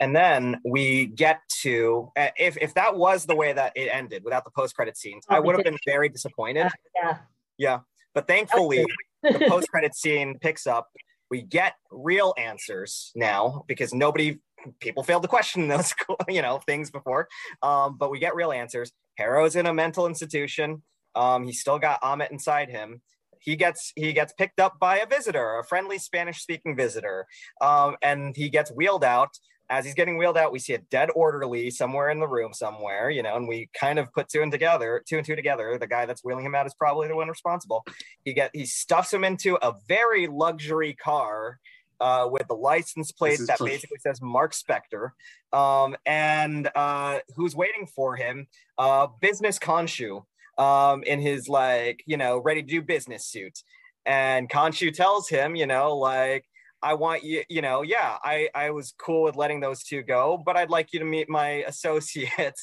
And 0.00 0.14
then 0.14 0.60
we 0.64 1.06
get 1.06 1.40
to 1.62 2.12
if 2.16 2.58
if 2.60 2.74
that 2.74 2.96
was 2.96 3.24
the 3.24 3.34
way 3.34 3.52
that 3.54 3.72
it 3.74 3.88
ended 3.90 4.22
without 4.24 4.44
the 4.44 4.50
post 4.50 4.76
credit 4.76 4.96
scenes, 4.98 5.24
I 5.28 5.40
would 5.40 5.54
have 5.54 5.64
been 5.64 5.78
very 5.86 6.08
disappointed. 6.08 6.68
Yeah. 6.94 7.18
Yeah. 7.56 7.78
But 8.14 8.26
thankfully, 8.26 8.84
the 9.22 9.46
post 9.48 9.68
credit 9.70 9.94
scene 9.94 10.38
picks 10.38 10.66
up. 10.66 10.88
We 11.30 11.42
get 11.42 11.74
real 11.90 12.34
answers 12.38 13.10
now 13.16 13.64
because 13.66 13.92
nobody 13.92 14.38
people 14.80 15.02
failed 15.02 15.22
to 15.22 15.28
question 15.28 15.68
those 15.68 15.94
you 16.28 16.42
know 16.42 16.58
things 16.66 16.90
before. 16.90 17.28
Um, 17.62 17.96
but 17.98 18.10
we 18.10 18.18
get 18.18 18.34
real 18.34 18.52
answers. 18.52 18.92
Harrow's 19.16 19.56
in 19.56 19.66
a 19.66 19.74
mental 19.74 20.06
institution. 20.06 20.82
Um, 21.14 21.44
he's 21.44 21.60
still 21.60 21.78
got 21.78 22.02
Ammit 22.02 22.30
inside 22.30 22.70
him. 22.70 23.00
He 23.40 23.56
gets 23.56 23.92
he 23.96 24.12
gets 24.12 24.32
picked 24.34 24.60
up 24.60 24.78
by 24.78 24.98
a 24.98 25.06
visitor 25.06 25.58
a 25.58 25.64
friendly 25.64 25.98
spanish 25.98 26.42
speaking 26.42 26.76
visitor. 26.76 27.26
Um, 27.60 27.96
and 28.02 28.36
he 28.36 28.48
gets 28.48 28.70
wheeled 28.70 29.04
out. 29.04 29.30
As 29.68 29.84
he's 29.84 29.94
getting 29.94 30.16
wheeled 30.16 30.36
out, 30.36 30.52
we 30.52 30.60
see 30.60 30.74
a 30.74 30.78
dead 30.92 31.08
orderly 31.16 31.70
somewhere 31.70 32.10
in 32.10 32.20
the 32.20 32.28
room 32.28 32.52
somewhere, 32.52 33.10
you 33.10 33.20
know, 33.20 33.34
and 33.34 33.48
we 33.48 33.68
kind 33.78 33.98
of 33.98 34.12
put 34.12 34.28
two 34.28 34.40
and 34.40 34.52
together, 34.52 35.02
two 35.08 35.16
and 35.16 35.26
two 35.26 35.34
together. 35.34 35.76
The 35.76 35.88
guy 35.88 36.06
that's 36.06 36.22
wheeling 36.22 36.46
him 36.46 36.54
out 36.54 36.66
is 36.66 36.74
probably 36.74 37.08
the 37.08 37.16
one 37.16 37.26
responsible. 37.26 37.84
He 38.24 38.32
get 38.32 38.50
he 38.52 38.64
stuffs 38.64 39.12
him 39.12 39.24
into 39.24 39.56
a 39.66 39.74
very 39.88 40.28
luxury 40.28 40.94
car 40.94 41.58
uh, 42.00 42.28
with 42.30 42.46
the 42.48 42.54
license 42.54 43.12
plate 43.12 43.40
that 43.46 43.58
basically 43.58 43.98
says 43.98 44.20
Mark 44.20 44.52
Spector, 44.52 45.10
um, 45.52 45.96
and 46.06 46.68
uh, 46.74 47.18
who's 47.34 47.56
waiting 47.56 47.86
for 47.86 48.16
him? 48.16 48.46
Uh, 48.78 49.08
business 49.20 49.58
Khonshu 49.58 50.24
um, 50.58 51.02
in 51.04 51.20
his 51.20 51.48
like 51.48 52.02
you 52.06 52.16
know 52.16 52.38
ready 52.38 52.62
to 52.62 52.68
do 52.68 52.82
business 52.82 53.26
suit, 53.26 53.62
and 54.04 54.48
Khonshu 54.48 54.92
tells 54.92 55.28
him, 55.28 55.56
you 55.56 55.66
know, 55.66 55.96
like 55.96 56.44
I 56.82 56.94
want 56.94 57.24
you, 57.24 57.42
you 57.48 57.62
know, 57.62 57.82
yeah, 57.82 58.16
I, 58.22 58.48
I 58.54 58.70
was 58.70 58.94
cool 58.96 59.24
with 59.24 59.36
letting 59.36 59.60
those 59.60 59.82
two 59.82 60.02
go, 60.02 60.40
but 60.44 60.56
I'd 60.56 60.70
like 60.70 60.92
you 60.92 60.98
to 61.00 61.04
meet 61.04 61.28
my 61.28 61.64
associate, 61.66 62.58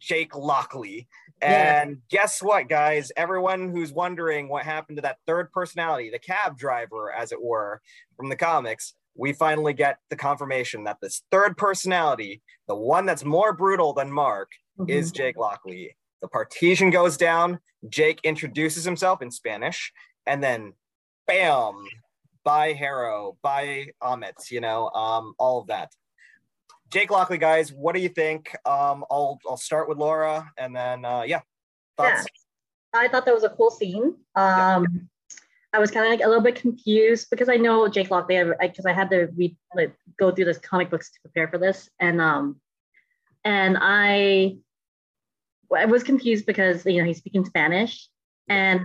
Jake 0.00 0.34
Lockley. 0.34 1.08
And 1.42 1.90
yeah. 1.90 2.20
guess 2.20 2.42
what, 2.42 2.68
guys? 2.68 3.12
Everyone 3.16 3.70
who's 3.70 3.92
wondering 3.92 4.48
what 4.48 4.64
happened 4.64 4.98
to 4.98 5.02
that 5.02 5.18
third 5.26 5.50
personality, 5.52 6.10
the 6.10 6.18
cab 6.18 6.56
driver, 6.56 7.12
as 7.12 7.32
it 7.32 7.42
were, 7.42 7.80
from 8.16 8.28
the 8.28 8.36
comics, 8.36 8.94
we 9.16 9.32
finally 9.32 9.72
get 9.72 9.98
the 10.10 10.16
confirmation 10.16 10.84
that 10.84 10.98
this 11.00 11.22
third 11.30 11.56
personality, 11.56 12.42
the 12.66 12.74
one 12.74 13.06
that's 13.06 13.24
more 13.24 13.52
brutal 13.52 13.92
than 13.92 14.10
Mark, 14.10 14.50
mm-hmm. 14.78 14.90
is 14.90 15.12
Jake 15.12 15.36
Lockley. 15.36 15.96
The 16.22 16.28
partition 16.28 16.90
goes 16.90 17.16
down. 17.16 17.60
Jake 17.88 18.20
introduces 18.24 18.84
himself 18.84 19.20
in 19.20 19.30
Spanish, 19.30 19.92
and 20.26 20.42
then 20.42 20.72
bam, 21.26 21.84
by 22.44 22.72
Harrow, 22.72 23.36
by 23.42 23.88
Ammit, 24.02 24.50
you 24.50 24.60
know, 24.60 24.88
um, 24.90 25.34
all 25.38 25.60
of 25.60 25.66
that. 25.68 25.90
Jake 26.90 27.10
Lockley, 27.10 27.38
guys, 27.38 27.72
what 27.72 27.94
do 27.94 28.00
you 28.00 28.08
think? 28.08 28.54
Um, 28.64 29.04
I'll 29.10 29.38
I'll 29.48 29.56
start 29.56 29.88
with 29.88 29.98
Laura, 29.98 30.50
and 30.58 30.74
then 30.74 31.04
uh, 31.04 31.22
yeah, 31.26 31.40
thoughts. 31.96 32.26
Yeah, 32.94 33.00
I 33.00 33.08
thought 33.08 33.24
that 33.26 33.34
was 33.34 33.44
a 33.44 33.50
cool 33.50 33.70
scene. 33.70 34.14
Um, 34.36 34.86
yeah. 34.92 35.00
I 35.72 35.80
was 35.80 35.90
kind 35.90 36.06
of 36.06 36.10
like 36.12 36.24
a 36.24 36.28
little 36.28 36.42
bit 36.42 36.54
confused 36.54 37.28
because 37.30 37.48
I 37.48 37.56
know 37.56 37.88
Jake 37.88 38.10
Lockley 38.10 38.40
because 38.60 38.86
I, 38.86 38.90
I, 38.90 38.92
had 38.92 39.10
to 39.10 39.26
read 39.36 39.56
like 39.74 39.92
go 40.20 40.30
through 40.30 40.44
this 40.44 40.58
comic 40.58 40.88
books 40.88 41.10
to 41.10 41.20
prepare 41.22 41.48
for 41.48 41.58
this, 41.58 41.90
and 41.98 42.20
um, 42.20 42.60
and 43.44 43.76
I 43.80 44.56
I 45.74 45.86
was 45.86 46.04
confused 46.04 46.46
because 46.46 46.86
you 46.86 47.00
know 47.00 47.04
he's 47.04 47.18
speaking 47.18 47.44
Spanish, 47.44 48.08
and 48.48 48.84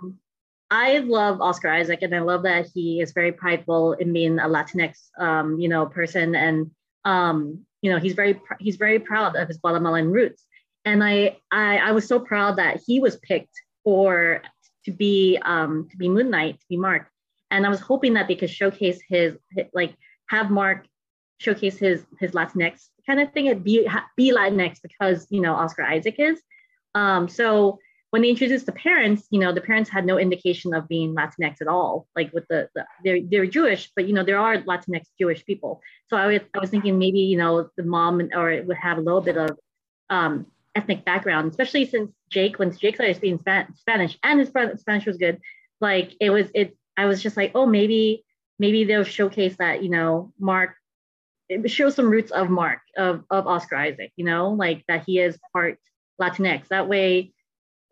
I 0.72 1.00
love 1.00 1.42
Oscar 1.42 1.70
Isaac, 1.70 2.02
and 2.02 2.16
I 2.16 2.20
love 2.20 2.44
that 2.44 2.68
he 2.74 3.02
is 3.02 3.12
very 3.12 3.32
prideful 3.32 3.94
in 3.94 4.12
being 4.12 4.40
a 4.40 4.48
Latinx, 4.48 4.98
um, 5.20 5.60
you 5.60 5.70
know, 5.70 5.86
person, 5.86 6.34
and 6.34 6.72
um, 7.06 7.66
you 7.82 7.92
know, 7.92 8.00
he's 8.00 8.14
very 8.14 8.40
he's 8.60 8.78
very 8.78 9.00
proud 9.00 9.36
of 9.36 9.48
his 9.48 9.58
Guatemalan 9.58 10.12
roots. 10.12 10.46
And 10.86 11.04
I, 11.04 11.38
I 11.52 11.78
I 11.78 11.92
was 11.92 12.08
so 12.08 12.20
proud 12.20 12.58
that 12.58 12.82
he 12.86 13.00
was 13.00 13.18
picked 13.18 13.56
for 13.84 14.42
to 14.86 14.92
be 14.92 15.40
um, 15.44 15.88
to 15.92 15.98
be 15.98 16.10
Moon 16.10 16.30
Knight, 16.30 16.60
to 16.60 16.66
be 16.70 16.78
Mark. 16.78 17.08
And 17.52 17.66
I 17.66 17.70
was 17.70 17.80
hoping 17.80 18.14
that 18.14 18.28
they 18.28 18.36
could 18.36 18.50
showcase 18.50 19.00
his, 19.08 19.38
his 19.52 19.66
like 19.74 19.96
have 20.30 20.52
Mark 20.52 20.86
showcase 21.40 21.78
his 21.78 22.06
his 22.20 22.32
Latinx 22.32 22.88
kind 23.08 23.20
of 23.20 23.32
thing, 23.34 23.48
and 23.50 23.64
be 23.64 23.88
be 24.16 24.32
Latinx 24.32 24.82
because 24.82 25.28
you 25.30 25.42
know 25.42 25.54
Oscar 25.54 25.84
Isaac 25.84 26.16
is. 26.20 26.42
Um, 26.96 27.28
so 27.28 27.80
when 28.12 28.24
they 28.24 28.30
introduced 28.30 28.66
the 28.66 28.72
parents, 28.72 29.28
you 29.30 29.40
know, 29.40 29.54
the 29.54 29.62
parents 29.62 29.90
had 29.90 30.06
no 30.06 30.18
indication 30.18 30.74
of 30.74 30.88
being 30.88 31.16
Latinx 31.16 31.62
at 31.62 31.68
all. 31.68 32.08
Like 32.16 32.34
with 32.34 32.48
the, 32.50 32.70
the 32.74 32.86
they're 33.04 33.20
they're 33.22 33.46
Jewish, 33.46 33.92
but 33.96 34.08
you 34.08 34.14
know, 34.14 34.24
there 34.24 34.40
are 34.40 34.58
Latinx 34.58 35.04
Jewish 35.20 35.46
people. 35.46 35.82
So 36.08 36.18
I 36.18 36.26
was 36.28 36.42
I 36.56 36.60
was 36.60 36.70
thinking 36.70 36.98
maybe 36.98 37.20
you 37.20 37.38
know 37.38 37.70
the 37.78 37.84
mom 37.84 38.30
or 38.34 38.52
it 38.52 38.66
would 38.66 38.78
have 38.78 38.98
a 38.98 39.02
little 39.02 39.22
bit 39.22 39.38
of 39.38 39.58
um, 40.10 40.48
ethnic 40.76 41.06
background, 41.06 41.52
especially 41.52 41.86
since 41.86 42.12
Jake 42.30 42.58
when 42.58 42.76
Jake 42.76 42.96
started 42.96 43.16
speaking 43.16 43.40
Spanish 43.76 44.18
and 44.24 44.40
his 44.40 44.50
Spanish 44.50 45.06
was 45.06 45.18
good. 45.18 45.40
Like 45.80 46.14
it 46.20 46.32
was 46.32 46.48
it 46.56 46.76
I 46.98 47.06
was 47.06 47.22
just 47.22 47.38
like 47.38 47.52
oh 47.54 47.68
maybe 47.68 48.24
maybe 48.58 48.86
they'll 48.86 49.04
showcase 49.04 49.56
that 49.60 49.84
you 49.84 49.90
know 49.90 50.34
Mark 50.40 50.76
it 51.48 51.70
shows 51.70 51.96
some 51.96 52.10
roots 52.10 52.32
of 52.32 52.50
Mark 52.50 52.80
of 52.98 53.24
of 53.30 53.46
Oscar 53.46 53.76
Isaac, 53.76 54.12
you 54.16 54.26
know, 54.26 54.52
like 54.52 54.84
that 54.88 55.04
he 55.06 55.20
is 55.20 55.38
part 55.54 55.78
Latinx. 56.20 56.68
That 56.70 56.88
way 56.88 57.34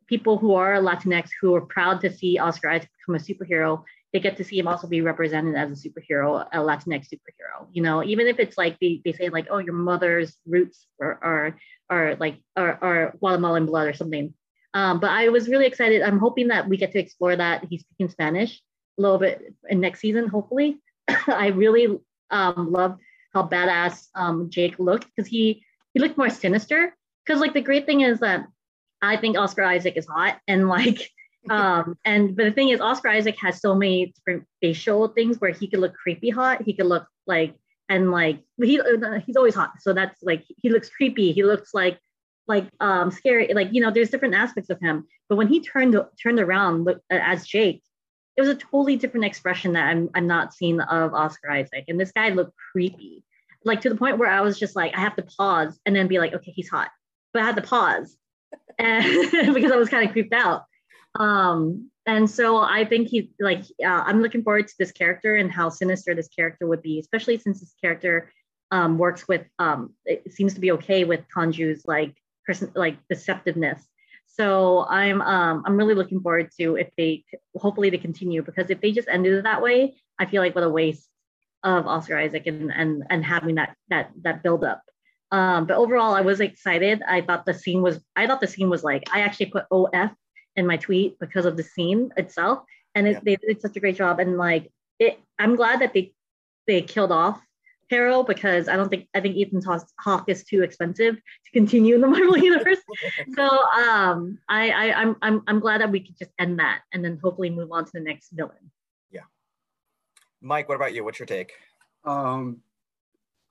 people 0.08 0.38
who 0.38 0.56
are 0.56 0.76
Latinx 0.76 1.30
who 1.42 1.54
are 1.56 1.62
proud 1.62 2.02
to 2.02 2.12
see 2.12 2.38
Oscar 2.38 2.70
Isaac 2.70 2.90
become 3.00 3.16
a 3.16 3.24
superhero, 3.24 3.84
they 4.14 4.20
get 4.20 4.38
to 4.38 4.44
see 4.44 4.58
him 4.58 4.68
also 4.68 4.88
be 4.88 5.02
represented 5.02 5.56
as 5.56 5.72
a 5.72 5.90
superhero, 5.90 6.48
a 6.52 6.58
Latinx 6.58 7.08
superhero. 7.08 7.68
You 7.72 7.84
know, 7.84 8.04
even 8.04 8.28
if 8.28 8.40
it's 8.40 8.58
like 8.58 8.78
they, 8.80 9.02
they 9.04 9.14
say 9.14 9.30
like, 9.30 9.48
oh, 9.50 9.58
your 9.58 9.74
mother's 9.74 10.38
roots 10.48 10.88
are 11.02 11.20
are, 11.22 11.58
are 11.90 12.16
like 12.16 12.38
are, 12.56 12.80
are 12.82 13.14
Guatemalan 13.20 13.66
blood 13.66 13.88
or 13.88 13.94
something. 13.94 14.34
Um, 14.74 15.00
but 15.00 15.12
I 15.12 15.30
was 15.30 15.48
really 15.48 15.66
excited. 15.66 16.02
I'm 16.02 16.20
hoping 16.20 16.50
that 16.50 16.68
we 16.68 16.78
get 16.78 16.92
to 16.94 17.00
explore 17.00 17.36
that. 17.36 17.66
He's 17.70 17.82
speaking 17.82 18.10
Spanish 18.10 18.62
a 18.98 19.02
little 19.02 19.18
bit 19.18 19.54
in 19.70 19.80
next 19.80 20.00
season, 20.00 20.28
hopefully. 20.28 20.80
I 21.28 21.48
really 21.48 22.00
um, 22.32 22.72
loved 22.72 23.02
how 23.34 23.48
badass 23.48 24.08
um, 24.16 24.50
Jake 24.50 24.80
looked 24.80 25.08
because 25.08 25.30
he 25.30 25.64
he 25.94 26.00
looked 26.00 26.18
more 26.18 26.30
sinister. 26.30 26.96
Because 27.26 27.42
like 27.42 27.54
the 27.54 27.62
great 27.62 27.86
thing 27.86 28.02
is 28.02 28.20
that 28.20 28.48
I 29.02 29.18
think 29.18 29.38
Oscar 29.38 29.64
Isaac 29.64 29.96
is 29.98 30.08
hot 30.08 30.40
and 30.48 30.68
like 30.68 31.12
um 31.50 31.98
and 32.04 32.36
but 32.36 32.46
the 32.46 32.52
thing 32.52 32.70
is 32.70 32.82
Oscar 32.82 33.10
Isaac 33.10 33.38
has 33.42 33.62
so 33.62 33.76
many 33.76 34.08
different 34.08 34.46
facial 34.62 35.08
things 35.10 35.40
where 35.40 35.52
he 35.52 35.68
could 35.68 35.80
look 35.80 35.94
creepy 35.96 36.30
hot, 36.30 36.64
he 36.64 36.74
could 36.74 36.88
look 36.88 37.08
like 37.26 37.56
and 37.90 38.12
like 38.12 38.42
he 38.62 38.82
he's 39.26 39.36
always 39.36 39.56
hot. 39.56 39.74
So 39.80 39.94
that's 39.94 40.22
like 40.22 40.44
he 40.58 40.70
looks 40.70 40.90
creepy. 40.90 41.32
He 41.32 41.44
looks 41.44 41.74
like 41.74 42.00
like 42.48 42.68
um 42.80 43.12
scary 43.12 43.54
like 43.54 43.74
you 43.74 43.82
know 43.82 43.92
there's 43.92 44.10
different 44.10 44.36
aspects 44.36 44.70
of 44.70 44.80
him. 44.80 45.06
But 45.30 45.36
when 45.36 45.48
he 45.48 45.62
turned 45.62 45.96
turned 46.22 46.40
around 46.40 46.86
look, 46.86 47.02
as 47.10 47.46
Jake, 47.46 47.84
it 48.36 48.42
was 48.42 48.50
a 48.50 48.56
totally 48.56 48.96
different 48.96 49.26
expression 49.26 49.74
that 49.74 49.88
I'm 49.88 50.10
I'm 50.16 50.28
not 50.28 50.54
seeing 50.54 50.80
of 50.80 51.14
Oscar 51.14 51.52
Isaac. 51.52 51.86
And 51.88 52.00
this 52.00 52.12
guy 52.12 52.30
looked 52.30 52.54
creepy. 52.72 53.24
Like 53.64 53.82
to 53.82 53.90
the 53.90 53.96
point 53.96 54.18
where 54.18 54.30
I 54.30 54.42
was 54.42 54.60
just 54.60 54.76
like 54.76 54.96
I 54.96 55.02
have 55.02 55.16
to 55.18 55.24
pause 55.38 55.80
and 55.86 55.96
then 55.96 56.08
be 56.08 56.20
like 56.20 56.34
okay, 56.34 56.52
he's 56.52 56.70
hot. 56.70 56.90
But 57.34 57.44
I 57.44 57.46
had 57.46 57.56
to 57.58 57.62
pause 57.62 58.18
and, 58.78 59.32
because 59.54 59.72
I 59.72 59.78
was 59.78 59.90
kind 59.90 60.06
of 60.06 60.14
creeped 60.14 60.34
out. 60.34 60.64
Um, 61.20 61.90
and 62.06 62.30
so 62.30 62.58
I 62.58 62.86
think 62.86 63.10
he 63.10 63.32
like 63.40 63.64
uh, 63.84 64.04
I'm 64.06 64.22
looking 64.22 64.44
forward 64.44 64.68
to 64.68 64.74
this 64.80 64.92
character 64.92 65.36
and 65.36 65.52
how 65.52 65.70
sinister 65.70 66.16
this 66.16 66.30
character 66.30 66.68
would 66.68 66.82
be, 66.82 67.00
especially 67.00 67.38
since 67.38 67.60
this 67.60 67.74
character 67.82 68.32
um, 68.72 68.98
works 68.98 69.28
with 69.28 69.46
um, 69.60 69.94
it 70.06 70.32
seems 70.34 70.54
to 70.54 70.62
be 70.62 70.72
okay 70.74 71.04
with 71.04 71.22
Khonshu's 71.36 71.86
like 71.86 72.16
person 72.46 72.72
like 72.76 72.98
deceptiveness. 73.12 73.82
So 74.26 74.86
I'm 74.88 75.22
um, 75.22 75.64
I'm 75.66 75.78
really 75.78 75.96
looking 75.96 76.22
forward 76.22 76.50
to 76.60 76.76
if 76.76 76.90
they 76.98 77.26
hopefully 77.56 77.90
they 77.90 77.98
continue 77.98 78.42
because 78.42 78.70
if 78.70 78.80
they 78.80 78.92
just 78.92 79.08
ended 79.10 79.34
it 79.34 79.44
that 79.44 79.62
way, 79.62 79.96
I 80.20 80.26
feel 80.26 80.42
like 80.42 80.56
what 80.56 80.64
a 80.64 80.70
waste 80.70 81.10
of 81.64 81.88
Oscar 81.88 82.18
Isaac 82.18 82.48
and 82.48 82.72
and 82.72 83.04
and 83.10 83.26
having 83.26 83.56
that 83.56 83.76
that 83.90 84.12
that 84.22 84.44
build 84.44 84.64
up. 84.64 84.82
Um, 85.32 85.66
but 85.66 85.78
overall, 85.78 86.14
I 86.14 86.22
was 86.22 86.40
excited. 86.40 87.02
I 87.08 87.22
thought 87.22 87.46
the 87.46 87.54
scene 87.54 87.82
was, 87.82 88.00
I 88.16 88.28
thought 88.28 88.42
the 88.42 88.48
scene 88.48 88.70
was 88.70 88.84
like, 88.84 89.04
I 89.12 89.22
actually 89.22 89.48
put 89.48 89.66
OF 89.72 90.12
in 90.56 90.66
my 90.66 90.78
tweet 90.78 91.20
because 91.20 91.46
of 91.46 91.58
the 91.58 91.64
scene 91.64 92.12
itself. 92.18 92.64
And 92.96 93.08
it, 93.08 93.12
yeah. 93.12 93.20
they 93.24 93.36
did 93.36 93.62
such 93.62 93.76
a 93.76 93.80
great 93.80 93.98
job. 93.98 94.20
And 94.20 94.38
like, 94.38 94.72
it, 95.00 95.20
I'm 95.38 95.56
glad 95.56 95.82
that 95.82 95.94
they, 95.94 96.14
they 96.66 96.82
killed 96.82 97.12
off 97.12 97.42
Harrow 97.90 98.24
because 98.24 98.68
I 98.68 98.76
don't 98.76 98.90
think, 98.90 99.08
I 99.14 99.20
think 99.20 99.36
Ethan 99.36 99.62
Hawke 100.00 100.30
is 100.30 100.44
too 100.44 100.64
expensive 100.64 101.16
to 101.16 101.52
continue 101.52 101.96
in 101.96 102.02
the 102.02 102.08
Marvel 102.16 102.38
universe. 102.38 102.80
so 103.36 103.44
um, 103.44 104.40
I, 104.50 104.70
I, 104.70 104.94
I'm, 104.94 105.16
I'm, 105.22 105.44
I'm 105.48 105.60
glad 105.60 105.82
that 105.82 105.92
we 105.92 106.00
could 106.00 106.18
just 106.18 106.32
end 106.40 106.60
that 106.60 106.82
and 106.94 107.04
then 107.04 107.20
hopefully 107.22 107.50
move 107.50 107.72
on 107.72 107.86
to 107.86 107.92
the 107.94 108.00
next 108.00 108.30
villain. 108.32 108.72
Yeah. 109.12 109.22
Mike, 110.42 110.70
what 110.70 110.76
about 110.76 110.94
you? 110.94 111.04
What's 111.04 111.20
your 111.20 111.26
take? 111.26 111.54
Um, 112.04 112.62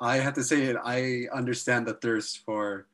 I 0.01 0.19
have 0.19 0.35
to 0.35 0.45
say 0.45 0.65
it. 0.65 0.77
I 0.83 1.27
understand 1.33 1.87
the 1.87 1.95
thirst 1.95 2.43
for 2.45 2.87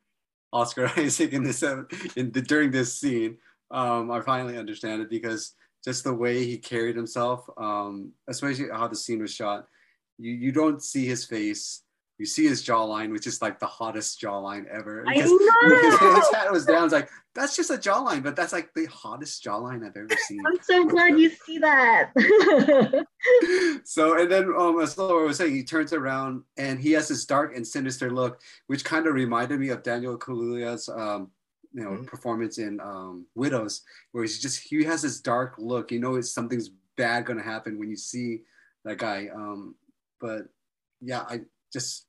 Oscar 0.51 0.91
Isaac 0.97 1.33
in 1.33 1.43
this 1.43 1.63
in 1.63 2.31
the, 2.31 2.41
during 2.41 2.71
this 2.71 2.99
scene. 2.99 3.37
Um, 3.71 4.11
I 4.11 4.21
finally 4.21 4.57
understand 4.57 5.01
it 5.01 5.09
because 5.09 5.53
just 5.83 6.03
the 6.03 6.13
way 6.13 6.45
he 6.45 6.57
carried 6.57 6.95
himself, 6.95 7.49
um, 7.57 8.11
especially 8.29 8.69
how 8.71 8.87
the 8.87 8.95
scene 8.95 9.21
was 9.21 9.33
shot, 9.33 9.67
you 10.17 10.31
you 10.31 10.51
don't 10.51 10.81
see 10.81 11.05
his 11.05 11.25
face 11.25 11.81
you 12.23 12.27
see 12.27 12.47
his 12.47 12.63
jawline, 12.63 13.11
which 13.11 13.27
is 13.27 13.41
like 13.41 13.59
the 13.59 13.67
hottest 13.67 14.21
jawline 14.21 14.65
ever. 14.67 15.03
Because 15.05 15.29
I 15.29 15.97
know. 15.99 16.15
his 16.15 16.33
hat 16.33 16.49
was 16.49 16.65
down. 16.65 16.85
It's 16.85 16.93
like 16.93 17.09
that's 17.35 17.53
just 17.53 17.69
a 17.69 17.73
jawline, 17.73 18.23
but 18.23 18.33
that's 18.33 18.53
like 18.53 18.73
the 18.73 18.85
hottest 18.85 19.43
jawline 19.43 19.85
I've 19.85 19.97
ever 19.97 20.07
seen. 20.25 20.41
I'm 20.47 20.57
so 20.61 20.85
glad 20.85 21.19
you 21.19 21.29
see 21.29 21.57
that. 21.57 22.13
so 23.83 24.17
and 24.21 24.31
then 24.31 24.53
um, 24.57 24.79
as 24.79 24.97
Laura 24.97 25.27
was 25.27 25.35
saying, 25.35 25.53
he 25.53 25.65
turns 25.65 25.91
around 25.91 26.43
and 26.55 26.79
he 26.79 26.93
has 26.93 27.09
this 27.09 27.25
dark 27.25 27.57
and 27.57 27.67
sinister 27.67 28.09
look, 28.09 28.39
which 28.67 28.85
kind 28.85 29.05
of 29.05 29.15
reminded 29.15 29.59
me 29.59 29.67
of 29.67 29.83
Daniel 29.83 30.17
Kaluuya's 30.17 30.87
um, 30.87 31.29
you 31.73 31.83
know 31.83 31.89
mm-hmm. 31.89 32.05
performance 32.05 32.57
in 32.57 32.79
um, 32.79 33.25
Widows, 33.35 33.81
where 34.13 34.23
he's 34.23 34.41
just 34.41 34.63
he 34.63 34.81
has 34.85 35.01
this 35.01 35.19
dark 35.19 35.55
look. 35.57 35.91
You 35.91 35.99
know, 35.99 36.15
it's 36.15 36.31
something's 36.31 36.69
bad 36.95 37.25
gonna 37.25 37.43
happen 37.43 37.77
when 37.77 37.89
you 37.89 37.97
see 37.97 38.43
that 38.85 38.97
guy. 38.97 39.27
Um, 39.35 39.75
but 40.21 40.43
yeah, 41.01 41.23
I 41.23 41.41
just 41.73 42.05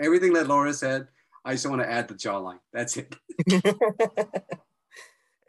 everything 0.00 0.32
that 0.34 0.48
Laura 0.48 0.72
said. 0.72 1.08
I 1.44 1.52
just 1.52 1.66
want 1.68 1.80
to 1.82 1.90
add 1.90 2.08
the 2.08 2.14
jawline. 2.14 2.58
That's 2.72 2.96
it. 2.96 3.14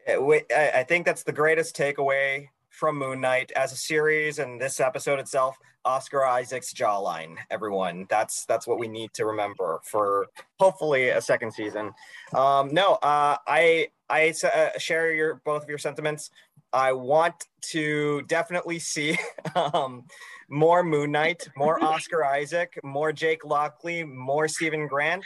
I 0.07 0.83
think 0.87 1.05
that's 1.05 1.23
the 1.23 1.33
greatest 1.33 1.75
takeaway 1.75 2.47
from 2.69 2.97
Moon 2.97 3.21
Knight 3.21 3.51
as 3.55 3.71
a 3.73 3.75
series 3.75 4.39
and 4.39 4.59
this 4.59 4.79
episode 4.79 5.19
itself. 5.19 5.57
Oscar 5.83 6.25
Isaac's 6.25 6.73
jawline, 6.73 7.37
everyone. 7.49 8.05
That's 8.09 8.45
that's 8.45 8.67
what 8.67 8.79
we 8.79 8.87
need 8.87 9.13
to 9.13 9.25
remember 9.25 9.81
for 9.83 10.27
hopefully 10.59 11.09
a 11.09 11.21
second 11.21 11.51
season. 11.51 11.91
Um, 12.33 12.73
no, 12.73 12.93
uh, 12.95 13.37
I 13.47 13.89
I 14.09 14.33
uh, 14.43 14.77
share 14.77 15.13
your 15.13 15.41
both 15.43 15.63
of 15.63 15.69
your 15.69 15.77
sentiments. 15.77 16.29
I 16.73 16.93
want 16.93 17.35
to 17.71 18.21
definitely 18.23 18.79
see 18.79 19.17
um, 19.55 20.05
more 20.51 20.83
Moon 20.83 21.11
Knight, 21.17 21.47
more 21.55 21.83
Oscar 21.83 22.23
Isaac, 22.23 22.79
more 22.83 23.11
Jake 23.11 23.43
Lockley, 23.45 24.03
more 24.03 24.47
Steven 24.47 24.87
Grant. 24.87 25.25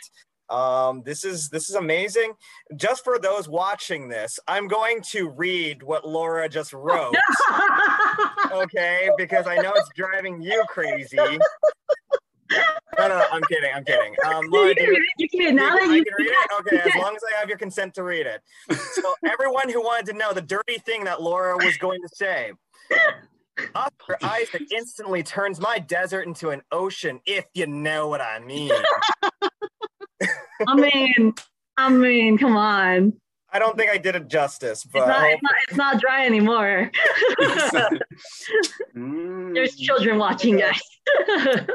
Um, 0.50 1.02
this 1.04 1.26
is 1.26 1.50
this 1.50 1.70
is 1.70 1.76
amazing. 1.76 2.34
Just 2.76 3.04
for 3.04 3.18
those 3.18 3.50
watching 3.50 4.08
this, 4.08 4.40
I'm 4.48 4.68
going 4.68 5.02
to 5.10 5.30
read 5.30 5.82
what 5.82 6.08
Laura 6.08 6.48
just 6.48 6.72
wrote. 6.72 7.16
okay, 8.52 9.10
because 9.18 9.48
I 9.48 9.56
know 9.56 9.74
it's 9.76 9.90
driving 9.96 10.42
you 10.42 10.64
crazy. 10.70 11.18
No, 12.98 13.08
no, 13.08 13.08
no, 13.08 13.26
I'm 13.32 13.42
kidding. 13.44 13.72
I'm 13.74 13.84
kidding. 13.84 14.14
Um, 14.26 14.46
Laura, 14.50 14.70
you 14.70 14.76
can 14.76 14.90
read 14.90 14.98
it. 14.98 15.14
You 15.18 15.30
can 15.30 15.40
read 15.40 15.48
it. 15.48 15.54
Now 15.56 15.76
that 15.76 15.88
you 15.88 16.06
can 16.06 16.14
read 16.18 16.28
it. 16.28 16.50
Okay, 16.60 16.78
as 16.78 16.96
long 17.02 17.16
as 17.16 17.22
I 17.34 17.40
have 17.40 17.50
your 17.50 17.58
consent 17.58 17.94
to 17.96 18.04
read 18.04 18.28
it. 18.28 18.42
So, 18.94 19.16
everyone 19.26 19.70
who 19.70 19.82
wanted 19.82 20.06
to 20.08 20.14
know 20.14 20.32
the 20.32 20.42
dirty 20.42 20.78
thing 20.78 21.04
that 21.06 21.22
Laura 21.22 21.58
was 21.58 21.76
going 21.78 22.02
to 22.02 22.10
say, 22.16 22.52
Oscar 23.74 24.18
Isaac 24.22 24.64
instantly 24.72 25.24
turns 25.24 25.60
my 25.60 25.80
desert 25.80 26.28
into 26.28 26.50
an 26.50 26.62
ocean, 26.72 27.20
if 27.26 27.46
you 27.54 27.68
know 27.68 28.08
what 28.08 28.22
I 28.22 28.40
mean. 28.40 28.72
I 30.68 30.76
mean, 30.76 31.34
I 31.78 31.90
mean, 31.90 32.38
come 32.38 32.56
on. 32.58 33.14
I 33.52 33.60
don't 33.60 33.78
think 33.78 33.90
I 33.90 33.98
did 33.98 34.16
it 34.16 34.28
justice, 34.28 34.84
but 34.84 35.00
It's 35.04 35.08
not, 35.08 35.24
it's 35.32 35.44
not, 35.44 35.54
it's 35.70 35.78
not 35.78 36.02
dry 36.02 36.26
anymore. 36.26 36.92
Mm. 38.96 39.54
There's 39.54 39.76
children 39.76 40.18
watching, 40.18 40.58
guys. 40.58 40.80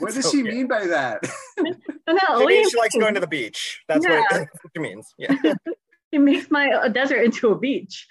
What 0.00 0.14
does 0.14 0.24
So 0.24 0.30
she 0.30 0.42
good. 0.42 0.54
mean 0.54 0.66
by 0.66 0.86
that? 0.86 1.22
no, 1.58 1.72
she 2.08 2.14
what 2.26 2.46
means 2.48 2.70
she 2.70 2.78
likes 2.78 2.94
going 2.96 3.12
to 3.12 3.20
the 3.20 3.26
beach. 3.26 3.82
That's 3.86 4.06
what, 4.06 4.24
that's 4.30 4.40
what 4.62 4.72
she 4.74 4.80
means. 4.80 5.12
Yeah. 5.18 5.34
It 6.10 6.20
makes 6.20 6.50
my 6.50 6.70
uh, 6.70 6.88
desert 6.88 7.22
into 7.22 7.50
a 7.50 7.58
beach. 7.58 8.06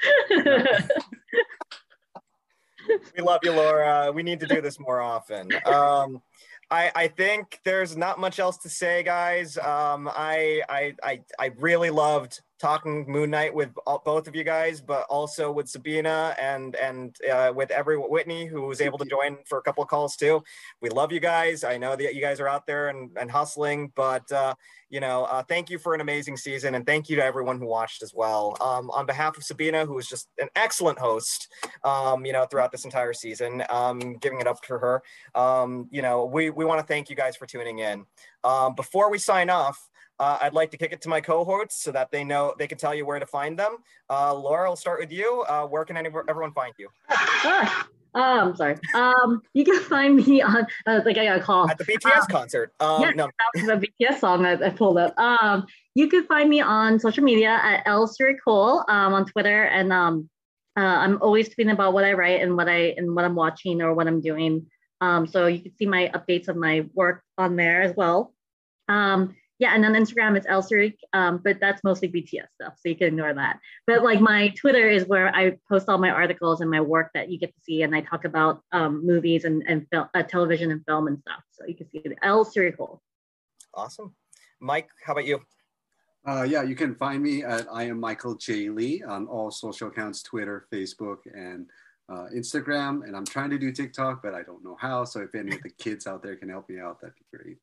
We 3.17 3.23
love 3.23 3.39
you, 3.43 3.51
Laura. 3.51 4.11
We 4.13 4.23
need 4.23 4.39
to 4.41 4.47
do 4.47 4.61
this 4.61 4.79
more 4.79 5.01
often. 5.01 5.49
Um, 5.65 6.21
I, 6.69 6.91
I 6.95 7.07
think 7.09 7.59
there's 7.65 7.97
not 7.97 8.19
much 8.19 8.39
else 8.39 8.57
to 8.59 8.69
say, 8.69 9.03
guys. 9.03 9.57
Um, 9.57 10.09
I, 10.13 10.61
I, 10.69 10.93
I, 11.03 11.21
I 11.37 11.51
really 11.57 11.89
loved 11.89 12.41
talking 12.61 13.05
Moon 13.07 13.31
Knight 13.31 13.53
with 13.53 13.71
all, 13.87 14.01
both 14.05 14.27
of 14.27 14.35
you 14.35 14.43
guys, 14.43 14.79
but 14.79 15.05
also 15.09 15.51
with 15.51 15.67
Sabina 15.67 16.35
and 16.39 16.75
and 16.75 17.15
uh, 17.29 17.51
with 17.53 17.71
every 17.71 17.97
Whitney 17.97 18.45
who 18.45 18.61
was 18.61 18.79
able 18.79 18.99
to 18.99 19.05
join 19.05 19.37
for 19.45 19.57
a 19.57 19.61
couple 19.61 19.83
of 19.83 19.89
calls 19.89 20.15
too. 20.15 20.43
We 20.79 20.89
love 20.89 21.11
you 21.11 21.19
guys. 21.19 21.63
I 21.63 21.77
know 21.77 21.95
that 21.95 22.15
you 22.15 22.21
guys 22.21 22.39
are 22.39 22.47
out 22.47 22.67
there 22.67 22.89
and, 22.89 23.09
and 23.19 23.29
hustling, 23.29 23.91
but 23.95 24.31
uh, 24.31 24.53
you 24.89 24.99
know, 24.99 25.23
uh, 25.25 25.41
thank 25.41 25.69
you 25.69 25.79
for 25.79 25.95
an 25.95 26.01
amazing 26.01 26.37
season, 26.37 26.75
and 26.75 26.85
thank 26.85 27.09
you 27.09 27.15
to 27.15 27.23
everyone 27.23 27.57
who 27.57 27.65
watched 27.65 28.03
as 28.03 28.13
well. 28.13 28.55
Um, 28.61 28.91
on 28.91 29.05
behalf 29.05 29.37
of 29.37 29.43
Sabina, 29.43 29.85
who 29.85 29.95
was 29.95 30.07
just 30.07 30.29
an 30.39 30.49
excellent 30.55 30.99
host, 30.99 31.47
um, 31.83 32.25
you 32.25 32.33
know, 32.33 32.45
throughout 32.45 32.71
this 32.71 32.85
entire 32.85 33.13
season, 33.13 33.63
um, 33.69 34.17
giving 34.17 34.39
it 34.39 34.47
up 34.47 34.61
to 34.63 34.77
her. 34.77 35.01
Um, 35.33 35.87
you 35.91 36.01
know, 36.01 36.25
we 36.25 36.51
we 36.51 36.63
want 36.63 36.79
to 36.79 36.85
thank 36.85 37.09
you 37.09 37.15
guys 37.15 37.35
for 37.35 37.47
tuning 37.47 37.79
in. 37.79 38.05
Um, 38.43 38.75
before 38.75 39.09
we 39.09 39.17
sign 39.17 39.49
off. 39.49 39.87
Uh, 40.19 40.37
I'd 40.41 40.53
like 40.53 40.71
to 40.71 40.77
kick 40.77 40.91
it 40.91 41.01
to 41.01 41.09
my 41.09 41.19
cohorts 41.19 41.81
so 41.81 41.91
that 41.91 42.11
they 42.11 42.23
know 42.23 42.53
they 42.59 42.67
can 42.67 42.77
tell 42.77 42.93
you 42.93 43.05
where 43.05 43.19
to 43.19 43.25
find 43.25 43.57
them. 43.57 43.77
Uh, 44.09 44.33
Laura, 44.33 44.69
I'll 44.69 44.75
start 44.75 44.99
with 44.99 45.11
you. 45.11 45.43
Uh, 45.49 45.65
where 45.65 45.83
can 45.83 45.97
anyone, 45.97 46.25
everyone 46.29 46.53
find 46.53 46.73
you? 46.77 46.89
Ah, 47.09 47.87
um, 48.13 48.55
sorry. 48.55 48.77
Um, 48.93 49.41
you 49.53 49.63
can 49.63 49.79
find 49.83 50.15
me 50.15 50.41
on 50.41 50.67
uh, 50.85 51.01
like 51.05 51.17
I 51.17 51.25
got 51.25 51.37
a 51.37 51.41
call. 51.41 51.69
At 51.69 51.77
the 51.77 51.85
BTS 51.85 52.27
concert. 52.29 52.73
Um, 52.79 53.01
yeah. 53.01 53.11
no, 53.11 53.27
That 53.55 53.61
was 53.61 53.69
a 53.69 53.77
BTS 53.77 54.19
song 54.19 54.45
I, 54.45 54.53
I 54.53 54.69
pulled 54.69 54.97
up. 54.97 55.17
Um, 55.17 55.65
you 55.95 56.07
can 56.07 56.25
find 56.25 56.49
me 56.49 56.61
on 56.61 56.99
social 56.99 57.23
media 57.23 57.59
at 57.63 57.83
L 57.85 58.09
Cole 58.43 58.83
um, 58.89 59.13
on 59.13 59.25
Twitter, 59.25 59.63
and 59.63 59.93
um, 59.93 60.29
uh, 60.77 60.81
I'm 60.81 61.21
always 61.21 61.49
tweeting 61.49 61.71
about 61.71 61.93
what 61.93 62.03
I 62.03 62.13
write 62.13 62.41
and 62.41 62.55
what 62.55 62.67
I 62.67 62.93
and 62.97 63.15
what 63.15 63.25
I'm 63.25 63.35
watching 63.35 63.81
or 63.81 63.93
what 63.93 64.07
I'm 64.07 64.21
doing. 64.21 64.67
Um, 64.99 65.25
so 65.25 65.47
you 65.47 65.61
can 65.61 65.75
see 65.77 65.85
my 65.85 66.11
updates 66.13 66.47
of 66.47 66.55
my 66.55 66.85
work 66.93 67.23
on 67.37 67.55
there 67.55 67.81
as 67.81 67.95
well. 67.95 68.33
Um, 68.87 69.35
yeah, 69.61 69.75
and 69.75 69.85
on 69.85 69.93
Instagram 69.93 70.35
it's 70.35 70.47
Elserik, 70.47 70.95
um, 71.13 71.39
but 71.43 71.59
that's 71.59 71.83
mostly 71.83 72.09
BTS 72.09 72.47
stuff, 72.55 72.73
so 72.77 72.89
you 72.89 72.95
can 72.95 73.05
ignore 73.05 73.31
that. 73.31 73.59
But 73.85 74.03
like 74.03 74.19
my 74.19 74.49
Twitter 74.49 74.89
is 74.89 75.05
where 75.05 75.33
I 75.35 75.55
post 75.69 75.87
all 75.87 75.99
my 75.99 76.09
articles 76.09 76.61
and 76.61 76.71
my 76.71 76.81
work 76.81 77.11
that 77.13 77.29
you 77.29 77.37
get 77.37 77.53
to 77.53 77.61
see, 77.61 77.83
and 77.83 77.95
I 77.95 78.01
talk 78.01 78.25
about 78.25 78.63
um, 78.71 79.05
movies 79.05 79.45
and 79.45 79.63
and 79.67 79.85
fil- 79.91 80.09
uh, 80.15 80.23
television 80.23 80.71
and 80.71 80.83
film 80.87 81.05
and 81.05 81.19
stuff. 81.19 81.43
So 81.51 81.65
you 81.67 81.75
can 81.75 81.87
see 81.91 81.99
it. 81.99 82.17
L 82.23 82.43
Sirikul. 82.43 82.97
awesome. 83.75 84.15
Mike, 84.59 84.89
how 85.05 85.13
about 85.13 85.25
you? 85.25 85.39
Uh, 86.27 86.41
yeah, 86.41 86.63
you 86.63 86.75
can 86.75 86.95
find 86.95 87.21
me 87.21 87.43
at 87.43 87.67
I 87.71 87.83
am 87.83 87.99
Michael 87.99 88.33
J. 88.33 88.69
Lee 88.69 89.03
on 89.03 89.27
all 89.27 89.51
social 89.51 89.89
accounts 89.89 90.23
Twitter, 90.23 90.65
Facebook, 90.73 91.17
and 91.35 91.67
uh, 92.09 92.27
Instagram. 92.35 93.03
And 93.05 93.15
I'm 93.15 93.25
trying 93.25 93.51
to 93.51 93.59
do 93.59 93.71
TikTok, 93.71 94.23
but 94.23 94.33
I 94.33 94.41
don't 94.41 94.63
know 94.63 94.77
how. 94.79 95.03
So 95.05 95.21
if 95.21 95.35
any 95.35 95.55
of 95.55 95.61
the 95.61 95.69
kids 95.69 96.07
out 96.07 96.23
there 96.23 96.35
can 96.35 96.49
help 96.49 96.67
me 96.67 96.79
out, 96.79 96.99
that'd 96.99 97.13
be 97.15 97.37
great. 97.37 97.57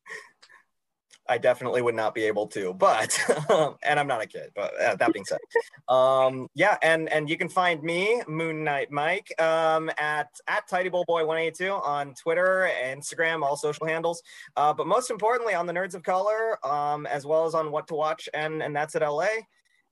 I 1.29 1.37
definitely 1.37 1.81
would 1.81 1.95
not 1.95 2.15
be 2.15 2.23
able 2.23 2.47
to, 2.47 2.73
but 2.73 3.17
and 3.83 3.99
I'm 3.99 4.07
not 4.07 4.21
a 4.21 4.25
kid. 4.25 4.49
But 4.55 4.73
uh, 4.81 4.95
that 4.95 5.13
being 5.13 5.25
said, 5.25 5.39
um, 5.87 6.47
yeah, 6.55 6.77
and 6.81 7.07
and 7.09 7.29
you 7.29 7.37
can 7.37 7.47
find 7.47 7.81
me 7.83 8.21
Moon 8.27 8.63
Knight 8.63 8.91
Mike 8.91 9.31
um, 9.39 9.89
at 9.97 10.29
at 10.47 10.67
Tidy 10.67 10.89
Bowl 10.89 11.05
Boy 11.07 11.25
182 11.25 11.71
on 11.71 12.13
Twitter, 12.15 12.69
Instagram, 12.83 13.43
all 13.43 13.55
social 13.55 13.85
handles. 13.85 14.21
Uh, 14.57 14.73
but 14.73 14.87
most 14.87 15.11
importantly, 15.11 15.53
on 15.53 15.67
the 15.67 15.73
Nerds 15.73 15.93
of 15.93 16.03
Color, 16.03 16.65
um, 16.65 17.05
as 17.05 17.25
well 17.25 17.45
as 17.45 17.53
on 17.53 17.71
What 17.71 17.87
to 17.87 17.93
Watch, 17.93 18.27
and 18.33 18.63
and 18.63 18.75
That's 18.75 18.95
It 18.95 19.03
LA. 19.03 19.27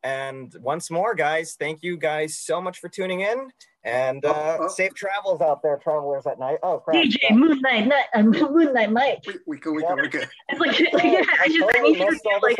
And 0.03 0.55
once 0.61 0.91
more, 0.91 1.15
guys, 1.15 1.55
thank 1.59 1.83
you 1.83 1.97
guys 1.97 2.37
so 2.37 2.61
much 2.61 2.79
for 2.79 2.87
tuning 2.87 3.21
in, 3.21 3.51
and 3.87 4.23
uh, 4.25 4.57
Oh, 4.59 4.65
oh. 4.65 4.67
safe 4.67 4.93
travels 4.93 5.41
out 5.41 5.61
there, 5.63 5.77
travelers 5.77 6.25
at 6.27 6.39
night. 6.39 6.57
Oh, 6.61 6.79
crap! 6.79 6.97
DJ 7.03 7.31
Moonlight, 7.31 7.87
Night, 7.87 8.05
uh, 8.13 8.21
Moonlight 8.23 8.91
Mike. 8.91 9.23
We, 9.25 9.33
we 9.47 9.57
go, 9.57 9.71
we 9.71 9.81
go, 9.81 9.95
we 9.95 10.07
go. 10.09 10.19
It's 10.49 10.59
like, 10.59 10.79
like 10.93 11.03
yeah, 11.05 11.23
I 11.39 11.43
I 11.43 11.47
just 11.47 11.75
I 11.75 11.81
need 11.81 11.97
you 11.97 12.05
to 12.05 12.11
messed 12.11 12.23
do 12.23 12.39
like. 12.41 12.57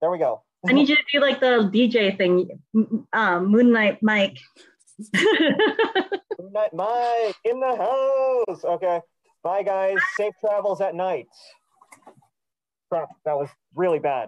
There 0.00 0.10
we 0.10 0.18
go. 0.18 0.42
I 0.68 0.72
need 0.72 0.88
you 0.88 0.96
to 0.96 1.02
do 1.12 1.20
like 1.20 1.40
the 1.40 1.70
DJ 1.72 2.16
thing, 2.16 2.48
M- 2.74 3.06
um, 3.12 3.46
Moonlight 3.46 3.98
Mike. 4.02 4.38
Good 5.14 6.52
night, 6.52 6.72
Mike 6.74 7.36
in 7.44 7.60
the 7.60 7.76
house. 7.76 8.64
Okay. 8.64 9.00
Bye, 9.42 9.62
guys. 9.62 9.96
Safe 10.16 10.34
travels 10.40 10.80
at 10.82 10.94
night. 10.94 11.28
Crap, 12.90 13.08
that 13.24 13.36
was 13.36 13.48
really 13.74 13.98
bad. 14.00 14.18